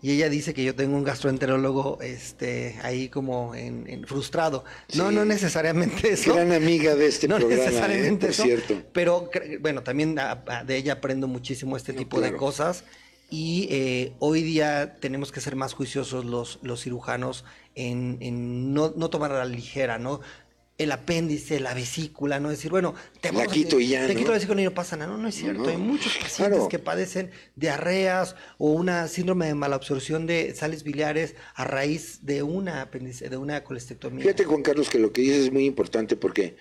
y 0.00 0.12
ella 0.12 0.28
dice 0.28 0.54
que 0.54 0.62
yo 0.64 0.74
tengo 0.74 0.96
un 0.96 1.02
gastroenterólogo 1.04 1.98
este, 2.02 2.78
ahí 2.82 3.08
como 3.08 3.54
en, 3.54 3.88
en 3.88 4.06
frustrado. 4.06 4.64
No, 4.94 5.08
Sí. 5.08 5.14
no 5.16 5.24
necesariamente 5.24 6.12
eso. 6.12 6.34
Gran 6.34 6.52
amiga 6.52 6.94
de 6.94 7.06
este 7.06 7.26
no 7.28 7.36
programa, 7.36 7.64
necesariamente 7.64 8.14
eh, 8.14 8.28
por 8.28 8.30
eso. 8.30 8.42
cierto. 8.44 8.74
Pero 8.92 9.30
bueno, 9.60 9.82
también 9.82 10.18
a- 10.18 10.42
a- 10.46 10.64
de 10.64 10.76
ella 10.76 10.94
aprendo 10.94 11.26
muchísimo 11.26 11.76
este 11.76 11.92
No, 11.92 11.98
tipo 11.98 12.20
de 12.20 12.34
cosas. 12.36 12.84
Y 13.30 13.68
eh, 13.70 14.12
hoy 14.20 14.42
día 14.42 14.96
tenemos 15.00 15.32
que 15.32 15.40
ser 15.40 15.54
más 15.56 15.74
juiciosos 15.74 16.24
los, 16.24 16.60
los 16.62 16.82
cirujanos 16.82 17.44
en, 17.74 18.16
en 18.20 18.72
no, 18.72 18.94
no 18.96 19.10
tomar 19.10 19.32
a 19.32 19.38
la 19.38 19.44
ligera, 19.44 19.98
¿no? 19.98 20.20
El 20.78 20.92
apéndice, 20.92 21.58
la 21.58 21.74
vesícula, 21.74 22.38
no 22.38 22.50
decir, 22.50 22.70
bueno, 22.70 22.94
te, 23.20 23.32
La 23.32 23.46
quito 23.46 23.80
y 23.80 23.88
ya, 23.88 24.06
te 24.06 24.14
¿no? 24.14 24.18
quito 24.20 24.30
la 24.30 24.36
vesícula 24.36 24.60
y 24.62 24.64
no 24.64 24.72
pasa 24.74 24.96
nada. 24.96 25.10
No, 25.10 25.18
no 25.18 25.26
es 25.28 25.34
cierto. 25.34 25.64
no. 25.64 25.68
Hay 25.68 25.76
muchos 25.76 26.12
pacientes 26.16 26.36
Claro. 26.56 26.68
que 26.68 26.78
padecen 26.78 27.30
diarreas 27.56 28.36
o 28.58 28.70
una 28.70 29.08
síndrome 29.08 29.46
de 29.46 29.54
malabsorción 29.54 30.26
de 30.26 30.54
sales 30.54 30.84
biliares 30.84 31.34
a 31.56 31.64
raíz 31.64 32.20
de 32.24 32.44
una 32.44 32.80
apéndice, 32.82 33.28
de 33.28 33.36
una 33.36 33.64
colestectomía. 33.64 34.22
Fíjate, 34.22 34.44
Juan 34.44 34.62
Carlos, 34.62 34.88
que 34.88 35.00
lo 35.00 35.12
que 35.12 35.20
dices 35.22 35.46
es 35.46 35.52
muy 35.52 35.64
importante 35.66 36.14
porque 36.14 36.56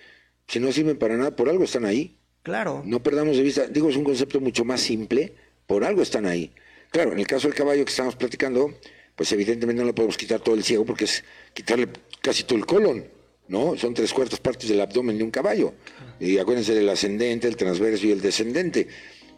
si 0.47 0.59
no 0.59 0.71
sirven 0.71 0.97
para 0.97 1.15
nada, 1.15 1.35
por 1.35 1.47
algo 1.47 1.63
están 1.63 1.85
ahí. 1.85 2.17
Claro. 2.41 2.81
No 2.85 3.03
perdamos 3.03 3.37
de 3.37 3.43
vista, 3.43 3.67
digo, 3.67 3.87
es 3.89 3.97
un 3.97 4.03
concepto 4.03 4.39
mucho 4.39 4.65
más 4.65 4.81
simple, 4.81 5.35
por 5.67 5.83
algo 5.83 6.01
están 6.01 6.25
ahí. 6.25 6.53
Claro, 6.89 7.11
en 7.11 7.19
el 7.19 7.27
caso 7.27 7.47
del 7.47 7.55
caballo 7.55 7.85
que 7.85 7.91
estamos 7.91 8.15
platicando, 8.15 8.73
pues 9.15 9.31
evidentemente 9.31 9.79
no 9.81 9.85
le 9.85 9.93
podemos 9.93 10.17
quitar 10.17 10.39
todo 10.39 10.55
el 10.55 10.63
ciego 10.63 10.85
porque 10.85 11.03
es 11.05 11.23
quitarle 11.53 11.89
casi 12.21 12.43
todo 12.45 12.57
el 12.57 12.65
colon, 12.65 13.05
¿no? 13.47 13.77
Son 13.77 13.93
tres 13.93 14.13
cuartas 14.13 14.39
partes 14.39 14.69
del 14.69 14.81
abdomen 14.81 15.17
de 15.17 15.23
un 15.23 15.31
caballo. 15.31 15.73
Y 16.19 16.37
acuérdense 16.37 16.73
del 16.73 16.89
ascendente, 16.89 17.47
el 17.47 17.55
transverso 17.55 18.07
y 18.07 18.11
el 18.11 18.21
descendente. 18.21 18.87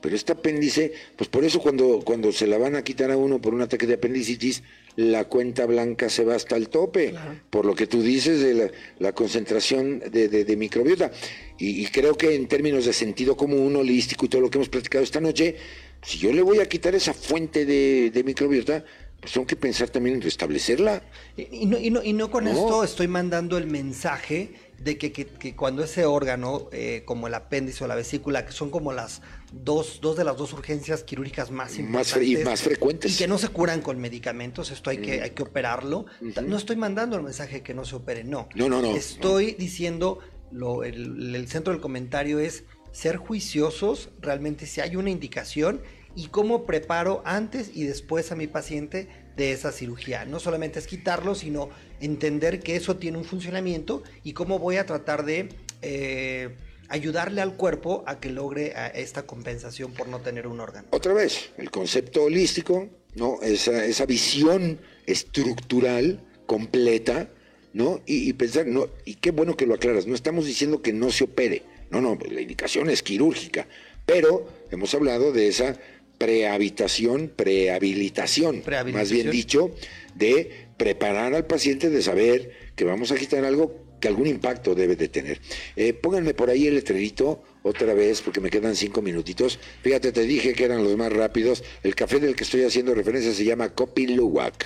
Pero 0.02 0.16
este 0.16 0.32
apéndice, 0.32 0.94
pues 1.18 1.30
por 1.30 1.44
eso 1.44 1.60
cuando, 1.60 2.00
cuando 2.06 2.32
se 2.32 2.48
la 2.48 2.58
van 2.58 2.76
a 2.78 2.84
quitar 2.86 3.12
a 3.12 3.18
uno 3.18 3.42
por 3.42 3.54
un 3.54 3.62
ataque 3.62 3.86
de 3.86 3.96
apendicitis, 3.96 4.64
la 4.96 5.26
cuenta 5.26 5.66
blanca 5.66 6.08
se 6.10 6.24
va 6.24 6.36
hasta 6.36 6.56
el 6.56 6.70
tope, 6.70 7.14
por 7.50 7.66
lo 7.66 7.76
que 7.76 7.86
tú 7.86 8.02
dices 8.02 8.40
de 8.40 8.54
la, 8.54 8.72
la 9.00 9.12
concentración 9.12 10.00
de, 10.00 10.30
de- 10.30 10.46
de 10.46 10.56
microbiota. 10.56 11.12
Y, 11.58 11.82
y 11.84 11.88
creo 11.88 12.16
que 12.16 12.34
en 12.34 12.48
términos 12.48 12.86
de 12.86 12.94
sentido 12.94 13.36
común, 13.36 13.76
holístico 13.76 14.26
y 14.26 14.30
todo 14.30 14.40
lo 14.42 14.50
que 14.50 14.58
hemos 14.58 14.70
platicado 14.70 15.04
esta 15.04 15.20
noche, 15.20 15.58
si 16.02 16.18
yo 16.18 16.32
le 16.32 16.42
voy 16.44 16.60
a 16.60 16.66
quitar 16.70 16.96
esa 16.96 17.14
fuente 17.14 17.66
de, 17.66 18.10
de 18.10 18.24
microbiota, 18.24 18.86
pues 19.22 19.34
tengo 19.34 19.46
que 19.46 19.56
pensar 19.56 19.90
también 19.90 20.16
en 20.18 20.22
restablecerla. 20.22 21.04
Y, 21.36 21.64
y 21.64 21.66
no, 21.66 21.78
y 21.78 21.90
no- 21.90 22.04
y 22.04 22.14
no 22.14 22.32
con 22.32 22.46
No. 22.46 22.52
esto 22.52 22.84
estoy 22.84 23.08
mandando 23.08 23.58
el 23.58 23.68
mensaje 23.68 24.54
de 24.80 24.98
que, 24.98 25.12
que- 25.12 25.26
que 25.26 25.56
cuando 25.58 25.84
ese 25.84 26.06
órgano, 26.06 26.70
eh, 26.72 27.04
como 27.06 27.28
el 27.28 27.34
apéndice 27.34 27.84
o 27.84 27.88
la 27.88 27.96
vesícula, 27.96 28.46
que 28.46 28.54
son 28.54 28.70
como 28.70 28.94
las 28.94 29.22
dos, 29.52 30.00
dos 30.02 30.16
de 30.16 30.24
las 30.24 30.38
dos 30.38 30.54
urgencias 30.54 31.04
quirúrgicas 31.04 31.52
más 31.52 31.78
importantes 31.78 32.24
y 32.24 32.38
más 32.46 32.62
frecuentes. 32.62 33.14
y 33.14 33.18
que 33.18 33.28
no 33.28 33.38
se 33.38 33.50
curan 33.50 33.82
con 33.82 34.00
medicamentos, 34.00 34.72
esto 34.72 34.90
hay 34.90 35.00
que, 35.00 35.22
hay 35.22 35.32
que 35.32 35.44
operarlo. 35.44 36.06
No 36.46 36.56
estoy 36.56 36.78
mandando 36.78 37.18
el 37.18 37.24
mensaje 37.24 37.56
de 37.56 37.64
que 37.64 37.74
no 37.74 37.84
se 37.84 37.96
opere, 37.98 38.24
no. 38.24 38.48
No, 38.56 38.70
no, 38.70 38.82
no, 38.82 38.96
Estoy 38.96 39.54
diciendo 39.54 40.20
lo- 40.52 40.84
el, 40.86 41.36
el 41.36 41.48
centro 41.50 41.74
del 41.74 41.82
comentario 41.82 42.40
es 42.40 42.64
ser 42.94 43.18
juiciosos, 43.18 44.10
realmente 44.22 44.66
si 44.66 44.80
hay 44.82 44.96
una 44.96 45.10
indicación 45.10 45.82
y 46.20 46.28
cómo 46.28 46.66
preparo 46.66 47.22
antes 47.24 47.72
y 47.74 47.86
después 47.86 48.34
a 48.34 48.36
mi 48.36 48.48
paciente 48.48 49.08
de 49.38 49.54
esa 49.54 49.72
cirugía. 49.72 50.26
No 50.26 50.42
solamente 50.42 50.78
es 50.78 50.86
quitarlo, 50.86 51.34
sino 51.34 51.70
entender 52.02 52.60
que 52.60 52.76
eso 52.76 52.98
tiene 52.98 53.18
un 53.18 53.24
funcionamiento 53.24 54.04
y 54.26 54.34
cómo 54.34 54.60
voy 54.60 54.76
a 54.76 54.86
tratar 54.86 55.24
de 55.24 55.48
eh, 55.82 56.50
ayudarle 56.90 57.40
al 57.40 57.56
cuerpo 57.56 58.04
a 58.06 58.20
que 58.20 58.32
logre 58.32 58.74
a, 58.76 58.88
esta 58.88 59.26
compensación 59.26 59.94
por 59.94 60.10
no 60.10 60.20
tener 60.20 60.46
un 60.46 60.60
órgano. 60.60 60.90
Otra 60.92 61.14
vez, 61.14 61.52
el 61.58 61.72
concepto 61.72 62.26
holístico, 62.26 62.90
¿no? 63.16 63.42
Esa, 63.42 63.86
esa 63.86 64.06
visión 64.06 64.78
estructural, 65.06 66.22
completa, 66.48 67.30
¿no? 67.72 68.02
Y, 68.06 68.28
y 68.28 68.34
pensar, 68.34 68.68
no, 68.68 68.90
y 69.06 69.16
qué 69.16 69.32
bueno 69.32 69.56
que 69.56 69.66
lo 69.66 69.76
aclaras, 69.76 70.06
no 70.06 70.16
estamos 70.16 70.46
diciendo 70.46 70.82
que 70.82 70.92
no 70.92 71.12
se 71.12 71.24
opere, 71.24 71.64
no, 71.92 72.02
no, 72.02 72.18
la 72.30 72.42
indicación 72.42 72.90
es 72.90 73.04
quirúrgica, 73.04 73.68
pero 74.06 74.50
hemos 74.72 74.94
hablado 74.96 75.32
de 75.32 75.48
esa 75.48 75.78
prehabitación, 76.20 77.32
prehabilitación, 77.36 78.62
más 78.94 79.12
bien 79.12 79.32
dicho, 79.32 79.72
de 80.14 80.68
preparar 80.78 81.34
al 81.34 81.48
paciente 81.48 81.90
de 81.90 82.02
saber 82.04 82.52
que 82.76 82.86
vamos 82.86 83.12
a 83.12 83.16
quitar 83.16 83.44
algo 83.46 83.90
que 84.00 84.08
algún 84.08 84.28
impacto 84.28 84.76
debe 84.76 84.96
de 84.96 85.08
tener. 85.08 85.42
Eh, 85.76 85.94
pónganme 85.94 86.34
por 86.34 86.50
ahí 86.50 86.68
el 86.68 86.76
letrerito 86.76 87.44
otra 87.64 87.94
vez 87.94 88.22
porque 88.22 88.40
me 88.40 88.50
quedan 88.50 88.76
cinco 88.76 89.02
minutitos. 89.02 89.60
Fíjate, 89.82 90.12
te 90.12 90.22
dije 90.22 90.54
que 90.54 90.64
eran 90.66 90.84
los 90.84 90.96
más 90.96 91.12
rápidos. 91.12 91.64
El 91.84 91.96
café 91.96 92.20
del 92.20 92.36
que 92.36 92.44
estoy 92.44 92.64
haciendo 92.64 92.94
referencia 92.94 93.34
se 93.34 93.44
llama 93.44 93.74
Kopi 93.74 94.08
Luwak. 94.08 94.66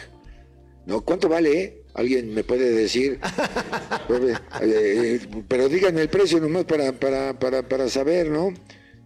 ¿No? 0.85 1.01
¿Cuánto 1.01 1.29
vale? 1.29 1.61
eh? 1.61 1.81
¿Alguien 1.93 2.33
me 2.33 2.43
puede 2.43 2.71
decir? 2.71 3.19
Eh, 4.61 5.19
pero 5.47 5.69
díganme 5.69 6.01
el 6.01 6.09
precio 6.09 6.39
nomás 6.39 6.65
para, 6.65 6.91
para, 6.93 7.39
para, 7.39 7.67
para 7.67 7.89
saber, 7.89 8.29
¿no? 8.29 8.53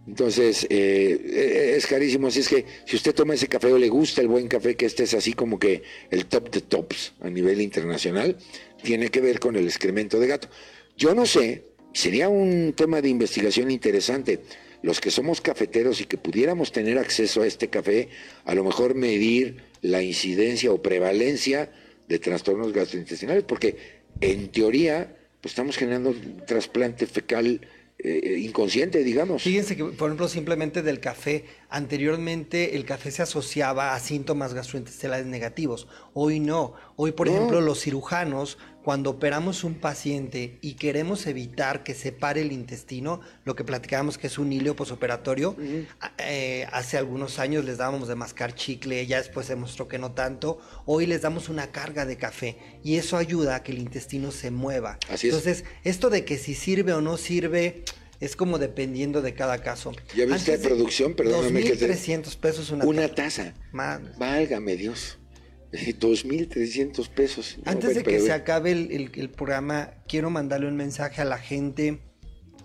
Entonces, 0.08 0.66
eh, 0.70 1.20
eh, 1.22 1.74
es 1.76 1.86
carísimo. 1.86 2.28
Así 2.28 2.40
es 2.40 2.48
que 2.48 2.64
si 2.86 2.96
usted 2.96 3.14
toma 3.14 3.34
ese 3.34 3.46
café 3.46 3.70
o 3.70 3.78
le 3.78 3.90
gusta 3.90 4.22
el 4.22 4.28
buen 4.28 4.48
café, 4.48 4.74
que 4.74 4.86
este 4.86 5.02
es 5.02 5.12
así 5.12 5.34
como 5.34 5.58
que 5.58 5.82
el 6.10 6.24
top 6.24 6.50
de 6.50 6.62
tops 6.62 7.12
a 7.20 7.28
nivel 7.28 7.60
internacional, 7.60 8.38
tiene 8.82 9.10
que 9.10 9.20
ver 9.20 9.38
con 9.38 9.54
el 9.56 9.66
excremento 9.66 10.18
de 10.18 10.26
gato. 10.26 10.48
Yo 10.96 11.14
no 11.14 11.26
sé, 11.26 11.64
sería 11.92 12.30
un 12.30 12.72
tema 12.74 13.02
de 13.02 13.10
investigación 13.10 13.70
interesante. 13.70 14.40
Los 14.80 14.98
que 15.00 15.10
somos 15.10 15.42
cafeteros 15.42 16.00
y 16.00 16.06
que 16.06 16.16
pudiéramos 16.16 16.72
tener 16.72 16.96
acceso 16.96 17.42
a 17.42 17.46
este 17.46 17.68
café, 17.68 18.08
a 18.46 18.54
lo 18.54 18.64
mejor 18.64 18.94
medir 18.94 19.58
la 19.82 20.02
incidencia 20.02 20.72
o 20.72 20.80
prevalencia 20.80 21.70
de 22.08 22.18
trastornos 22.18 22.72
gastrointestinales, 22.72 23.44
porque 23.44 23.76
en 24.22 24.48
teoría 24.48 25.14
pues 25.42 25.52
estamos 25.52 25.76
generando 25.76 26.10
un 26.10 26.42
trasplante 26.46 27.06
fecal 27.06 27.60
eh, 28.00 28.38
inconsciente, 28.38 29.02
digamos. 29.02 29.42
Fíjense 29.42 29.76
que, 29.76 29.84
por 29.84 30.08
ejemplo, 30.08 30.28
simplemente 30.28 30.82
del 30.82 31.00
café, 31.00 31.44
anteriormente 31.68 32.76
el 32.76 32.84
café 32.84 33.10
se 33.10 33.22
asociaba 33.22 33.94
a 33.94 33.98
síntomas 33.98 34.54
gastrointestinales 34.54 35.26
negativos. 35.26 35.88
Hoy 36.14 36.38
no. 36.38 36.74
Hoy, 37.00 37.12
por 37.12 37.28
No. 37.28 37.34
ejemplo, 37.36 37.60
los 37.60 37.80
cirujanos, 37.80 38.58
cuando 38.82 39.10
operamos 39.10 39.62
un 39.62 39.74
paciente 39.74 40.58
y 40.62 40.74
queremos 40.74 41.28
evitar 41.28 41.84
que 41.84 41.94
se 41.94 42.10
pare 42.10 42.40
el 42.40 42.50
intestino, 42.50 43.20
lo 43.44 43.54
que 43.54 43.62
platicábamos 43.62 44.18
que 44.18 44.26
es 44.26 44.36
un 44.36 44.52
hilo 44.52 44.74
posoperatorio, 44.74 45.54
a- 46.00 46.10
eh, 46.18 46.66
hace 46.72 46.96
algunos 46.98 47.38
años 47.38 47.64
les 47.64 47.78
dábamos 47.78 48.08
de 48.08 48.16
mascar 48.16 48.52
chicle, 48.56 49.06
ya 49.06 49.18
después 49.18 49.46
se 49.46 49.54
mostró 49.54 49.86
que 49.86 49.98
no 49.98 50.10
tanto. 50.10 50.58
Hoy 50.86 51.06
les 51.06 51.22
damos 51.22 51.48
una 51.48 51.70
carga 51.70 52.04
de 52.04 52.16
café 52.16 52.56
y 52.82 52.96
eso 52.96 53.16
ayuda 53.16 53.54
a 53.54 53.62
que 53.62 53.70
el 53.70 53.78
intestino 53.78 54.32
se 54.32 54.50
mueva. 54.50 54.98
Así 55.08 55.28
es. 55.28 55.34
Entonces, 55.34 55.64
esto 55.84 56.10
de 56.10 56.24
que 56.24 56.36
si 56.36 56.54
sirve 56.56 56.94
o 56.94 57.00
no 57.00 57.16
sirve 57.16 57.84
es 58.18 58.34
como 58.34 58.58
dependiendo 58.58 59.22
de 59.22 59.34
cada 59.34 59.58
caso. 59.62 59.92
¿Ya 60.16 60.26
viste 60.26 60.58
de- 60.58 60.66
producción? 60.66 61.14
Perdóname 61.14 61.62
que 61.62 61.76
te- 61.76 61.86
2.300 61.86 62.34
pesos 62.34 62.72
una, 62.72 62.84
Una 62.84 63.06
taza. 63.06 63.54
taza. 63.72 64.00
Válgame 64.18 64.74
Dios. 64.74 65.17
2.300 65.72 67.08
pesos. 67.08 67.58
No, 67.64 67.70
Antes 67.72 67.94
de 67.94 68.02
que 68.02 68.20
se 68.20 68.32
acabe 68.32 68.72
el, 68.72 68.90
el- 68.90 69.10
el 69.14 69.30
programa, 69.30 69.92
quiero 70.08 70.30
mandarle 70.30 70.68
un 70.68 70.76
mensaje 70.76 71.20
a 71.20 71.24
la 71.24 71.38
gente. 71.38 71.98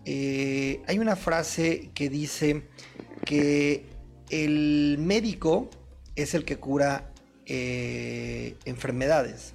Eh, 0.06 0.82
hay 0.88 1.00
una 1.00 1.16
frase 1.16 1.90
que 1.94 2.10
dice 2.10 2.64
que 3.26 3.86
el 4.30 4.98
médico 5.00 5.70
es 6.16 6.34
el 6.34 6.46
que 6.46 6.58
cura 6.58 7.12
eh, 7.46 8.56
enfermedades. 8.66 9.54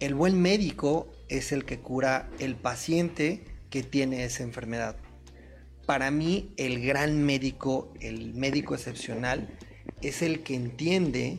El 0.00 0.14
buen 0.14 0.40
médico 0.40 1.12
es 1.28 1.52
el 1.52 1.64
que 1.64 1.78
cura 1.78 2.28
el 2.38 2.54
paciente 2.56 3.42
que 3.70 3.82
tiene 3.82 4.24
esa 4.24 4.42
enfermedad. 4.42 4.96
Para 5.86 6.10
mí, 6.10 6.52
el 6.56 6.84
gran 6.84 7.24
médico, 7.24 7.92
el 8.00 8.34
médico 8.34 8.74
excepcional, 8.74 9.48
es 10.02 10.22
el 10.22 10.40
que 10.42 10.54
entiende 10.54 11.38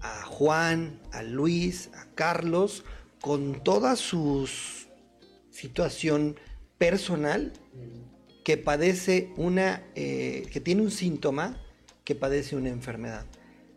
a 0.00 0.22
Juan, 0.24 1.00
a 1.12 1.22
Luis, 1.22 1.90
a 1.94 2.06
Carlos, 2.14 2.84
con 3.20 3.62
toda 3.62 3.96
su 3.96 4.48
situación 5.50 6.36
personal, 6.78 7.52
que 8.44 8.56
padece 8.56 9.32
una, 9.36 9.82
eh, 9.94 10.46
que 10.52 10.60
tiene 10.60 10.82
un 10.82 10.90
síntoma, 10.90 11.60
que 12.04 12.14
padece 12.14 12.56
una 12.56 12.68
enfermedad. 12.68 13.26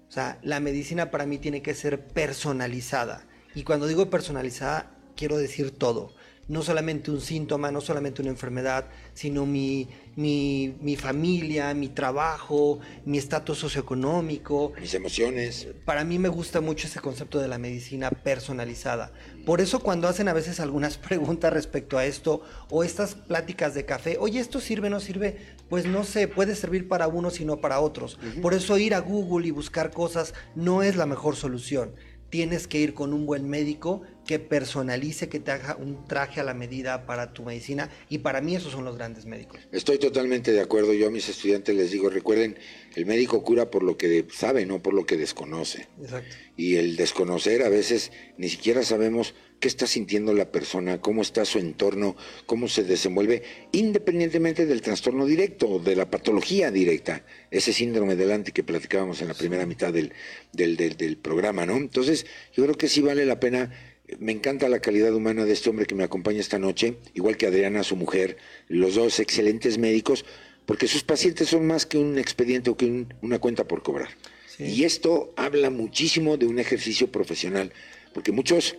O 0.07 0.11
sea, 0.11 0.39
la 0.43 0.59
medicina 0.59 1.11
para 1.11 1.25
mí 1.25 1.37
tiene 1.37 1.61
que 1.61 1.73
ser 1.73 2.07
personalizada. 2.07 3.25
Y 3.55 3.63
cuando 3.63 3.87
digo 3.87 4.09
personalizada, 4.09 4.91
quiero 5.15 5.37
decir 5.37 5.71
todo. 5.71 6.13
No 6.47 6.63
solamente 6.63 7.11
un 7.11 7.21
síntoma, 7.21 7.71
no 7.71 7.79
solamente 7.79 8.21
una 8.21 8.31
enfermedad, 8.31 8.87
sino 9.13 9.45
mi, 9.45 9.87
mi, 10.15 10.75
mi 10.81 10.95
familia, 10.97 11.73
mi 11.73 11.87
trabajo, 11.87 12.79
mi 13.05 13.17
estatus 13.17 13.57
socioeconómico, 13.59 14.73
Mis 14.79 14.93
emociones. 14.93 15.67
para 15.85 16.03
mí 16.03 16.19
me 16.19 16.29
gusta 16.29 16.59
mucho 16.59 16.87
ese 16.87 16.99
concepto 16.99 17.39
de 17.39 17.47
la 17.47 17.57
medicina 17.57 18.09
personalizada. 18.09 19.11
Por 19.45 19.61
eso 19.61 19.79
cuando 19.79 20.07
hacen 20.07 20.27
a 20.27 20.33
veces 20.33 20.59
algunas 20.59 20.97
preguntas 20.97 21.53
respecto 21.53 21.97
a 21.97 22.05
esto 22.05 22.41
o 22.69 22.83
estas 22.83 23.15
pláticas 23.15 23.73
de 23.73 23.85
café, 23.85 24.17
oye, 24.19 24.39
¿esto 24.39 24.59
sirve 24.59 24.87
o 24.87 24.91
no 24.91 24.99
sirve? 24.99 25.37
Pues 25.69 25.85
no 25.85 26.03
sé, 26.03 26.27
puede 26.27 26.55
servir 26.55 26.87
para 26.87 27.07
unos 27.07 27.39
y 27.39 27.45
no 27.45 27.61
para 27.61 27.79
otros. 27.79 28.19
Por 28.41 28.53
eso 28.53 28.77
ir 28.77 28.93
a 28.93 28.99
Google 28.99 29.47
y 29.47 29.51
buscar 29.51 29.91
cosas 29.91 30.33
no 30.55 30.83
es 30.83 30.95
la 30.97 31.05
mejor 31.05 31.35
solución. 31.37 31.95
Tienes 32.29 32.67
que 32.67 32.79
ir 32.79 32.93
con 32.93 33.13
un 33.13 33.25
buen 33.25 33.49
médico 33.49 34.03
que 34.25 34.39
personalice, 34.39 35.27
que 35.29 35.39
te 35.39 35.51
haga 35.51 35.75
un 35.75 36.05
traje 36.05 36.39
a 36.39 36.43
la 36.43 36.53
medida 36.53 37.05
para 37.05 37.33
tu 37.33 37.43
medicina 37.43 37.89
y 38.07 38.19
para 38.19 38.39
mí 38.41 38.55
esos 38.55 38.71
son 38.71 38.85
los 38.85 38.95
grandes 38.97 39.25
médicos. 39.25 39.59
Estoy 39.71 39.97
totalmente 39.97 40.51
de 40.51 40.61
acuerdo. 40.61 40.93
Yo 40.93 41.07
a 41.07 41.11
mis 41.11 41.27
estudiantes 41.27 41.75
les 41.75 41.91
digo, 41.91 42.09
recuerden, 42.09 42.57
el 42.95 43.05
médico 43.05 43.43
cura 43.43 43.71
por 43.71 43.83
lo 43.83 43.97
que 43.97 44.25
sabe, 44.31 44.65
no 44.65 44.81
por 44.81 44.93
lo 44.93 45.05
que 45.05 45.17
desconoce. 45.17 45.87
Exacto. 46.01 46.35
Y 46.55 46.75
el 46.75 46.95
desconocer 46.95 47.63
a 47.63 47.69
veces 47.69 48.11
ni 48.37 48.47
siquiera 48.49 48.83
sabemos 48.83 49.33
qué 49.59 49.67
está 49.67 49.85
sintiendo 49.85 50.33
la 50.33 50.51
persona, 50.51 51.01
cómo 51.01 51.21
está 51.21 51.45
su 51.45 51.59
entorno, 51.59 52.15
cómo 52.47 52.67
se 52.67 52.83
desenvuelve, 52.83 53.43
independientemente 53.71 54.65
del 54.65 54.81
trastorno 54.81 55.25
directo, 55.25 55.77
de 55.79 55.95
la 55.95 56.09
patología 56.09 56.71
directa, 56.71 57.25
ese 57.51 57.71
síndrome 57.73 58.15
delante 58.15 58.51
que 58.53 58.63
platicábamos 58.63 59.21
en 59.21 59.27
la 59.27 59.33
primera 59.35 59.65
mitad 59.65 59.91
del, 59.93 60.13
del, 60.51 60.77
del- 60.77 60.97
del 60.97 61.17
programa, 61.17 61.65
¿no? 61.65 61.77
Entonces, 61.77 62.25
yo 62.55 62.63
creo 62.63 62.75
que 62.75 62.87
sí 62.87 63.01
vale 63.01 63.25
la 63.25 63.39
pena. 63.39 63.71
Me 64.19 64.31
encanta 64.31 64.69
la 64.69 64.79
calidad 64.79 65.13
humana 65.13 65.45
de 65.45 65.53
este 65.53 65.69
hombre 65.69 65.85
que 65.85 65.95
me 65.95 66.03
acompaña 66.03 66.39
esta 66.39 66.59
noche, 66.59 66.97
igual 67.13 67.37
que 67.37 67.47
Adriana, 67.47 67.83
su 67.83 67.95
mujer, 67.95 68.37
los 68.67 68.95
dos 68.95 69.19
excelentes 69.19 69.77
médicos, 69.77 70.25
porque 70.65 70.87
sus 70.87 71.03
pacientes 71.03 71.49
son 71.49 71.65
más 71.65 71.85
que 71.85 71.97
un 71.97 72.17
expediente 72.17 72.69
o 72.69 72.77
que 72.77 72.85
un- 72.85 73.13
una 73.21 73.39
cuenta 73.39 73.67
por 73.67 73.83
cobrar. 73.83 74.09
Sí. 74.47 74.65
Y 74.65 74.83
esto 74.83 75.33
habla 75.37 75.69
muchísimo 75.69 76.37
de 76.37 76.45
un 76.45 76.59
ejercicio 76.59 77.11
profesional, 77.11 77.71
porque 78.13 78.31
muchos 78.31 78.75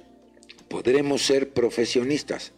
podremos 0.69 1.23
ser 1.23 1.51
profesionistas, 1.51 2.53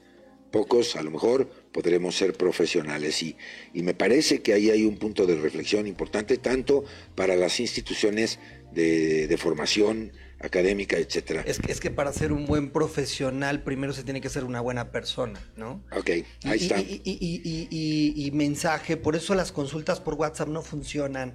pocos 0.51 0.95
a 0.97 1.03
lo 1.03 1.11
mejor 1.11 1.49
podremos 1.73 2.15
ser 2.17 2.35
profesionales. 2.35 3.23
Y, 3.23 3.37
y 3.73 3.83
me 3.83 3.95
parece 3.95 4.41
que 4.43 4.53
ahí 4.53 4.71
hay 4.71 4.85
un 4.85 4.99
punto 4.99 5.27
de 5.27 5.37
reflexión 5.37 5.87
importante, 5.87 6.37
tanto 6.37 6.85
para 7.15 7.35
las 7.37 7.59
instituciones 7.61 8.39
de, 8.73 9.27
de 9.27 9.37
formación 9.37 10.13
académica, 10.45 10.97
etcétera. 10.99 11.43
Es, 11.47 11.59
que- 11.59 11.73
es 11.73 11.81
que 11.81 11.91
para 11.91 12.13
ser 12.13 12.33
un 12.33 12.47
buen 12.47 12.71
profesional 12.71 13.63
primero 13.63 13.93
se 13.93 14.05
tiene 14.05 14.21
que 14.21 14.29
ser 14.29 14.45
una 14.45 14.61
buena 14.61 14.91
persona, 14.91 15.41
¿no? 15.57 15.83
Ok, 15.97 16.11
ahí 16.11 16.25
Y- 16.45 16.63
está. 16.63 16.81
Y, 16.81 18.31
mensaje, 18.33 18.97
por 18.97 19.17
eso 19.17 19.35
las 19.35 19.53
consultas 19.53 20.01
por 20.01 20.15
WhatsApp 20.15 20.49
no 20.49 20.63
funcionan. 20.63 21.35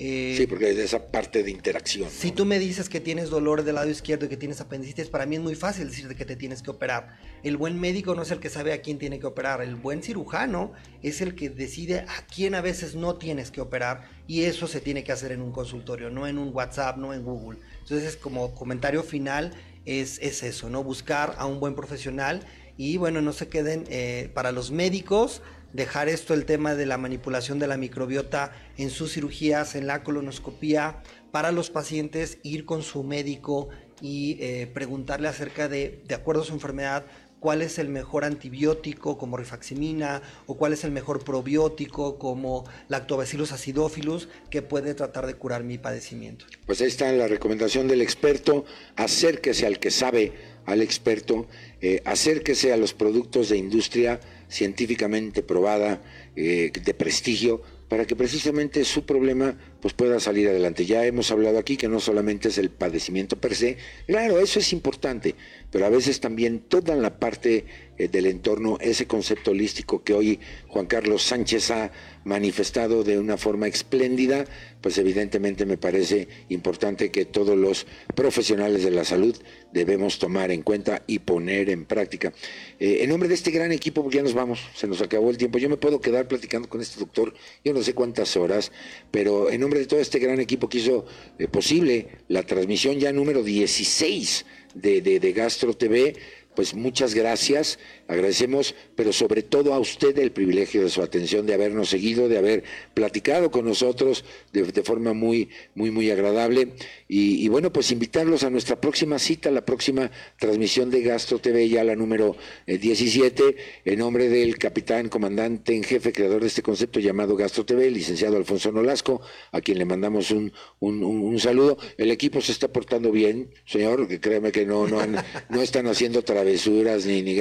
Eh, 0.00 0.34
Sí, 0.36 0.46
porque 0.46 0.70
es 0.70 0.78
esa 0.78 1.08
parte 1.08 1.42
de 1.42 1.50
interacción. 1.50 2.08
si 2.08 2.28
¿no? 2.28 2.34
tú 2.36 2.44
me 2.44 2.60
dices 2.60 2.88
que 2.88 3.00
tienes 3.00 3.30
dolor 3.30 3.64
del 3.64 3.74
lado 3.74 3.90
izquierdo 3.90 4.26
y 4.26 4.28
que 4.28 4.36
tienes 4.36 4.60
apendicitis, 4.60 5.08
para 5.08 5.26
mí 5.26 5.34
es 5.34 5.42
muy 5.42 5.56
fácil 5.56 5.88
decirte 5.88 6.14
que 6.14 6.24
te 6.24 6.36
tienes 6.36 6.62
que 6.62 6.70
operar. 6.70 7.16
El 7.42 7.56
buen 7.56 7.80
médico 7.80 8.14
no 8.14 8.22
es 8.22 8.30
el 8.30 8.38
que 8.38 8.48
sabe 8.48 8.72
a 8.72 8.80
quién 8.80 8.98
tiene 9.00 9.18
que 9.18 9.26
operar. 9.26 9.60
El 9.60 9.74
buen 9.74 10.04
cirujano 10.04 10.72
es 11.02 11.20
el 11.20 11.34
que 11.34 11.50
decide 11.50 12.04
a 12.06 12.24
quién 12.32 12.54
a 12.54 12.60
veces 12.60 12.94
no 12.94 13.16
tienes 13.16 13.50
que 13.50 13.60
operar. 13.60 14.08
Y 14.28 14.44
eso 14.44 14.68
se 14.68 14.80
tiene 14.80 15.02
que 15.02 15.10
hacer 15.10 15.32
en 15.32 15.40
un 15.42 15.50
consultorio, 15.50 16.10
no 16.10 16.28
en 16.28 16.38
un 16.38 16.54
WhatsApp, 16.54 16.96
no 16.96 17.12
en 17.12 17.24
Google. 17.24 17.58
Entonces, 17.88 18.16
como 18.16 18.54
comentario 18.54 19.02
final, 19.02 19.52
es, 19.86 20.18
es 20.20 20.42
eso, 20.42 20.68
¿no? 20.68 20.84
Buscar 20.84 21.34
a 21.38 21.46
un 21.46 21.60
buen 21.60 21.74
profesional 21.74 22.42
y 22.76 22.98
bueno, 22.98 23.22
no 23.22 23.32
se 23.32 23.48
queden 23.48 23.84
eh, 23.88 24.30
para 24.34 24.52
los 24.52 24.70
médicos, 24.70 25.40
dejar 25.72 26.08
esto 26.08 26.34
el 26.34 26.44
tema 26.44 26.74
de 26.74 26.86
la 26.86 26.98
manipulación 26.98 27.58
de 27.58 27.66
la 27.66 27.76
microbiota 27.76 28.52
en 28.76 28.90
sus 28.90 29.14
cirugías, 29.14 29.74
en 29.74 29.86
la 29.86 30.04
colonoscopía, 30.04 31.02
para 31.32 31.50
los 31.50 31.70
pacientes 31.70 32.38
ir 32.42 32.66
con 32.66 32.82
su 32.82 33.02
médico 33.02 33.68
y 34.00 34.36
eh, 34.40 34.70
preguntarle 34.72 35.28
acerca 35.28 35.68
de, 35.68 36.02
de 36.06 36.14
acuerdo 36.14 36.42
a 36.42 36.44
su 36.44 36.52
enfermedad, 36.52 37.06
cuál 37.40 37.62
es 37.62 37.78
el 37.78 37.88
mejor 37.88 38.24
antibiótico 38.24 39.18
como 39.18 39.36
rifaximina 39.36 40.22
o 40.46 40.56
cuál 40.56 40.72
es 40.72 40.84
el 40.84 40.90
mejor 40.90 41.24
probiótico 41.24 42.18
como 42.18 42.64
lactobacillus 42.88 43.52
acidophilus 43.52 44.28
que 44.50 44.62
puede 44.62 44.94
tratar 44.94 45.26
de 45.26 45.34
curar 45.34 45.64
mi 45.64 45.78
padecimiento. 45.78 46.46
Pues 46.66 46.80
ahí 46.80 46.88
está 46.88 47.10
la 47.12 47.28
recomendación 47.28 47.88
del 47.88 48.02
experto, 48.02 48.64
acérquese 48.96 49.66
al 49.66 49.78
que 49.78 49.90
sabe, 49.90 50.32
al 50.66 50.82
experto, 50.82 51.46
eh, 51.80 52.02
acérquese 52.04 52.72
a 52.72 52.76
los 52.76 52.92
productos 52.92 53.48
de 53.48 53.56
industria 53.56 54.20
científicamente 54.48 55.42
probada, 55.42 56.02
eh, 56.36 56.70
de 56.72 56.94
prestigio, 56.94 57.62
para 57.88 58.06
que 58.06 58.16
precisamente 58.16 58.84
su 58.84 59.04
problema 59.04 59.56
pues 59.80 59.94
pueda 59.94 60.20
salir 60.20 60.48
adelante. 60.48 60.86
Ya 60.86 61.04
hemos 61.04 61.30
hablado 61.30 61.58
aquí 61.58 61.76
que 61.76 61.88
no 61.88 62.00
solamente 62.00 62.48
es 62.48 62.58
el 62.58 62.70
padecimiento 62.70 63.36
per 63.36 63.54
se, 63.54 63.76
claro, 64.06 64.38
eso 64.40 64.58
es 64.58 64.72
importante, 64.72 65.34
pero 65.70 65.86
a 65.86 65.90
veces 65.90 66.20
también 66.20 66.60
toda 66.60 66.96
la 66.96 67.18
parte 67.18 67.64
eh, 67.98 68.08
del 68.08 68.26
entorno, 68.26 68.78
ese 68.80 69.06
concepto 69.06 69.50
holístico 69.50 70.04
que 70.04 70.14
hoy 70.14 70.40
Juan 70.68 70.86
Carlos 70.86 71.24
Sánchez 71.24 71.70
ha 71.72 71.90
manifestado 72.24 73.02
de 73.02 73.18
una 73.18 73.36
forma 73.36 73.66
espléndida, 73.66 74.44
pues 74.80 74.98
evidentemente 74.98 75.66
me 75.66 75.78
parece 75.78 76.28
importante 76.48 77.10
que 77.10 77.24
todos 77.24 77.56
los 77.56 77.86
profesionales 78.14 78.84
de 78.84 78.90
la 78.92 79.04
salud 79.04 79.36
debemos 79.72 80.18
tomar 80.18 80.50
en 80.52 80.62
cuenta 80.62 81.02
y 81.06 81.20
poner 81.20 81.70
en 81.70 81.86
práctica. 81.86 82.32
Eh, 82.78 82.98
en 83.00 83.10
nombre 83.10 83.28
de 83.28 83.34
este 83.34 83.50
gran 83.50 83.72
equipo, 83.72 84.02
porque 84.02 84.18
ya 84.18 84.22
nos 84.22 84.34
vamos, 84.34 84.60
se 84.74 84.86
nos 84.86 85.02
acabó 85.02 85.30
el 85.30 85.38
tiempo, 85.38 85.58
yo 85.58 85.68
me 85.68 85.76
puedo 85.76 86.00
quedar 86.00 86.28
platicando 86.28 86.68
con 86.68 86.80
este 86.80 87.00
doctor, 87.00 87.34
yo 87.64 87.72
no 87.72 87.82
sé 87.82 87.94
cuántas 87.94 88.36
horas, 88.36 88.70
pero 89.10 89.50
en 89.50 89.60
de 89.76 89.86
todo 89.86 90.00
este 90.00 90.18
gran 90.18 90.40
equipo 90.40 90.68
que 90.68 90.78
hizo 90.78 91.04
eh, 91.38 91.48
posible 91.48 92.08
la 92.28 92.42
transmisión 92.44 92.98
ya 92.98 93.12
número 93.12 93.42
16 93.42 94.46
de, 94.74 95.02
de, 95.02 95.20
de 95.20 95.32
Gastro 95.32 95.74
TV, 95.74 96.14
pues 96.54 96.74
muchas 96.74 97.14
gracias, 97.14 97.78
agradecemos, 98.08 98.74
pero 98.96 99.12
sobre 99.12 99.42
todo 99.42 99.74
a 99.74 99.78
usted 99.78 100.18
el 100.18 100.32
privilegio 100.32 100.82
de 100.82 100.88
su 100.88 101.02
atención, 101.02 101.46
de 101.46 101.54
habernos 101.54 101.90
seguido, 101.90 102.28
de 102.28 102.38
haber 102.38 102.64
platicado 102.94 103.50
con 103.50 103.66
nosotros 103.66 104.24
de, 104.52 104.62
de 104.64 104.82
forma 104.82 105.12
muy, 105.12 105.50
muy, 105.74 105.90
muy 105.90 106.10
agradable. 106.10 106.72
Y, 107.06 107.44
y, 107.44 107.48
bueno, 107.48 107.72
pues 107.72 107.90
invitarlos 107.92 108.42
a 108.42 108.50
nuestra 108.50 108.80
próxima 108.80 109.18
cita, 109.18 109.50
la 109.50 109.64
próxima 109.64 110.10
transmisión 110.38 110.90
de 110.90 111.02
Gastro 111.02 111.38
TV, 111.38 111.68
ya 111.68 111.84
la 111.84 111.94
número 111.94 112.36
eh, 112.66 112.78
17, 112.78 113.56
en 113.84 113.98
nombre 113.98 114.28
del 114.28 114.58
capitán, 114.58 115.08
comandante 115.08 115.74
en 115.74 115.84
jefe, 115.84 116.12
creador 116.12 116.40
de 116.40 116.48
este 116.48 116.62
concepto 116.62 117.00
llamado 117.00 117.36
Gastro 117.36 117.66
TV, 117.66 117.88
el 117.88 117.94
licenciado 117.94 118.36
Alfonso 118.38 118.72
Nolasco, 118.72 119.20
a 119.52 119.60
quien 119.60 119.78
le 119.78 119.84
mandamos 119.84 120.30
un, 120.30 120.52
un, 120.80 121.04
un, 121.04 121.20
un 121.22 121.38
saludo. 121.38 121.76
El 121.98 122.10
equipo 122.10 122.40
se 122.40 122.52
está 122.52 122.68
portando 122.68 123.12
bien, 123.12 123.50
señor, 123.66 124.08
que 124.08 124.18
créeme 124.18 124.50
que 124.50 124.64
no, 124.64 124.86
no, 124.88 125.00
han, 125.00 125.16
no 125.50 125.60
están 125.60 125.86
haciendo 125.88 126.22
travesuras 126.22 127.04
ni, 127.04 127.22
ni 127.22 127.34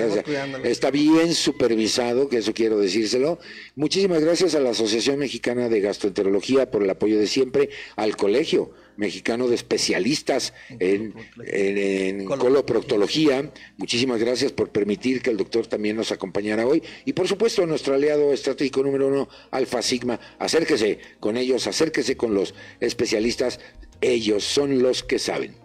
Está 0.63 0.91
bien 0.91 1.34
supervisado, 1.34 2.29
que 2.29 2.38
eso 2.38 2.53
quiero 2.53 2.79
decírselo. 2.79 3.39
Muchísimas 3.75 4.21
gracias 4.21 4.55
a 4.55 4.59
la 4.59 4.71
Asociación 4.71 5.19
Mexicana 5.19 5.69
de 5.69 5.81
Gastroenterología 5.81 6.71
por 6.71 6.84
el 6.84 6.89
apoyo 6.89 7.19
de 7.19 7.27
siempre, 7.27 7.69
al 7.95 8.15
colegio 8.17 8.71
mexicano 8.97 9.47
de 9.47 9.55
especialistas 9.55 10.53
en, 10.79 11.13
en, 11.45 11.77
en 11.77 12.25
coloproctología. 12.25 13.51
Muchísimas 13.77 14.19
gracias 14.19 14.51
por 14.51 14.69
permitir 14.69 15.21
que 15.21 15.29
el 15.29 15.38
doctor 15.38 15.67
también 15.67 15.95
nos 15.95 16.11
acompañara 16.11 16.65
hoy. 16.65 16.81
Y 17.05 17.13
por 17.13 17.27
supuesto, 17.27 17.65
nuestro 17.65 17.93
aliado 17.93 18.34
estratégico 18.34 18.84
número 18.84 19.07
uno, 19.07 19.29
Alfa 19.51 19.81
Sigma. 19.81 20.19
Acérquese 20.39 20.99
con 21.19 21.38
ellos, 21.38 21.67
acérquese 21.67 22.17
con 22.17 22.34
los 22.34 22.55
especialistas. 22.79 23.59
Ellos 24.01 24.43
son 24.43 24.81
los 24.81 25.03
que 25.03 25.19
saben. 25.19 25.55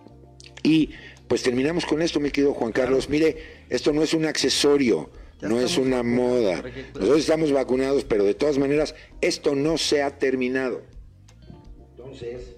Y 0.63 0.91
pues 1.27 1.43
terminamos 1.43 1.87
con 1.87 2.03
esto, 2.03 2.21
mi 2.21 2.31
querido 2.31 2.53
Juan 2.53 2.73
Carlos. 2.73 3.09
Mire, 3.09 3.52
esto 3.73 3.91
no 3.95 4.03
es 4.03 4.13
un 4.13 4.27
accesorio. 4.27 5.09
Ya 5.41 5.49
no 5.49 5.59
es 5.59 5.79
una 5.79 6.03
moda. 6.03 6.63
Nosotros 6.95 7.21
estamos 7.21 7.53
vacunados, 7.53 8.05
pero 8.05 8.23
de 8.23 8.35
todas 8.35 8.59
maneras, 8.59 8.95
esto 9.23 9.55
no 9.55 9.79
se 9.79 10.03
ha 10.03 10.19
terminado. 10.19 10.83
Entonces, 11.97 12.57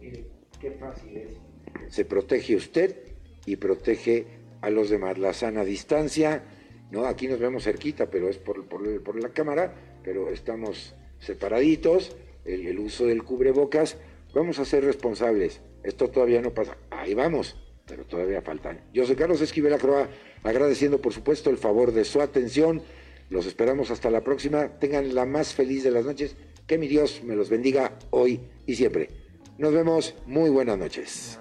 mire, 0.00 0.24
qué 0.60 0.70
fácil 0.70 1.14
es. 1.14 1.94
Se 1.94 2.06
protege 2.06 2.56
usted 2.56 2.96
y 3.44 3.56
protege 3.56 4.26
a 4.62 4.70
los 4.70 4.88
demás. 4.88 5.18
La 5.18 5.34
sana 5.34 5.62
distancia, 5.62 6.42
¿no? 6.90 7.04
Aquí 7.04 7.28
nos 7.28 7.38
vemos 7.38 7.64
cerquita, 7.64 8.10
pero 8.10 8.30
es 8.30 8.38
por, 8.38 8.66
por, 8.66 9.02
por 9.02 9.22
la 9.22 9.28
cámara, 9.28 9.74
pero 10.02 10.30
estamos 10.30 10.94
separaditos. 11.20 12.16
El, 12.46 12.66
el 12.66 12.78
uso 12.78 13.04
del 13.04 13.24
cubrebocas. 13.24 13.98
Vamos 14.34 14.58
a 14.58 14.64
ser 14.64 14.84
responsables. 14.84 15.60
Esto 15.82 16.08
todavía 16.08 16.40
no 16.40 16.54
pasa. 16.54 16.78
Ahí 16.90 17.12
vamos 17.12 17.56
pero 17.88 18.04
todavía 18.04 18.42
faltan. 18.42 18.80
Yo 18.92 19.06
soy 19.06 19.16
Carlos 19.16 19.40
Esquivel 19.40 19.72
Acroa, 19.72 20.08
agradeciendo 20.42 21.00
por 21.00 21.12
supuesto 21.12 21.50
el 21.50 21.56
favor 21.56 21.92
de 21.92 22.04
su 22.04 22.20
atención. 22.20 22.82
Los 23.30 23.46
esperamos 23.46 23.90
hasta 23.90 24.10
la 24.10 24.22
próxima. 24.22 24.68
Tengan 24.78 25.14
la 25.14 25.26
más 25.26 25.54
feliz 25.54 25.82
de 25.84 25.90
las 25.90 26.04
noches. 26.04 26.36
Que 26.66 26.78
mi 26.78 26.86
Dios 26.86 27.22
me 27.24 27.34
los 27.34 27.48
bendiga 27.48 27.98
hoy 28.10 28.40
y 28.66 28.74
siempre. 28.74 29.08
Nos 29.56 29.72
vemos. 29.72 30.14
Muy 30.26 30.50
buenas 30.50 30.78
noches. 30.78 31.40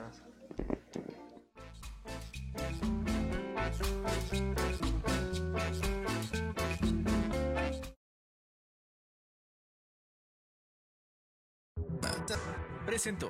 Presentó. 12.86 13.30